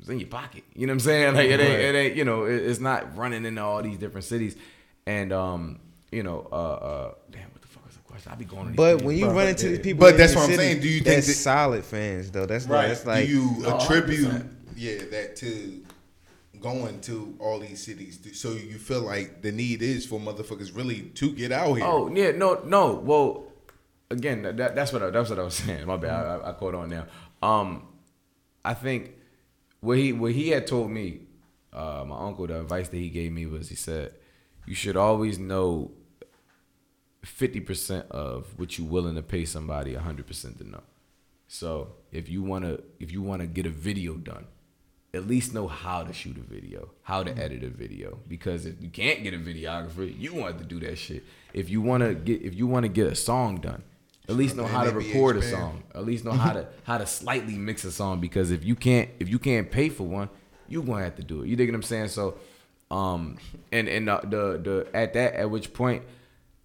is 0.00 0.08
in 0.08 0.18
your 0.18 0.28
pocket. 0.28 0.64
You 0.74 0.86
know 0.86 0.92
what 0.92 0.94
I'm 0.94 1.00
saying? 1.00 1.34
Like 1.34 1.50
it 1.50 1.60
ain't, 1.60 1.80
it 1.80 1.94
ain't 1.94 2.16
you 2.16 2.24
know, 2.24 2.44
it- 2.44 2.62
it's 2.64 2.80
not 2.80 3.16
running 3.16 3.44
into 3.44 3.62
all 3.62 3.82
these 3.82 3.98
different 3.98 4.24
cities. 4.24 4.56
And, 5.06 5.32
um, 5.32 5.78
you 6.10 6.22
know, 6.24 6.48
uh, 6.50 6.54
uh, 6.54 7.14
damn, 7.30 7.50
what 8.08 8.16
the 8.18 8.22
fuck 8.24 8.24
was 8.24 8.24
the 8.24 8.28
question? 8.28 8.32
I 8.32 8.34
be 8.36 8.44
going 8.44 8.74
But 8.74 9.02
when 9.02 9.16
you 9.16 9.26
bro. 9.26 9.34
run 9.34 9.48
into 9.48 9.66
Yeah. 9.66 9.76
these 9.76 9.80
people, 9.80 10.00
But 10.00 10.12
in 10.14 10.16
that's 10.18 10.34
what 10.34 10.42
I'm 10.42 10.50
city, 10.50 10.62
saying. 10.62 10.80
Do 10.80 10.88
you 10.88 11.00
think 11.00 11.04
that's 11.16 11.26
that- 11.28 11.32
solid 11.34 11.84
fans 11.84 12.30
though? 12.30 12.46
That's 12.46 12.66
right. 12.66 12.78
Like, 12.80 12.88
that's 12.88 13.06
like 13.06 13.26
Do 13.26 13.32
you 13.32 13.56
Oh, 13.66 13.76
attribute 13.80 14.28
100%. 14.28 14.48
yeah 14.76 14.98
that 15.10 15.36
to 15.36 15.82
going 16.60 17.00
to 17.02 17.34
all 17.38 17.58
these 17.60 17.82
cities? 17.84 18.18
So 18.34 18.52
you 18.52 18.78
feel 18.78 19.02
like 19.02 19.42
the 19.42 19.52
need 19.52 19.82
is 19.82 20.06
for 20.06 20.18
motherfuckers 20.18 20.74
really 20.76 21.02
to 21.14 21.32
get 21.32 21.52
out 21.52 21.74
here. 21.74 21.84
Oh 21.86 22.12
yeah, 22.14 22.32
no, 22.32 22.60
no. 22.64 22.94
Well, 22.94 23.44
again, 24.10 24.42
that, 24.42 24.56
that- 24.56 24.74
that's 24.74 24.92
what 24.92 25.02
I, 25.02 25.10
that's 25.10 25.30
what 25.30 25.38
I 25.38 25.42
was 25.42 25.54
saying. 25.64 25.86
My 25.86 25.96
bad, 25.96 26.26
I, 26.26 26.50
I 26.50 26.52
caught 26.54 26.74
on 26.74 26.88
now. 26.90 27.06
Um, 27.42 27.82
I 28.64 28.74
think 28.74 29.12
what 29.80 29.98
he 29.98 30.12
what 30.12 30.32
he 30.32 30.48
had 30.48 30.66
told 30.66 30.90
me, 30.90 31.20
uh, 31.72 32.04
my 32.06 32.18
uncle, 32.26 32.46
the 32.46 32.60
advice 32.60 32.88
that 32.88 32.96
he 32.96 33.08
gave 33.10 33.30
me 33.32 33.46
was 33.46 33.68
he 33.68 33.76
said, 33.76 34.12
you 34.66 34.74
should 34.74 34.96
always 34.96 35.38
know 35.38 35.92
fifty 37.28 37.60
percent 37.60 38.06
of 38.10 38.58
what 38.58 38.78
you're 38.78 38.86
willing 38.86 39.14
to 39.14 39.22
pay 39.22 39.44
somebody 39.44 39.94
hundred 39.94 40.26
percent 40.26 40.58
to 40.58 40.68
know. 40.68 40.82
So 41.48 41.92
if 42.12 42.28
you 42.28 42.42
wanna 42.42 42.78
if 43.00 43.12
you 43.12 43.22
wanna 43.22 43.46
get 43.46 43.66
a 43.66 43.70
video 43.70 44.14
done, 44.14 44.46
at 45.14 45.26
least 45.26 45.54
know 45.54 45.66
how 45.66 46.02
to 46.02 46.12
shoot 46.12 46.36
a 46.36 46.40
video, 46.40 46.90
how 47.02 47.22
to 47.22 47.36
edit 47.36 47.64
a 47.64 47.70
video. 47.70 48.18
Because 48.28 48.66
if 48.66 48.80
you 48.80 48.90
can't 48.90 49.22
get 49.22 49.34
a 49.34 49.38
videographer, 49.38 50.12
you 50.18 50.34
want 50.34 50.58
to 50.58 50.64
do 50.64 50.78
that 50.80 50.96
shit. 50.96 51.24
If 51.54 51.70
you 51.70 51.80
wanna 51.80 52.14
get 52.14 52.42
if 52.42 52.54
you 52.54 52.66
wanna 52.66 52.88
get 52.88 53.06
a 53.06 53.14
song 53.14 53.56
done, 53.56 53.82
at 54.28 54.36
least 54.36 54.56
know 54.56 54.66
how 54.66 54.84
to 54.84 54.90
record 54.90 55.36
a 55.36 55.42
song. 55.42 55.84
At 55.94 56.04
least 56.04 56.24
know 56.24 56.32
how 56.44 56.52
to 56.52 56.66
how 56.84 56.98
to 56.98 57.06
slightly 57.06 57.54
mix 57.54 57.84
a 57.84 57.92
song. 57.92 58.20
Because 58.20 58.50
if 58.50 58.64
you 58.64 58.74
can't 58.74 59.08
if 59.18 59.28
you 59.28 59.38
can't 59.38 59.70
pay 59.70 59.88
for 59.88 60.04
one, 60.04 60.28
you 60.68 60.82
gonna 60.82 61.04
have 61.04 61.16
to 61.16 61.22
do 61.22 61.42
it. 61.42 61.48
You 61.48 61.56
dig 61.56 61.70
what 61.70 61.76
I'm 61.76 61.82
saying? 61.82 62.08
So, 62.08 62.36
um, 62.90 63.38
and 63.72 63.88
and 63.88 64.06
the 64.06 64.20
the, 64.20 64.58
the 64.58 64.88
at 64.94 65.14
that 65.14 65.34
at 65.34 65.50
which 65.50 65.72
point 65.72 66.02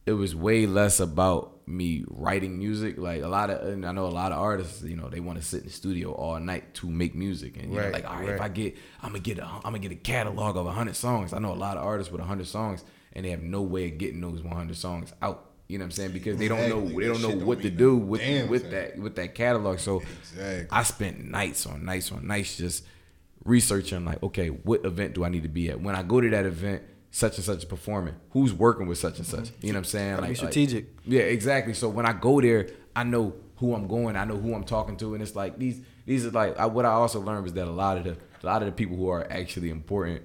it 0.05 0.13
was 0.13 0.35
way 0.35 0.65
less 0.65 0.99
about 0.99 1.67
me 1.67 2.03
writing 2.09 2.57
music. 2.57 2.97
Like 2.97 3.23
a 3.23 3.27
lot 3.27 3.49
of, 3.49 3.67
and 3.67 3.85
I 3.85 3.91
know 3.93 4.05
a 4.05 4.07
lot 4.07 4.31
of 4.31 4.39
artists, 4.39 4.83
you 4.83 4.97
know, 4.97 5.07
they 5.09 5.19
want 5.21 5.39
to 5.39 5.45
sit 5.45 5.61
in 5.61 5.67
the 5.67 5.71
studio 5.71 6.11
all 6.11 6.39
night 6.39 6.73
to 6.75 6.89
make 6.89 7.15
music, 7.15 7.55
and 7.57 7.71
you 7.73 7.79
know, 7.79 7.89
like, 7.89 8.09
all 8.09 8.17
right, 8.17 8.29
if. 8.29 8.41
I 8.41 8.49
get, 8.49 8.75
I'm 9.01 9.09
gonna 9.09 9.19
get, 9.19 9.39
a, 9.39 9.45
I'm 9.45 9.61
gonna 9.63 9.79
get 9.79 9.91
a 9.91 9.95
catalog 9.95 10.57
of 10.57 10.67
hundred 10.67 10.95
songs. 10.95 11.31
I 11.33 11.39
know 11.39 11.53
a 11.53 11.55
lot 11.55 11.77
of 11.77 11.83
artists 11.83 12.11
with 12.11 12.21
hundred 12.21 12.47
songs, 12.47 12.83
and 13.13 13.25
they 13.25 13.29
have 13.29 13.41
no 13.41 13.61
way 13.61 13.87
of 13.87 13.97
getting 13.97 14.21
those 14.21 14.41
100 14.41 14.75
songs 14.75 15.13
out. 15.21 15.51
You 15.67 15.77
know 15.77 15.83
what 15.83 15.87
I'm 15.87 15.91
saying? 15.91 16.11
Because 16.11 16.37
they 16.37 16.47
don't 16.49 16.67
know, 16.69 16.85
they 16.85 17.07
don't 17.07 17.21
know 17.21 17.29
don't 17.29 17.45
what 17.45 17.61
to 17.61 17.69
do 17.69 17.95
with 17.95 18.21
with 18.49 18.63
thing. 18.63 18.71
that 18.71 18.97
with 18.97 19.15
that 19.15 19.33
catalog. 19.33 19.79
So 19.79 20.01
Exactly. 20.01 20.67
I 20.69 20.83
spent 20.83 21.23
nights 21.23 21.65
on 21.65 21.85
nights 21.85 22.11
on 22.11 22.27
nights 22.27 22.57
just 22.57 22.83
researching 23.45 24.05
like, 24.05 24.21
okay, 24.23 24.49
what 24.49 24.85
event 24.85 25.13
do 25.13 25.23
I 25.23 25.29
need 25.29 25.43
to 25.43 25.49
be 25.49 25.69
at? 25.69 25.79
When 25.79 25.95
I 25.95 26.03
go 26.03 26.19
to 26.21 26.29
that 26.31 26.45
event, 26.45 26.83
such 27.15 27.35
and 27.37 27.45
such 27.45 27.59
is 27.59 27.65
performing. 27.65 28.15
Who's 28.31 28.51
working 28.53 28.87
with 28.87 28.97
such 28.97 29.19
and 29.19 29.25
such? 29.27 29.51
You 29.61 29.71
know 29.71 29.77
what 29.77 29.81
I'm 29.81 29.83
saying? 29.85 30.17
Like 30.17 30.35
strategic. 30.35 30.85
like- 30.85 31.03
yeah, 31.05 31.21
exactly. 31.21 31.73
So 31.75 31.87
when 31.87 32.07
I 32.07 32.13
go 32.13 32.41
there, 32.41 32.69
I 32.95 33.03
know 33.03 33.35
who 33.57 33.75
I'm 33.75 33.87
going. 33.87 34.15
I 34.17 34.25
know 34.25 34.35
who 34.35 34.53
I'm 34.55 34.63
talking 34.63 34.97
to, 34.97 35.13
and 35.13 35.21
it's 35.21 35.35
like 35.35 35.57
these. 35.59 35.79
These 36.07 36.25
are 36.25 36.31
like 36.31 36.59
I, 36.59 36.65
what 36.65 36.85
I 36.85 36.89
also 36.89 37.21
learned 37.21 37.43
was 37.43 37.53
that 37.53 37.67
a 37.67 37.71
lot 37.71 37.97
of 37.97 38.03
the 38.03 38.17
a 38.41 38.45
lot 38.45 38.61
of 38.61 38.65
the 38.65 38.71
people 38.73 38.97
who 38.97 39.07
are 39.09 39.25
actually 39.31 39.69
important 39.69 40.23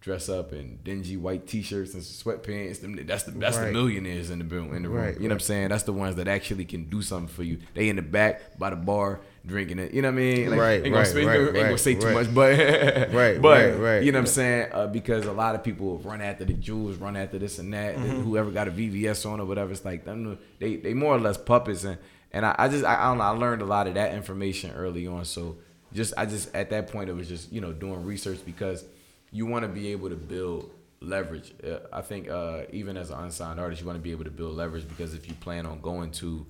dress 0.00 0.28
up 0.28 0.52
in 0.52 0.78
dingy 0.84 1.16
white 1.16 1.46
t-shirts 1.46 1.92
and 1.94 2.02
sweatpants. 2.02 2.80
Them, 2.80 2.94
that's 3.06 3.24
the 3.24 3.32
that's 3.32 3.58
the 3.58 3.72
millionaires 3.72 4.30
in 4.30 4.38
the 4.38 4.44
room. 4.44 4.74
In 4.74 4.82
the 4.82 4.88
room. 4.88 5.04
Right, 5.04 5.14
you 5.14 5.22
know 5.22 5.28
what 5.28 5.32
I'm 5.34 5.40
saying? 5.40 5.68
That's 5.68 5.82
the 5.82 5.92
ones 5.92 6.16
that 6.16 6.28
actually 6.28 6.64
can 6.64 6.84
do 6.84 7.02
something 7.02 7.28
for 7.28 7.42
you. 7.42 7.58
They 7.74 7.88
in 7.88 7.96
the 7.96 8.02
back 8.02 8.58
by 8.58 8.70
the 8.70 8.76
bar 8.76 9.20
drinking 9.46 9.78
it. 9.78 9.92
You 9.94 10.02
know 10.02 10.08
what 10.08 10.14
I 10.14 10.16
mean? 10.16 10.50
Right, 10.50 10.72
ain't 10.74 10.84
gonna, 10.84 10.96
right, 10.96 11.06
say- 11.06 11.18
ain't 11.20 11.28
right, 11.28 11.34
gonna- 11.36 11.46
ain't 11.46 11.54
gonna 11.56 11.70
right, 11.70 11.80
say 11.80 11.94
too 11.94 12.12
much, 12.12 12.34
but 12.34 12.58
Right, 13.12 13.40
but 13.42 13.42
right, 13.42 13.70
right. 13.72 14.02
you 14.02 14.12
know 14.12 14.18
what 14.18 14.28
I'm 14.28 14.34
saying? 14.34 14.68
Uh, 14.72 14.86
because 14.86 15.26
a 15.26 15.32
lot 15.32 15.54
of 15.54 15.64
people 15.64 15.98
run 15.98 16.20
after 16.20 16.44
the 16.44 16.52
jewels, 16.52 16.96
run 16.96 17.16
after 17.16 17.38
this 17.38 17.58
and 17.58 17.72
that. 17.74 17.96
Mhm. 17.96 18.22
Whoever 18.24 18.50
got 18.50 18.68
a 18.68 18.70
VVS 18.70 19.24
on 19.30 19.40
or 19.40 19.46
whatever, 19.46 19.72
it's 19.72 19.84
like 19.84 20.04
them. 20.04 20.38
They 20.58 20.76
they 20.76 20.94
more 20.94 21.14
or 21.16 21.20
less 21.20 21.38
puppets, 21.38 21.84
and 21.84 21.98
and 22.32 22.44
I, 22.46 22.54
I 22.58 22.68
just 22.68 22.84
I, 22.84 23.02
I 23.02 23.04
don't 23.08 23.18
know. 23.18 23.24
I 23.24 23.30
learned 23.30 23.62
a 23.62 23.66
lot 23.66 23.86
of 23.88 23.94
that 23.94 24.14
information 24.14 24.70
early 24.72 25.06
on. 25.06 25.24
So 25.24 25.56
just 25.92 26.12
I 26.18 26.26
just 26.26 26.54
at 26.54 26.70
that 26.70 26.92
point 26.92 27.08
it 27.08 27.14
was 27.14 27.26
just 27.28 27.50
you 27.52 27.60
know 27.62 27.72
doing 27.72 28.04
research 28.04 28.40
because 28.44 28.84
you 29.30 29.46
want 29.46 29.62
to 29.62 29.68
be 29.68 29.88
able 29.88 30.08
to 30.08 30.16
build 30.16 30.70
leverage. 31.00 31.52
Uh, 31.64 31.78
I 31.92 32.00
think 32.00 32.28
uh, 32.28 32.62
even 32.72 32.96
as 32.96 33.10
an 33.10 33.20
unsigned 33.20 33.60
artist, 33.60 33.80
you 33.80 33.86
want 33.86 33.98
to 33.98 34.02
be 34.02 34.10
able 34.10 34.24
to 34.24 34.30
build 34.30 34.56
leverage 34.56 34.88
because 34.88 35.14
if 35.14 35.28
you 35.28 35.34
plan 35.34 35.66
on 35.66 35.80
going 35.80 36.10
to 36.12 36.46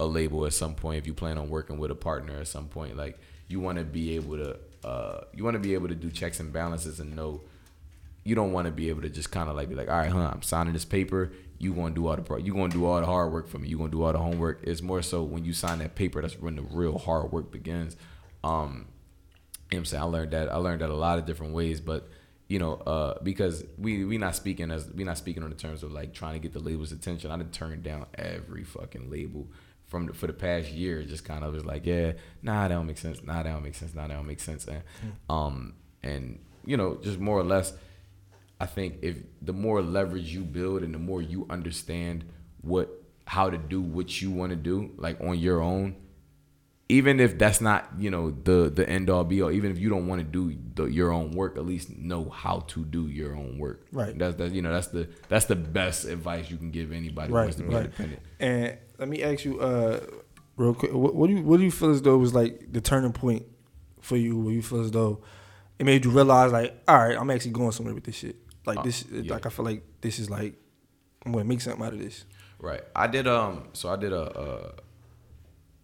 a 0.00 0.06
label 0.06 0.46
at 0.46 0.52
some 0.52 0.74
point, 0.74 0.98
if 0.98 1.06
you 1.06 1.14
plan 1.14 1.38
on 1.38 1.48
working 1.48 1.78
with 1.78 1.90
a 1.90 1.94
partner 1.96 2.38
at 2.38 2.48
some 2.48 2.68
point, 2.68 2.96
like 2.96 3.18
you 3.48 3.60
want 3.60 3.78
to 3.78 3.84
be 3.84 4.14
able 4.16 4.36
to 4.36 4.56
uh, 4.84 5.22
you 5.34 5.42
want 5.42 5.54
to 5.54 5.60
be 5.60 5.74
able 5.74 5.88
to 5.88 5.94
do 5.94 6.10
checks 6.10 6.38
and 6.38 6.52
balances 6.52 7.00
and 7.00 7.16
know 7.16 7.40
you 8.24 8.34
don't 8.34 8.52
want 8.52 8.66
to 8.66 8.70
be 8.70 8.90
able 8.90 9.02
to 9.02 9.08
just 9.08 9.30
kind 9.30 9.48
of 9.48 9.56
like 9.56 9.68
be 9.68 9.74
like, 9.74 9.88
all 9.88 9.96
right, 9.96 10.10
huh, 10.10 10.30
I'm 10.32 10.42
signing 10.42 10.74
this 10.74 10.84
paper. 10.84 11.32
You 11.58 11.72
gonna 11.72 11.94
do 11.94 12.06
all 12.06 12.14
the 12.14 12.22
pro- 12.22 12.36
you 12.36 12.52
gonna 12.52 12.68
do 12.68 12.84
all 12.84 13.00
the 13.00 13.06
hard 13.06 13.32
work 13.32 13.48
for 13.48 13.58
me. 13.58 13.68
You 13.68 13.78
gonna 13.78 13.90
do 13.90 14.02
all 14.04 14.12
the 14.12 14.18
homework. 14.18 14.60
It's 14.62 14.82
more 14.82 15.02
so 15.02 15.22
when 15.22 15.44
you 15.44 15.52
sign 15.52 15.78
that 15.78 15.94
paper, 15.96 16.22
that's 16.22 16.38
when 16.38 16.54
the 16.54 16.62
real 16.62 16.98
hard 16.98 17.32
work 17.32 17.50
begins. 17.50 17.96
Um, 18.44 18.86
you 19.70 19.76
know 19.76 19.80
I'm 19.80 19.84
saying? 19.86 20.02
I 20.02 20.06
learned 20.06 20.30
that 20.32 20.52
I 20.52 20.56
learned 20.56 20.82
that 20.82 20.90
a 20.90 20.94
lot 20.94 21.18
of 21.18 21.26
different 21.26 21.54
ways, 21.54 21.80
but 21.80 22.08
you 22.48 22.58
know, 22.58 22.74
uh, 22.74 23.18
because 23.22 23.64
we 23.76 24.04
we 24.04 24.16
not 24.16 24.34
speaking 24.34 24.70
as 24.70 24.90
we 24.90 25.04
not 25.04 25.18
speaking 25.18 25.42
on 25.42 25.50
the 25.50 25.56
terms 25.56 25.82
of 25.82 25.92
like 25.92 26.14
trying 26.14 26.32
to 26.32 26.38
get 26.38 26.54
the 26.54 26.58
label's 26.58 26.92
attention. 26.92 27.30
I 27.30 27.36
done 27.36 27.50
turned 27.50 27.82
down 27.82 28.06
every 28.14 28.64
fucking 28.64 29.10
label 29.10 29.48
from 29.86 30.06
the, 30.06 30.14
for 30.14 30.26
the 30.26 30.32
past 30.32 30.70
year. 30.70 31.02
Just 31.02 31.24
kind 31.24 31.44
of 31.44 31.52
was 31.52 31.66
like, 31.66 31.84
yeah, 31.84 32.12
nah, 32.42 32.66
that 32.66 32.74
don't 32.74 32.86
make 32.86 32.96
sense. 32.96 33.22
Nah, 33.22 33.42
that 33.42 33.50
don't 33.50 33.62
make 33.62 33.74
sense. 33.74 33.94
Nah, 33.94 34.08
that 34.08 34.14
don't 34.14 34.26
make 34.26 34.40
sense. 34.40 34.66
And 34.66 34.82
um, 35.28 35.74
and 36.02 36.38
you 36.64 36.78
know, 36.78 36.98
just 37.02 37.18
more 37.18 37.38
or 37.38 37.44
less, 37.44 37.74
I 38.58 38.64
think 38.64 38.96
if 39.02 39.16
the 39.42 39.52
more 39.52 39.82
leverage 39.82 40.32
you 40.32 40.40
build 40.40 40.82
and 40.82 40.94
the 40.94 40.98
more 40.98 41.20
you 41.20 41.46
understand 41.50 42.24
what 42.62 42.88
how 43.26 43.50
to 43.50 43.58
do 43.58 43.82
what 43.82 44.22
you 44.22 44.30
want 44.30 44.50
to 44.50 44.56
do, 44.56 44.90
like 44.96 45.20
on 45.20 45.38
your 45.38 45.60
own, 45.60 45.96
even 46.88 47.20
if 47.20 47.38
that's 47.38 47.60
not 47.60 47.90
you 47.98 48.10
know 48.10 48.30
the 48.30 48.70
the 48.70 48.88
end 48.88 49.10
all 49.10 49.24
be 49.24 49.42
all, 49.42 49.50
even 49.50 49.70
if 49.70 49.78
you 49.78 49.90
don't 49.90 50.06
want 50.06 50.20
to 50.20 50.24
do 50.24 50.56
the, 50.74 50.84
your 50.84 51.12
own 51.12 51.32
work, 51.32 51.56
at 51.56 51.66
least 51.66 51.96
know 51.96 52.30
how 52.30 52.60
to 52.68 52.84
do 52.84 53.08
your 53.08 53.36
own 53.36 53.58
work. 53.58 53.86
Right. 53.92 54.18
That's 54.18 54.36
that 54.36 54.52
you 54.52 54.62
know 54.62 54.72
that's 54.72 54.88
the 54.88 55.08
that's 55.28 55.44
the 55.46 55.56
best 55.56 56.06
advice 56.06 56.50
you 56.50 56.56
can 56.56 56.70
give 56.70 56.92
anybody 56.92 57.28
who 57.28 57.34
right, 57.34 57.42
wants 57.42 57.56
to 57.56 57.62
be 57.64 57.74
right. 57.74 57.84
independent. 57.84 58.22
And 58.40 58.78
let 58.98 59.08
me 59.08 59.22
ask 59.22 59.44
you, 59.44 59.60
uh, 59.60 60.00
real 60.56 60.74
quick, 60.74 60.92
what, 60.92 61.14
what 61.14 61.26
do 61.26 61.34
you 61.34 61.42
what 61.42 61.58
do 61.58 61.64
you 61.64 61.70
feel 61.70 61.90
as 61.90 62.00
though 62.02 62.16
was 62.16 62.34
like 62.34 62.72
the 62.72 62.80
turning 62.80 63.12
point 63.12 63.44
for 64.00 64.16
you, 64.16 64.38
where 64.38 64.54
you 64.54 64.62
feel 64.62 64.80
as 64.80 64.90
though 64.90 65.22
it 65.78 65.84
made 65.84 66.04
you 66.04 66.10
realize, 66.10 66.52
like, 66.52 66.82
all 66.88 66.96
right, 66.96 67.16
I'm 67.18 67.30
actually 67.30 67.52
going 67.52 67.72
somewhere 67.72 67.94
with 67.94 68.04
this 68.04 68.16
shit. 68.16 68.36
Like 68.66 68.78
Uh, 68.78 68.82
this, 68.82 69.04
yeah. 69.10 69.32
like 69.32 69.46
I 69.46 69.50
feel 69.50 69.64
like 69.64 69.82
this 70.00 70.18
is 70.18 70.30
like 70.30 70.54
I'm 71.24 71.32
gonna 71.32 71.44
make 71.44 71.60
something 71.60 71.84
out 71.84 71.92
of 71.92 71.98
this. 71.98 72.24
Right. 72.58 72.82
I 72.96 73.06
did 73.06 73.26
um 73.28 73.68
so 73.74 73.90
I 73.90 73.96
did 73.96 74.12
a 74.12 74.22
uh 74.22 74.72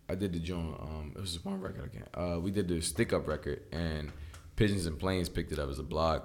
I 0.09 0.14
did 0.14 0.32
the 0.32 0.39
joint 0.39 0.76
um 0.81 1.12
it 1.16 1.20
was 1.20 1.32
just 1.32 1.44
one 1.44 1.60
record 1.60 1.86
again. 1.86 2.06
Uh 2.14 2.39
we 2.40 2.51
did 2.51 2.68
the 2.68 2.81
stick 2.81 3.12
up 3.12 3.26
record 3.26 3.62
and 3.72 4.12
Pigeons 4.56 4.86
and 4.86 4.98
Planes 4.98 5.28
picked 5.28 5.52
it 5.52 5.59
up 5.59 5.68
as 5.70 5.78
a 5.78 5.82
blog 5.82 6.22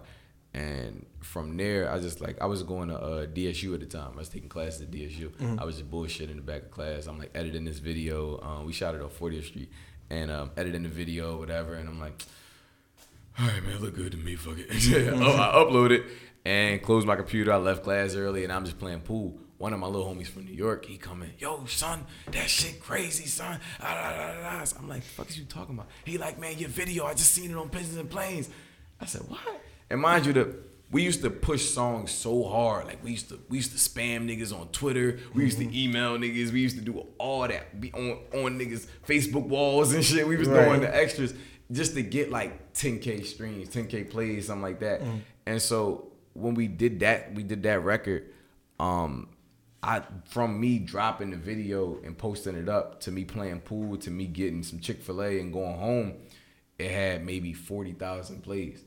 and 0.54 1.06
from 1.22 1.56
there 1.58 1.92
I 1.92 2.00
just 2.00 2.22
like 2.22 2.42
I 2.42 2.46
was 2.46 2.64
going 2.64 2.90
to 2.90 2.96
uh 2.98 3.26
DSU 3.28 3.74
at 3.76 3.80
the 3.80 3.86
time. 3.86 4.12
I 4.16 4.18
was 4.18 4.30
taking 4.30 4.50
classes 4.50 4.82
at 4.82 4.92
DSU. 4.92 5.30
Mhm. 5.32 5.60
I 5.60 5.66
was 5.66 5.76
just 5.78 5.90
bullshit 5.90 6.30
in 6.30 6.38
the 6.38 6.42
back 6.44 6.64
of 6.64 6.72
class. 6.72 7.08
I'm 7.08 7.18
like 7.20 7.32
editing 7.36 7.66
this 7.66 7.80
video. 7.80 8.40
Um 8.42 8.66
we 8.66 8.74
shot 8.74 8.96
it 8.96 9.02
on 9.02 9.10
40th 9.10 9.46
Street 9.46 9.70
and 10.10 10.30
um 10.32 10.52
editing 10.58 10.84
the 10.84 10.90
video 10.90 11.38
whatever 11.38 11.74
and 11.76 11.88
I'm 11.88 12.00
like 12.00 12.22
all 13.40 13.48
right, 13.48 13.64
man, 13.64 13.80
look 13.80 13.96
good 13.96 14.12
to 14.12 14.18
me. 14.18 14.36
Fuck 14.36 14.58
it. 14.58 14.68
oh, 15.14 15.36
I 15.38 15.56
upload 15.64 15.92
it 15.92 16.04
and 16.44 16.82
closed 16.82 17.08
my 17.08 17.16
computer. 17.16 17.54
I 17.54 17.58
left 17.58 17.84
class 17.84 18.14
early 18.16 18.44
and 18.44 18.52
I'm 18.52 18.66
just 18.66 18.78
playing 18.78 19.00
pool. 19.02 19.38
One 19.60 19.74
of 19.74 19.80
my 19.80 19.88
little 19.88 20.08
homies 20.12 20.28
from 20.28 20.46
New 20.46 20.54
York, 20.54 20.86
he 20.86 20.98
come 20.98 21.22
in, 21.22 21.32
yo, 21.38 21.66
son, 21.66 22.06
that 22.32 22.50
shit 22.50 22.80
crazy, 22.82 23.26
son. 23.28 23.60
Ah. 23.82 24.62
So 24.64 24.78
I'm 24.80 24.88
like, 24.88 25.04
fuck 25.04 25.30
is 25.30 25.38
you 25.38 25.44
talking 25.46 25.76
about? 25.76 25.90
He 26.06 26.18
like, 26.18 26.40
man, 26.40 26.58
your 26.58 26.70
video, 26.70 27.06
I 27.06 27.14
just 27.14 27.32
seen 27.34 27.52
it 27.52 27.58
on 27.58 27.70
Pigeons 27.70 27.98
and 27.98 28.10
Planes. 28.10 28.50
I 29.02 29.06
said, 29.06 29.22
what? 29.28 29.40
And 29.90 30.00
mind 30.02 30.26
you, 30.26 30.34
the 30.34 30.56
we 30.92 31.04
used 31.04 31.22
to 31.22 31.30
push 31.30 31.66
songs 31.70 32.10
so 32.10 32.44
hard. 32.46 32.86
Like 32.88 33.04
we 33.04 33.12
used 33.12 33.30
to 33.30 33.40
we 33.50 33.58
used 33.58 33.72
to 33.74 33.78
spam 33.78 34.28
niggas 34.28 34.58
on 34.58 34.70
Twitter. 34.70 35.20
We 35.36 35.44
used 35.44 35.60
Mm-hmm. 35.60 35.72
to 35.72 35.78
email 35.84 36.18
niggas. 36.18 36.52
We 36.52 36.62
used 36.62 36.78
to 36.78 36.82
do 36.84 37.06
all 37.18 37.48
that. 37.48 37.80
Be 37.82 37.92
on 37.94 38.18
on 38.34 38.58
niggas 38.60 38.88
Facebook 39.08 39.46
walls 39.48 39.94
and 39.94 40.04
shit. 40.04 40.26
We 40.28 40.38
was 40.38 40.48
Right. 40.48 40.66
doing 40.66 40.82
the 40.82 40.96
extras 40.96 41.34
just 41.72 41.94
to 41.96 42.02
get 42.02 42.32
like 42.32 42.74
10k 42.74 43.26
streams, 43.26 43.70
10k 43.70 44.10
plays, 44.10 44.48
something 44.48 44.64
like 44.64 44.80
that. 44.80 45.02
Mm. 45.02 45.20
And 45.46 45.62
so 45.62 46.12
when 46.34 46.54
we 46.56 46.68
did 46.68 47.02
that, 47.02 47.36
we 47.36 47.44
did 47.44 47.62
that 47.64 47.84
record. 47.84 48.32
Um, 48.80 49.28
I 49.82 50.02
from 50.26 50.60
me 50.60 50.80
dropping 50.80 51.32
the 51.32 51.38
video 51.38 52.00
and 52.04 52.18
posting 52.18 52.56
it 52.56 52.68
up 52.68 53.00
to 53.02 53.12
me 53.12 53.24
playing 53.24 53.62
pool 53.62 53.98
to 53.98 54.12
me 54.12 54.26
getting 54.26 54.64
some 54.64 54.80
Chick 54.80 55.02
Fil 55.02 55.24
A 55.24 55.40
and 55.40 55.54
going 55.54 55.78
home, 55.78 56.14
it 56.78 56.92
had 56.92 57.26
maybe 57.26 57.54
forty 57.54 57.94
thousand 57.94 58.44
plays. 58.44 58.84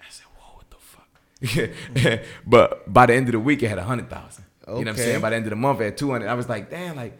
I 0.00 0.04
said, 0.08 0.26
"Whoa, 0.36 0.56
what 0.56 0.70
the 0.70 2.16
fuck?" 2.16 2.20
but 2.46 2.92
by 2.92 3.06
the 3.06 3.14
end 3.14 3.28
of 3.28 3.32
the 3.32 3.40
week, 3.40 3.62
it 3.62 3.68
had 3.68 3.78
a 3.78 3.84
hundred 3.84 4.10
thousand. 4.10 4.44
You 4.66 4.72
know 4.72 4.78
what 4.80 4.88
I'm 4.88 4.96
saying? 4.96 5.20
By 5.20 5.30
the 5.30 5.36
end 5.36 5.46
of 5.46 5.50
the 5.50 5.56
month, 5.56 5.80
it 5.80 5.84
had 5.84 5.96
two 5.96 6.10
hundred. 6.10 6.28
I 6.28 6.34
was 6.34 6.48
like, 6.48 6.70
"Damn, 6.70 6.96
like, 6.96 7.16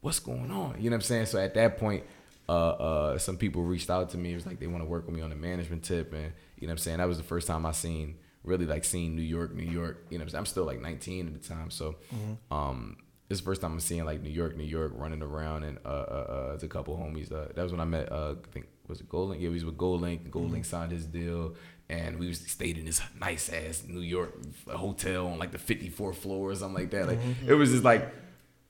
what's 0.00 0.18
going 0.18 0.50
on?" 0.50 0.76
You 0.78 0.90
know 0.90 0.94
what 0.94 1.02
I'm 1.02 1.02
saying? 1.02 1.26
So 1.26 1.38
at 1.38 1.54
that 1.54 1.78
point, 1.78 2.04
uh, 2.48 2.52
uh, 2.52 3.18
some 3.18 3.36
people 3.36 3.62
reached 3.62 3.88
out 3.90 4.10
to 4.10 4.18
me. 4.18 4.32
It 4.32 4.34
was 4.34 4.46
like 4.46 4.58
they 4.58 4.66
want 4.66 4.82
to 4.82 4.88
work 4.88 5.06
with 5.06 5.14
me 5.14 5.22
on 5.22 5.30
the 5.30 5.36
management 5.36 5.84
tip, 5.84 6.12
and 6.12 6.32
you 6.58 6.66
know 6.66 6.72
what 6.72 6.72
I'm 6.72 6.78
saying. 6.78 6.98
That 6.98 7.08
was 7.08 7.18
the 7.18 7.24
first 7.24 7.46
time 7.46 7.64
I 7.66 7.72
seen 7.72 8.16
really 8.44 8.66
like 8.66 8.84
seeing 8.84 9.14
New 9.16 9.22
York, 9.22 9.54
New 9.54 9.62
York. 9.70 10.06
You 10.10 10.18
know, 10.18 10.26
I'm, 10.34 10.46
still 10.46 10.64
like 10.64 10.80
19 10.80 11.26
at 11.28 11.40
the 11.40 11.48
time, 11.48 11.70
so 11.70 11.96
Mhm. 12.14 12.36
um, 12.56 12.96
it's 13.30 13.40
the 13.40 13.44
first 13.44 13.60
time 13.62 13.72
I'm 13.72 13.80
seeing 13.80 14.04
like 14.04 14.20
New 14.22 14.30
York, 14.30 14.56
New 14.56 14.64
York 14.64 14.92
running 14.94 15.22
around, 15.22 15.62
and 15.64 15.78
uh, 15.84 15.88
uh, 15.88 15.92
uh, 15.92 16.48
there's 16.50 16.62
a 16.64 16.68
couple 16.68 16.96
homies. 16.96 17.30
Uh, 17.32 17.48
that 17.54 17.62
was 17.62 17.72
when 17.72 17.80
I 17.80 17.84
met. 17.84 18.10
Uh, 18.12 18.34
I 18.42 18.50
think 18.52 18.66
was 18.88 19.00
it 19.00 19.08
GoldLink? 19.08 19.40
Yeah, 19.40 19.48
we 19.48 19.54
was 19.54 19.64
with 19.64 19.76
GoldLink. 19.78 20.30
Gold 20.30 20.50
Link 20.50 20.64
signed 20.64 20.92
his 20.92 21.06
deal. 21.06 21.54
And 21.88 22.18
we 22.18 22.26
was 22.28 22.38
stayed 22.38 22.78
in 22.78 22.86
this 22.86 23.02
nice 23.20 23.50
ass 23.52 23.84
New 23.86 24.00
York 24.00 24.32
hotel 24.66 25.26
on 25.26 25.38
like 25.38 25.52
the 25.52 25.58
54th 25.58 26.16
floor 26.16 26.50
or 26.50 26.54
something 26.54 26.80
like 26.82 26.90
that. 26.90 27.06
Like 27.06 27.20
Mhm. 27.20 27.48
it 27.48 27.54
was 27.54 27.70
just 27.70 27.84
like 27.84 28.08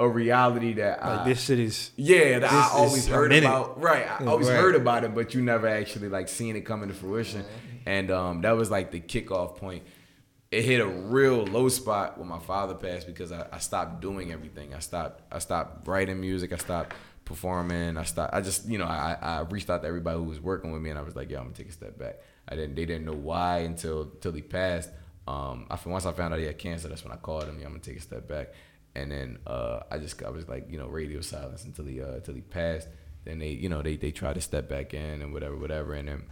a 0.00 0.08
reality 0.08 0.72
that 0.74 1.00
Like, 1.00 1.20
I, 1.20 1.24
this 1.28 1.42
shit 1.44 1.60
is- 1.60 1.92
yeah 1.96 2.40
that 2.40 2.52
I 2.52 2.70
always 2.72 3.06
heard 3.06 3.28
minute. 3.28 3.46
about. 3.46 3.80
Right, 3.80 4.06
I 4.10 4.24
Yeah. 4.24 4.28
always 4.30 4.48
Right. 4.48 4.56
heard 4.58 4.74
about 4.74 5.04
it, 5.04 5.14
but 5.14 5.34
you 5.34 5.40
never 5.40 5.68
actually 5.68 6.08
like 6.08 6.28
seen 6.28 6.56
it 6.56 6.62
come 6.62 6.82
into 6.82 6.94
fruition. 6.94 7.44
And 7.86 8.10
um, 8.10 8.42
that 8.42 8.52
was 8.52 8.70
like 8.70 8.90
the 8.90 9.00
kickoff 9.00 9.56
point. 9.56 9.82
It 10.50 10.64
hit 10.64 10.80
a 10.80 10.86
real 10.86 11.44
low 11.46 11.68
spot 11.68 12.18
when 12.18 12.28
my 12.28 12.38
father 12.38 12.74
passed 12.74 13.06
because 13.06 13.32
I, 13.32 13.46
I 13.50 13.58
stopped 13.58 14.02
doing 14.02 14.32
everything. 14.32 14.74
I 14.74 14.80
stopped 14.80 15.22
I 15.32 15.38
stopped 15.38 15.88
writing 15.88 16.20
music. 16.20 16.52
I 16.52 16.56
stopped 16.56 16.94
performing. 17.24 17.96
I 17.96 18.02
stopped. 18.04 18.34
I 18.34 18.42
just 18.42 18.68
you 18.68 18.76
know 18.76 18.84
I, 18.84 19.16
I 19.20 19.40
reached 19.40 19.70
out 19.70 19.82
to 19.82 19.88
everybody 19.88 20.18
who 20.18 20.24
was 20.24 20.40
working 20.40 20.70
with 20.72 20.82
me 20.82 20.90
and 20.90 20.98
I 20.98 21.02
was 21.02 21.16
like, 21.16 21.30
yeah, 21.30 21.38
I'm 21.38 21.44
gonna 21.44 21.56
take 21.56 21.70
a 21.70 21.72
step 21.72 21.98
back. 21.98 22.16
I 22.48 22.56
didn't. 22.56 22.74
They 22.74 22.84
didn't 22.84 23.06
know 23.06 23.14
why 23.14 23.58
until 23.60 24.02
until 24.02 24.32
he 24.32 24.42
passed. 24.42 24.90
Um, 25.26 25.66
I 25.70 25.78
once 25.86 26.04
I 26.04 26.12
found 26.12 26.34
out 26.34 26.40
he 26.40 26.46
had 26.46 26.58
cancer, 26.58 26.88
that's 26.88 27.04
when 27.04 27.12
I 27.12 27.16
called 27.16 27.44
him. 27.44 27.58
Yeah, 27.58 27.66
I'm 27.66 27.72
gonna 27.72 27.82
take 27.82 27.96
a 27.96 28.00
step 28.00 28.28
back. 28.28 28.48
And 28.94 29.10
then 29.10 29.38
uh, 29.46 29.80
I 29.90 29.98
just 29.98 30.22
I 30.22 30.28
was 30.28 30.48
like 30.48 30.70
you 30.70 30.76
know 30.76 30.88
radio 30.88 31.22
silence 31.22 31.64
until 31.64 31.86
he 31.86 32.02
uh, 32.02 32.14
until 32.14 32.34
he 32.34 32.42
passed. 32.42 32.88
Then 33.24 33.38
they 33.38 33.50
you 33.50 33.68
know 33.68 33.80
they 33.80 33.96
they 33.96 34.10
tried 34.10 34.34
to 34.34 34.40
step 34.40 34.68
back 34.68 34.92
in 34.92 35.22
and 35.22 35.32
whatever 35.32 35.56
whatever 35.56 35.94
and 35.94 36.08
then 36.08 36.24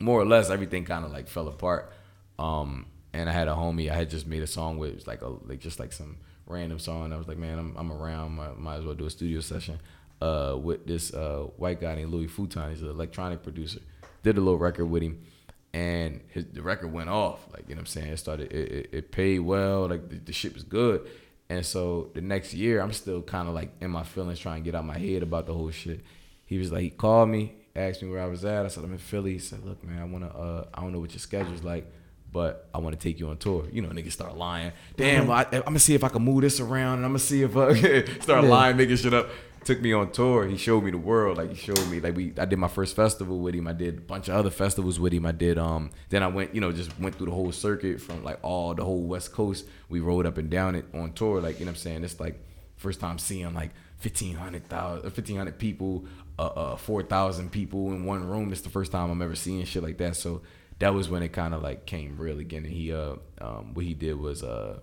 more 0.00 0.20
or 0.20 0.24
less 0.24 0.50
everything 0.50 0.84
kind 0.84 1.04
of 1.04 1.12
like 1.12 1.28
fell 1.28 1.46
apart. 1.48 1.92
Um, 2.38 2.86
and 3.12 3.28
I 3.28 3.32
had 3.32 3.48
a 3.48 3.52
homie 3.52 3.90
I 3.90 3.96
had 3.96 4.10
just 4.10 4.26
made 4.26 4.42
a 4.42 4.46
song 4.46 4.78
with 4.78 4.90
it 4.90 4.94
was 4.96 5.06
like 5.06 5.22
a 5.22 5.28
like 5.28 5.60
just 5.60 5.78
like 5.78 5.92
some 5.92 6.16
random 6.46 6.78
song. 6.78 7.12
I 7.12 7.16
was 7.16 7.28
like, 7.28 7.38
man, 7.38 7.58
I'm 7.58 7.76
I'm 7.76 7.92
around. 7.92 8.32
Might, 8.36 8.58
might 8.58 8.76
as 8.76 8.84
well 8.84 8.94
do 8.94 9.06
a 9.06 9.10
studio 9.10 9.40
session 9.40 9.78
uh, 10.20 10.56
with 10.60 10.86
this 10.86 11.12
uh, 11.14 11.46
white 11.56 11.80
guy 11.80 11.94
named 11.94 12.12
Louis 12.12 12.28
Futon. 12.28 12.70
He's 12.70 12.82
an 12.82 12.88
electronic 12.88 13.42
producer. 13.42 13.80
Did 14.22 14.36
a 14.36 14.40
little 14.40 14.58
record 14.58 14.86
with 14.86 15.02
him, 15.02 15.22
and 15.72 16.20
his 16.28 16.46
the 16.46 16.62
record 16.62 16.92
went 16.92 17.08
off. 17.08 17.46
Like 17.52 17.68
you 17.68 17.74
know 17.74 17.80
what 17.80 17.82
I'm 17.82 17.86
saying. 17.86 18.12
It 18.12 18.18
started. 18.18 18.52
It, 18.52 18.72
it, 18.72 18.90
it 18.92 19.12
paid 19.12 19.40
well. 19.40 19.88
Like 19.88 20.08
the, 20.08 20.16
the 20.16 20.32
shit 20.32 20.54
was 20.54 20.64
good. 20.64 21.08
And 21.48 21.66
so 21.66 22.10
the 22.14 22.20
next 22.20 22.54
year, 22.54 22.80
I'm 22.80 22.92
still 22.92 23.22
kind 23.22 23.48
of 23.48 23.54
like 23.54 23.72
in 23.80 23.90
my 23.90 24.04
feelings, 24.04 24.38
trying 24.38 24.62
to 24.62 24.64
get 24.64 24.76
out 24.76 24.84
my 24.84 24.96
head 24.96 25.24
about 25.24 25.46
the 25.46 25.52
whole 25.52 25.70
shit. 25.72 26.00
He 26.44 26.58
was 26.58 26.70
like, 26.70 26.82
he 26.82 26.90
called 26.90 27.28
me, 27.28 27.54
asked 27.76 28.02
me 28.02 28.10
where 28.10 28.20
I 28.22 28.26
was 28.26 28.44
at. 28.44 28.64
I 28.64 28.68
said, 28.68 28.84
I'm 28.84 28.92
in 28.92 28.98
Philly. 28.98 29.32
He 29.34 29.38
said, 29.38 29.64
look, 29.64 29.82
man, 29.84 30.00
I 30.00 30.04
wanna, 30.04 30.28
uh, 30.28 30.64
I 30.74 30.80
don't 30.80 30.92
know 30.92 31.00
what 31.00 31.12
your 31.12 31.18
schedule's 31.20 31.62
like, 31.62 31.86
but 32.32 32.68
I 32.74 32.78
want 32.78 32.98
to 32.98 33.00
take 33.08 33.18
you 33.20 33.28
on 33.28 33.36
tour. 33.38 33.66
You 33.72 33.82
know, 33.82 33.88
niggas 33.88 34.12
start 34.12 34.36
lying. 34.36 34.72
Damn, 34.96 35.26
Mhm. 35.26 35.30
I, 35.52 35.56
I'm 35.56 35.62
gonna 35.62 35.78
see 35.78 35.94
if 35.94 36.04
I 36.04 36.08
can 36.08 36.22
move 36.22 36.42
this 36.42 36.60
around, 36.60 36.96
and 36.98 37.04
I'm 37.04 37.10
gonna 37.12 37.18
see 37.20 37.42
if 37.42 37.56
I 37.56 37.74
start 38.20 38.44
Yeah. 38.44 38.50
lying, 38.50 38.76
making 38.76 38.96
shit 38.96 39.14
up. 39.14 39.28
Took 39.62 39.82
me 39.82 39.92
on 39.92 40.10
tour. 40.10 40.46
He 40.46 40.56
showed 40.56 40.82
me 40.84 40.90
the 40.90 40.96
world. 40.96 41.36
Like 41.36 41.50
he 41.50 41.54
showed 41.54 41.86
me, 41.90 42.00
like 42.00 42.16
we, 42.16 42.32
I 42.38 42.46
did 42.46 42.58
my 42.58 42.66
first 42.66 42.96
festival 42.96 43.40
with 43.40 43.54
him. 43.54 43.68
I 43.68 43.74
did 43.74 43.98
a 43.98 44.00
bunch 44.00 44.28
of 44.28 44.34
other 44.36 44.48
festivals 44.48 44.98
with 44.98 45.12
him. 45.12 45.26
I 45.26 45.32
did, 45.32 45.58
um, 45.58 45.90
then 46.08 46.22
I 46.22 46.28
went, 46.28 46.54
you 46.54 46.62
know, 46.62 46.72
just 46.72 46.98
went 46.98 47.16
through 47.16 47.26
the 47.26 47.32
whole 47.32 47.52
circuit 47.52 48.00
from 48.00 48.24
like 48.24 48.38
all 48.42 48.72
the 48.74 48.82
whole 48.84 49.02
West 49.02 49.32
Coast. 49.32 49.66
We 49.90 50.00
rode 50.00 50.24
up 50.24 50.38
and 50.38 50.48
down 50.48 50.76
it 50.76 50.86
on 50.94 51.12
tour. 51.12 51.42
Like 51.42 51.58
you 51.60 51.66
know, 51.66 51.72
what 51.72 51.76
I'm 51.76 51.82
saying 51.82 52.04
it's 52.04 52.18
like 52.18 52.40
first 52.76 53.00
time 53.00 53.18
seeing 53.18 53.52
like 53.52 53.72
1,500, 54.02 54.62
1,500 54.70 55.58
people, 55.58 56.06
uh, 56.40 56.72
uh, 56.72 56.76
4,000 56.76 57.50
people 57.52 57.92
in 57.92 58.04
one 58.04 58.26
room. 58.26 58.50
It's 58.50 58.62
the 58.62 58.70
first 58.70 58.92
time 58.92 59.10
I'm 59.10 59.20
ever 59.20 59.34
seeing 59.34 59.64
shit 59.64 59.82
like 59.82 59.98
that. 59.98 60.16
So 60.16 60.40
that 60.78 60.94
was 60.94 61.10
when 61.10 61.22
it 61.22 61.34
kind 61.34 61.52
of 61.52 61.62
like 61.62 61.84
came 61.84 62.16
real 62.16 62.38
again. 62.38 62.64
And 62.64 62.72
he, 62.72 62.92
uh, 62.92 63.16
um, 63.40 63.74
what 63.74 63.84
he 63.84 63.92
did 63.92 64.18
was, 64.18 64.42
uh, 64.42 64.80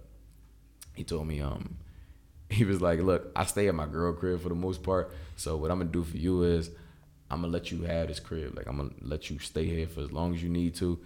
he 0.94 1.04
told 1.04 1.28
me, 1.28 1.42
um, 1.42 1.78
he 2.50 2.64
was 2.64 2.80
like, 2.80 3.00
look, 3.00 3.32
I 3.36 3.46
stay 3.46 3.68
at 3.68 3.76
my 3.76 3.88
girl 3.88 4.14
crib 4.14 4.42
for 4.42 4.50
the 4.50 4.56
most 4.56 4.84
part. 4.84 5.12
So 5.36 5.58
what 5.58 5.72
I'm 5.72 5.80
gonna 5.80 5.92
do 5.92 6.04
for 6.04 6.18
you 6.18 6.44
is, 6.44 6.70
I'm 7.30 7.42
gonna 7.42 7.52
let 7.52 7.72
you 7.72 7.82
have 7.82 8.08
this 8.08 8.20
crib. 8.20 8.56
Like 8.56 8.68
I'm 8.68 8.78
gonna 8.78 8.92
let 9.02 9.30
you 9.30 9.40
stay 9.40 9.66
here 9.66 9.88
for 9.88 10.02
as 10.02 10.12
long 10.12 10.34
as 10.34 10.42
you 10.42 10.50
need 10.50 10.76
to. 10.76 11.00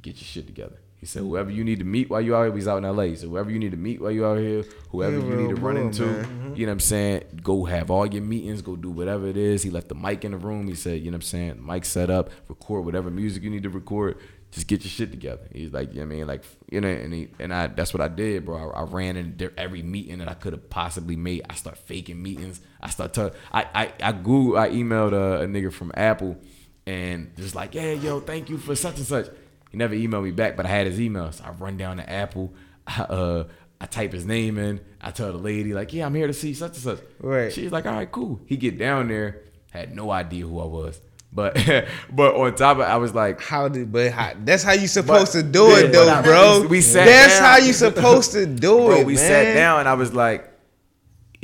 Get 0.00 0.16
your 0.16 0.24
shit 0.24 0.46
together. 0.46 0.78
He 1.04 1.08
said, 1.08 1.20
whoever 1.20 1.50
you 1.50 1.64
need 1.64 1.80
to 1.80 1.84
meet 1.84 2.08
while 2.08 2.22
you 2.22 2.34
out 2.34 2.44
here, 2.44 2.54
he's 2.54 2.66
out 2.66 2.82
in 2.82 2.96
LA. 2.96 3.02
He 3.02 3.16
said, 3.16 3.28
whoever 3.28 3.50
you 3.50 3.58
need 3.58 3.72
to 3.72 3.76
meet 3.76 4.00
while 4.00 4.10
you 4.10 4.24
out 4.24 4.38
here, 4.38 4.64
whoever 4.88 5.18
Yeah, 5.18 5.24
you 5.26 5.36
need 5.36 5.48
to 5.54 5.60
run 5.60 5.74
bro, 5.74 5.82
into, 5.84 6.06
man. 6.06 6.54
you 6.56 6.64
know 6.64 6.70
what 6.70 6.72
I'm 6.76 6.80
saying? 6.80 7.24
Go 7.42 7.64
have 7.66 7.90
all 7.90 8.06
your 8.06 8.22
meetings, 8.22 8.62
go 8.62 8.74
do 8.74 8.88
whatever 8.90 9.26
it 9.26 9.36
is. 9.36 9.62
He 9.62 9.68
left 9.68 9.90
the 9.90 9.94
mic 9.94 10.24
in 10.24 10.32
the 10.32 10.38
room. 10.38 10.66
He 10.66 10.74
said, 10.74 11.00
you 11.00 11.10
know 11.10 11.16
what 11.16 11.24
I'm 11.24 11.28
saying? 11.28 11.66
Mic 11.66 11.84
set 11.84 12.08
up, 12.08 12.30
record 12.48 12.86
whatever 12.86 13.10
music 13.10 13.42
you 13.42 13.50
need 13.50 13.64
to 13.64 13.68
record. 13.68 14.16
Just 14.50 14.66
get 14.66 14.82
your 14.82 14.88
shit 14.88 15.10
together. 15.10 15.46
He's 15.52 15.74
like, 15.74 15.92
you 15.92 16.00
know 16.00 16.06
what 16.06 16.14
I 16.14 16.16
mean? 16.16 16.26
Like, 16.26 16.44
you 16.70 16.80
know, 16.80 16.88
and 16.88 17.12
he, 17.12 17.28
and 17.38 17.52
I, 17.52 17.66
that's 17.66 17.92
what 17.92 18.00
I 18.00 18.08
did, 18.08 18.46
bro. 18.46 18.70
I, 18.70 18.80
I 18.80 18.82
ran 18.84 19.18
in 19.18 19.36
there 19.36 19.52
every 19.58 19.82
meeting 19.82 20.20
that 20.20 20.28
I 20.30 20.34
could 20.34 20.54
have 20.54 20.70
possibly 20.70 21.16
made. 21.16 21.42
I 21.50 21.54
start 21.56 21.76
faking 21.76 22.22
meetings. 22.22 22.62
I 22.80 22.88
start 22.88 23.12
to, 23.14 23.34
I, 23.52 23.66
I, 23.74 23.92
I 24.02 24.12
Googled, 24.14 24.58
I 24.58 24.70
emailed 24.70 25.12
a, 25.12 25.42
a 25.42 25.46
nigga 25.46 25.70
from 25.70 25.92
Apple 25.94 26.38
and 26.86 27.36
just 27.36 27.54
like, 27.54 27.74
yeah, 27.74 27.92
yo, 27.92 28.20
thank 28.20 28.48
you 28.48 28.56
for 28.56 28.74
such 28.74 28.96
and 28.96 29.06
such. 29.06 29.26
He 29.74 29.78
never 29.78 29.96
emailed 29.96 30.22
me 30.22 30.30
back, 30.30 30.56
but 30.56 30.66
I 30.66 30.68
had 30.68 30.86
his 30.86 31.00
email. 31.00 31.32
So 31.32 31.42
I 31.44 31.50
run 31.50 31.76
down 31.76 31.96
to 31.96 32.08
Apple. 32.08 32.54
I, 32.86 33.00
uh, 33.02 33.44
I 33.80 33.86
type 33.86 34.12
his 34.12 34.24
name 34.24 34.56
in. 34.56 34.78
I 35.00 35.10
tell 35.10 35.32
the 35.32 35.38
lady, 35.38 35.74
like, 35.74 35.92
yeah, 35.92 36.06
I'm 36.06 36.14
here 36.14 36.28
to 36.28 36.32
see 36.32 36.54
such 36.54 36.74
and 36.74 36.76
such. 36.78 36.98
Right. 37.18 37.52
She's 37.52 37.72
like, 37.72 37.84
all 37.86 37.92
right, 37.94 38.10
cool. 38.10 38.40
He 38.46 38.56
get 38.56 38.78
down 38.78 39.08
there, 39.08 39.42
had 39.72 39.96
no 39.96 40.12
idea 40.12 40.46
who 40.46 40.60
I 40.60 40.64
was. 40.66 41.00
But 41.32 41.54
but 42.12 42.36
on 42.36 42.54
top 42.54 42.76
of 42.76 42.82
it, 42.82 42.86
I 42.86 42.98
was 42.98 43.12
like, 43.16 43.40
how 43.40 43.66
did 43.66 43.90
but 43.90 44.12
how, 44.12 44.32
that's 44.38 44.62
how 44.62 44.74
you 44.74 44.86
supposed 44.86 45.32
But- 45.32 45.42
to 45.42 45.42
do 45.42 45.64
yeah, 45.70 45.78
it 45.78 45.92
though, 45.92 46.08
I- 46.08 46.22
bro. 46.22 46.60
we- 46.60 46.66
we 46.68 46.80
sat 46.80 47.06
that's 47.06 47.40
down. 47.40 47.50
how 47.50 47.56
you 47.58 47.72
supposed 47.72 48.30
to 48.32 48.46
do 48.46 48.76
Bro, 48.76 48.90
it. 49.00 49.06
we 49.06 49.16
man. 49.16 49.28
sat 49.28 49.54
down 49.54 49.80
and 49.80 49.88
I 49.88 49.94
was 49.94 50.14
like, 50.14 50.48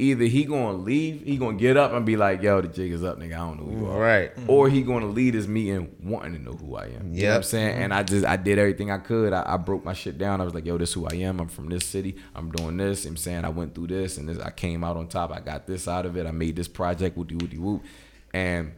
either 0.00 0.24
he 0.24 0.44
gonna 0.44 0.72
leave, 0.72 1.22
he 1.22 1.36
gonna 1.36 1.56
get 1.56 1.76
up 1.76 1.92
and 1.92 2.04
be 2.04 2.16
like, 2.16 2.42
yo, 2.42 2.60
the 2.60 2.68
jig 2.68 2.92
is 2.92 3.04
up, 3.04 3.18
nigga. 3.18 3.34
I 3.34 3.38
don't 3.38 3.60
know 3.60 3.66
who 3.66 3.84
you 3.84 3.90
are. 3.90 3.98
Right. 3.98 4.34
Mm-hmm. 4.34 4.50
Or 4.50 4.68
he 4.68 4.82
gonna 4.82 5.06
lead 5.06 5.34
his 5.34 5.46
meeting 5.46 5.94
wanting 6.02 6.34
to 6.34 6.38
know 6.38 6.52
who 6.52 6.76
I 6.76 6.86
am. 6.86 7.12
You 7.12 7.22
know 7.22 7.28
what 7.30 7.36
I'm 7.36 7.42
saying? 7.42 7.82
And 7.82 7.94
I 7.94 8.02
just 8.02 8.26
I 8.26 8.36
did 8.36 8.58
everything 8.58 8.90
I 8.90 8.98
could. 8.98 9.32
I, 9.32 9.44
I 9.46 9.56
broke 9.56 9.84
my 9.84 9.92
shit 9.92 10.18
down. 10.18 10.40
I 10.40 10.44
was 10.44 10.54
like, 10.54 10.66
yo, 10.66 10.78
this 10.78 10.92
who 10.92 11.06
I 11.06 11.14
am. 11.16 11.40
I'm 11.40 11.48
from 11.48 11.68
this 11.68 11.86
city. 11.86 12.16
I'm 12.34 12.50
doing 12.50 12.76
this. 12.76 13.04
You 13.04 13.10
know 13.10 13.12
what 13.12 13.12
I'm 13.12 13.16
saying 13.18 13.44
I 13.44 13.50
went 13.50 13.74
through 13.74 13.88
this 13.88 14.16
and 14.16 14.28
this 14.28 14.38
I 14.38 14.50
came 14.50 14.82
out 14.82 14.96
on 14.96 15.08
top. 15.08 15.30
I 15.32 15.40
got 15.40 15.66
this 15.66 15.86
out 15.86 16.06
of 16.06 16.16
it. 16.16 16.26
I 16.26 16.30
made 16.30 16.56
this 16.56 16.68
project, 16.68 17.16
woody 17.16 17.36
woody 17.36 17.58
whoop. 17.58 17.84
And 18.32 18.72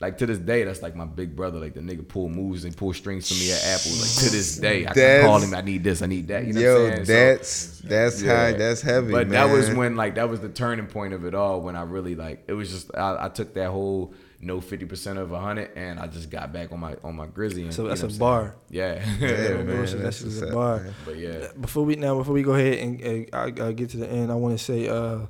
like 0.00 0.18
to 0.18 0.26
this 0.26 0.38
day, 0.38 0.64
that's 0.64 0.82
like 0.82 0.96
my 0.96 1.04
big 1.04 1.34
brother. 1.36 1.58
Like 1.58 1.74
the 1.74 1.80
nigga 1.80 2.06
pull 2.06 2.28
moves 2.28 2.64
and 2.64 2.76
pull 2.76 2.92
strings 2.92 3.28
for 3.28 3.34
me 3.34 3.52
at 3.52 3.64
Apple. 3.64 3.92
Like 3.92 4.10
to 4.24 4.30
this 4.30 4.58
day, 4.58 4.86
I 4.86 4.92
can 4.92 5.22
call 5.24 5.38
him. 5.38 5.54
I 5.54 5.60
need 5.60 5.84
this. 5.84 6.02
I 6.02 6.06
need 6.06 6.28
that. 6.28 6.44
You 6.46 6.52
know 6.52 6.60
Yo, 6.60 6.82
what 6.84 6.92
I'm 6.92 7.04
saying? 7.04 7.06
So- 7.06 7.12
that's 7.12 7.78
that's 7.80 8.22
high. 8.22 8.52
That's 8.52 8.82
heavy. 8.82 9.12
but 9.12 9.28
that 9.30 9.50
was 9.50 9.70
when 9.70 9.96
like 9.96 10.16
that 10.16 10.28
was 10.28 10.40
the 10.40 10.48
turning 10.48 10.86
point 10.86 11.14
of 11.14 11.24
it 11.24 11.34
all. 11.34 11.60
When 11.60 11.76
I 11.76 11.82
really 11.82 12.14
like 12.16 12.44
it 12.48 12.52
was 12.54 12.70
just 12.70 12.90
I, 12.96 13.26
I 13.26 13.28
took 13.28 13.54
that 13.54 13.70
whole 13.70 14.12
no 14.40 14.60
fifty 14.60 14.84
percent 14.84 15.18
of 15.18 15.32
a 15.32 15.38
hundred 15.40 15.70
and 15.74 15.98
I 15.98 16.06
just 16.06 16.28
got 16.28 16.52
back 16.52 16.70
on 16.72 16.80
my 16.80 16.96
on 17.02 17.14
my 17.16 17.26
grizzly. 17.26 17.62
And, 17.62 17.72
So 17.72 17.84
you 17.84 17.88
that's 17.88 18.02
know 18.02 18.08
a 18.08 18.18
bar. 18.18 18.56
Yeah, 18.68 19.02
Yeah, 19.20 19.28
man, 19.62 19.86
so 19.86 19.96
that's 19.98 20.20
just 20.20 20.42
a 20.42 20.48
bar. 20.48 20.86
But 21.06 21.16
yeah, 21.16 21.46
Before 21.58 21.82
we 21.84 21.96
now, 21.96 22.16
before 22.18 22.34
we 22.34 22.42
go 22.42 22.54
ahead 22.54 22.78
and 22.78 23.32
uh, 23.32 23.36
I, 23.36 23.68
I 23.68 23.72
get 23.72 23.90
to 23.90 23.96
the 23.96 24.08
end, 24.10 24.30
I 24.30 24.34
want 24.34 24.58
to 24.58 24.62
say, 24.62 24.86
uh, 24.88 25.20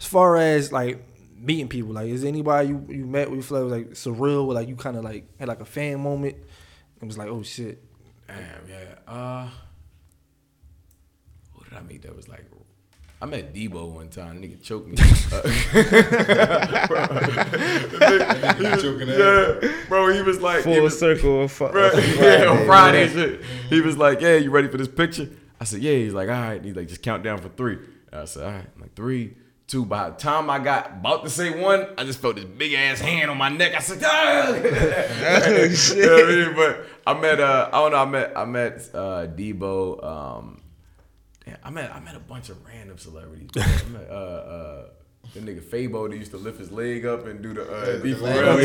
as 0.00 0.06
far 0.06 0.38
as 0.38 0.72
like 0.72 1.04
meeting 1.44 1.68
people, 1.68 1.92
like 1.92 2.08
is 2.08 2.24
anybody 2.24 2.68
you, 2.68 2.86
you 2.88 3.06
met 3.06 3.30
with 3.30 3.38
you 3.38 3.42
feel 3.42 3.66
like 3.66 3.86
was 3.88 4.06
like 4.08 4.16
surreal, 4.16 4.46
where 4.46 4.54
like 4.54 4.68
you 4.68 4.76
kind 4.76 4.96
of 4.96 5.04
like 5.04 5.26
had 5.38 5.48
like 5.48 5.60
a 5.60 5.64
fan 5.64 6.00
moment, 6.00 6.36
and 7.00 7.08
was 7.08 7.18
like, 7.18 7.28
oh 7.28 7.42
shit. 7.42 7.82
Damn, 8.26 8.68
yeah. 8.68 9.12
Uh, 9.12 9.48
who 11.52 11.64
did 11.64 11.74
I 11.74 11.82
meet 11.82 12.02
that 12.02 12.16
was 12.16 12.28
like? 12.28 12.44
I 13.22 13.26
met 13.26 13.54
Debo 13.54 13.90
one 13.90 14.08
time. 14.08 14.42
Nigga 14.42 14.62
choked 14.62 14.86
me. 14.86 14.96
Nigga 14.96 15.22
choking 18.82 19.08
yeah, 19.08 19.86
bro. 19.88 20.12
He 20.12 20.20
was 20.20 20.42
like, 20.42 20.62
Full 20.62 20.82
was, 20.82 20.98
circle 20.98 21.44
of 21.44 21.52
fu- 21.52 21.68
bro, 21.68 21.88
of 21.88 21.94
yeah, 21.94 22.14
Friday, 22.16 22.46
on 22.46 22.66
Friday 22.66 23.06
man. 23.06 23.14
shit. 23.14 23.40
He 23.70 23.80
was 23.80 23.96
like, 23.96 24.20
yeah, 24.20 24.36
you 24.36 24.50
ready 24.50 24.68
for 24.68 24.76
this 24.76 24.88
picture? 24.88 25.30
I 25.58 25.64
said, 25.64 25.80
yeah. 25.80 25.94
He's 25.94 26.12
like, 26.12 26.28
all 26.28 26.34
right. 26.34 26.62
He's 26.62 26.76
like, 26.76 26.88
just 26.88 27.02
count 27.02 27.22
down 27.22 27.38
for 27.38 27.48
three. 27.48 27.78
I 28.12 28.26
said, 28.26 28.42
all 28.44 28.50
right. 28.52 28.66
I'm 28.74 28.82
like 28.82 28.94
three, 28.94 29.34
two. 29.66 29.84
By 29.84 30.10
the 30.10 30.16
time 30.16 30.50
I 30.50 30.58
got 30.58 30.90
about 30.92 31.24
to 31.24 31.30
say 31.30 31.60
one, 31.60 31.86
I 31.98 32.04
just 32.04 32.20
felt 32.20 32.36
this 32.36 32.44
big 32.44 32.72
ass 32.74 33.00
hand 33.00 33.30
on 33.30 33.38
my 33.38 33.48
neck. 33.48 33.74
I 33.74 33.78
said, 33.80 34.02
ah! 34.04 34.44
Oh, 34.48 34.54
You 34.54 36.06
know 36.06 36.14
what 36.14 36.24
I 36.24 36.28
mean? 36.28 36.54
But 36.56 36.86
I 37.06 37.14
met, 37.20 37.40
uh, 37.40 37.68
I 37.72 37.78
don't 37.78 37.92
know. 37.92 37.98
I 37.98 38.04
met, 38.06 38.32
I 38.36 38.44
met 38.44 38.90
uh, 38.94 39.26
Debo. 39.26 40.04
Um, 40.04 40.60
damn, 41.44 41.56
I 41.62 41.70
met, 41.70 41.94
I 41.94 42.00
met 42.00 42.16
a 42.16 42.20
bunch 42.20 42.48
of 42.48 42.64
random 42.66 42.98
celebrities. 42.98 43.50
I 43.56 43.88
met, 43.90 44.08
uh, 44.10 44.14
uh, 44.14 44.86
the 45.32 45.40
nigga 45.40 45.60
Fabo 45.62 46.08
that 46.08 46.16
used 46.16 46.30
to 46.32 46.36
lift 46.36 46.58
his 46.58 46.70
leg 46.70 47.04
up 47.06 47.26
and 47.26 47.42
do 47.42 47.54
the 47.54 47.62
uh, 47.68 47.96
D 48.02 48.14
for 48.14 48.24
leg 48.24 48.40
real. 48.40 48.50
up. 48.50 48.60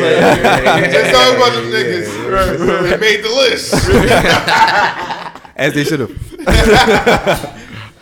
Just 0.92 1.12
talking 1.16 1.36
about 1.38 1.54
them 1.54 1.66
niggas. 1.72 2.90
They 2.90 2.98
made 2.98 3.24
the 3.24 3.30
list. 3.30 3.74
As 5.56 5.74
they 5.74 5.84
should 5.84 6.02
have. 6.02 6.12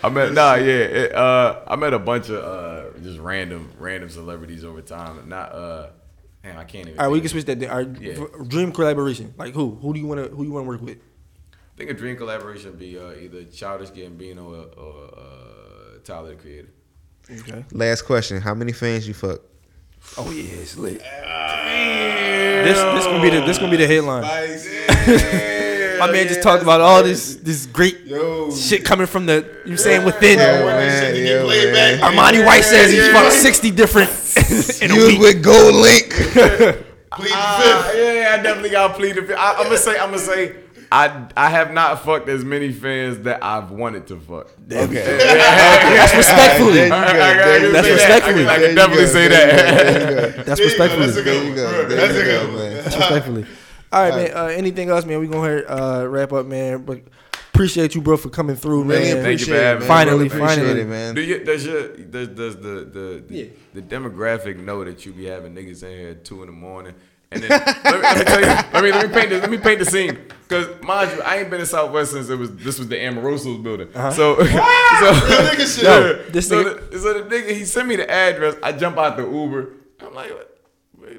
I 0.04 0.10
met 0.10 0.34
nah, 0.34 0.56
yeah. 0.56 0.74
It, 0.74 1.16
uh, 1.16 1.62
I 1.68 1.76
met 1.76 1.94
a 1.94 2.00
bunch 2.00 2.30
of 2.30 2.44
uh, 2.44 2.77
just 3.04 3.20
random, 3.20 3.72
random 3.78 4.10
celebrities 4.10 4.64
over 4.64 4.82
time. 4.82 5.28
Not 5.30 5.52
uh, 5.54 5.88
man, 6.44 6.58
I 6.58 6.64
can't 6.64 6.88
even. 6.88 7.00
All 7.00 7.08
right, 7.08 7.12
we 7.14 7.20
can 7.20 7.30
switch 7.30 7.46
that. 7.46 7.64
Our 7.64 7.82
Yeah. 7.84 8.26
dream 8.48 8.72
collaboration. 8.72 9.34
Like 9.38 9.54
who? 9.54 9.76
Who 9.82 9.94
do 9.94 10.00
you 10.00 10.08
want 10.08 10.24
to? 10.24 10.36
Who 10.36 10.44
you 10.44 10.52
want 10.52 10.66
to 10.66 10.70
work 10.70 10.82
with? 10.82 10.98
I 11.54 11.78
think 11.78 11.92
a 11.92 11.94
dream 11.94 12.16
collaboration 12.18 12.72
would 12.72 12.80
be 12.80 12.98
uh, 12.98 13.12
either 13.12 13.44
Childish 13.46 13.90
Gambino 13.92 14.46
or, 14.48 14.80
or 14.84 15.14
uh, 15.16 16.00
Tyler 16.04 16.30
the 16.30 16.36
Creator. 16.36 16.70
Okay. 17.30 17.66
Last 17.72 18.04
question: 18.04 18.42
How 18.42 18.54
many 18.56 18.72
fans 18.72 19.08
you 19.08 19.14
fuck? 19.14 19.42
Oh 20.18 20.32
yeah, 20.32 20.44
it's 20.62 20.78
lit. 20.78 21.00
This 21.00 22.78
this 22.78 23.06
gonna 23.06 23.22
be 23.22 23.30
the 23.30 23.42
this 23.46 23.58
gonna 23.58 23.72
be 23.72 23.78
the 23.78 23.88
headline. 23.88 24.24
My 26.00 26.12
man 26.12 26.28
just 26.28 26.42
talked 26.42 26.64
about 26.64 26.82
all 26.82 27.04
this 27.04 27.36
this 27.38 27.66
great 27.66 27.98
shit 28.56 28.84
coming 28.86 29.08
from 29.08 29.26
the 29.26 29.36
you 29.36 29.42
know 29.42 29.72
what 29.72 29.80
saying 29.80 30.06
within. 30.06 30.38
man, 30.38 31.16
yo, 31.16 31.48
man. 31.48 32.00
Armani 32.00 32.46
White 32.46 32.64
says 32.64 32.92
he's 32.92 33.08
fucked 33.10 33.34
sixty 33.34 33.72
different 33.72 34.10
in 34.82 34.90
You 34.94 35.02
was 35.02 35.08
week. 35.14 35.20
with 35.20 35.44
GoldLink. 35.44 36.84
Plead 37.18 37.30
the 37.30 37.34
Ah, 37.34 37.92
yeah, 37.94 38.36
I 38.38 38.44
definitely 38.44 38.70
got 38.70 38.96
plead 38.96 39.16
the 39.16 39.22
fifth. 39.24 39.38
I, 39.40 39.54
I'm 39.54 39.64
gonna 39.64 39.78
say, 39.78 39.98
I'm 39.98 40.10
gonna 40.12 40.20
say, 40.20 40.56
I 40.92 41.28
I 41.36 41.50
have 41.50 41.72
not 41.74 42.04
fucked 42.04 42.28
as 42.30 42.44
many 42.46 42.72
fans 42.72 43.20
that 43.20 43.44
I've 43.44 43.72
wanted 43.72 44.06
to 44.08 44.18
fuck. 44.20 44.52
Okay. 44.72 45.18
That's 45.18 46.14
respectfully. 46.16 46.74
There 46.74 46.86
you 46.86 46.90
go. 47.64 47.72
That's 47.72 47.88
go. 47.88 47.94
respectfully. 47.94 48.48
I 48.48 48.54
can 48.54 48.62
There 48.62 48.70
you 48.70 48.76
definitely 48.76 49.06
go. 49.06 49.12
say 49.12 49.28
There 49.30 49.48
that. 49.48 49.56
go. 49.56 49.84
There 49.84 49.94
you 49.94 50.36
go. 50.38 50.44
That's 50.44 50.60
There 50.60 50.70
you 50.70 50.78
go. 50.78 50.86
respectfully. 50.86 51.06
That's 51.08 51.18
a 51.18 51.24
good 51.24 51.44
you 51.44 51.50
one. 51.50 51.90
That's 51.90 52.18
a 52.18 52.24
good 52.24 52.48
one. 52.50 52.58
man. 52.58 52.86
Respectfully. 52.86 53.46
All 53.92 54.10
right, 54.10 54.16
man. 54.16 54.38
Uh, 54.38 54.46
anything 54.48 54.90
else, 54.90 55.06
man? 55.06 55.20
We 55.20 55.28
gonna 55.28 55.48
hear, 55.48 55.66
uh, 55.68 56.06
wrap 56.06 56.34
up, 56.34 56.46
man. 56.46 56.84
But 56.84 57.02
appreciate 57.54 57.96
you, 57.96 58.02
bro, 58.02 58.18
for 58.18 58.30
coming 58.30 58.56
through, 58.56 58.84
Really 58.84 59.14
man. 59.14 59.24
Thank 59.24 59.40
you 59.40 59.46
for 59.48 59.54
appreciate 59.54 59.56
it, 59.56 59.64
having 59.64 59.80
man. 59.80 59.80
me. 59.80 59.88
Finally, 59.88 60.28
Really 60.30 60.40
finally. 60.48 60.82
it, 60.82 60.88
man. 60.88 61.16
Do 61.16 61.22
you 61.22 61.44
does 61.44 61.66
your 61.66 61.96
does 61.98 62.28
does 62.30 62.56
the 62.58 62.62
the 62.92 63.24
the, 63.28 63.34
Yeah. 63.36 63.46
the 63.74 63.82
demographic 63.82 64.58
know 64.58 64.84
that 64.84 65.06
you 65.06 65.14
be 65.14 65.26
having 65.26 65.56
niggas 65.56 65.84
in 65.84 65.90
here 65.98 66.10
at 66.10 66.26
two 66.26 66.42
in 66.42 66.48
the 66.48 66.54
morning? 66.54 66.94
And 67.30 67.44
then 67.44 67.50
let, 67.84 67.84
me, 67.84 68.02
let 68.02 68.18
me 68.18 68.24
tell 68.24 68.40
you, 68.40 68.46
let 68.46 68.84
me 68.84 68.92
let 68.92 69.08
me 69.10 69.14
paint 69.14 69.30
this, 69.30 69.42
let 69.42 69.52
me 69.52 69.58
paint 69.58 69.80
the 69.80 69.86
scene. 69.86 70.18
Cause 70.48 70.68
mind 70.82 71.12
you, 71.12 71.22
I 71.24 71.38
ain't 71.40 71.50
been 71.50 71.60
in 71.60 71.66
Southwest 71.66 72.12
since 72.12 72.30
it 72.30 72.38
was 72.38 72.56
this 72.56 72.80
was 72.80 72.88
the 72.88 72.96
Amoroso's 72.96 73.62
building. 73.62 73.90
So 73.94 74.12
so, 74.12 74.44
nigga 74.44 75.76
shit. 75.76 75.84
Yo, 75.84 76.24
this 76.30 76.48
so, 76.48 76.64
nigga- 76.64 76.90
the, 76.92 77.00
so 77.00 77.22
the 77.22 77.36
nigga 77.36 77.50
he 77.56 77.66
sent 77.66 77.88
me 77.88 77.96
the 77.98 78.10
address. 78.10 78.56
I 78.64 78.72
jump 78.72 78.98
out 78.98 79.18
the 79.18 79.24
Uber. 79.24 79.70
I'm 80.02 80.14
like, 80.14 80.30
what? 80.32 80.57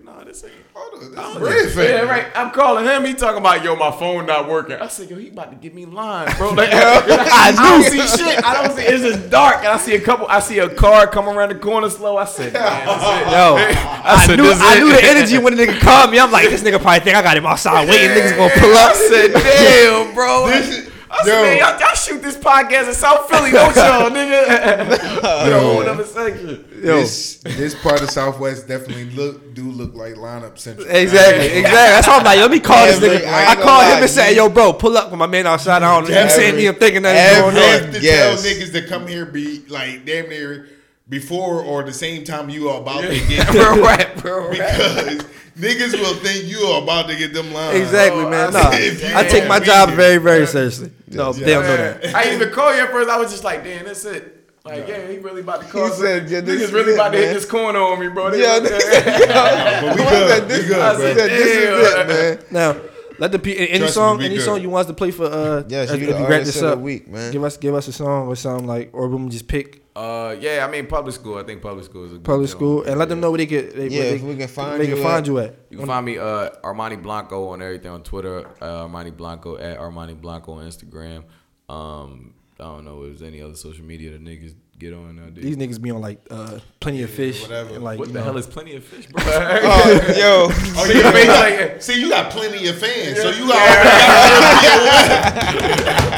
Wait, 0.08 0.18
no, 0.18 0.24
this 0.24 0.44
ain't. 0.44 0.52
Hold 0.74 1.02
on, 1.18 1.42
this 1.42 1.74
red 1.74 1.86
fan. 1.86 2.06
Yeah, 2.06 2.10
right. 2.10 2.26
I'm 2.34 2.50
calling 2.50 2.84
him. 2.84 3.04
He 3.04 3.14
talking 3.14 3.38
about 3.38 3.64
yo, 3.64 3.76
my 3.76 3.90
phone 3.90 4.26
not 4.26 4.48
working. 4.48 4.76
I 4.76 4.88
said, 4.88 5.10
yo, 5.10 5.16
he 5.16 5.28
about 5.28 5.50
to 5.50 5.56
give 5.56 5.74
me 5.74 5.86
line, 5.86 6.32
bro. 6.36 6.50
Like, 6.50 6.70
I, 6.72 7.52
don't 7.54 7.82
see 7.84 7.98
shit. 8.00 8.44
I 8.44 8.62
don't 8.62 8.76
see. 8.76 8.82
It's 8.82 9.02
just 9.02 9.30
dark, 9.30 9.58
and 9.58 9.68
I 9.68 9.76
see 9.78 9.94
a 9.94 10.00
couple. 10.00 10.26
I 10.28 10.40
see 10.40 10.58
a 10.58 10.68
car 10.74 11.06
come 11.06 11.28
around 11.28 11.50
the 11.50 11.56
corner 11.56 11.90
slow. 11.90 12.16
I 12.16 12.24
said, 12.24 12.52
man, 12.52 12.62
that's 12.62 13.02
it. 13.26 13.32
Yo, 13.32 13.56
I 13.80 14.02
I, 14.04 14.26
said, 14.26 14.36
knew 14.36 14.44
this 14.44 14.60
I 14.60 14.76
it. 14.76 14.80
knew 14.80 14.92
the 14.92 15.04
energy 15.04 15.38
when 15.38 15.56
the 15.56 15.66
nigga 15.66 15.80
called 15.80 16.10
me. 16.10 16.18
I'm 16.18 16.30
like, 16.32 16.48
this 16.50 16.62
nigga 16.62 16.80
probably 16.80 17.00
think 17.00 17.16
I 17.16 17.22
got 17.22 17.36
him 17.36 17.46
outside 17.46 17.88
waiting. 17.88 18.10
Niggas 18.10 18.36
gonna 18.36 18.54
pull 18.60 18.72
up. 18.72 18.90
I 18.90 18.94
said, 18.94 19.32
damn, 19.32 20.14
bro. 20.14 20.46
This 20.48 20.68
is- 20.68 20.88
I 21.10 21.24
said, 21.24 21.34
yo. 21.34 21.42
man, 21.42 21.58
y'all, 21.58 21.80
y'all 21.80 21.94
shoot 21.94 22.22
this 22.22 22.36
podcast 22.36 22.88
in 22.88 22.94
South 22.94 23.28
Philly, 23.30 23.50
don't 23.50 23.74
y'all, 23.76 24.10
nigga? 24.10 25.48
Yo, 25.48 25.60
whole 25.60 25.88
other 25.88 26.04
section. 26.04 26.64
Yo, 26.82 26.96
This 27.00 27.38
this 27.42 27.74
part 27.74 28.02
of 28.02 28.10
Southwest 28.10 28.68
definitely 28.68 29.06
look 29.10 29.54
do 29.54 29.70
look 29.70 29.94
like 29.94 30.14
lineup 30.14 30.58
central. 30.58 30.86
exactly, 30.88 31.46
exactly. 31.46 31.70
That's 31.72 32.06
why 32.06 32.18
I'm 32.18 32.24
like, 32.24 32.38
let 32.38 32.50
me 32.50 32.60
call 32.60 32.86
this 32.86 32.96
Every- 32.96 33.08
nigga. 33.08 33.26
I 33.26 33.40
ain't 33.40 33.48
I 33.50 33.54
gonna 33.54 33.64
called 33.66 33.84
him 33.84 33.90
lie, 33.94 34.00
and 34.00 34.10
said, 34.10 34.36
yo, 34.36 34.48
bro, 34.48 34.72
pull 34.74 34.96
up 34.98 35.10
with 35.10 35.18
my 35.18 35.26
man 35.26 35.46
outside. 35.46 35.82
I 35.82 36.00
don't 36.00 36.10
know. 36.10 36.22
You 36.22 36.28
saying 36.30 36.56
me? 36.56 36.66
I'm 36.68 36.74
thinking 36.74 37.02
that 37.02 37.36
You 37.36 37.42
going 37.42 37.54
have 37.56 37.84
on. 37.86 37.92
to 37.94 38.00
Yes. 38.00 38.42
tell 38.42 38.52
niggas 38.52 38.72
that 38.72 38.86
come 38.88 39.06
here 39.06 39.24
be 39.26 39.64
like 39.68 40.04
damn 40.04 40.28
near 40.28 40.68
before 41.08 41.62
or 41.62 41.82
the 41.82 41.92
same 41.92 42.24
time 42.24 42.50
you 42.50 42.68
are 42.68 42.80
about 42.80 43.02
to 43.02 43.18
get 43.28 43.46
Bro, 43.52 43.80
right, 43.82 44.16
bro, 44.18 44.48
right. 44.48 44.50
because 44.50 45.24
niggas 45.58 45.94
will 45.98 46.14
think 46.16 46.44
you 46.44 46.58
are 46.66 46.82
about 46.82 47.08
to 47.08 47.16
get 47.16 47.32
them 47.32 47.52
lines. 47.52 47.78
Exactly, 47.78 48.22
oh, 48.24 48.30
man. 48.30 48.52
Nah, 48.52 48.70
If 48.72 49.16
I 49.16 49.24
take 49.24 49.48
my 49.48 49.58
job 49.60 49.90
be 49.90 49.94
very, 49.96 50.10
here. 50.12 50.20
very 50.20 50.46
seriously. 50.46 50.92
No, 51.08 51.32
they 51.32 51.46
don't 51.46 51.62
know 51.64 51.76
that. 51.76 52.14
I 52.14 52.34
even 52.34 52.50
call 52.50 52.74
you 52.74 52.82
at 52.82 52.90
first. 52.90 53.08
I 53.08 53.16
was 53.18 53.30
just 53.30 53.44
like, 53.44 53.64
damn, 53.64 53.86
that's 53.86 54.04
it. 54.04 54.34
Like, 54.64 54.86
yeah, 54.86 55.06
he 55.08 55.16
really 55.16 55.40
about 55.40 55.62
to 55.62 55.66
call. 55.68 55.86
He 55.86 55.92
said, 55.92 56.28
yeah, 56.28 56.40
this 56.42 56.60
niggas 56.60 56.64
is 56.64 56.72
really 56.72 56.92
it, 56.92 56.96
about 56.96 57.12
to 57.12 57.18
hit 57.18 57.32
this 57.32 57.46
corner 57.46 57.78
on 57.78 57.98
me, 58.00 58.08
bro. 58.08 58.30
They 58.30 58.42
Yeah, 58.42 58.58
really- 58.58 58.68
But 59.88 59.96
we 59.96 60.02
good. 60.04 60.48
This 60.48 60.62
We 60.62 60.68
good, 60.68 60.78
I 60.80 60.94
bro. 60.94 61.14
said, 61.14 61.30
This 61.30 61.46
is 61.46 61.94
it, 61.94 62.08
man. 62.08 62.38
Now, 62.50 62.80
let 63.18 63.32
the 63.32 63.38
pe- 63.38 63.54
any 63.56 63.78
Trust 63.78 63.82
me, 63.82 64.00
song, 64.00 64.18
we 64.18 64.24
any 64.26 64.34
good. 64.36 64.44
song 64.44 64.60
you 64.62 64.70
want 64.70 64.82
us 64.82 64.86
to 64.88 64.94
play 64.94 65.10
for. 65.10 65.24
Uh, 65.26 65.62
Yes, 65.68 65.90
as- 65.90 65.98
you 66.00 66.08
as 66.08 66.14
the 66.14 66.20
wrap 66.22 66.30
artist 66.32 66.44
this 66.52 66.56
of 66.62 66.68
the 66.68 66.72
up. 66.74 66.78
week, 66.80 67.08
man. 67.08 67.32
Give 67.32 67.42
us, 67.44 67.56
give 67.56 67.74
us 67.74 67.88
a 67.88 67.92
song 67.92 68.28
or 68.28 68.36
something 68.36 68.66
like, 68.66 68.90
or 68.92 69.08
we 69.08 69.16
can 69.16 69.30
just 69.30 69.48
pick 69.48 69.82
Uh, 69.96 70.36
yeah, 70.40 70.64
I 70.64 70.70
mean 70.70 70.86
public 70.86 71.12
school. 71.14 71.36
I 71.38 71.42
think 71.42 71.60
public 71.60 71.84
school 71.84 72.04
is 72.04 72.12
a 72.12 72.14
good 72.14 72.24
public 72.24 72.46
joint. 72.48 72.56
school 72.58 72.82
and 72.84 72.98
let 73.00 73.08
them 73.08 73.18
know 73.20 73.30
where 73.32 73.38
they 73.38 73.46
get. 73.46 73.74
They, 73.74 73.88
Yeah, 73.88 73.98
where 74.00 74.14
if 74.14 74.20
they, 74.22 74.26
we 74.28 74.36
can 74.36 74.46
find 74.48 74.80
they 74.80 74.86
you 74.88 74.94
can 74.94 75.04
at- 75.04 75.10
find 75.10 75.26
you 75.26 75.38
at. 75.40 75.54
You 75.70 75.78
can 75.78 75.86
find 75.88 76.06
me 76.06 76.18
uh 76.18 76.50
Armani 76.62 77.02
Blanco 77.02 77.48
on 77.48 77.60
everything 77.62 77.90
on 77.90 78.02
Twitter, 78.04 78.46
uh, 78.60 78.86
Armani 78.86 79.16
Blanco 79.16 79.56
at 79.58 79.76
Armani 79.78 80.14
Blanco 80.20 80.52
on 80.52 80.64
Instagram. 80.66 81.24
Um, 81.68 82.34
I 82.60 82.64
don't 82.64 82.84
know 82.84 83.02
if 83.02 83.18
there's 83.18 83.22
any 83.22 83.42
other 83.42 83.54
social 83.56 83.84
media 83.84 84.12
that 84.12 84.22
niggas 84.24 84.54
get 84.78 84.92
on 84.94 85.16
nowadays. 85.16 85.42
These 85.44 85.56
niggas 85.56 85.80
be 85.82 85.90
on 85.90 86.00
like 86.00 86.20
uh, 86.30 86.58
plenty 86.80 87.02
of 87.02 87.10
fish. 87.10 87.42
whatever. 87.42 87.74
And 87.74 87.84
like, 87.84 87.98
what 87.98 88.08
the 88.08 88.14
know. 88.14 88.22
hell 88.24 88.36
is 88.36 88.46
plenty 88.46 88.76
of 88.76 88.84
fish, 88.84 89.06
bro? 89.06 89.22
Oh, 89.26 90.14
yo. 90.16 90.48
Oh, 90.76 90.84
you 90.86 91.02
got, 91.02 91.14
Face 91.14 91.28
like- 91.28 91.82
see, 91.82 92.00
you 92.00 92.08
got 92.10 92.30
plenty 92.30 92.66
of 92.68 92.78
fans, 92.78 93.16
so 93.20 93.30
you 93.30 93.48
got. 93.48 94.58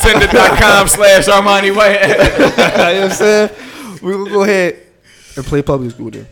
Tinder.com 0.03 0.89
slash 0.89 1.27
Armani 1.27 1.75
White. 1.75 2.01
you 2.03 2.09
know 2.09 2.47
what 2.47 2.81
I'm 3.05 3.11
saying? 3.11 3.51
We 4.03 4.13
gonna 4.13 4.31
go 4.31 4.43
ahead 4.45 4.79
and 5.37 5.45
play 5.45 5.63
public 5.63 5.91
school 5.93 6.11
then. 6.11 6.27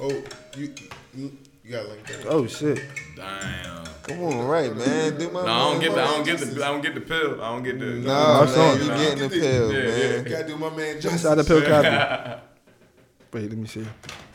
oh, 0.00 0.10
you, 0.56 0.74
you, 1.14 1.32
you 1.64 1.70
got 1.70 1.88
link 1.88 2.06
that. 2.06 2.26
Oh 2.26 2.46
shit. 2.46 2.80
Damn. 3.16 3.87
Come 4.08 4.22
on, 4.24 4.46
right, 4.46 4.74
man. 4.76 5.18
Do 5.18 5.30
my 5.30 5.44
No, 5.44 5.52
I 5.52 5.58
don't 5.72 5.80
get 5.80 5.94
the, 5.94 6.02
I 6.02 6.06
don't 6.06 6.24
get 6.24 6.38
the, 6.40 6.64
I 6.64 6.68
don't 6.68 6.80
get 6.82 6.94
the 6.94 7.00
pill. 7.00 7.42
I 7.42 7.50
don't 7.52 7.62
get 7.62 7.78
the. 7.78 7.86
No, 7.86 8.44
That's 8.46 8.56
man, 8.56 8.70
on. 8.72 8.80
you 8.82 8.88
Nah. 8.88 8.96
getting 8.96 9.18
the 9.18 9.28
pill, 9.28 9.72
Yeah, 9.72 9.78
man. 9.86 10.24
You 10.24 10.30
gotta 10.30 10.46
do 10.46 10.56
my 10.56 10.70
man 10.70 10.94
justice. 11.00 11.12
Inside 11.24 11.34
the 11.36 11.44
pill 11.44 11.62
copy. 11.62 12.40
Wait, 13.32 13.48
let 13.50 13.58
me 13.58 13.66
see. 13.66 13.84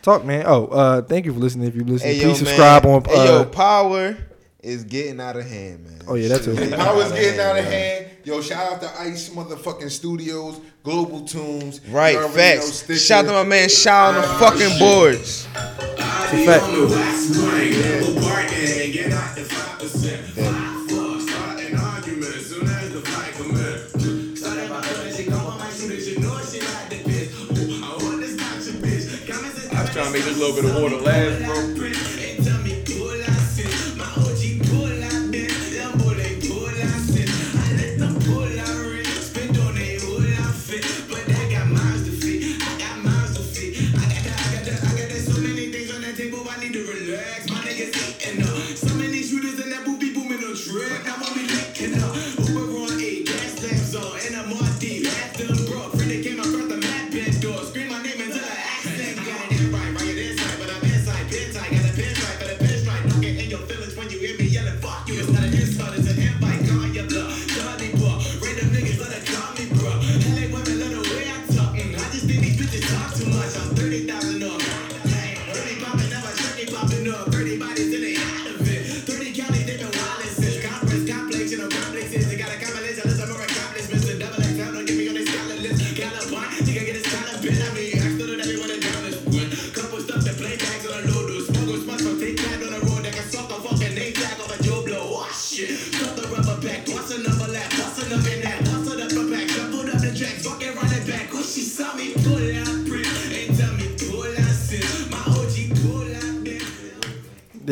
Talk, 0.03 0.23
man. 0.25 0.43
Oh, 0.45 0.67
uh, 0.67 1.01
thank 1.01 1.25
you 1.25 1.33
for 1.33 1.39
listening. 1.39 1.67
If 1.67 1.75
you 1.75 1.83
listen, 1.83 2.07
Hey, 2.07 2.15
please 2.19 2.23
yo, 2.27 2.33
subscribe 2.45 2.83
man. 2.83 2.93
on. 2.95 3.03
Hey, 3.05 3.25
yo, 3.25 3.41
Uh, 3.41 3.45
power 3.45 4.17
is 4.61 4.83
getting 4.83 5.19
out 5.19 5.35
of 5.35 5.45
hand, 5.49 5.85
man. 5.85 6.01
Oh, 6.07 6.15
yeah, 6.15 6.27
that's 6.27 6.45
Shit 6.45 6.49
a- 6.57 6.61
is 6.61 6.69
getting 7.11 7.39
out 7.39 7.57
of 7.57 7.63
man. 7.65 7.71
hand. 7.71 8.05
Yo, 8.25 8.41
shout 8.41 8.71
out 8.73 8.81
to 8.81 9.01
Ice 9.01 9.29
motherfucking 9.29 9.91
Studios, 9.91 10.61
Global 10.81 11.21
Tunes. 11.25 11.85
Right, 11.89 12.13
You 12.13 12.21
know 12.21 12.29
facts. 12.29 13.05
Shout 13.05 13.25
out 13.25 13.27
to 13.27 13.33
my 13.33 13.43
man 13.43 13.67
Shaw 13.67 14.09
on 14.09 14.15
the 14.15 14.21
fucking 14.21 14.79
boards. 14.79 15.45
it's 15.53 16.33
a 16.33 16.45
fact. 16.45 16.63
I 29.75 29.81
was 29.81 29.89
trying 29.91 30.05
to 30.05 30.11
make 30.11 30.23
this 30.23 30.37
little 30.37 30.55
bit 30.55 30.65
of 30.65 30.81
water 30.81 30.97
last, 30.97 31.43
bro. 31.45 32.02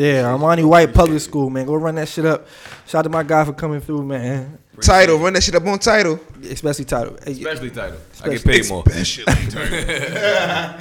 Yeah, 0.02 0.24
Armani 0.24 0.64
White 0.64 0.92
Public 0.92 1.20
School, 1.20 1.48
man. 1.48 1.64
Go 1.64 1.74
run 1.76 1.94
that 1.94 2.08
shit 2.08 2.26
up. 2.26 2.48
Shout 2.88 3.00
out 3.00 3.02
to 3.02 3.08
my 3.08 3.22
guy 3.22 3.44
for 3.44 3.52
coming 3.52 3.80
through, 3.80 4.02
man. 4.02 4.58
Tidal, 4.80 5.16
run 5.18 5.32
that 5.34 5.44
shit 5.44 5.54
up 5.54 5.64
on 5.64 5.78
Tidal. 5.78 6.18
Especially 6.42 6.84
Tidal. 6.84 7.14
Especially 7.24 7.70
Tidal. 7.70 7.98
I 8.24 8.28
get 8.30 8.44
paid 8.44 8.68
more. 8.68 8.82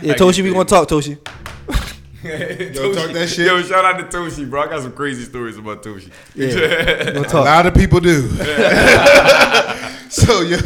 Yeah, 0.02 0.16
Toshi, 0.16 0.42
we 0.44 0.52
gonna 0.52 0.66
talk, 0.66 0.88
Toshi. 0.88 1.18
Yo, 2.76 2.94
talk 2.94 3.12
that 3.14 3.28
shit. 3.30 3.46
Yo, 3.46 3.62
shout 3.62 3.86
out 3.86 4.00
to 4.00 4.18
Toshi, 4.18 4.50
bro. 4.50 4.64
I 4.64 4.68
got 4.70 4.82
some 4.82 4.94
crazy 4.94 5.24
stories 5.26 5.58
about 5.58 5.84
Toshi. 5.84 6.10
Yeah, 6.34 7.12
we'll 7.14 7.24
A 7.24 7.28
talk. 7.28 7.46
lot 7.46 7.66
of 7.68 7.76
people 7.76 8.00
do. 8.00 8.28
so 10.10 10.42
yo, 10.42 10.58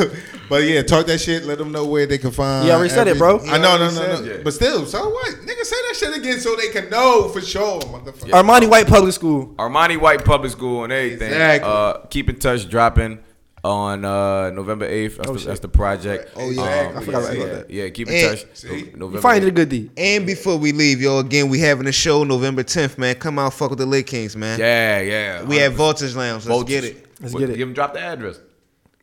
but 0.50 0.64
yeah, 0.64 0.82
talk 0.84 1.06
that 1.08 1.20
shit. 1.20 1.44
Let 1.46 1.58
them 1.58 1.72
know 1.72 1.86
where 1.86 2.06
they 2.06 2.18
can 2.18 2.32
find. 2.32 2.66
You 2.68 2.74
already 2.74 2.90
said 2.90 3.08
it, 3.08 3.18
bro. 3.18 3.40
I 3.48 3.58
know, 3.58 3.78
no, 3.78 3.90
He 3.90 3.96
no, 3.96 4.22
no. 4.38 4.44
But 4.44 4.54
still, 4.54 4.86
so 4.86 5.10
what? 5.10 5.36
Nigga, 5.36 5.64
say 5.64 5.76
that 5.88 5.96
shit 5.98 6.16
again 6.18 6.40
so 6.40 6.56
they 6.56 6.70
can 6.70 6.90
know 6.90 7.30
for 7.30 7.42
sure, 7.42 7.82
motherfucker. 7.82 8.30
Armani 8.32 8.70
White 8.70 8.88
Public 8.88 9.14
School. 9.14 9.54
Armani 9.58 10.00
White 10.00 10.24
Public 10.26 10.52
School 10.52 10.84
and 10.84 10.94
everything. 10.94 11.28
Exactly. 11.32 11.70
Uh, 11.70 11.94
keep 12.10 12.30
in 12.30 12.38
touch, 12.40 12.70
dropping 12.70 13.20
on 13.64 14.06
uh, 14.06 14.52
November 14.52 14.88
8th. 14.88 15.18
That's, 15.18 15.28
Oh, 15.30 15.34
the, 15.34 15.46
that's 15.48 15.60
the 15.60 15.68
project. 15.68 16.32
Oh, 16.36 16.52
yeah. 16.52 16.62
Um, 16.92 16.98
I 17.00 17.04
forgot 17.04 17.24
about 17.24 17.36
yeah, 17.38 17.46
that. 17.46 17.70
Yeah, 17.72 17.90
keep 17.90 18.08
in 18.08 18.14
And- 18.14 18.38
touch. 18.38 18.46
See? 18.54 18.68
No- 18.70 18.76
You 18.76 18.92
November 18.98 19.22
finally 19.22 19.50
did 19.50 19.50
8th. 19.50 19.52
a 19.52 19.56
good 19.56 19.70
deed. 19.70 19.92
And 19.98 20.28
before 20.28 20.58
we 20.58 20.72
leave, 20.72 21.02
yo, 21.02 21.18
again, 21.18 21.50
we 21.50 21.60
having 21.60 21.88
a 21.88 21.92
show 21.92 22.24
November 22.24 22.62
10th, 22.62 23.00
man. 23.00 23.16
Come 23.16 23.40
out, 23.40 23.54
fuck 23.56 23.72
with 23.72 23.80
the 23.80 23.88
Lit 23.88 24.06
Kings, 24.06 24.36
man. 24.36 24.60
Yeah, 24.60 25.00
yeah. 25.02 25.44
We 25.44 25.60
at 25.62 25.72
Voltage 25.72 26.14
Lounge. 26.16 26.46
Let's 26.46 26.48
Vultures. 26.48 26.68
get 26.70 26.84
it. 26.84 27.06
Let's 27.20 27.34
get 27.34 27.50
it. 27.50 27.58
Give 27.58 27.68
him 27.68 27.74
drop 27.74 27.94
the 27.94 28.02
address. 28.02 28.38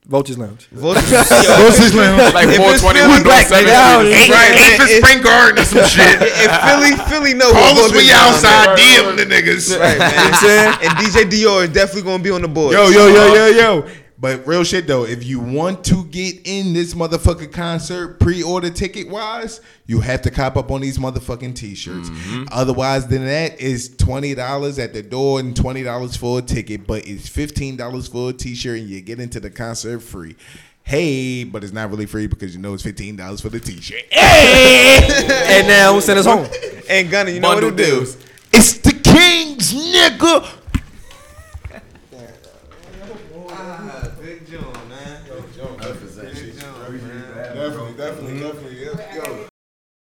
Vultures 0.04 0.36
Lounge. 0.36 0.66
Voltage. 0.72 1.04
Voltage 1.10 1.94
Lounge. 1.94 2.34
Like 2.34 2.48
If 2.50 2.58
it's 2.58 2.82
421 2.82 2.92
Philly, 2.92 3.06
North 3.06 3.22
black, 3.22 3.46
7th 3.46 3.62
nigga, 3.62 4.02
Street. 4.02 4.12
Hey, 4.12 4.30
Right, 4.34 4.54
hey, 4.58 4.74
if 4.74 4.80
it's 4.82 4.90
if- 4.90 5.04
Spring 5.04 5.22
Garden 5.22 5.58
or 5.58 5.64
some 5.64 5.86
shit. 5.86 6.18
If 6.20 6.50
Philly, 6.66 6.92
Philly 7.06 7.34
know 7.38 7.52
Call 7.52 7.62
what 7.78 7.86
us 7.86 7.94
when 7.94 8.02
Voltage 8.02 8.10
you 8.10 8.18
Lounge 8.18 8.34
outside. 8.42 8.78
is. 8.78 8.82
DM 8.82 9.16
the 9.16 9.26
niggas. 9.30 9.64
Right, 9.78 9.98
man. 9.98 10.10
what 10.10 10.26
i'm 10.26 10.34
saying 10.42 10.74
And 10.82 10.92
DJ 10.98 11.16
Dior 11.30 11.62
is 11.62 11.70
definitely 11.70 12.02
gonna 12.02 12.22
be 12.22 12.30
on 12.34 12.42
the 12.42 12.48
board. 12.50 12.72
Yo, 12.74 12.88
yo, 12.90 13.06
yo, 13.08 13.24
yo, 13.34 13.46
yo. 13.46 13.88
But 14.22 14.46
real 14.46 14.62
shit 14.62 14.86
though, 14.86 15.04
if 15.04 15.24
you 15.24 15.40
want 15.40 15.84
to 15.86 16.04
get 16.04 16.46
in 16.46 16.74
this 16.74 16.94
motherfucking 16.94 17.52
concert, 17.52 18.20
pre-order 18.20 18.70
ticket 18.70 19.08
wise, 19.08 19.60
you 19.86 19.98
have 19.98 20.22
to 20.22 20.30
cop 20.30 20.56
up 20.56 20.70
on 20.70 20.80
these 20.80 20.96
motherfucking 20.96 21.56
t-shirts. 21.56 22.08
Mm-hmm. 22.08 22.44
Otherwise 22.52 23.08
than 23.08 23.24
that, 23.26 23.60
it's 23.60 23.88
twenty 23.88 24.36
dollars 24.36 24.78
at 24.78 24.92
the 24.92 25.02
door 25.02 25.40
and 25.40 25.56
twenty 25.56 25.82
dollars 25.82 26.14
for 26.14 26.38
a 26.38 26.42
ticket, 26.42 26.86
but 26.86 27.04
it's 27.08 27.28
fifteen 27.28 27.76
dollars 27.76 28.06
for 28.06 28.30
a 28.30 28.32
t-shirt 28.32 28.78
and 28.78 28.88
you 28.88 29.00
get 29.00 29.18
into 29.18 29.40
the 29.40 29.50
concert 29.50 29.98
free. 29.98 30.36
Hey, 30.84 31.42
but 31.42 31.64
it's 31.64 31.72
not 31.72 31.90
really 31.90 32.06
free 32.06 32.28
because 32.28 32.54
you 32.54 32.62
know 32.62 32.74
it's 32.74 32.84
fifteen 32.84 33.16
dollars 33.16 33.40
for 33.40 33.48
the 33.48 33.58
t-shirt. 33.58 34.04
Hey, 34.08 35.26
and 35.58 35.66
now 35.66 35.96
we 35.96 36.00
send 36.00 36.20
us 36.20 36.26
home. 36.26 36.46
And 36.88 37.10
Gunna, 37.10 37.32
you 37.32 37.40
know 37.40 37.48
Bundle 37.48 37.70
what 37.70 37.76
to 37.76 37.84
do. 37.84 37.90
deals. 37.96 38.16
It's 38.52 38.78
the 38.78 38.92
Kings, 38.92 39.72
nigga. 39.74 40.58
Big 44.20 44.46
John, 44.46 44.88
man. 44.88 45.20
Definitely, 48.02 48.34
mhm. 48.34 48.40
definitely, 48.40 48.40
definitely. 48.40 48.71